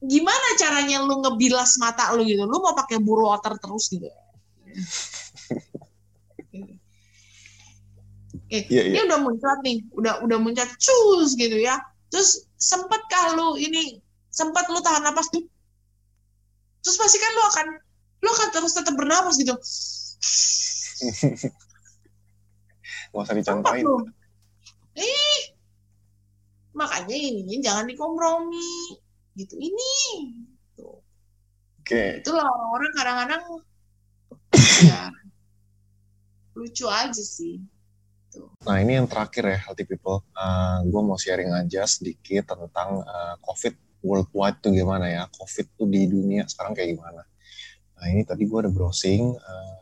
gimana 0.01 0.47
caranya 0.57 1.05
lu 1.05 1.21
ngebilas 1.21 1.77
mata 1.77 2.17
lu 2.17 2.25
gitu 2.25 2.49
lu 2.49 2.57
mau 2.57 2.73
pakai 2.73 2.97
buru 2.97 3.29
water 3.29 3.53
terus 3.61 3.93
gitu 3.93 4.09
Oke, 8.45 8.69
yeah, 8.69 8.85
yeah. 8.85 8.93
ini 8.93 8.99
udah 9.09 9.19
muncrat 9.25 9.59
nih, 9.65 9.81
udah 9.97 10.21
udah 10.21 10.37
muncrat 10.37 10.69
cus 10.77 11.33
gitu 11.33 11.57
ya. 11.57 11.81
Terus 12.13 12.45
sempet 12.61 13.01
kalau 13.09 13.57
ini 13.57 13.97
sempat 14.29 14.69
lu 14.69 14.77
tahan 14.85 15.01
napas 15.01 15.33
tuh. 15.33 15.41
Terus 16.85 16.95
pasti 17.01 17.17
kan 17.17 17.31
lu 17.33 17.41
akan 17.41 17.67
lu 18.21 18.29
akan 18.29 18.49
terus 18.53 18.77
tetap 18.77 18.93
bernapas 18.93 19.41
gitu. 19.41 19.57
Gak 23.11 23.23
usah 23.23 23.35
dicontohin. 23.35 23.85
Eh, 24.95 25.39
makanya 26.75 27.15
ini 27.15 27.59
jangan 27.59 27.89
dikompromi 27.89 28.95
gitu 29.35 29.55
ini. 29.59 29.93
Tuh. 30.77 31.01
Oke. 31.81 31.83
Okay. 31.83 32.09
Itulah 32.23 32.45
orang-orang 32.45 32.91
kadang-kadang 32.95 33.43
ya 34.87 35.11
lucu 36.55 36.87
aja 36.87 37.19
sih 37.19 37.59
gitu. 38.35 38.51
Nah 38.67 38.77
ini 38.83 38.99
yang 38.99 39.07
terakhir 39.07 39.47
ya 39.47 39.57
healthy 39.63 39.87
people, 39.87 40.19
uh, 40.35 40.83
eh, 40.83 40.91
gue 40.91 41.01
mau 41.01 41.15
sharing 41.15 41.55
aja 41.55 41.87
sedikit 41.87 42.51
tentang 42.51 42.99
uh, 43.07 43.39
COVID 43.39 44.03
worldwide 44.03 44.59
tuh 44.59 44.75
gimana 44.75 45.07
ya, 45.07 45.23
COVID 45.31 45.79
tuh 45.79 45.87
di 45.87 46.03
dunia 46.05 46.43
sekarang 46.45 46.75
kayak 46.75 46.99
gimana. 46.99 47.23
Nah 47.95 48.05
ini 48.11 48.27
tadi 48.27 48.43
gue 48.43 48.59
ada 48.59 48.71
browsing. 48.71 49.39
Uh, 49.39 49.75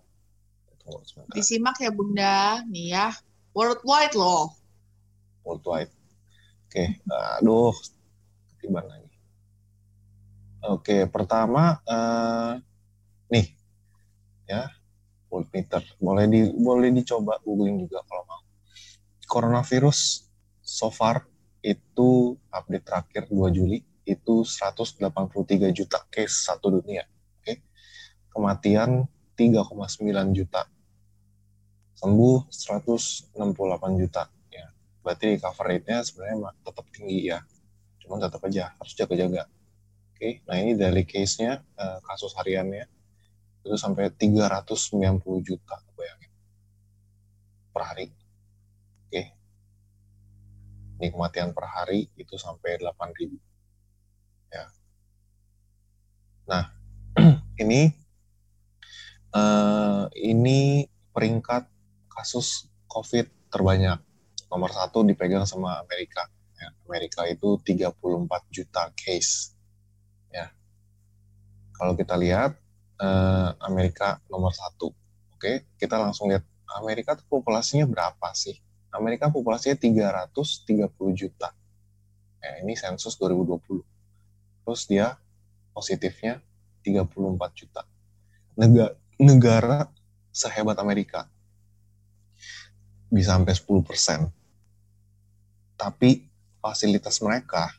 Disimak 1.32 1.80
ya 1.80 1.92
bunda, 1.92 2.60
nih 2.68 2.96
ya, 2.96 3.08
worldwide 3.56 4.16
loh. 4.20 4.52
Worldwide. 5.48 5.92
Oke, 6.68 7.00
okay. 7.00 7.38
aduh, 7.40 7.76
ketiban 8.56 8.84
lagi. 8.90 9.12
Oke, 10.64 10.72
okay, 10.80 11.02
pertama 11.06 11.80
uh, 11.86 12.58
nih 13.30 13.52
ya 14.48 14.72
voltmeter. 15.28 15.84
Boleh 16.00 16.26
di 16.26 16.50
boleh 16.50 16.90
dicoba 16.90 17.38
googling 17.44 17.84
juga 17.84 18.02
kalau 18.08 18.24
mau 18.26 18.42
coronavirus 19.28 20.30
so 20.64 20.88
far 20.88 21.28
itu 21.64 22.36
update 22.52 22.86
terakhir 22.86 23.24
2 23.32 23.56
Juli 23.56 23.80
itu 24.04 24.44
183 24.44 25.04
juta 25.72 26.00
case 26.12 26.48
satu 26.48 26.80
dunia. 26.80 27.04
Oke. 27.06 27.44
Okay? 27.44 27.56
Kematian 28.32 29.08
3,9 29.50 30.38
juta. 30.38 30.64
Sembuh 32.00 32.48
168 32.48 34.02
juta 34.02 34.24
ya. 34.52 34.68
Berarti 35.04 35.26
recover 35.36 35.66
rate-nya 35.68 36.00
sebenarnya 36.04 36.52
tetap 36.64 36.86
tinggi 36.92 37.20
ya. 37.32 37.40
Cuman 38.04 38.20
tetap 38.24 38.40
aja 38.48 38.76
harus 38.76 38.94
jaga-jaga. 38.96 39.48
Oke. 40.14 40.44
Nah, 40.48 40.56
ini 40.60 40.76
daily 40.76 41.04
case-nya 41.04 41.60
eh, 41.60 42.00
kasus 42.04 42.36
hariannya 42.40 42.88
itu 43.64 43.76
sampai 43.80 44.12
390 44.12 45.24
juta 45.40 45.80
bayangin 45.96 46.32
per 47.72 47.84
hari 47.88 48.12
ini 51.04 51.12
kematian 51.12 51.52
per 51.52 51.68
hari 51.68 52.08
itu 52.16 52.40
sampai 52.40 52.80
8.000. 52.80 53.36
Ya. 54.56 54.66
Nah, 56.48 56.72
ini 57.64 57.92
uh, 59.34 60.06
ini 60.16 60.88
peringkat 61.12 61.68
kasus 62.10 62.70
COVID 62.88 63.50
terbanyak. 63.50 64.00
Nomor 64.50 64.70
satu 64.70 65.02
dipegang 65.02 65.50
sama 65.50 65.82
Amerika. 65.82 66.30
Ya, 66.58 66.70
Amerika 66.86 67.26
itu 67.26 67.58
34 67.62 67.98
juta 68.54 68.94
case. 68.94 69.58
Ya. 70.30 70.54
Kalau 71.74 71.98
kita 71.98 72.14
lihat 72.14 72.54
uh, 73.02 73.58
Amerika 73.66 74.22
nomor 74.30 74.54
satu. 74.54 74.94
Oke, 75.34 75.66
kita 75.82 75.98
langsung 75.98 76.30
lihat 76.30 76.46
Amerika 76.78 77.18
tuh 77.18 77.26
populasinya 77.28 77.90
berapa 77.90 78.30
sih? 78.38 78.56
Amerika 78.94 79.34
populasinya 79.34 79.74
330 79.74 80.86
juta. 81.18 81.50
Ya, 82.38 82.62
ini 82.62 82.78
sensus 82.78 83.18
2020. 83.18 83.82
Terus 84.64 84.82
dia 84.86 85.18
positifnya 85.74 86.40
34 86.86 87.10
juta. 87.58 87.82
Negara, 88.54 88.94
negara 89.24 89.88
sehebat 90.36 90.76
Amerika 90.84 91.32
bisa 93.08 93.38
sampai 93.38 93.54
10 93.56 93.88
persen. 93.88 94.20
Tapi 95.80 96.28
fasilitas 96.60 97.24
mereka 97.24 97.72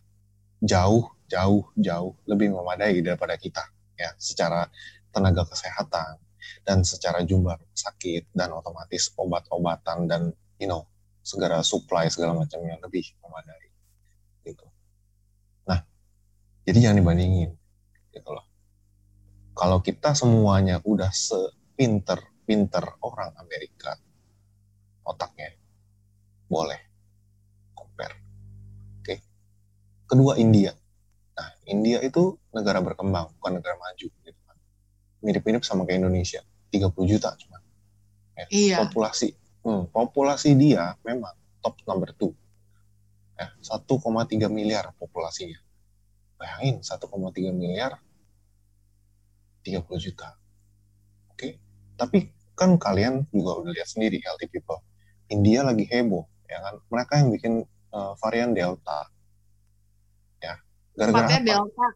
jauh, 0.63 1.13
jauh, 1.29 1.69
jauh 1.77 2.13
lebih 2.25 2.55
memadai 2.55 3.05
daripada 3.05 3.37
kita. 3.37 3.65
ya 3.95 4.11
Secara 4.17 4.67
tenaga 5.15 5.47
kesehatan, 5.47 6.19
dan 6.67 6.83
secara 6.83 7.23
jumlah 7.23 7.55
sakit, 7.77 8.35
dan 8.35 8.51
otomatis 8.51 9.15
obat-obatan, 9.15 10.11
dan 10.11 10.23
you 10.59 10.67
know 10.67 10.87
segala 11.25 11.65
supply 11.65 12.07
segala 12.13 12.37
macamnya 12.37 12.77
lebih 12.85 13.05
memadai 13.25 13.67
gitu 14.45 14.67
nah 15.65 15.81
jadi 16.69 16.89
jangan 16.89 17.01
dibandingin 17.01 17.51
gitu 18.13 18.31
loh 18.31 18.45
kalau 19.65 19.81
kita 19.81 20.13
semuanya 20.13 20.85
udah 20.85 21.09
sepinter 21.09 22.21
pinter 22.45 22.85
orang 23.01 23.33
Amerika 23.41 23.97
otaknya 25.09 25.57
boleh 26.45 26.81
compare 27.73 28.21
oke 29.01 29.01
okay. 29.01 29.19
kedua 30.05 30.37
India 30.37 30.77
nah 31.33 31.49
India 31.65 32.05
itu 32.05 32.37
negara 32.53 32.85
berkembang 32.85 33.33
bukan 33.41 33.53
negara 33.57 33.81
maju 33.81 34.07
gitu 34.13 34.41
kan 34.45 34.57
mirip-mirip 35.25 35.65
sama 35.65 35.89
kayak 35.89 36.05
Indonesia 36.05 36.45
30 36.69 36.93
juta 37.09 37.33
cuma 37.41 37.65
ya. 38.37 38.47
iya. 38.53 38.77
populasi 38.85 39.33
Hmm, 39.65 39.89
populasi 39.89 40.53
dia 40.61 40.93
memang 41.01 41.33
top 41.65 41.81
number 41.89 42.13
two. 42.13 42.37
Ya, 43.33 43.49
1,3 43.65 44.53
miliar 44.53 44.93
populasinya. 45.01 45.57
Bayangin 46.37 46.85
1,3 46.85 47.49
miliar 47.49 47.97
30 49.65 49.81
juta. 49.99 50.37
Oke. 51.33 51.37
Okay? 51.41 51.53
Tapi 51.97 52.19
kan 52.55 52.77
kalian 52.79 53.27
juga 53.35 53.65
udah 53.65 53.73
lihat 53.75 53.89
sendiri 53.91 54.23
healthy 54.23 54.47
people. 54.47 54.79
India 55.33 55.65
lagi 55.65 55.89
heboh, 55.89 56.29
ya 56.47 56.61
kan? 56.61 56.75
Mereka 56.93 57.13
yang 57.19 57.29
bikin 57.33 57.55
uh, 57.91 58.13
varian 58.21 58.53
Delta. 58.53 59.09
Ya. 60.39 60.61
Gara-gara 60.95 61.41
apa? 61.41 61.43
Delta. 61.43 61.89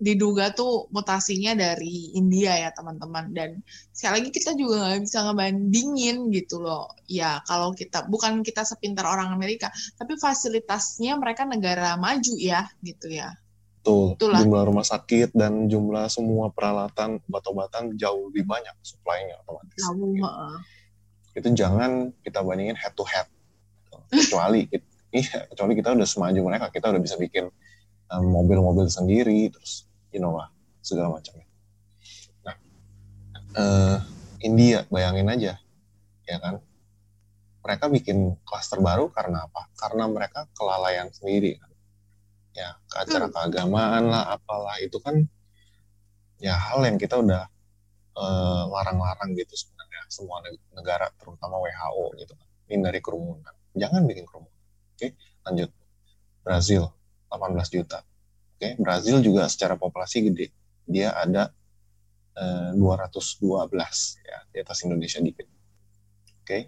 diduga 0.00 0.48
tuh 0.56 0.88
mutasinya 0.96 1.52
dari 1.52 2.16
India 2.16 2.56
ya 2.56 2.72
teman-teman 2.72 3.36
dan 3.36 3.60
sekali 3.92 4.24
lagi 4.24 4.30
kita 4.32 4.56
juga 4.56 4.80
nggak 4.80 5.04
bisa 5.04 5.28
ngebandingin 5.28 6.32
gitu 6.32 6.64
loh 6.64 6.88
ya 7.04 7.44
kalau 7.44 7.76
kita 7.76 8.08
bukan 8.08 8.40
kita 8.40 8.64
sepintar 8.64 9.04
orang 9.04 9.28
Amerika 9.28 9.68
tapi 10.00 10.16
fasilitasnya 10.16 11.20
mereka 11.20 11.44
negara 11.44 12.00
maju 12.00 12.32
ya 12.40 12.64
gitu 12.80 13.12
ya 13.12 13.36
Tuh, 13.80 14.12
Itulah. 14.12 14.44
jumlah 14.44 14.62
rumah 14.68 14.84
sakit 14.84 15.32
dan 15.32 15.64
jumlah 15.64 16.04
semua 16.12 16.52
peralatan 16.52 17.16
obat-obatan 17.24 17.96
jauh 17.96 18.28
lebih 18.28 18.44
banyak 18.44 18.76
supply-nya 18.84 19.40
otomatis. 19.40 19.80
Gitu. 19.80 21.40
Itu 21.40 21.48
jangan 21.56 22.12
kita 22.20 22.44
bandingin 22.44 22.76
head 22.76 22.92
to 22.92 23.08
head. 23.08 23.24
Kecuali 24.12 24.66
kita, 24.70 24.86
iya, 25.16 25.48
kecuali 25.48 25.72
kita 25.72 25.96
udah 25.96 26.08
semaju 26.08 26.40
mereka, 26.44 26.68
kita 26.68 26.92
udah 26.92 27.00
bisa 27.00 27.16
bikin 27.16 27.48
um, 28.12 28.24
mobil-mobil 28.28 28.84
sendiri, 28.92 29.48
terus 29.48 29.88
you 30.12 30.20
know 30.20 30.36
lah 30.36 30.52
segala 30.84 31.16
macamnya. 31.16 31.48
Nah, 32.44 32.56
eh, 33.56 33.96
India 34.44 34.84
bayangin 34.92 35.28
aja, 35.32 35.52
ya 36.28 36.36
kan? 36.36 36.60
Mereka 37.64 37.88
bikin 37.92 38.36
klaster 38.44 38.80
baru 38.80 39.08
karena 39.08 39.48
apa? 39.48 39.72
Karena 39.72 40.04
mereka 40.04 40.48
kelalaian 40.52 41.08
sendiri 41.08 41.56
kan. 41.56 41.69
Ya, 42.50 42.74
ke 42.90 42.96
acara 43.06 43.26
keagamaan 43.30 44.10
lah, 44.10 44.34
apalah 44.34 44.74
itu 44.82 44.98
kan 44.98 45.22
ya 46.40 46.56
hal 46.56 46.80
yang 46.88 46.96
kita 46.96 47.20
udah 47.20 47.46
eh, 48.16 48.62
larang-larang 48.72 49.36
gitu 49.36 49.54
sebenarnya 49.54 50.02
semua 50.10 50.40
neg- 50.42 50.64
negara 50.74 51.12
terutama 51.20 51.60
WHO 51.62 52.04
gitu 52.18 52.32
kan 52.34 52.48
hindari 52.70 53.00
kerumunan. 53.04 53.54
Jangan 53.76 54.02
bikin 54.08 54.24
kerumunan 54.26 54.56
oke? 54.96 55.08
Lanjut. 55.46 55.70
Brazil 56.42 56.82
18 57.30 57.68
juta 57.70 57.98
oke? 58.56 58.68
Brazil 58.80 59.16
juga 59.22 59.46
secara 59.46 59.76
populasi 59.76 60.32
gede 60.32 60.46
dia 60.88 61.14
ada 61.14 61.52
eh, 62.34 62.70
212 62.74 64.18
ya 64.24 64.38
di 64.50 64.58
atas 64.64 64.78
Indonesia 64.86 65.20
dikit 65.22 65.46
oke? 66.42 66.58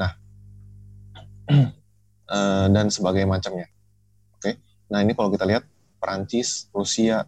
Nah 0.00 0.12
eh, 2.34 2.66
dan 2.72 2.86
sebagai 2.88 3.28
macamnya 3.28 3.68
nah 4.90 5.00
ini 5.00 5.16
kalau 5.16 5.32
kita 5.32 5.48
lihat 5.48 5.64
Perancis 5.96 6.68
Rusia 6.70 7.24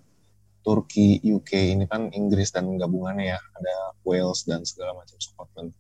Turki, 0.67 1.23
UK 1.23 1.79
ini 1.79 1.87
kan 1.87 2.11
Inggris 2.11 2.51
dan 2.51 2.75
gabungannya 2.75 3.31
ya, 3.31 3.39
ada 3.39 3.95
Wales 4.03 4.43
dan 4.51 4.67
segala 4.67 4.99
macam 4.99 5.15
Scotland, 5.23 5.71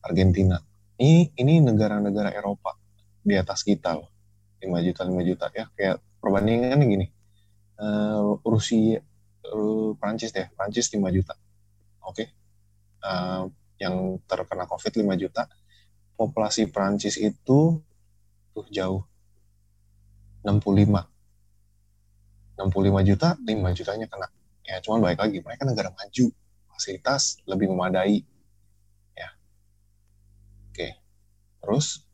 Argentina. 0.00 0.56
Ini 0.96 1.36
ini 1.36 1.60
negara-negara 1.60 2.32
Eropa 2.32 2.72
di 3.20 3.36
atas 3.36 3.60
kita 3.60 3.92
loh, 3.92 4.08
5 4.56 4.72
juta 4.88 5.04
5 5.04 5.20
juta 5.28 5.46
ya 5.52 5.68
kayak 5.76 6.00
perbandingan 6.24 6.80
gini. 6.80 7.06
Eh, 7.76 8.30
Rusia 8.48 9.04
eh, 9.44 9.90
Prancis 10.00 10.32
deh, 10.32 10.48
Prancis 10.56 10.88
5 10.88 11.12
juta. 11.12 11.36
Oke. 12.08 12.24
Eh, 13.04 13.44
yang 13.84 14.16
terkena 14.24 14.64
Covid 14.64 14.96
5 14.96 15.12
juta. 15.20 15.44
Populasi 16.16 16.72
Prancis 16.72 17.20
itu 17.20 17.84
tuh 18.56 18.66
jauh 18.72 19.04
65 20.40 21.11
65 22.58 23.02
juta, 23.08 23.28
5 23.40 23.70
jutanya 23.72 24.06
kena. 24.06 24.28
Ya, 24.62 24.78
cuman 24.78 25.02
baik 25.02 25.18
lagi, 25.18 25.38
mereka 25.42 25.66
negara 25.66 25.90
maju, 25.90 26.30
fasilitas 26.70 27.42
lebih 27.48 27.66
memadai. 27.72 28.22
Ya. 29.16 29.30
Oke. 30.70 30.98
Terus, 31.62 32.06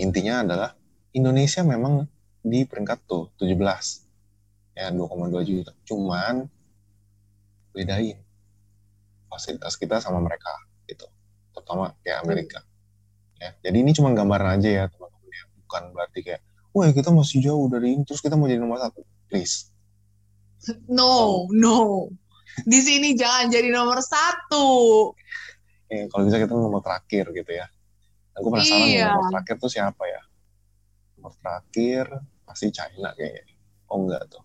intinya 0.00 0.44
adalah 0.44 0.70
Indonesia 1.12 1.60
memang 1.60 2.08
di 2.42 2.64
peringkat 2.64 3.04
tuh 3.04 3.30
17. 3.36 4.08
Ya, 4.72 4.88
2,2 4.88 5.44
juta. 5.44 5.72
Cuman, 5.84 6.48
bedain 7.76 8.20
fasilitas 9.28 9.76
kita 9.80 10.00
sama 10.00 10.20
mereka, 10.20 10.52
gitu. 10.88 11.08
Terutama 11.56 11.96
kayak 12.04 12.18
Amerika. 12.24 12.60
Ya, 13.40 13.56
jadi 13.64 13.76
ini 13.80 13.92
cuma 13.96 14.12
gambaran 14.12 14.60
aja 14.60 14.68
ya, 14.70 14.84
teman-teman. 14.88 15.32
ya. 15.32 15.44
Bukan 15.64 15.82
berarti 15.96 16.20
kayak, 16.24 16.42
wah 16.72 16.88
kita 16.90 17.12
masih 17.12 17.44
jauh 17.44 17.68
dari 17.68 17.94
ini, 17.96 18.02
terus 18.04 18.20
kita 18.20 18.34
mau 18.34 18.48
jadi 18.48 18.60
nomor 18.60 18.80
satu. 18.80 19.04
Please. 19.28 19.68
no 20.86 21.46
no 21.50 22.06
di 22.62 22.78
sini 22.78 23.18
jangan 23.18 23.50
jadi 23.50 23.66
nomor 23.74 23.98
satu 23.98 25.10
Eh, 25.90 26.06
kalau 26.08 26.24
bisa 26.24 26.38
kita 26.40 26.56
nomor 26.56 26.80
terakhir 26.80 27.28
gitu 27.36 27.52
ya. 27.52 27.68
Aku 28.40 28.48
penasaran 28.48 28.88
Iya. 28.88 29.12
nomor 29.12 29.28
terakhir 29.28 29.56
tuh 29.60 29.68
siapa 29.68 30.02
ya? 30.08 30.22
Nomor 31.20 31.36
terakhir 31.36 32.04
pasti 32.48 32.72
China 32.72 33.12
kayaknya. 33.12 33.44
Oh 33.92 34.00
enggak 34.00 34.24
tuh. 34.32 34.40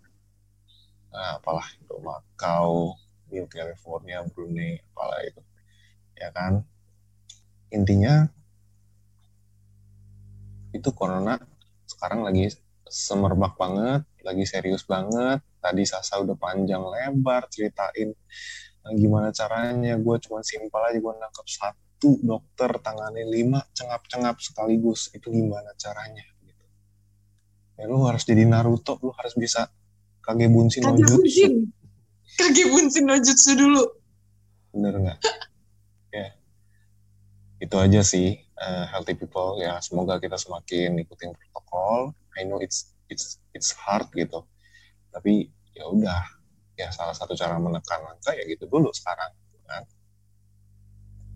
Nah, 1.16 1.40
apalah 1.40 1.64
itu 1.72 1.96
Macau, 2.04 3.00
New 3.32 3.48
California, 3.48 4.28
Brunei, 4.28 4.84
apalah 4.92 5.24
itu. 5.24 5.40
Ya 6.20 6.36
kan? 6.36 6.68
Intinya 7.72 8.28
itu 10.76 10.90
corona 10.92 11.40
sekarang 11.98 12.22
lagi 12.24 12.54
semerbak 12.88 13.58
banget, 13.58 14.06
lagi 14.22 14.46
serius 14.46 14.86
banget. 14.86 15.42
Tadi 15.58 15.84
Sasa 15.84 16.22
udah 16.22 16.38
panjang 16.38 16.80
lebar 16.80 17.50
ceritain 17.52 18.14
Nah, 18.88 18.96
gimana 18.96 19.36
caranya? 19.36 20.00
Gue 20.00 20.16
cuma 20.24 20.40
simpel 20.48 20.80
aja 20.80 20.96
gue 20.96 21.12
nangkep 21.12 21.48
satu 21.52 22.24
dokter 22.24 22.72
tangani 22.80 23.28
lima 23.28 23.60
cengap-cengap 23.76 24.40
sekaligus. 24.40 25.12
Itu 25.12 25.28
gimana 25.28 25.76
caranya? 25.76 26.24
Gitu. 26.40 26.64
Ya 27.76 27.84
lu 27.92 28.08
harus 28.08 28.24
jadi 28.24 28.48
Naruto 28.48 28.96
lu 29.04 29.12
harus 29.12 29.36
bisa 29.36 29.68
kage 30.24 30.48
bunsin 30.48 30.88
no 30.88 30.96
kage 30.96 31.04
jutsu. 31.04 31.20
Bunsin 31.20 31.54
kage 32.40 32.64
bunsin 32.72 33.04
no 33.12 33.16
jutsu 33.20 33.52
dulu. 33.60 33.84
Bener 34.72 34.96
nggak? 34.96 35.20
Ya. 36.08 36.32
Itu 37.60 37.76
aja 37.84 38.00
sih 38.00 38.47
eh, 38.58 38.86
healthy 38.90 39.14
people 39.14 39.58
ya. 39.62 39.78
Semoga 39.82 40.18
kita 40.18 40.38
semakin 40.38 40.98
ikutin 41.02 41.34
protokol. 41.34 42.14
I 42.38 42.46
know 42.46 42.62
it's 42.62 42.94
it's 43.10 43.42
it's 43.54 43.74
hard 43.74 44.10
gitu. 44.14 44.46
Tapi 45.14 45.50
ya 45.78 45.86
udah. 45.90 46.24
Ya 46.78 46.94
salah 46.94 47.18
satu 47.18 47.34
cara 47.34 47.58
menekan 47.58 48.06
angka 48.06 48.38
ya 48.38 48.46
gitu 48.46 48.70
dulu 48.70 48.94
sekarang 48.94 49.34
kan. 49.66 49.84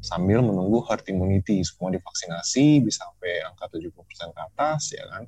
Sambil 0.02 0.41
menunggu 0.41 0.81
herd 0.85 1.06
immunity 1.10 1.61
semua 1.65 1.89
divaksinasi 1.93 2.81
bisa 2.85 3.06
sampai 3.06 3.41
angka 3.45 3.69
70% 3.73 4.38
ke 4.38 4.41
atas 4.53 4.93
ya 4.93 5.06
kan. 5.10 5.23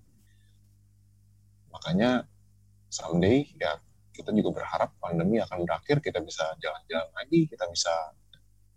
Makanya 1.73 2.29
someday 2.93 3.49
ya 3.57 3.81
kita 4.13 4.29
juga 4.29 4.61
berharap 4.61 4.93
pandemi 5.01 5.41
akan 5.41 5.65
berakhir 5.65 5.97
kita 5.97 6.21
bisa 6.21 6.45
jalan-jalan 6.61 7.09
lagi 7.17 7.49
kita 7.49 7.65
bisa 7.65 7.89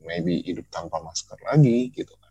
maybe 0.01 0.41
hidup 0.41 0.65
tanpa 0.73 0.97
masker 1.05 1.37
lagi 1.45 1.93
gitu 1.93 2.17
kan 2.17 2.26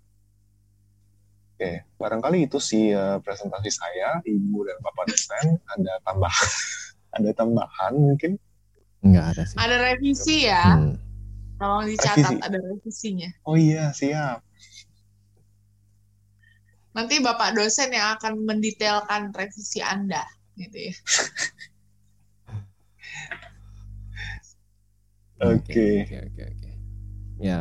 oke 1.56 1.72
barangkali 1.96 2.46
itu 2.46 2.60
sih 2.60 2.92
eh, 2.92 3.18
presentasi 3.20 3.72
saya 3.72 4.20
ibu 4.22 4.60
dan 4.62 4.76
bapak 4.80 5.08
dosen 5.08 5.56
ada 5.66 5.94
tambahan 6.04 6.50
ada 7.16 7.30
tambahan 7.32 7.94
mungkin 7.96 8.32
Enggak 9.00 9.26
ada 9.38 9.44
sih. 9.46 9.56
ada 9.56 9.76
revisi 9.82 10.38
ya 10.46 10.76
Hmm. 10.76 10.98
tolong 11.56 11.88
dicatat 11.88 12.36
Revisi. 12.36 12.44
ada 12.44 12.58
revisinya 12.60 13.30
oh 13.48 13.56
iya 13.56 13.90
siap 13.90 14.44
nanti 16.92 17.20
bapak 17.20 17.56
dosen 17.56 17.92
yang 17.92 18.16
akan 18.16 18.44
mendetailkan 18.44 19.32
revisi 19.32 19.80
anda 19.80 20.28
gitu 20.56 20.92
ya 20.92 20.94
Oke. 25.36 26.08
Oke 26.08 26.18
oke 26.24 26.42
oke. 26.48 26.72
Ya 27.38 27.60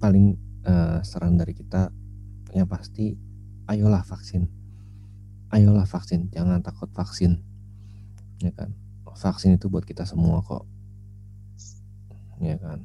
paling 0.00 0.34
eh, 0.64 0.98
saran 1.04 1.36
dari 1.36 1.52
kita 1.52 1.92
yang 2.52 2.68
pasti 2.68 3.16
ayolah 3.66 4.04
vaksin. 4.04 4.48
Ayolah 5.52 5.84
vaksin, 5.84 6.32
jangan 6.32 6.60
takut 6.64 6.88
vaksin. 6.92 7.40
Ya 8.40 8.52
kan? 8.52 8.72
Vaksin 9.12 9.60
itu 9.60 9.68
buat 9.68 9.84
kita 9.84 10.08
semua 10.08 10.40
kok. 10.40 10.64
Ya 12.40 12.56
kan? 12.56 12.84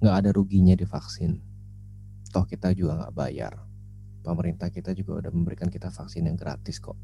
Nggak 0.00 0.16
ada 0.20 0.30
ruginya 0.32 0.76
divaksin. 0.76 1.40
Toh 2.32 2.44
kita 2.44 2.76
juga 2.76 3.00
nggak 3.00 3.14
bayar. 3.16 3.54
Pemerintah 4.20 4.68
kita 4.68 4.92
juga 4.92 5.24
udah 5.24 5.32
memberikan 5.32 5.70
kita 5.70 5.88
vaksin 5.88 6.28
yang 6.28 6.36
gratis 6.36 6.82
kok. 6.82 6.98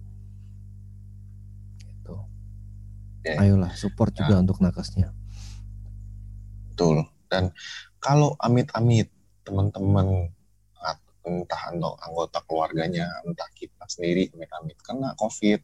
Oke. 3.23 3.39
Ayolah 3.39 3.70
support 3.79 4.11
juga 4.19 4.43
untuk 4.43 4.59
nakesnya. 4.59 5.15
Betul. 6.74 7.07
Dan 7.31 7.55
kalau 8.03 8.35
amit-amit 8.43 9.15
teman-teman 9.47 10.35
entah 11.23 11.70
anggota 11.74 12.43
keluarganya, 12.47 13.23
entah 13.23 13.47
kita 13.55 13.86
sendiri 13.86 14.31
amit-amit 14.35 14.78
kena 14.82 15.15
COVID, 15.15 15.61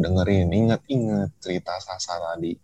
dengerin, 0.00 0.48
ingat-ingat 0.48 1.36
cerita 1.40 1.76
Sasa 1.80 2.20
tadi. 2.20 2.56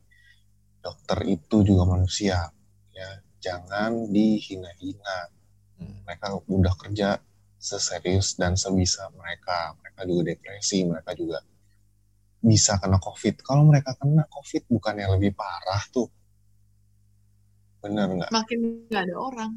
Dokter 0.80 1.18
itu 1.26 1.66
juga 1.66 1.84
manusia, 1.88 2.46
ya. 2.94 3.10
Jangan 3.36 4.10
dihina-hina. 4.10 5.18
Hmm. 5.76 6.02
Mereka 6.08 6.46
udah 6.48 6.74
kerja 6.78 7.20
seserius 7.58 8.34
dan 8.38 8.56
sebisa 8.56 9.06
mereka. 9.14 9.76
Mereka 9.82 10.00
juga 10.08 10.22
depresi, 10.34 10.82
mereka 10.86 11.12
juga 11.14 11.38
bisa 12.42 12.78
kena 12.78 12.98
COVID. 13.02 13.42
Kalau 13.42 13.66
mereka 13.66 13.94
kena 13.98 14.24
COVID 14.30 14.62
bukannya 14.70 15.06
lebih 15.18 15.34
parah 15.34 15.82
tuh. 15.90 16.08
Bener 17.82 18.06
nggak? 18.10 18.30
Makin 18.30 18.58
nggak 18.90 19.02
ada 19.10 19.16
orang. 19.18 19.52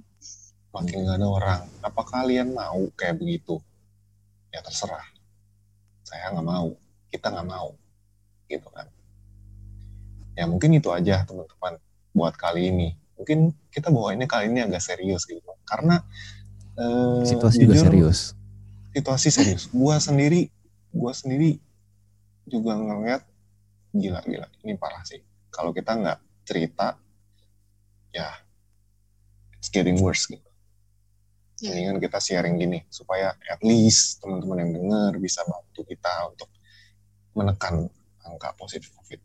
Makin 0.70 0.98
nggak 1.06 1.18
ada 1.18 1.28
orang. 1.28 1.62
Apa 1.82 2.02
kalian 2.06 2.54
mau 2.54 2.90
kayak 2.94 3.18
begitu? 3.18 3.58
Ya 4.54 4.62
terserah. 4.62 5.06
Saya 6.06 6.34
nggak 6.34 6.46
mau. 6.46 6.74
Kita 7.10 7.34
nggak 7.34 7.48
mau. 7.50 7.74
Gitu 8.46 8.70
kan. 8.70 8.88
Ya 10.38 10.46
mungkin 10.46 10.72
itu 10.78 10.90
aja 10.94 11.26
teman-teman 11.26 11.82
buat 12.14 12.34
kali 12.38 12.70
ini. 12.70 12.96
Mungkin 13.20 13.52
kita 13.74 13.92
bawa 13.92 14.16
ini 14.16 14.26
kali 14.30 14.48
ini 14.48 14.64
agak 14.64 14.80
serius 14.80 15.28
gitu. 15.28 15.52
Karena 15.68 16.00
eh, 16.80 17.22
Situasi 17.28 17.66
juga 17.66 17.76
jujur, 17.76 17.86
serius. 17.92 18.20
situasi 18.96 19.28
serius. 19.30 19.64
Gua 19.70 20.00
sendiri, 20.00 20.48
gua 20.96 21.12
sendiri 21.14 21.60
juga 22.50 22.74
ngeliat 22.74 23.22
gila 23.94 24.22
gila 24.26 24.48
ini 24.66 24.74
parah 24.80 25.06
sih. 25.06 25.22
Kalau 25.54 25.74
kita 25.76 25.94
nggak 25.98 26.20
cerita, 26.46 26.98
ya 28.16 28.34
it's 29.60 29.70
getting 29.70 30.02
worse 30.02 30.26
gitu. 30.26 30.49
Ya. 31.60 31.76
Mendingan 31.76 31.98
kita 32.00 32.20
sharing 32.24 32.56
gini 32.56 32.80
supaya 32.88 33.36
at 33.48 33.60
least 33.64 34.24
teman-teman 34.24 34.64
yang 34.64 34.72
dengar 34.80 35.12
bisa 35.20 35.44
bantu 35.44 35.84
kita 35.84 36.32
untuk 36.32 36.50
menekan 37.36 37.88
angka 38.24 38.56
positif 38.56 38.92
COVID. 38.96 39.20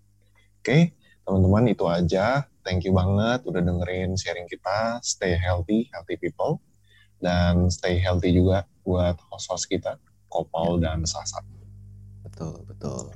Oke, 0.61 0.97
teman-teman 1.23 1.70
itu 1.70 1.85
aja. 1.86 2.47
Thank 2.65 2.89
you 2.89 2.97
banget 2.97 3.44
udah 3.44 3.61
dengerin 3.61 4.16
sharing 4.16 4.48
kita. 4.48 4.98
Stay 5.05 5.36
healthy, 5.36 5.93
healthy 5.93 6.16
people. 6.16 6.59
Dan 7.20 7.69
stay 7.69 8.01
healthy 8.01 8.32
juga 8.35 8.69
buat 8.85 9.16
host-host 9.32 9.69
kita, 9.69 9.97
Kopal 10.28 10.81
dan 10.81 11.05
Sasa. 11.09 11.40
Betul, 12.24 12.65
betul. 12.66 13.12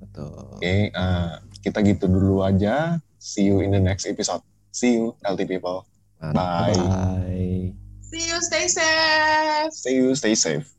Betul. 0.00 0.58
Oke, 0.58 0.90
eh, 0.90 1.30
kita 1.60 1.82
gitu 1.82 2.06
dulu 2.06 2.46
aja. 2.46 2.98
See 3.18 3.50
you 3.50 3.60
in 3.60 3.74
the 3.74 3.82
next 3.82 4.06
episode. 4.06 4.42
See 4.70 4.96
you, 5.02 5.18
healthy 5.26 5.44
people. 5.44 5.84
Bye. 6.20 6.32
Bye. 6.74 7.55
See 8.12 8.28
you, 8.28 8.42
stay 8.42 8.68
safe. 8.68 9.72
See 9.72 9.94
you, 9.96 10.14
stay 10.14 10.34
safe. 10.34 10.75